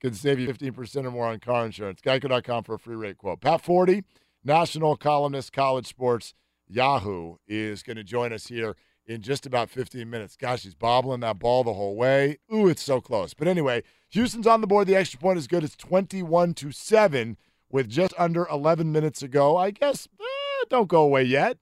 [0.00, 2.00] Can save you 15% or more on car insurance.
[2.00, 3.40] Geico.com for a free rate quote.
[3.40, 4.04] Pat Forde,
[4.44, 6.34] national columnist, college sports,
[6.68, 8.76] Yahoo, is going to join us here
[9.06, 10.36] in just about 15 minutes.
[10.36, 12.38] Gosh, he's bobbling that ball the whole way.
[12.52, 13.34] Ooh, it's so close.
[13.34, 14.86] But anyway, Houston's on the board.
[14.86, 15.64] The extra point is good.
[15.64, 17.36] It's 21 to 7
[17.70, 19.56] with just under 11 minutes ago.
[19.56, 20.24] I guess eh,
[20.68, 21.58] don't go away yet.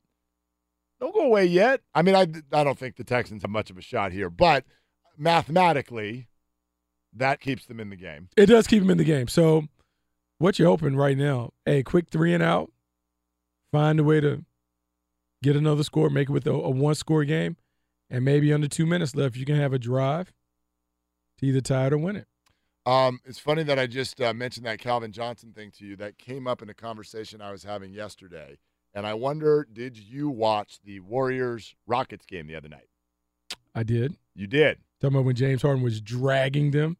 [1.00, 1.80] Don't go away yet.
[1.94, 4.64] I mean, I, I don't think the Texans have much of a shot here, but
[5.16, 6.28] mathematically,
[7.12, 8.28] that keeps them in the game.
[8.36, 9.28] It does keep them in the game.
[9.28, 9.66] So,
[10.38, 11.52] what you're hoping right now?
[11.66, 12.70] A quick three and out.
[13.72, 14.44] Find a way to
[15.42, 17.56] get another score, make it with a, a one score game,
[18.10, 20.32] And maybe under two minutes left, you can have a drive
[21.38, 22.26] to either tie it or win it.
[22.84, 25.96] Um, it's funny that I just uh, mentioned that Calvin Johnson thing to you.
[25.96, 28.58] That came up in a conversation I was having yesterday.
[28.94, 32.88] And I wonder, did you watch the Warriors Rockets game the other night?
[33.74, 34.16] I did.
[34.34, 34.78] You did.
[35.00, 36.98] Talking about when James Harden was dragging them.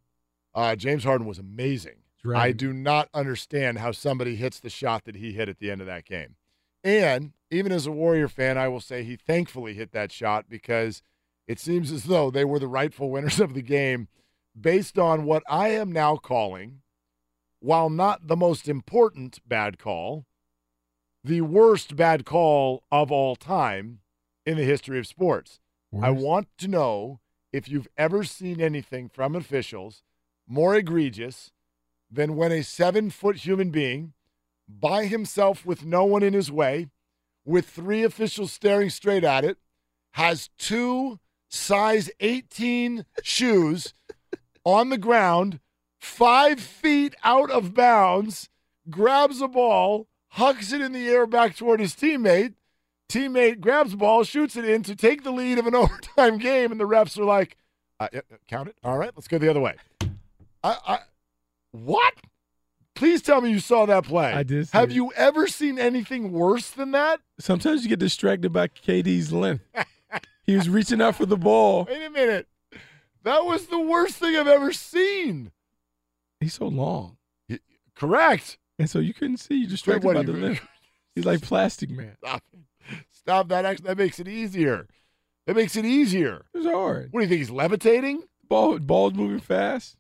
[0.55, 1.97] Uh, James Harden was amazing.
[2.23, 2.43] Dragging.
[2.43, 5.81] I do not understand how somebody hits the shot that he hit at the end
[5.81, 6.37] of that game.
[6.85, 11.03] And even as a Warrior fan, I will say he thankfully hit that shot because
[11.47, 14.09] it seems as though they were the rightful winners of the game
[14.59, 16.81] based on what I am now calling,
[17.61, 20.27] while not the most important bad call,
[21.25, 24.01] the worst bad call of all time
[24.45, 25.61] in the history of sports.
[26.03, 27.21] I want to know
[27.53, 30.03] if you've ever seen anything from officials
[30.49, 31.53] more egregious
[32.11, 34.15] than when a seven foot human being,
[34.69, 36.89] by himself with no one in his way,
[37.45, 39.59] with three officials staring straight at it,
[40.13, 41.19] has two
[41.49, 43.93] size 18 shoes
[44.65, 45.61] on the ground,
[46.01, 48.49] five feet out of bounds,
[48.89, 52.55] grabs a ball, hucks it in the air back toward his teammate.
[53.09, 56.73] Teammate grabs the ball, shoots it in to take the lead of an overtime game,
[56.73, 57.57] and the refs are like,
[58.01, 58.09] uh,
[58.49, 58.77] "Count it.
[58.83, 59.77] All right, let's go the other way."
[60.65, 60.99] I, I
[61.73, 62.15] what?
[62.95, 64.33] Please tell me you saw that play.
[64.33, 64.95] I did Have it.
[64.95, 67.21] you ever seen anything worse than that?
[67.41, 69.65] Sometimes you get distracted by KD's length.
[70.45, 71.87] he was reaching out for the ball.
[71.89, 72.47] Wait a minute.
[73.25, 75.53] That was the worst thing I've ever seen.
[76.39, 77.17] He's so long.
[77.95, 78.59] Correct.
[78.83, 79.55] And so you couldn't see.
[79.57, 80.67] You distracted what by the length.
[81.15, 82.17] He's like Plastic Man.
[82.19, 82.43] Stop.
[83.11, 83.65] Stop that.
[83.65, 84.87] Actually, that makes it easier.
[85.47, 86.45] That makes it easier.
[86.55, 87.09] It was hard.
[87.13, 87.39] What do you think?
[87.41, 88.23] He's levitating?
[88.49, 89.97] Ball, ball's moving fast.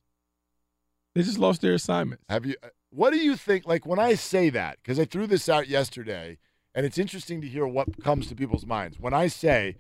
[1.14, 2.24] They just lost their assignments.
[2.28, 2.54] Have you?
[2.62, 3.66] uh, What do you think?
[3.66, 6.38] Like when I say that, because I threw this out yesterday,
[6.74, 8.98] and it's interesting to hear what comes to people's minds.
[8.98, 9.76] When I say,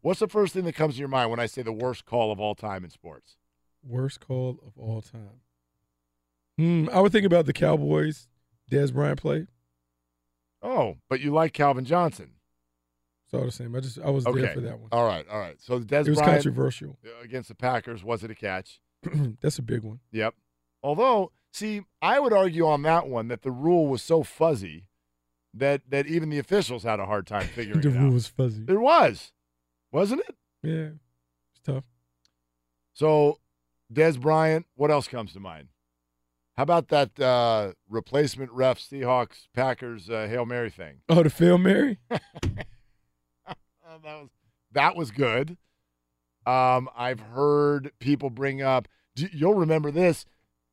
[0.00, 2.32] what's the first thing that comes to your mind when I say the worst call
[2.32, 3.36] of all time in sports?
[3.84, 5.40] Worst call of all time.
[6.58, 6.88] Hmm.
[6.92, 8.28] I would think about the Cowboys.
[8.72, 9.46] Dez Bryant play.
[10.62, 12.32] Oh, but you like Calvin Johnson.
[13.26, 13.74] It's all the same.
[13.74, 14.40] I just I was Okay.
[14.42, 14.88] there for that one.
[14.92, 15.60] All right, all right.
[15.60, 16.98] So Dez It was Bryant controversial.
[17.22, 18.80] against the Packers was it a catch?
[19.40, 20.00] That's a big one.
[20.12, 20.34] Yep.
[20.82, 24.86] Although, see, I would argue on that one that the rule was so fuzzy
[25.54, 28.12] that that even the officials had a hard time figuring the rule out.
[28.12, 28.64] was fuzzy.
[28.68, 29.32] It was,
[29.90, 30.36] wasn't it?
[30.62, 30.90] Yeah,
[31.52, 31.84] it's tough.
[32.94, 33.38] So,
[33.92, 34.66] Dez Bryant.
[34.76, 35.68] What else comes to mind?
[36.56, 40.98] How about that uh, replacement ref Seahawks Packers uh, hail mary thing?
[41.08, 41.98] Oh, the Fail Mary.
[42.10, 42.18] Uh,
[44.02, 44.28] that was
[44.72, 45.56] that was good.
[46.46, 48.88] Um, I've heard people bring up.
[49.14, 50.24] do- You'll remember this.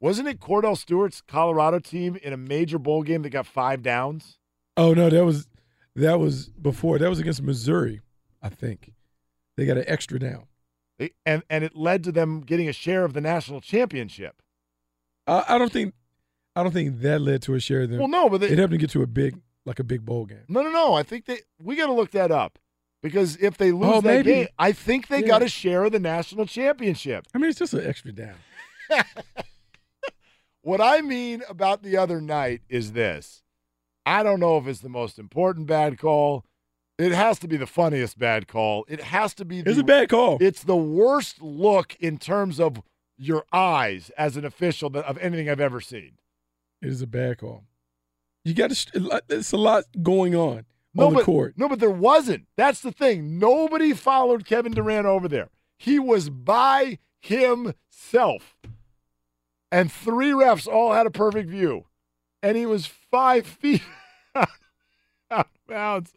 [0.02, 4.38] Wasn't it Kordell Stewart's Colorado team in a major bowl game that got five downs?
[4.78, 5.48] Oh no, that was
[5.96, 6.98] that was before.
[7.00, 8.02] That was against Missouri,
[8.42, 8.94] I think.
[9.58, 10.48] They got an extra down.
[10.98, 14.42] They- and and it led to them getting a share of the national championship.
[15.30, 15.94] I, I don't think
[16.56, 18.00] I don't think that led to a share of them.
[18.00, 20.26] Well, no, but they- it helped them get to a big like a big bowl
[20.26, 20.44] game.
[20.48, 20.94] No, no, no.
[20.94, 22.58] I think they we got to look that up
[23.04, 24.32] because if they lose Oh, that maybe.
[24.32, 25.28] game, I think they Yeah.
[25.28, 27.28] got a share of the national championship.
[27.34, 28.36] I mean, it's just an extra down.
[30.62, 33.44] What I mean about the other night is this.
[34.06, 36.44] I don't know if it's the most important bad call.
[36.98, 38.86] It has to be the funniest bad call.
[38.90, 40.38] It has to be the, It's a bad call.
[40.42, 42.82] It's the worst look in terms of
[43.20, 46.14] your eyes as an official of anything I've ever seen.
[46.82, 47.66] It is a bad call.
[48.46, 49.22] You got to.
[49.30, 51.54] It's a lot going on No, on the but, court.
[51.58, 52.48] No, but there wasn't.
[52.56, 53.38] That's the thing.
[53.38, 55.50] Nobody followed Kevin Durant over there.
[55.78, 58.56] He was by himself.
[59.72, 61.86] And three refs all had a perfect view.
[62.42, 63.84] And he was five feet
[64.34, 64.48] out
[65.32, 66.14] of bounds.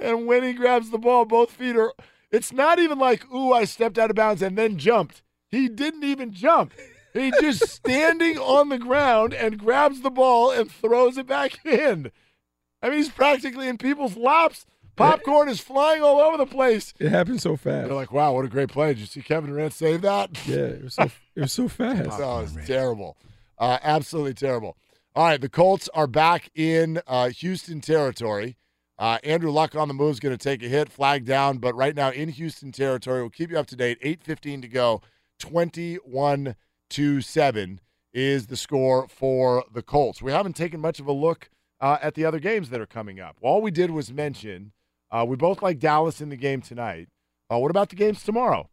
[0.00, 1.92] And when he grabs the ball, both feet are.
[2.30, 5.22] It's not even like, ooh, I stepped out of bounds and then jumped.
[5.52, 6.72] He didn't even jump.
[7.12, 12.10] He's just standing on the ground and grabs the ball and throws it back in.
[12.82, 14.66] I mean, he's practically in people's laps.
[14.96, 16.92] Popcorn is flying all over the place.
[16.98, 17.88] It happened so fast.
[17.88, 18.88] They're like, wow, what a great play.
[18.88, 20.30] Did you see Kevin Durant save that?
[20.46, 22.10] Yeah, it was so it was so fast.
[22.20, 23.16] Oh, it's terrible.
[23.58, 24.76] Uh, absolutely terrible.
[25.14, 28.56] All right, the Colts are back in uh, Houston territory.
[28.98, 31.74] Uh, Andrew Luck on the move is going to take a hit, flag down, but
[31.74, 33.20] right now in Houston territory.
[33.20, 34.00] We'll keep you up to date.
[34.00, 35.02] 8.15 to go.
[35.38, 36.56] 21
[36.90, 37.80] to 7
[38.12, 40.22] is the score for the Colts.
[40.22, 43.20] We haven't taken much of a look uh, at the other games that are coming
[43.20, 43.36] up.
[43.40, 44.72] All we did was mention
[45.10, 47.08] uh, we both like Dallas in the game tonight.
[47.50, 48.70] Uh, what about the games tomorrow?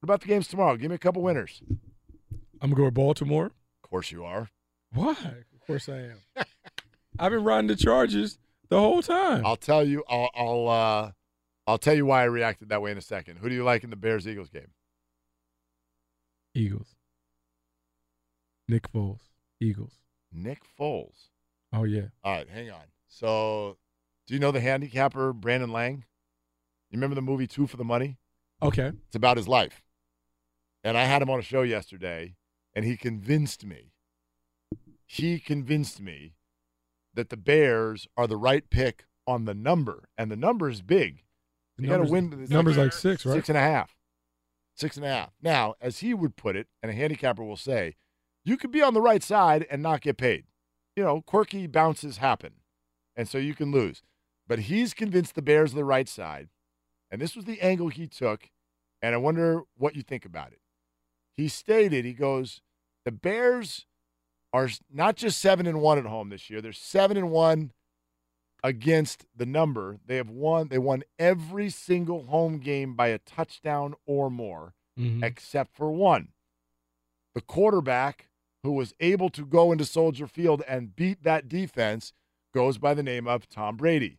[0.00, 0.76] What about the games tomorrow?
[0.76, 1.62] Give me a couple winners.
[2.60, 3.46] I'm gonna go with Baltimore.
[3.46, 4.50] Of course you are.
[4.92, 5.12] Why?
[5.12, 6.16] Of course I am.
[7.18, 8.38] I've been riding the Chargers
[8.68, 9.44] the whole time.
[9.44, 10.04] I'll tell you.
[10.08, 11.10] I'll I'll, uh,
[11.66, 13.38] I'll tell you why I reacted that way in a second.
[13.38, 14.68] Who do you like in the Bears Eagles game?
[16.54, 16.94] Eagles.
[18.68, 19.20] Nick Foles.
[19.60, 19.92] Eagles.
[20.32, 21.28] Nick Foles.
[21.72, 22.08] Oh yeah.
[22.24, 22.84] All right, hang on.
[23.08, 23.76] So,
[24.26, 26.04] do you know the handicapper Brandon Lang?
[26.90, 28.18] You remember the movie Two for the Money?
[28.62, 28.92] Okay.
[29.06, 29.82] It's about his life.
[30.82, 32.36] And I had him on a show yesterday,
[32.74, 33.92] and he convinced me.
[35.04, 36.34] He convinced me
[37.14, 41.24] that the Bears are the right pick on the number, and the number is big.
[41.78, 42.46] You got to win.
[42.48, 43.34] number's like six, right?
[43.34, 43.96] Six and a half.
[44.80, 45.32] Six and a half.
[45.42, 47.96] Now, as he would put it, and a handicapper will say,
[48.46, 50.44] you could be on the right side and not get paid.
[50.96, 52.54] You know, quirky bounces happen,
[53.14, 54.02] and so you can lose.
[54.48, 56.48] But he's convinced the Bears are the right side,
[57.10, 58.48] and this was the angle he took,
[59.02, 60.60] and I wonder what you think about it.
[61.36, 62.62] He stated, he goes,
[63.04, 63.84] the Bears
[64.50, 67.72] are not just seven and one at home this year; they're seven and one
[68.62, 69.98] against the number.
[70.06, 70.68] They have won.
[70.68, 75.22] They won every single home game by a touchdown or more, Mhm.
[75.24, 76.32] except for one.
[77.34, 78.28] The quarterback
[78.62, 82.12] who was able to go into Soldier Field and beat that defense
[82.52, 84.18] goes by the name of Tom Brady.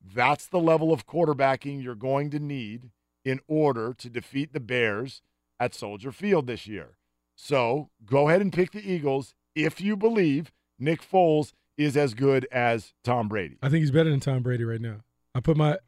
[0.00, 2.90] That's the level of quarterbacking you're going to need
[3.24, 5.22] in order to defeat the Bears
[5.58, 6.98] at Soldier Field this year.
[7.36, 12.46] So go ahead and pick the Eagles if you believe Nick Foles is as good
[12.52, 13.58] as Tom Brady.
[13.62, 15.00] I think he's better than Tom Brady right now.
[15.34, 15.78] I put my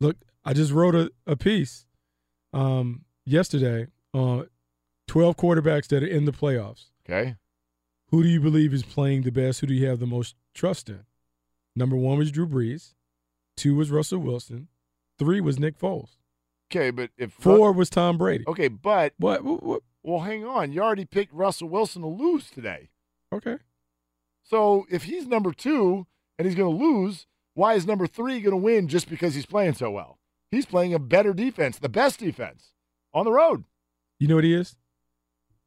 [0.00, 0.16] look.
[0.44, 1.86] I just wrote a, a piece
[2.52, 4.48] um, yesterday on
[5.06, 6.86] twelve quarterbacks that are in the playoffs.
[7.08, 7.36] Okay.
[8.10, 9.60] Who do you believe is playing the best?
[9.60, 11.04] Who do you have the most trust in?
[11.74, 12.94] Number one was Drew Brees.
[13.56, 14.68] Two was Russell Wilson.
[15.18, 16.16] Three was Nick Foles.
[16.70, 18.44] Okay, but if Four was Tom Brady.
[18.46, 19.82] Okay, but what, what, what?
[20.02, 20.72] Well, hang on.
[20.72, 22.88] You already picked Russell Wilson to lose today.
[23.32, 23.56] Okay.
[24.42, 26.06] So if he's number two
[26.38, 29.46] and he's going to lose, why is number three going to win just because he's
[29.46, 30.18] playing so well?
[30.50, 32.70] He's playing a better defense, the best defense
[33.14, 33.64] on the road.
[34.18, 34.76] You know what he is?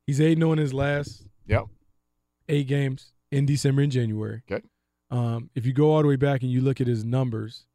[0.05, 1.65] He's eight on his last Yep.
[2.47, 4.43] eight games in December and January.
[4.51, 4.63] Okay.
[5.11, 7.65] Um, if you go all the way back and you look at his numbers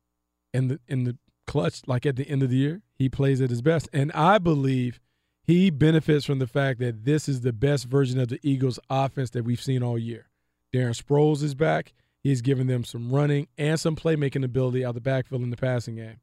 [0.52, 3.50] in the in the clutch, like at the end of the year, he plays at
[3.50, 3.88] his best.
[3.92, 5.00] And I believe
[5.44, 9.30] he benefits from the fact that this is the best version of the Eagles offense
[9.30, 10.28] that we've seen all year.
[10.74, 11.92] Darren Sproles is back.
[12.22, 15.96] He's given them some running and some playmaking ability out the backfield in the passing
[15.96, 16.20] game.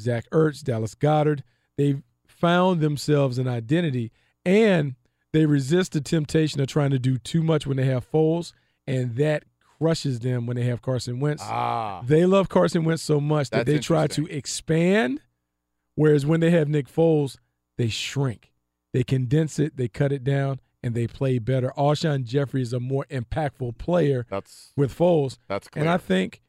[0.00, 1.42] Zach Ertz, Dallas Goedert,
[1.78, 4.10] they've found themselves an identity
[4.44, 4.94] and
[5.32, 8.52] they resist the temptation of trying to do too much when they have Foles,
[8.86, 9.44] and that
[9.78, 11.42] crushes them when they have Carson Wentz.
[11.44, 12.00] Ah.
[12.06, 15.20] They love Carson Wentz so much that they try to expand,
[15.94, 17.36] whereas when they have Nick Foles,
[17.76, 18.52] they shrink.
[18.94, 21.72] They condense it, they cut it down, and they play better.
[21.76, 25.36] Alshon Jeffery is a more impactful player That's with Foles.
[25.48, 26.42] That's And I think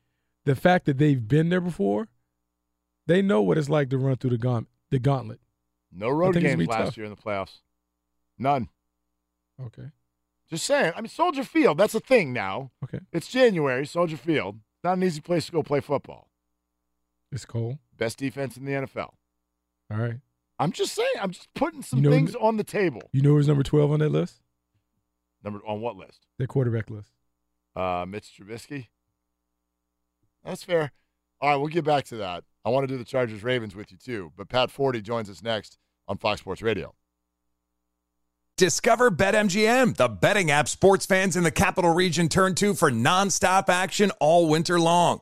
[0.45, 2.07] the fact that they've been there before,
[3.07, 5.39] they know what it's like to run through the gaunt, the gauntlet.
[5.91, 6.97] No road games last tough.
[6.97, 7.61] year in the playoffs.
[8.37, 8.69] None.
[9.59, 9.89] Okay.
[10.49, 10.93] Just saying.
[10.95, 12.71] I mean, Soldier Field, that's a thing now.
[12.83, 12.99] Okay.
[13.11, 14.59] It's January, Soldier Field.
[14.83, 16.29] Not an easy place to go play football.
[17.31, 17.79] It's cold.
[17.97, 19.13] Best defense in the NFL.
[19.89, 20.19] All right.
[20.59, 21.07] I'm just saying.
[21.21, 23.01] I'm just putting some You know- things on the table.
[23.13, 24.41] You know who's number 12 on that list?
[25.43, 26.25] Number on what list?
[26.37, 27.11] Their quarterback list.
[27.75, 28.87] Uh, Mitch Trubisky.
[30.43, 30.91] That's fair.
[31.39, 32.43] All right, we'll get back to that.
[32.65, 34.31] I want to do the Chargers Ravens with you too.
[34.35, 35.77] But Pat Forde joins us next
[36.07, 36.95] on Fox Sports Radio.
[38.57, 43.69] Discover BetMGM, the betting app sports fans in the capital region turn to for nonstop
[43.69, 45.21] action all winter long.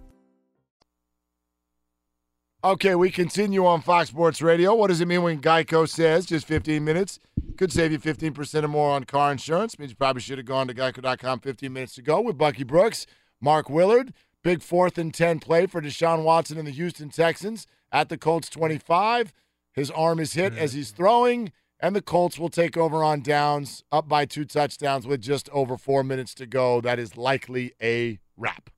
[2.63, 4.75] Okay, we continue on Fox Sports Radio.
[4.75, 7.17] What does it mean when Geico says just 15 minutes
[7.57, 9.79] could save you 15% or more on car insurance?
[9.79, 13.07] Means you probably should have gone to geico.com 15 minutes ago with Bucky Brooks,
[13.41, 14.13] Mark Willard.
[14.43, 18.47] Big fourth and 10 play for Deshaun Watson and the Houston Texans at the Colts
[18.47, 19.33] 25.
[19.73, 23.83] His arm is hit as he's throwing, and the Colts will take over on downs,
[23.91, 26.79] up by two touchdowns with just over four minutes to go.
[26.79, 28.69] That is likely a wrap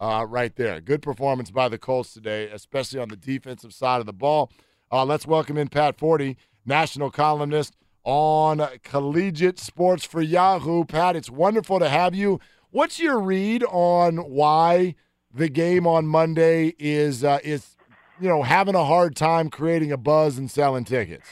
[0.00, 0.80] uh, right there.
[0.80, 4.50] Good performance by the Colts today, especially on the defensive side of the ball.
[4.90, 10.84] Uh, let's welcome in Pat Forde, national columnist on collegiate sports for Yahoo.
[10.84, 12.40] Pat, it's wonderful to have you.
[12.70, 14.94] What's your read on why
[15.34, 17.76] the game on Monday is uh, is
[18.20, 21.30] you know having a hard time creating a buzz and selling tickets?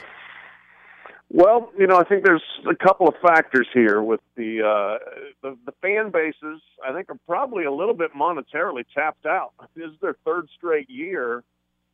[1.36, 4.98] Well, you know, I think there's a couple of factors here with the uh,
[5.42, 6.62] the, the fan bases.
[6.86, 9.50] I think are probably a little bit monetarily tapped out.
[9.74, 11.42] This is their third straight year,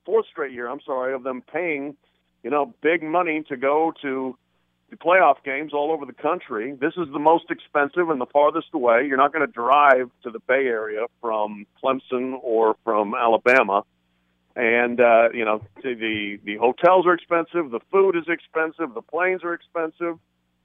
[0.04, 0.68] fourth straight year.
[0.68, 1.96] I'm sorry, of them paying,
[2.42, 4.36] you know, big money to go to
[4.90, 6.76] the playoff games all over the country.
[6.78, 9.06] This is the most expensive and the farthest away.
[9.06, 13.84] You're not going to drive to the Bay Area from Clemson or from Alabama
[14.60, 19.42] and uh, you know the the hotels are expensive, the food is expensive, the planes
[19.42, 20.18] are expensive.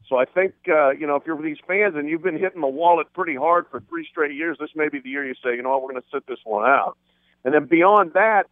[0.10, 2.68] So I think uh, you know if you're these fans and you've been hitting the
[2.68, 5.64] wallet pretty hard for three straight years, this may be the year you say, you
[5.64, 6.98] know what, we're going to sit this one out.
[7.46, 8.48] And then beyond that,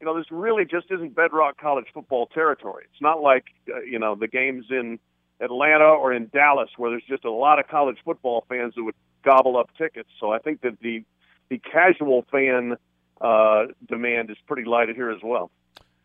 [0.00, 2.86] you know, this really just isn't bedrock college football territory.
[2.92, 4.98] It's not like uh, you know the games in
[5.40, 8.96] Atlanta or in Dallas where there's just a lot of college football fans that would
[9.24, 10.08] gobble up tickets.
[10.18, 11.04] So I think that the
[11.50, 12.76] the casual fan
[13.20, 15.50] uh, demand is pretty light here as well.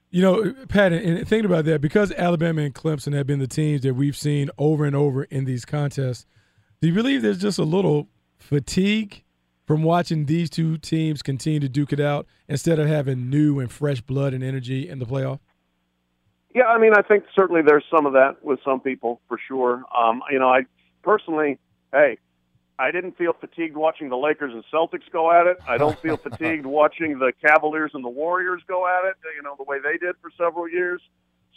[0.09, 3.82] You know, Pat, and thinking about that, because Alabama and Clemson have been the teams
[3.82, 6.27] that we've seen over and over in these contests,
[6.82, 9.24] do you believe there's just a little fatigue
[9.66, 13.72] from watching these two teams continue to duke it out instead of having new and
[13.72, 15.40] fresh blood and energy in the playoff?
[16.53, 19.83] Yeah, I mean, I think certainly there's some of that with some people for sure.
[19.98, 20.61] Um, you know, I
[21.01, 21.58] personally,
[21.92, 22.19] hey,
[22.80, 25.58] I didn't feel fatigued watching the Lakers and Celtics go at it.
[25.68, 29.56] I don't feel fatigued watching the Cavaliers and the Warriors go at it, you know,
[29.58, 31.02] the way they did for several years.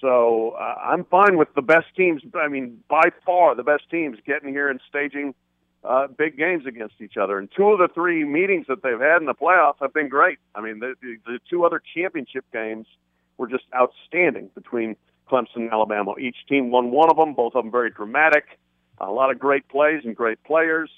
[0.00, 2.22] So uh, I'm fine with the best teams.
[2.34, 5.34] I mean, by far the best teams getting here and staging
[5.82, 7.38] uh, big games against each other.
[7.38, 10.38] And two of the three meetings that they've had in the playoffs have been great.
[10.54, 12.86] I mean, the, the, the two other championship games
[13.38, 14.96] were just outstanding between
[15.30, 16.14] Clemson and Alabama.
[16.18, 18.58] Each team won one of them, both of them very dramatic.
[18.98, 20.90] A lot of great plays and great players.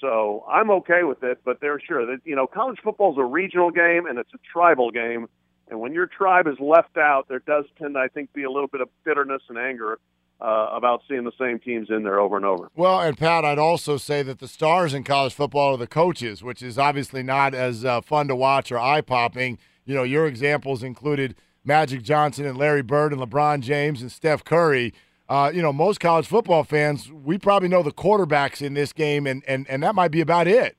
[0.00, 3.24] So I'm okay with it, but they're sure that you know college football is a
[3.24, 5.28] regional game and it's a tribal game,
[5.70, 8.50] and when your tribe is left out, there does tend, to I think, be a
[8.50, 9.98] little bit of bitterness and anger
[10.40, 12.70] uh, about seeing the same teams in there over and over.
[12.76, 16.42] Well, and Pat, I'd also say that the stars in college football are the coaches,
[16.42, 19.58] which is obviously not as uh, fun to watch or eye popping.
[19.84, 24.44] You know, your examples included Magic Johnson and Larry Bird and LeBron James and Steph
[24.44, 24.94] Curry
[25.28, 29.26] uh, you know, most college football fans, we probably know the quarterbacks in this game,
[29.26, 30.76] and, and, and that might be about it.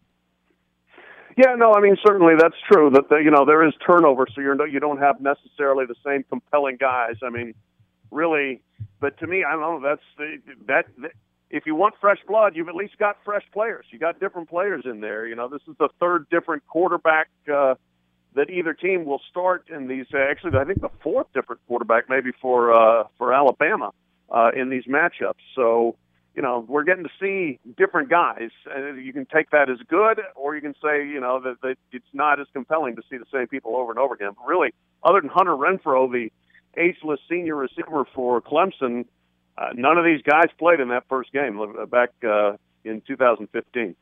[1.38, 2.90] Yeah, no, I mean certainly that's true.
[2.90, 5.96] That the, you know there is turnover, so you're no, you don't have necessarily the
[6.06, 7.16] same compelling guys.
[7.24, 7.54] I mean,
[8.12, 8.62] really,
[9.00, 9.80] but to me, I don't know.
[9.82, 11.12] That's the, that.
[11.50, 13.86] If you want fresh blood, you've at least got fresh players.
[13.90, 15.26] You got different players in there.
[15.28, 17.76] You know, this is the third different quarterback uh,
[18.36, 20.08] that either team will start in these.
[20.14, 23.92] Actually, I think the fourth different quarterback maybe for uh, for Alabama uh,
[24.56, 25.42] in these matchups.
[25.56, 25.96] So
[26.40, 28.52] you know, we're getting to see different guys.
[28.74, 31.76] And you can take that as good, or you can say, you know, that, that
[31.92, 34.30] it's not as compelling to see the same people over and over again.
[34.38, 36.30] But really, other than Hunter Renfrow, the
[36.78, 39.06] ageless senior receiver for Clemson,
[39.58, 42.54] uh, none of these guys played in that first game uh, back uh,
[42.86, 43.96] in 2015.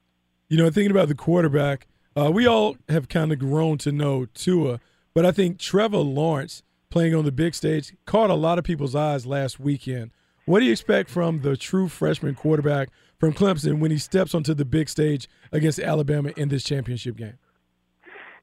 [0.49, 4.25] You know, thinking about the quarterback, uh, we all have kind of grown to know
[4.25, 4.79] Tua,
[5.13, 8.95] but I think Trevor Lawrence playing on the big stage caught a lot of people's
[8.95, 10.11] eyes last weekend.
[10.47, 12.87] What do you expect from the true freshman quarterback
[13.19, 17.37] from Clemson when he steps onto the big stage against Alabama in this championship game?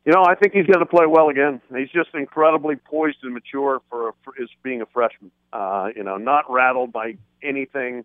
[0.05, 1.63] You know, I think he's going to play well again.
[1.75, 5.31] He's just incredibly poised and mature for, for his being a freshman.
[5.51, 8.05] Uh, you know, not rattled by anything.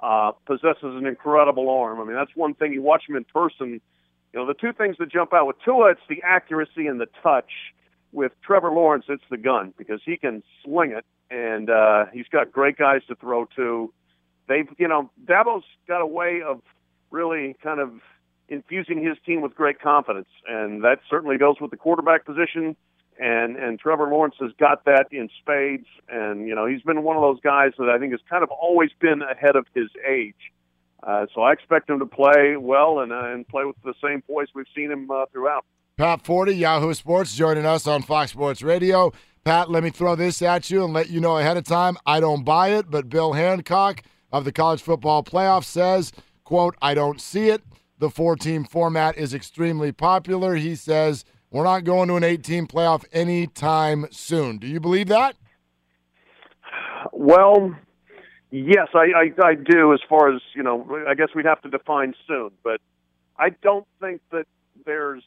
[0.00, 1.98] Uh, possesses an incredible arm.
[1.98, 2.74] I mean, that's one thing.
[2.74, 3.80] You watch him in person.
[4.34, 7.08] You know, the two things that jump out with Tua, it's the accuracy and the
[7.22, 7.50] touch.
[8.12, 12.50] With Trevor Lawrence, it's the gun because he can sling it and uh, he's got
[12.52, 13.92] great guys to throw to.
[14.48, 16.60] They've, you know, Dabo's got a way of
[17.10, 17.92] really kind of
[18.48, 22.76] infusing his team with great confidence, and that certainly goes with the quarterback position.
[23.18, 27.16] And and Trevor Lawrence has got that in spades, and you know he's been one
[27.16, 30.52] of those guys that I think has kind of always been ahead of his age.
[31.02, 34.22] Uh, so I expect him to play well and uh, and play with the same
[34.22, 35.66] poise we've seen him uh, throughout.
[36.00, 39.12] Pat Forde, Yahoo Sports, joining us on Fox Sports Radio.
[39.44, 41.98] Pat, let me throw this at you and let you know ahead of time.
[42.06, 46.10] I don't buy it, but Bill Hancock of the College Football Playoff says,
[46.42, 47.62] quote, I don't see it.
[47.98, 50.54] The four-team format is extremely popular.
[50.54, 54.56] He says, we're not going to an 18 playoff anytime soon.
[54.56, 55.36] Do you believe that?
[57.12, 57.76] Well,
[58.50, 59.92] yes, I, I, I do.
[59.92, 62.80] As far as you know, I guess we'd have to define soon, but
[63.38, 64.46] I don't think that
[64.86, 65.22] there's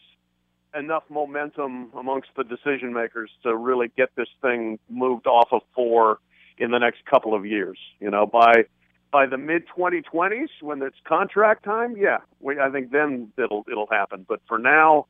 [0.78, 6.20] enough momentum amongst the decision makers to really get this thing moved off of four
[6.58, 7.78] in the next couple of years.
[8.00, 8.66] You know, by
[9.12, 13.88] by the mid 2020s when it's contract time, yeah, we, I think then it'll it'll
[13.88, 14.26] happen.
[14.28, 15.06] But for now,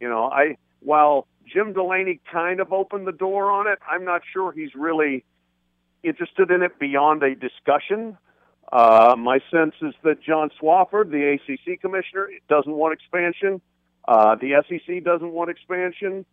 [0.00, 4.22] you know, I while Jim Delaney kind of opened the door on it, I'm not
[4.32, 5.24] sure he's really
[6.02, 8.16] interested in it beyond a discussion.
[8.70, 13.60] Uh, my sense is that John Swofford, the ACC commissioner, doesn't want expansion.
[14.08, 16.24] Uh, the SEC doesn't want expansion.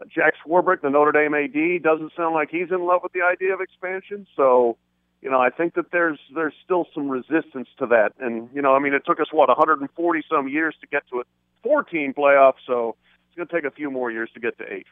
[0.00, 3.22] Uh, Jack Swarbrick, the Notre Dame AD, doesn't sound like he's in love with the
[3.22, 4.24] idea of expansion.
[4.36, 4.76] So,
[5.20, 8.12] you know, I think that there's there's still some resistance to that.
[8.20, 11.20] And you know, I mean, it took us what 140 some years to get to
[11.20, 11.24] a
[11.64, 12.94] 14 playoff, so
[13.26, 14.86] it's going to take a few more years to get to eight.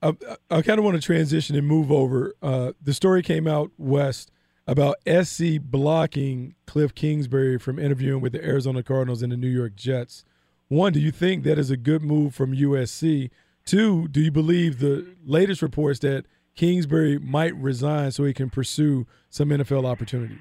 [0.00, 0.14] I,
[0.48, 2.32] I kind of want to transition and move over.
[2.40, 4.30] Uh, the story came out west
[4.68, 9.74] about SC blocking Cliff Kingsbury from interviewing with the Arizona Cardinals and the New York
[9.74, 10.24] Jets.
[10.68, 13.30] One, do you think that is a good move from USC?
[13.64, 19.06] Two, do you believe the latest reports that Kingsbury might resign so he can pursue
[19.30, 20.40] some NFL opportunities?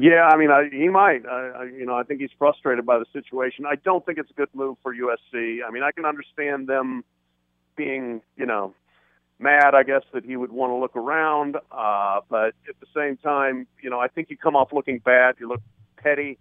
[0.00, 1.26] Yeah, I mean, I, he might.
[1.26, 3.66] I, I, you know, I think he's frustrated by the situation.
[3.66, 5.58] I don't think it's a good move for USC.
[5.66, 7.04] I mean, I can understand them
[7.76, 8.74] being, you know,
[9.38, 9.74] mad.
[9.74, 13.66] I guess that he would want to look around, uh, but at the same time,
[13.82, 15.36] you know, I think you come off looking bad.
[15.38, 15.62] You look
[15.96, 16.38] petty.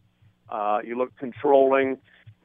[0.49, 1.97] Uh, you look controlling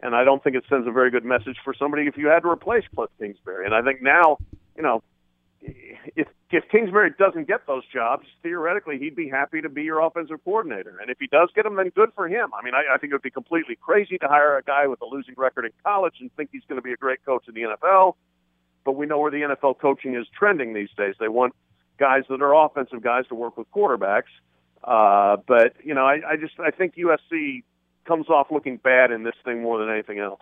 [0.03, 2.41] and I don't think it sends a very good message for somebody if you had
[2.41, 3.65] to replace Cliff Kingsbury.
[3.67, 4.39] And I think now,
[4.77, 5.03] you know,
[5.61, 10.43] if if Kingsbury doesn't get those jobs, theoretically he'd be happy to be your offensive
[10.45, 10.99] coordinator.
[11.01, 12.51] And if he does get them, then good for him.
[12.53, 15.01] I mean, I, I think it would be completely crazy to hire a guy with
[15.01, 17.55] a losing record in college and think he's going to be a great coach in
[17.55, 18.15] the NFL.
[18.85, 21.15] But we know where the NFL coaching is trending these days.
[21.19, 21.55] They want
[21.99, 24.33] guys that are offensive guys to work with quarterbacks.
[24.83, 27.63] Uh, but you know, I, I just I think USC
[28.05, 30.41] comes off looking bad in this thing more than anything else.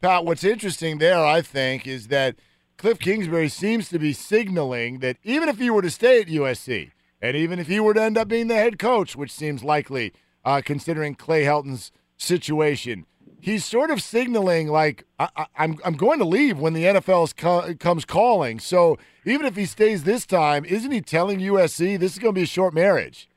[0.00, 2.36] Pat, what's interesting there, I think, is that
[2.76, 6.90] Cliff Kingsbury seems to be signaling that even if he were to stay at USC,
[7.20, 10.12] and even if he were to end up being the head coach, which seems likely
[10.44, 13.06] uh, considering Clay Helton's situation,
[13.40, 17.36] he's sort of signaling like I, am I'm, I'm going to leave when the NFL
[17.36, 18.58] co- comes calling.
[18.58, 22.38] So even if he stays this time, isn't he telling USC this is going to
[22.38, 23.28] be a short marriage?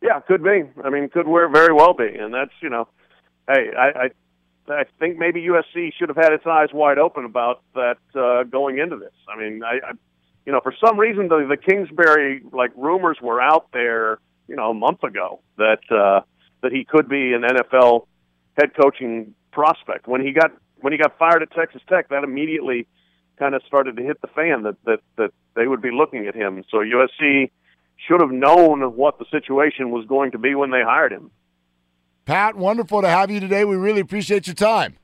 [0.00, 0.62] Yeah, could be.
[0.84, 2.88] I mean, could very well be, and that's you know,
[3.48, 4.10] hey, I I,
[4.72, 8.78] I think maybe USC should have had its eyes wide open about that uh, going
[8.78, 9.12] into this.
[9.28, 9.92] I mean, I, I
[10.46, 14.70] you know, for some reason the the Kingsbury like rumors were out there, you know,
[14.70, 16.20] a month ago that uh,
[16.62, 18.06] that he could be an NFL
[18.56, 20.06] head coaching prospect.
[20.06, 22.86] When he got when he got fired at Texas Tech, that immediately
[23.38, 26.34] kind of started to hit the fan that that that they would be looking at
[26.34, 26.64] him.
[26.70, 27.50] So USC
[28.06, 31.30] should have known what the situation was going to be when they hired him.
[32.24, 33.64] Pat, wonderful to have you today.
[33.64, 34.96] We really appreciate your time.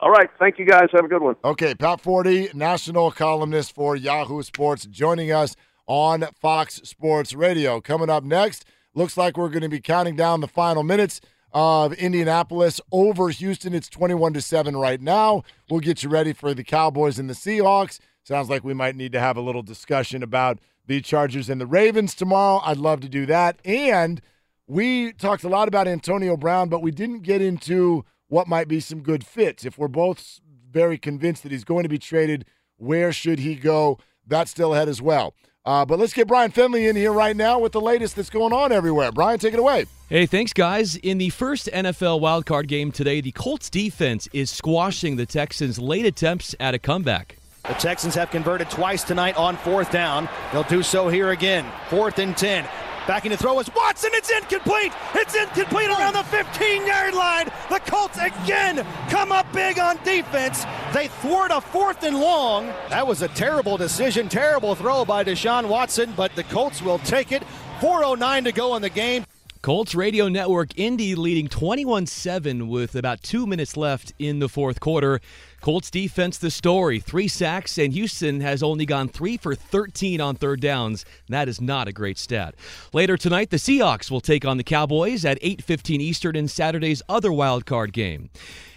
[0.00, 0.28] All right.
[0.38, 0.88] Thank you, guys.
[0.92, 1.36] Have a good one.
[1.44, 1.74] Okay.
[1.74, 5.54] Pat Forde, national columnist for Yahoo Sports, joining us
[5.86, 7.80] on Fox Sports Radio.
[7.80, 8.64] Coming up next,
[8.94, 11.20] looks like we're going to be counting down the final minutes
[11.52, 13.74] of Indianapolis over Houston.
[13.74, 15.42] It's 21 to 7 right now.
[15.70, 18.00] We'll get you ready for the Cowboys and the Seahawks.
[18.24, 21.66] Sounds like we might need to have a little discussion about the Chargers and the
[21.66, 22.60] Ravens tomorrow.
[22.64, 23.58] I'd love to do that.
[23.64, 24.20] And
[24.66, 28.80] we talked a lot about Antonio Brown, but we didn't get into what might be
[28.80, 29.64] some good fits.
[29.64, 32.46] If we're both very convinced that he's going to be traded,
[32.76, 33.98] where should he go?
[34.26, 35.34] That's still ahead as well.
[35.64, 38.52] Uh, but let's get Brian Finley in here right now with the latest that's going
[38.52, 39.12] on everywhere.
[39.12, 39.86] Brian, take it away.
[40.08, 40.96] Hey, thanks, guys.
[40.96, 46.04] In the first NFL wildcard game today, the Colts defense is squashing the Texans' late
[46.04, 47.38] attempts at a comeback.
[47.64, 50.28] The Texans have converted twice tonight on fourth down.
[50.52, 51.64] They'll do so here again.
[51.88, 52.68] Fourth and 10.
[53.06, 54.10] Backing to throw is Watson.
[54.14, 54.92] It's incomplete.
[55.14, 57.50] It's incomplete around the 15 yard line.
[57.70, 60.64] The Colts again come up big on defense.
[60.92, 62.66] They thwart a fourth and long.
[62.88, 67.30] That was a terrible decision, terrible throw by Deshaun Watson, but the Colts will take
[67.30, 67.44] it.
[67.78, 69.24] 4.09 to go in the game.
[69.62, 74.80] Colts Radio Network Indy leading 21 7 with about two minutes left in the fourth
[74.80, 75.20] quarter.
[75.62, 76.98] Colts defense the story.
[76.98, 81.04] Three sacks, and Houston has only gone three for 13 on third downs.
[81.28, 82.56] That is not a great stat.
[82.92, 87.32] Later tonight, the Seahawks will take on the Cowboys at 8.15 Eastern in Saturday's other
[87.32, 88.28] wild card game.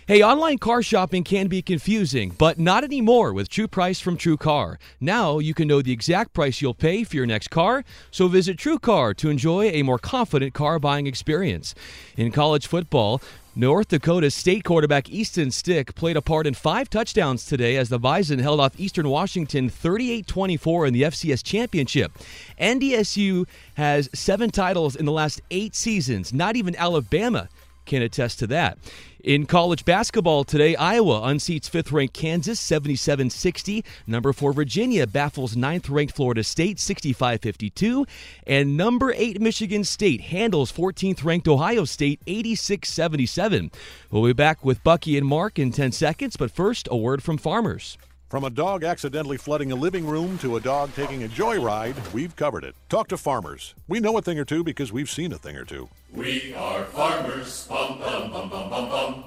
[0.07, 4.38] Hey, online car shopping can be confusing, but not anymore with True Price from True
[4.38, 4.77] Car.
[4.99, 8.59] Now you can know the exact price you'll pay for your next car, so visit
[8.59, 11.73] True Car to enjoy a more confident car buying experience.
[12.15, 13.19] In college football,
[13.58, 17.98] North Dakota State quarterback Easton Stick played a part in five touchdowns today as the
[17.98, 22.11] Bison held off Eastern Washington 38 24 in the FCS Championship.
[22.59, 27.48] NDSU has seven titles in the last eight seasons, not even Alabama
[27.85, 28.77] can attest to that.
[29.25, 33.83] In college basketball today, Iowa unseats fifth ranked Kansas 77 60.
[34.05, 38.05] Number four, Virginia baffles ninth ranked Florida State 65 52.
[38.45, 43.71] And number eight, Michigan State handles 14th ranked Ohio State 86 77.
[44.11, 47.39] We'll be back with Bucky and Mark in 10 seconds, but first, a word from
[47.39, 47.97] farmers.
[48.29, 52.35] From a dog accidentally flooding a living room to a dog taking a joyride, we've
[52.35, 52.75] covered it.
[52.89, 53.75] Talk to farmers.
[53.87, 55.89] We know a thing or two because we've seen a thing or two.
[56.11, 57.67] We are farmers.
[57.67, 59.25] Bum, bum, bum, bum, bum, bum.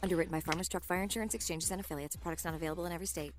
[0.00, 2.14] Underwritten by Farmers Truck Fire Insurance Exchanges and Affiliates.
[2.14, 3.32] Products not available in every state.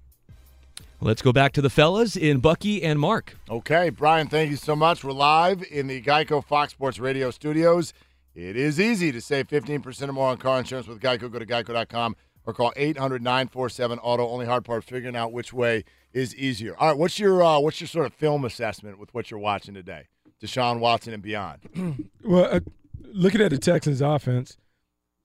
[1.00, 3.38] Let's go back to the fellas in Bucky and Mark.
[3.50, 5.06] Okay, Brian, thank you so much.
[5.06, 7.94] We're live in the Geico Fox Sports Radio studios.
[8.36, 11.32] It is easy to save 15% or more on car insurance with Geico.
[11.32, 12.16] Go to geico.com
[12.48, 14.28] or call 800 947 auto.
[14.28, 16.76] Only hard part figuring out which way is easier.
[16.78, 19.76] All right, what's your uh, what's your sort of film assessment with what you're watching
[19.76, 20.08] today?
[20.42, 22.10] Deshaun Watson and beyond.
[22.24, 22.60] well, uh,
[23.04, 24.58] looking at the Texans offense,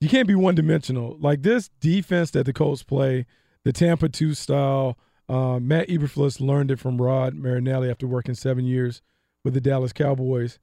[0.01, 1.17] you can't be one dimensional.
[1.19, 3.25] Like this defense that the Colts play,
[3.63, 4.97] the Tampa 2 style,
[5.29, 9.01] uh, Matt Eberflus learned it from Rod Marinelli after working seven years
[9.43, 10.59] with the Dallas Cowboys.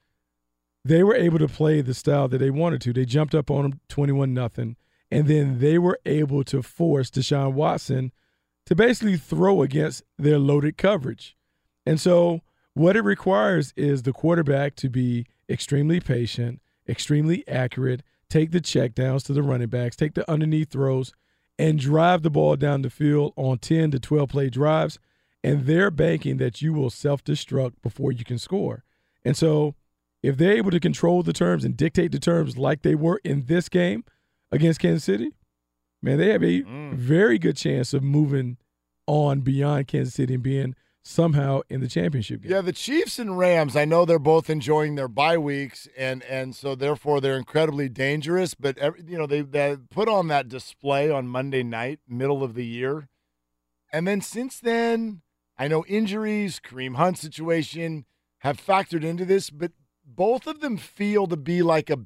[0.84, 2.92] They were able to play the style that they wanted to.
[2.92, 4.76] They jumped up on them 21 nothing
[5.10, 8.12] and then they were able to force Deshaun Watson
[8.66, 11.36] to basically throw against their loaded coverage.
[11.84, 12.42] And so,
[12.74, 19.24] what it requires is the quarterback to be extremely patient, extremely accurate, take the checkdowns
[19.24, 21.12] to the running backs, take the underneath throws,
[21.58, 24.98] and drive the ball down the field on 10 to 12 play drives.
[25.42, 28.84] And they're banking that you will self destruct before you can score.
[29.24, 29.74] And so,
[30.22, 33.46] if they're able to control the terms and dictate the terms like they were in
[33.46, 34.04] this game,
[34.52, 35.32] against Kansas City,
[36.02, 36.94] man, they have a mm.
[36.94, 38.56] very good chance of moving
[39.06, 42.52] on beyond Kansas City and being somehow in the championship game.
[42.52, 46.54] Yeah, the Chiefs and Rams, I know they're both enjoying their bye weeks and and
[46.54, 51.10] so therefore they're incredibly dangerous, but every, you know, they they put on that display
[51.10, 53.08] on Monday night, middle of the year.
[53.92, 55.22] And then since then,
[55.58, 58.04] I know injuries, Kareem Hunt situation
[58.38, 59.72] have factored into this, but
[60.04, 62.00] both of them feel to be like a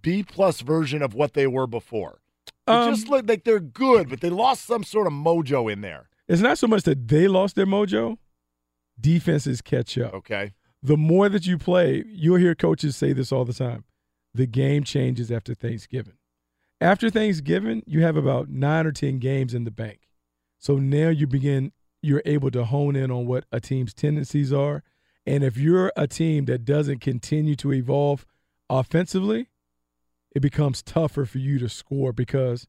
[0.00, 2.20] B plus version of what they were before.
[2.66, 5.80] It um, just look like they're good, but they lost some sort of mojo in
[5.80, 6.08] there.
[6.26, 8.16] It's not so much that they lost their mojo.
[8.98, 10.14] Defenses catch up.
[10.14, 10.52] Okay.
[10.82, 13.84] The more that you play, you'll hear coaches say this all the time.
[14.32, 16.14] The game changes after Thanksgiving.
[16.80, 20.00] After Thanksgiving, you have about nine or ten games in the bank.
[20.58, 21.72] So now you begin,
[22.02, 24.82] you're able to hone in on what a team's tendencies are.
[25.26, 28.26] And if you're a team that doesn't continue to evolve
[28.68, 29.48] offensively,
[30.34, 32.66] it becomes tougher for you to score because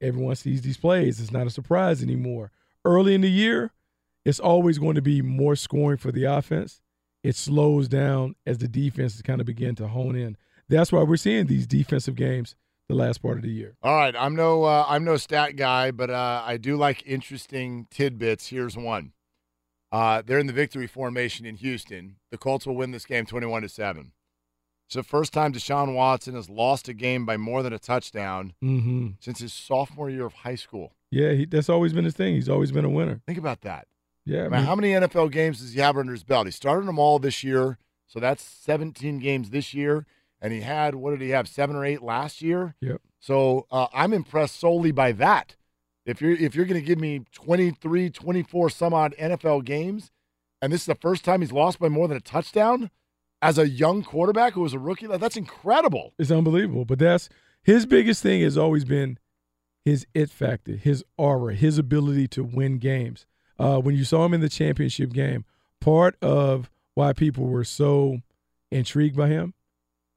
[0.00, 1.20] everyone sees these plays.
[1.20, 2.50] It's not a surprise anymore.
[2.84, 3.72] Early in the year,
[4.24, 6.80] it's always going to be more scoring for the offense.
[7.22, 10.36] It slows down as the defenses kind of begin to hone in.
[10.68, 12.54] That's why we're seeing these defensive games
[12.88, 13.76] the last part of the year.
[13.82, 17.86] All right, I'm no uh, I'm no stat guy, but uh, I do like interesting
[17.90, 18.48] tidbits.
[18.48, 19.12] Here's one.
[19.90, 22.16] Uh, they're in the victory formation in Houston.
[22.30, 24.12] The Colts will win this game 21 to seven.
[24.96, 28.52] It's the first time Deshaun Watson has lost a game by more than a touchdown
[28.62, 29.08] Mm-hmm.
[29.18, 30.92] since his sophomore year of high school.
[31.10, 32.34] Yeah, he, that's always been his thing.
[32.36, 33.20] He's always been a winner.
[33.26, 33.88] Think about that.
[34.24, 36.46] Yeah, I mean- how many NFL games does he have under his belt?
[36.46, 40.06] He started them all this year, so that's 17 games this year,
[40.40, 41.48] and he had what did he have?
[41.48, 42.76] Seven or eight last year.
[42.80, 43.00] Yep.
[43.18, 45.56] So uh, I'm impressed solely by that.
[46.06, 50.12] If you're if you're going to give me 23, 24 some odd NFL games,
[50.62, 52.90] and this is the first time he's lost by more than a touchdown
[53.44, 56.14] as a young quarterback who was a rookie, like, that's incredible.
[56.18, 56.86] It's unbelievable.
[56.86, 57.28] But that's
[57.62, 59.18] his biggest thing has always been
[59.84, 63.26] his it factor, his aura, his ability to win games.
[63.58, 65.44] Uh, when you saw him in the championship game,
[65.78, 68.22] part of why people were so
[68.70, 69.52] intrigued by him,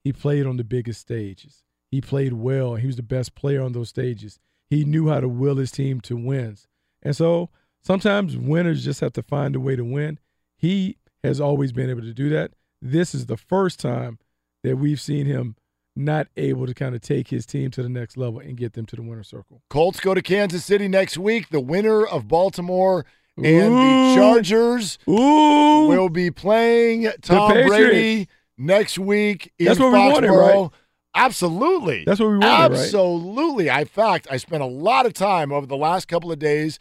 [0.06, 1.64] he played on the biggest stages.
[1.91, 2.75] He played well.
[2.75, 4.39] He was the best player on those stages.
[4.69, 6.65] He knew how to will his team to wins.
[7.03, 7.49] And so
[7.81, 10.17] sometimes winners just have to find a way to win.
[10.56, 12.51] He has always been able to do that.
[12.81, 14.19] This is the first time
[14.64, 15.56] that we've seen him
[15.95, 18.85] not able to kind of take his team to the next level and get them
[18.85, 19.64] to the winner's circle.
[19.69, 21.49] Colts go to Kansas City next week.
[21.49, 25.88] The winner of Baltimore and the Chargers Ooh.
[25.88, 30.61] will be playing Tom Brady next week in That's what we wanted, Foxborough.
[30.61, 30.72] right?
[31.15, 32.03] Absolutely.
[32.06, 32.72] That's what we wanted, right?
[32.72, 33.67] Absolutely.
[33.69, 36.80] In fact, I spent a lot of time over the last couple of days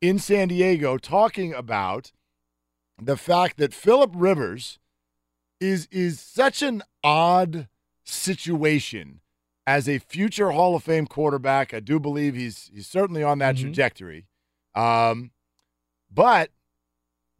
[0.00, 2.10] in San Diego talking about
[3.00, 4.78] the fact that Philip Rivers
[5.60, 7.68] is is such an odd
[8.04, 9.20] situation
[9.66, 11.74] as a future Hall of Fame quarterback.
[11.74, 14.26] I do believe he's he's certainly on that trajectory.
[14.74, 15.30] Um,
[16.12, 16.50] but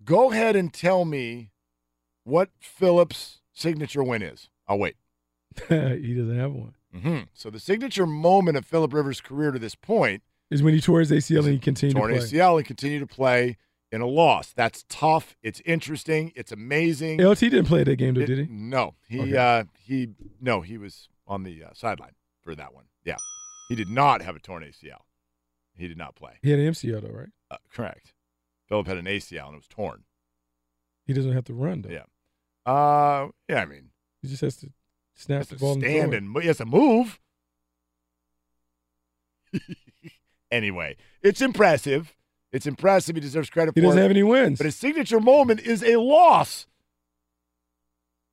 [0.05, 1.51] go ahead and tell me
[2.25, 4.49] what Philip's signature win is.
[4.67, 4.97] I'll wait.
[5.69, 6.75] he doesn't have one.
[6.93, 10.81] hmm So the signature moment of Philip Rivers' career to this point Is when he
[10.81, 12.27] tore his ACL and he continued torn to play.
[12.27, 13.57] ACL and continue to play
[13.93, 14.53] in a loss.
[14.53, 15.37] That's tough.
[15.43, 16.33] It's interesting.
[16.35, 17.21] It's amazing.
[17.23, 18.47] LT didn't play that game though, did he?
[18.53, 19.37] No, he Okay.
[19.37, 20.09] uh, he
[20.41, 22.85] no, he was on the uh, sideline for that one.
[23.05, 23.17] Yeah,
[23.69, 25.01] he did not have a torn ACL.
[25.75, 26.39] He did not play.
[26.43, 27.29] He had an MCL though, right?
[27.51, 28.13] Uh, correct.
[28.69, 30.05] Philip had an ACL and it was torn.
[31.05, 31.91] He doesn't have to run though.
[31.91, 32.05] Yeah.
[32.73, 33.63] Uh, yeah.
[33.63, 33.91] I mean,
[34.23, 34.73] He just has to
[35.15, 37.21] snap has the to ball stand and and he has to move.
[40.51, 42.15] anyway, it's impressive.
[42.57, 43.15] It's impressive.
[43.15, 44.59] He deserves credit He for doesn't have any wins.
[44.59, 46.67] But his signature moment is a loss.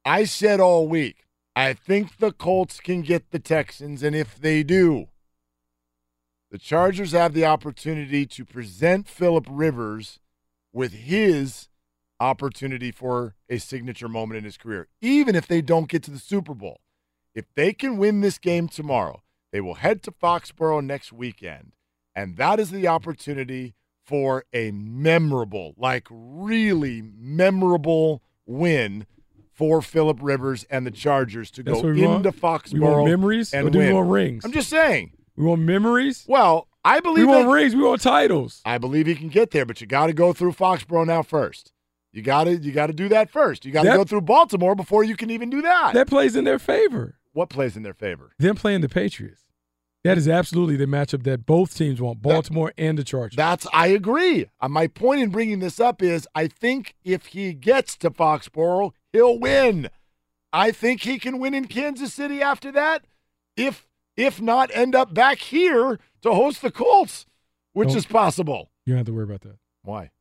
[0.05, 4.63] I said all week, I think the Colts can get the Texans, and if they
[4.63, 5.07] do,
[6.49, 10.19] the Chargers have the opportunity to present Philip Rivers
[10.71, 11.69] with his
[12.19, 16.19] opportunity for a signature moment in his career, even if they don't get to the
[16.19, 16.79] Super Bowl.
[17.35, 19.21] If they can win this game tomorrow,
[19.51, 21.73] they will head to Foxborough next weekend,
[22.15, 23.75] and that is the opportunity
[24.05, 29.05] for a memorable, like really memorable win
[29.51, 32.25] for Philip Rivers and the Chargers to That's go we want?
[32.25, 32.73] into Foxborough.
[32.73, 34.43] We want memories and we want rings?
[34.45, 35.11] I'm just saying.
[35.35, 36.25] We want memories.
[36.27, 37.75] Well, I believe we want that- rings.
[37.75, 38.61] We want titles.
[38.65, 41.71] I believe he can get there, but you got to go through Foxborough now first.
[42.11, 43.65] You got to you got to do that first.
[43.65, 45.93] You got to go through Baltimore before you can even do that.
[45.93, 47.15] That plays in their favor.
[47.31, 48.33] What plays in their favor?
[48.37, 49.42] Them playing the Patriots.
[50.03, 53.37] That is absolutely the matchup that both teams want, Baltimore and the Chargers.
[53.37, 54.47] That's I agree.
[54.59, 58.91] Uh, my point in bringing this up is I think if he gets to Foxborough,
[59.13, 59.89] he'll win.
[60.51, 63.05] I think he can win in Kansas City after that.
[63.55, 67.25] If if not, end up back here to host the Colts,
[67.71, 68.69] which Don't- is possible.
[68.85, 69.57] You don't have to worry about that.
[69.83, 70.11] Why?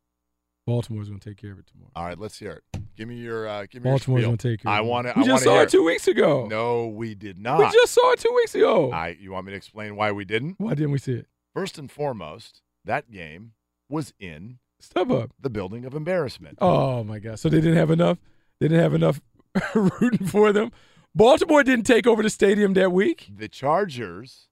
[0.64, 1.90] Baltimore's going to take care of it tomorrow.
[1.96, 2.81] All right, let's hear it.
[2.96, 5.14] Give me your uh, give me Baltimore's your gonna take care of I want to.
[5.16, 6.46] We just saw it two weeks ago.
[6.46, 7.58] No, we did not.
[7.58, 8.90] We just saw it two weeks ago.
[8.92, 9.16] I.
[9.18, 10.56] You want me to explain why we didn't?
[10.58, 11.26] Why didn't we see it?
[11.54, 13.52] First and foremost, that game
[13.88, 15.30] was in StubHub.
[15.40, 16.58] the building of embarrassment.
[16.60, 17.38] Oh my God!
[17.38, 18.18] So they didn't have enough.
[18.60, 19.20] They didn't have enough
[19.74, 20.70] rooting for them.
[21.14, 23.30] Baltimore didn't take over the stadium that week.
[23.34, 24.48] The Chargers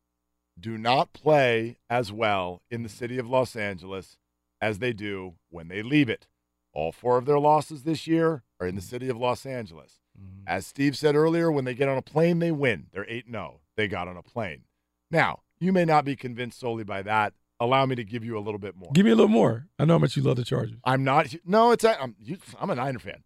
[0.58, 4.18] do not play as well in the city of Los Angeles
[4.60, 6.26] as they do when they leave it.
[6.72, 8.88] All four of their losses this year are in the mm-hmm.
[8.88, 10.00] city of Los Angeles.
[10.18, 10.44] Mm-hmm.
[10.46, 12.86] As Steve said earlier, when they get on a plane, they win.
[12.92, 13.60] They're 8 0.
[13.76, 14.62] They got on a plane.
[15.10, 17.34] Now, you may not be convinced solely by that.
[17.58, 18.90] Allow me to give you a little bit more.
[18.94, 19.66] Give me a little more.
[19.78, 20.78] I know how much you love the Chargers.
[20.84, 21.34] I'm not.
[21.44, 21.84] No, it's.
[21.84, 22.16] I'm.
[22.18, 23.22] You, I'm a Niner fan.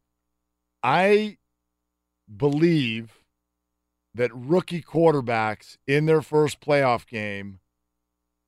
[0.82, 1.38] I
[2.34, 3.24] believe
[4.14, 7.60] that rookie quarterbacks in their first playoff game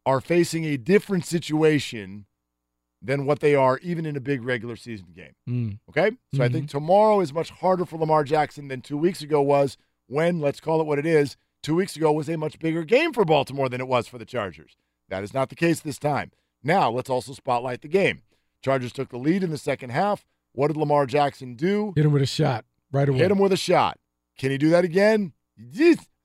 [0.04, 2.26] are facing a different situation
[3.02, 5.34] than what they are even in a big regular season game.
[5.48, 5.78] Mm.
[5.88, 6.16] Okay?
[6.34, 9.76] So I think tomorrow is much harder for Lamar Jackson than two weeks ago was
[10.06, 13.12] when, let's call it what it is, two weeks ago was a much bigger game
[13.12, 14.76] for Baltimore than it was for the Chargers.
[15.08, 16.32] That is not the case this time.
[16.62, 18.22] Now, let's also spotlight the game.
[18.62, 20.24] Chargers took the lead in the second half.
[20.52, 21.92] What did Lamar Jackson do?
[21.94, 23.18] Hit him with a shot right away.
[23.18, 23.98] Hit him with a shot.
[24.38, 25.32] Can he do that again?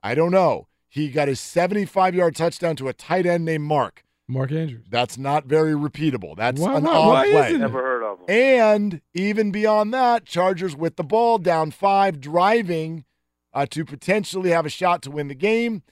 [0.02, 0.68] I don't know.
[0.90, 4.04] He got his 75 yard touchdown to a tight end named Mark.
[4.32, 4.86] Mark Andrews.
[4.90, 6.36] That's not very repeatable.
[6.38, 7.48] That's Why- an why- odd why play.
[7.48, 7.60] isn't it?
[7.60, 8.26] Never heard of him.
[8.30, 13.06] And even beyond that, Chargers with the ball down five, driving
[13.54, 15.84] uh, to potentially have a shot to win the game.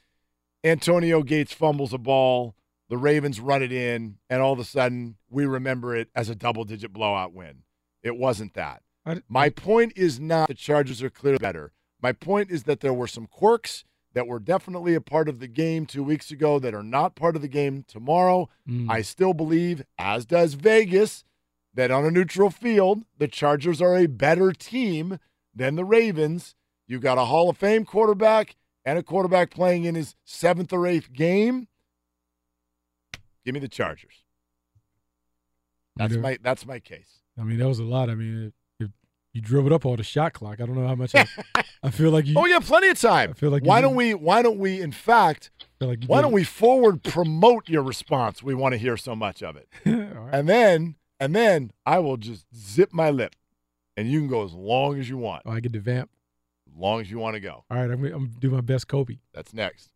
[0.64, 2.56] Antonio Gates fumbles a ball.
[2.90, 6.36] The Ravens run it in, and all of a sudden, we remember it as a
[6.36, 7.64] double digit blowout win.
[8.02, 8.82] It wasn't that.
[9.06, 11.72] I- My point is not the Chargers are clearly better.
[12.02, 15.48] My point is that there were some quirks that were definitely a part of the
[15.48, 18.50] game two weeks ago that are not part of the game tomorrow.
[18.68, 18.90] Mm.
[18.90, 21.24] I still believe, as does Vegas,
[21.74, 25.20] that on a neutral field, the Chargers are a better team
[25.54, 26.56] than the Ravens.
[26.88, 30.88] You've got a Hall of Fame quarterback and a quarterback playing in his seventh or
[30.88, 31.68] eighth game.
[33.46, 34.24] Give me the Chargers.
[35.96, 37.20] That's my that's my case.
[37.38, 38.10] I mean, that was a lot.
[38.10, 38.54] I mean,
[39.34, 40.60] you drove it up all the shot clock.
[40.62, 41.14] I don't know how much.
[41.16, 41.26] I,
[41.84, 42.36] I feel like you.
[42.38, 43.32] Oh yeah, plenty of time.
[43.32, 44.14] I feel like why did- don't we?
[44.14, 44.82] Why don't we?
[44.82, 48.42] In fact, feel like why did- don't we forward promote your response?
[48.44, 52.46] We want to hear so much of it, and then and then I will just
[52.56, 53.36] zip my lip,
[53.98, 56.10] and you can go as long as you want, Oh, I get the vamp.
[56.68, 57.64] as long as you want to go.
[57.70, 59.18] All right, I'm, I'm gonna do my best, Kobe.
[59.34, 59.90] That's next.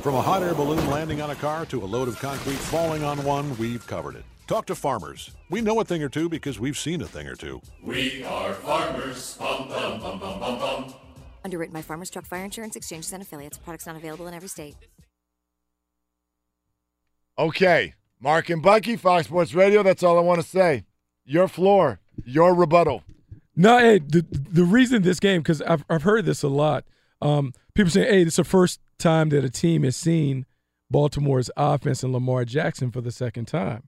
[0.00, 3.02] From a hot air balloon landing on a car to a load of concrete falling
[3.02, 4.24] on one, we've covered it.
[4.46, 5.32] Talk to farmers.
[5.50, 7.60] We know a thing or two because we've seen a thing or two.
[7.82, 9.36] We are farmers.
[9.38, 10.94] Bum, bum, bum, bum, bum, bum.
[11.44, 13.58] Underwritten by Farmers Truck Fire Insurance Exchanges and Affiliates.
[13.58, 14.76] Products not available in every state.
[17.38, 19.82] Okay, Mark and Bucky, Fox Sports Radio.
[19.82, 20.84] That's all I want to say.
[21.24, 23.02] Your floor, your rebuttal.
[23.54, 26.84] No, hey, the the reason this game because I've I've heard this a lot.
[27.20, 30.46] Um, people say, "Hey, this is the first time that a team has seen
[30.90, 33.84] Baltimore's offense and Lamar Jackson for the second time.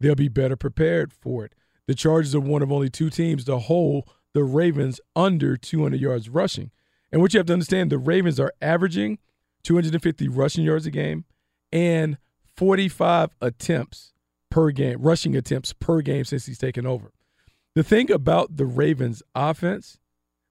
[0.00, 1.54] They'll be better prepared for it."
[1.86, 6.28] The Chargers are one of only two teams to hold the Ravens under 200 yards
[6.28, 6.70] rushing.
[7.12, 9.18] And what you have to understand, the Ravens are averaging
[9.62, 11.24] 250 rushing yards a game
[11.72, 12.18] and
[12.56, 14.12] 45 attempts
[14.50, 17.12] per game, rushing attempts per game since he's taken over.
[17.74, 19.98] The thing about the Ravens offense,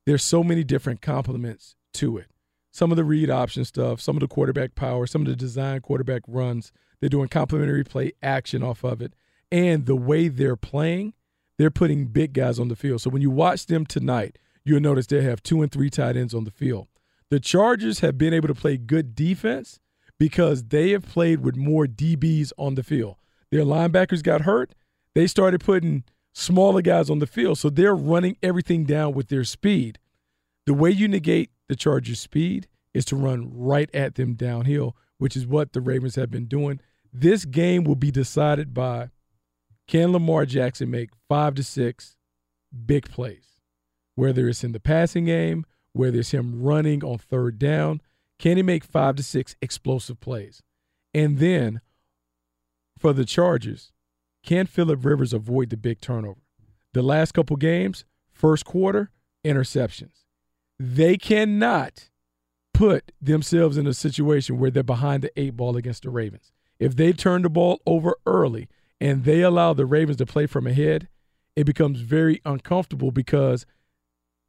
[0.06, 2.28] there's so many different complements to it.
[2.72, 5.82] Some of the read option stuff, some of the quarterback power, some of the design
[5.82, 6.72] quarterback runs.
[7.00, 9.14] They're doing complementary play action off of it.
[9.52, 11.14] And the way they're playing,
[11.58, 13.02] they're putting big guys on the field.
[13.02, 16.34] So when you watch them tonight, you'll notice they have two and three tight ends
[16.34, 16.88] on the field.
[17.30, 19.80] The Chargers have been able to play good defense
[20.18, 23.16] because they have played with more DBs on the field.
[23.52, 24.74] Their linebackers got hurt.
[25.16, 26.04] They started putting
[26.34, 27.58] smaller guys on the field.
[27.58, 30.00] So they're running everything down with their speed.
[30.66, 35.36] The way you negate the Chargers' speed is to run right at them downhill, which
[35.36, 36.80] is what the Ravens have been doing.
[37.12, 39.10] This game will be decided by
[39.90, 42.16] can Lamar Jackson make five to six
[42.86, 43.60] big plays,
[44.14, 48.00] whether it's in the passing game, whether it's him running on third down.
[48.38, 50.62] Can he make five to six explosive plays?
[51.12, 51.82] And then
[53.00, 53.92] for the Chargers,
[54.44, 56.42] can Philip Rivers avoid the big turnover?
[56.94, 59.10] The last couple games, first quarter,
[59.44, 60.26] interceptions.
[60.80, 62.10] They cannot
[62.76, 66.52] put themselves in a situation where they're behind the eight ball against the Ravens.
[66.78, 68.70] If they turn the ball over early
[69.00, 71.08] and they allow the Ravens to play from ahead,
[71.56, 73.66] it becomes very uncomfortable because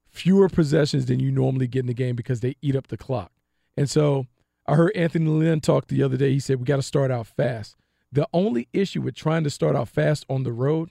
[0.09, 3.33] fewer possessions than you normally get in the game because they eat up the clock.
[3.77, 4.27] And so
[4.67, 6.33] I heard Anthony Lynn talk the other day.
[6.33, 7.77] He said, We got to start out fast.
[8.12, 10.91] The only issue with trying to start out fast on the road,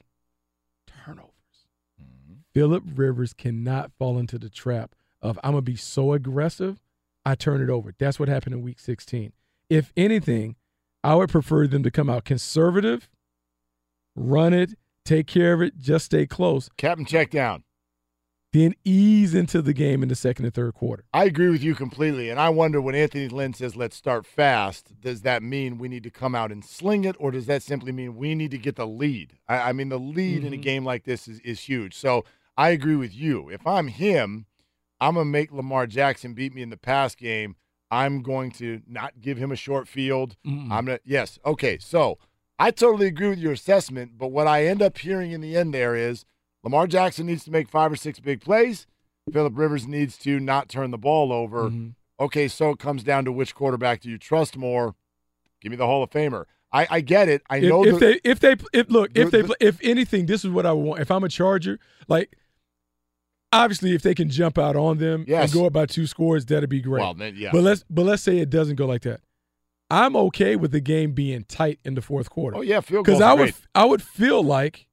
[0.87, 1.31] turnovers.
[2.01, 2.39] Mm-hmm.
[2.53, 6.79] Philip Rivers cannot fall into the trap of I'm gonna be so aggressive,
[7.25, 7.93] I turn it over.
[7.97, 9.33] That's what happened in week 16.
[9.69, 10.55] If anything,
[11.03, 13.09] I would prefer them to come out conservative,
[14.19, 14.75] run it,
[15.05, 16.69] take care of it, just stay close.
[16.77, 17.63] Captain check down.
[18.51, 21.05] Then ease into the game in the second and third quarter.
[21.13, 22.31] I agree with you completely.
[22.31, 26.01] And I wonder when Anthony Lynn says, let's start fast, does that mean we need
[26.03, 28.75] to come out and sling it, or does that simply mean we need to get
[28.75, 29.37] the lead?
[29.47, 30.61] I, I mean, the lead in a Mhm.
[30.63, 31.93] game like this is, is huge.
[31.95, 32.25] So
[32.57, 33.49] I agree with you.
[33.49, 34.47] If I'm him,
[34.99, 37.55] I'm going to make Lamar Jackson beat me in the pass game.
[37.91, 40.35] I'm going to not give him a short field.
[40.45, 40.71] Mm-mm.
[40.71, 41.37] I'm going to, yes.
[41.45, 41.77] Okay.
[41.79, 42.17] So
[42.59, 44.17] I totally agree with your assessment.
[44.17, 46.25] But what I end up hearing in the end there is
[46.63, 48.85] Lamar Jackson needs to make five or six big plays.
[49.31, 51.69] Philip Rivers needs to not turn the ball over.
[51.69, 51.89] Mm-hmm.
[52.19, 54.95] Okay, so it comes down to which quarterback do you trust more?
[55.61, 56.45] Give me the Hall of Famer.
[56.71, 57.41] I, I get it.
[57.49, 60.51] I know if the- they if they if look if they if anything, this is
[60.51, 60.99] what I want.
[61.01, 62.35] If I'm a Charger, like
[63.51, 65.45] obviously if they can jump out on them Yes.
[65.51, 67.01] and go up by two scores, that'd be great.
[67.01, 67.49] Well, then, yeah.
[67.51, 69.21] But let's but let's say it doesn't go like that.
[69.89, 72.57] I'm okay with the game being tight in the fourth quarter.
[72.57, 73.15] Oh yeah, field goal.
[73.15, 73.55] because I would great.
[73.73, 74.87] I would feel like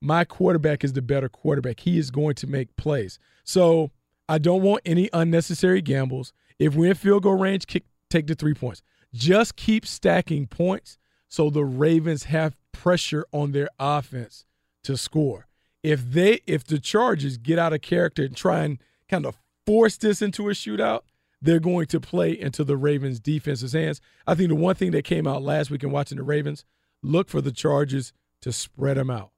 [0.00, 1.80] my quarterback is the better quarterback.
[1.80, 3.18] He is going to make plays.
[3.44, 3.90] So
[4.28, 6.32] I don't want any unnecessary gambles.
[6.58, 8.82] If we're in field goal range, kick take the three points.
[9.12, 10.98] Just keep stacking points
[11.28, 14.44] so the Ravens have pressure on their offense
[14.82, 15.46] to score.
[15.82, 19.96] If they if the Chargers get out of character and try and kind of force
[19.96, 21.02] this into a shootout,
[21.44, 24.00] they're going to play into the Ravens defense's hands.
[24.26, 26.64] I think the one thing that came out last week in watching the Ravens,
[27.02, 29.30] look for the Chargers to spread them out.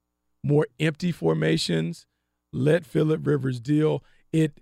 [0.43, 2.07] More empty formations,
[2.53, 4.05] let Philip Rivers deal.
[4.33, 4.61] It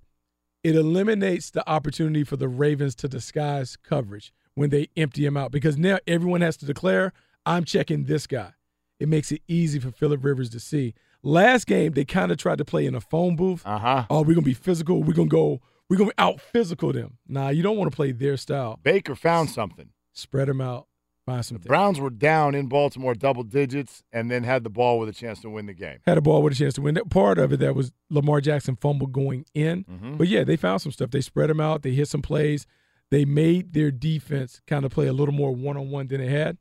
[0.62, 5.52] it eliminates the opportunity for the Ravens to disguise coverage when they empty him out
[5.52, 7.12] because now everyone has to declare,
[7.44, 8.52] I'm checking this guy.
[8.98, 10.94] It makes it easy for Philip Rivers to see.
[11.22, 13.62] Last game, they kind of tried to play in a phone booth.
[13.66, 14.06] Uh-huh.
[14.08, 15.02] Oh, we're gonna be physical.
[15.02, 15.60] We're gonna go.
[15.90, 17.18] We're gonna out physical them.
[17.28, 18.78] Nah, you don't want to play their style.
[18.82, 19.90] Baker found something.
[20.12, 20.86] Spread them out.
[21.26, 21.66] Find something.
[21.68, 25.40] Browns were down in Baltimore double digits and then had the ball with a chance
[25.40, 25.98] to win the game.
[26.06, 26.94] Had a ball with a chance to win.
[26.96, 29.84] That part of it that was Lamar Jackson fumble going in.
[29.84, 30.18] Mhm.
[30.18, 31.10] But yeah, they found some stuff.
[31.10, 31.82] They spread them out.
[31.82, 32.66] They hit some plays.
[33.10, 36.28] They made their defense kind of play a little more one on one than it
[36.30, 36.58] had.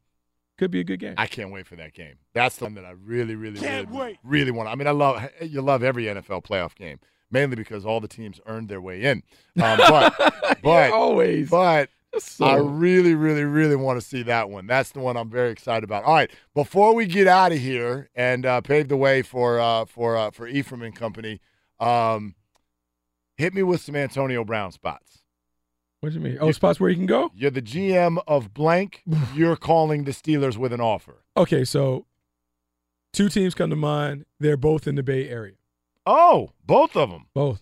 [0.58, 1.16] Could be a good game.
[1.18, 2.16] I can't wait for that game.
[2.34, 4.18] That's the one that I really, really, Can't really, wait.
[4.24, 4.70] really want.
[4.70, 7.00] I mean, I love you love every NFL playoff game,
[7.34, 9.24] mainly because all the teams earned their way in.
[9.62, 10.14] Um, but,
[10.64, 11.50] but always.
[11.50, 11.90] But
[12.20, 14.68] So- I really, really, really want to see that one.
[14.68, 16.04] That's the one I'm very excited about.
[16.06, 19.86] All right, before we get out of here and uh, pave the way for uh,
[19.86, 21.42] for uh, for Ephraim and company,
[21.80, 22.36] um,
[23.36, 25.24] hit me with some Antonio Brown spots.
[26.02, 26.38] What do you mean?
[26.42, 27.32] Oh, spots where you can go?
[27.34, 29.04] You're the GM of blank.
[29.36, 31.24] You're calling the Steelers with an offer.
[31.38, 32.06] Okay, so
[33.14, 34.26] two teams come to mind.
[34.40, 35.54] They're both in the Bay Area.
[36.06, 37.26] Oh, both of them.
[37.34, 37.62] Both.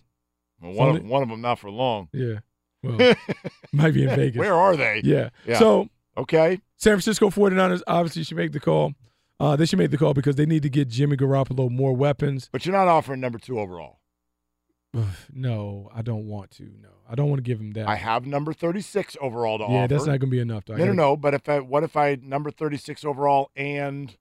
[0.60, 2.08] Well, one, of, one of them not for long.
[2.12, 2.40] Yeah.
[2.82, 3.14] Well,
[3.72, 4.38] might be in Vegas.
[4.38, 5.00] Where are they?
[5.04, 5.30] Yeah.
[5.46, 5.58] Yeah.
[5.58, 6.60] So, okay.
[6.76, 8.94] San Francisco 49ers obviously should make the call.
[9.38, 12.48] Uh, they should make the call because they need to get Jimmy Garoppolo more weapons.
[12.52, 13.98] But you're not offering number two overall.
[15.32, 16.64] no, I don't want to.
[16.80, 17.88] No, I don't want to give him that.
[17.88, 19.72] I have number 36 overall to offer.
[19.72, 20.66] yeah, that's not going to be enough.
[20.66, 20.74] Though.
[20.74, 21.16] I No, no, no.
[21.16, 24.16] But if I, what if I number 36 overall and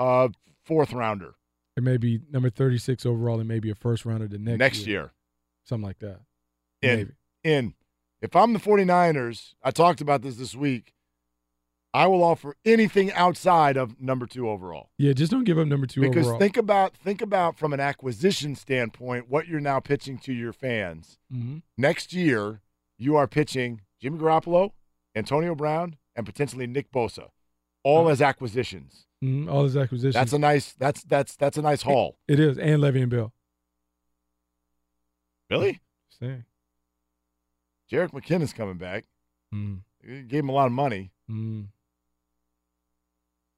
[0.00, 0.28] uh
[0.64, 1.34] fourth rounder
[1.78, 5.12] It may be number 36 overall and maybe a first rounder the next, next year?
[5.64, 6.22] Something like that.
[6.82, 6.96] In.
[6.96, 7.10] Maybe.
[7.44, 7.74] In.
[8.20, 10.92] If I'm the 49ers, I talked about this this week.
[11.94, 14.90] I will offer anything outside of number two overall.
[14.98, 16.40] Yeah, just don't give up number two because overall.
[16.40, 21.18] think about think about from an acquisition standpoint what you're now pitching to your fans.
[21.32, 21.62] Mhm.
[21.76, 22.60] Next year,
[22.98, 24.72] you are pitching Jimmy Garoppolo,
[25.14, 27.30] Antonio Brown, and potentially Nick Bosa,
[27.84, 29.06] all as acquisitions.
[29.22, 30.14] Mhm, all his acquisitions.
[30.14, 32.18] That's a nice that's that's that's a nice haul.
[32.28, 33.32] It is, and Le'Veon Bell.
[35.50, 35.80] Really?
[36.20, 36.44] Saying.
[37.90, 39.06] Jerick McKinnon's coming back.
[39.52, 39.80] Mm.
[40.04, 41.10] Gave him a lot of money.
[41.30, 41.66] Mm.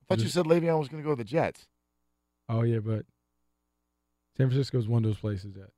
[0.02, 1.66] I thought you said Le'Veon was going to go to the Jets.
[2.48, 3.04] Oh yeah, but
[4.36, 5.70] San Francisco is one of those places that.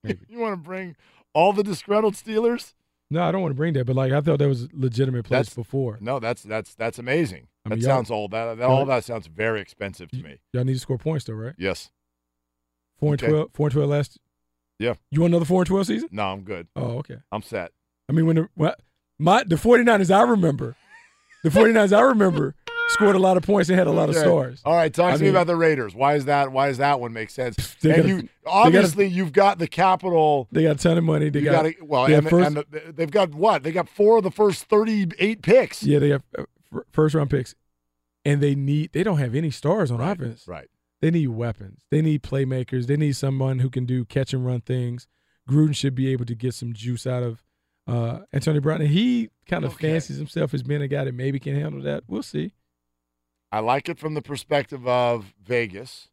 [0.04, 0.20] Maybe.
[0.28, 0.96] you want to bring
[1.34, 2.74] all the disgruntled Steelers?
[3.10, 5.24] No, I don't want to bring that, but like I thought that was a legitimate
[5.24, 5.96] place That's- before.
[6.00, 7.48] No, that's that's that's amazing.
[7.64, 10.38] I mean, that sounds all that, that y'all- that sounds very expensive to me.
[10.52, 11.54] Y'all need to score points though, right?
[11.58, 11.90] Yes.
[13.00, 13.32] Four and Okay.
[13.32, 13.50] twelve.
[13.54, 14.18] Four and twelve last.
[14.78, 14.94] Yeah.
[15.10, 16.08] You want another four and twelve season?
[16.12, 16.68] No, I'm good.
[16.76, 17.16] Oh, okay.
[17.32, 17.72] I'm set.
[18.08, 18.78] I mean, when the what,
[19.18, 20.76] my the 49ers I remember,
[21.44, 22.54] the 49ers I remember
[22.88, 24.24] scored a lot of points and had a lot of Okay.
[24.24, 24.60] stars.
[24.64, 25.94] All right, talk I to me mean- about the Raiders.
[25.94, 26.52] Why is that?
[26.52, 27.76] Why does that one make sense?
[27.82, 30.48] And got a- you they got a- obviously you've got the capital.
[30.52, 31.28] They got a ton of money.
[31.30, 33.62] They got, got, well, they and, first, and the, they've got what?
[33.62, 35.82] They got four of the first thirty-eight picks.
[35.82, 36.44] yeah, they have uh,
[36.92, 37.54] first round picks,
[38.24, 40.46] and they need they don't have any stars on offense.
[40.48, 40.68] Right.
[41.00, 41.84] They need weapons.
[41.92, 42.86] They need playmakers.
[42.88, 45.06] They need someone who can do catch and run things.
[45.48, 47.42] Gruden should be able to get some juice out of
[47.86, 51.38] uh, Antonio Brown, and he kind of fancies himself as being a guy that maybe
[51.38, 52.02] can handle that.
[52.08, 52.52] We'll see.
[53.50, 56.08] I like it from the perspective of Vegas.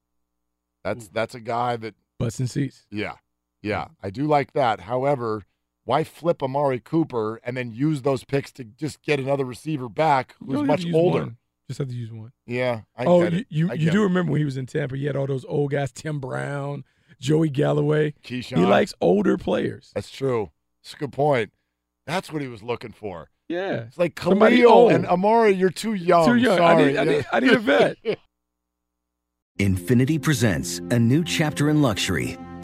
[0.84, 2.86] That's that's a guy that Busting seats.
[2.92, 3.16] Yeah.
[3.62, 3.88] Yeah.
[4.02, 4.82] I do like that.
[4.82, 5.44] However,
[5.84, 10.36] why flip Amari Cooper and then use those picks to just get another receiver back
[10.46, 11.20] You who's much older?
[11.20, 11.38] one.
[11.68, 12.32] Just have to use one.
[12.46, 12.82] Yeah.
[12.96, 14.06] I oh, get you you, I you get do it.
[14.06, 14.96] remember when he was in Tampa?
[14.96, 16.84] He had all those old guys: Tim Brown,
[17.20, 18.14] Joey Galloway.
[18.24, 18.58] Keyshawn.
[18.58, 19.92] He likes older players.
[19.96, 20.52] That's true.
[20.84, 21.52] That's a good point.
[22.06, 23.30] That's what he was looking for.
[23.48, 26.26] Yeah, It's like Somebody Khalil and Amari, you're too young.
[26.26, 26.60] Too young.
[26.60, 26.86] I Sorry.
[26.94, 27.98] need- I need- I need a vet.
[29.60, 32.38] Infiniti presents a new chapter in luxury,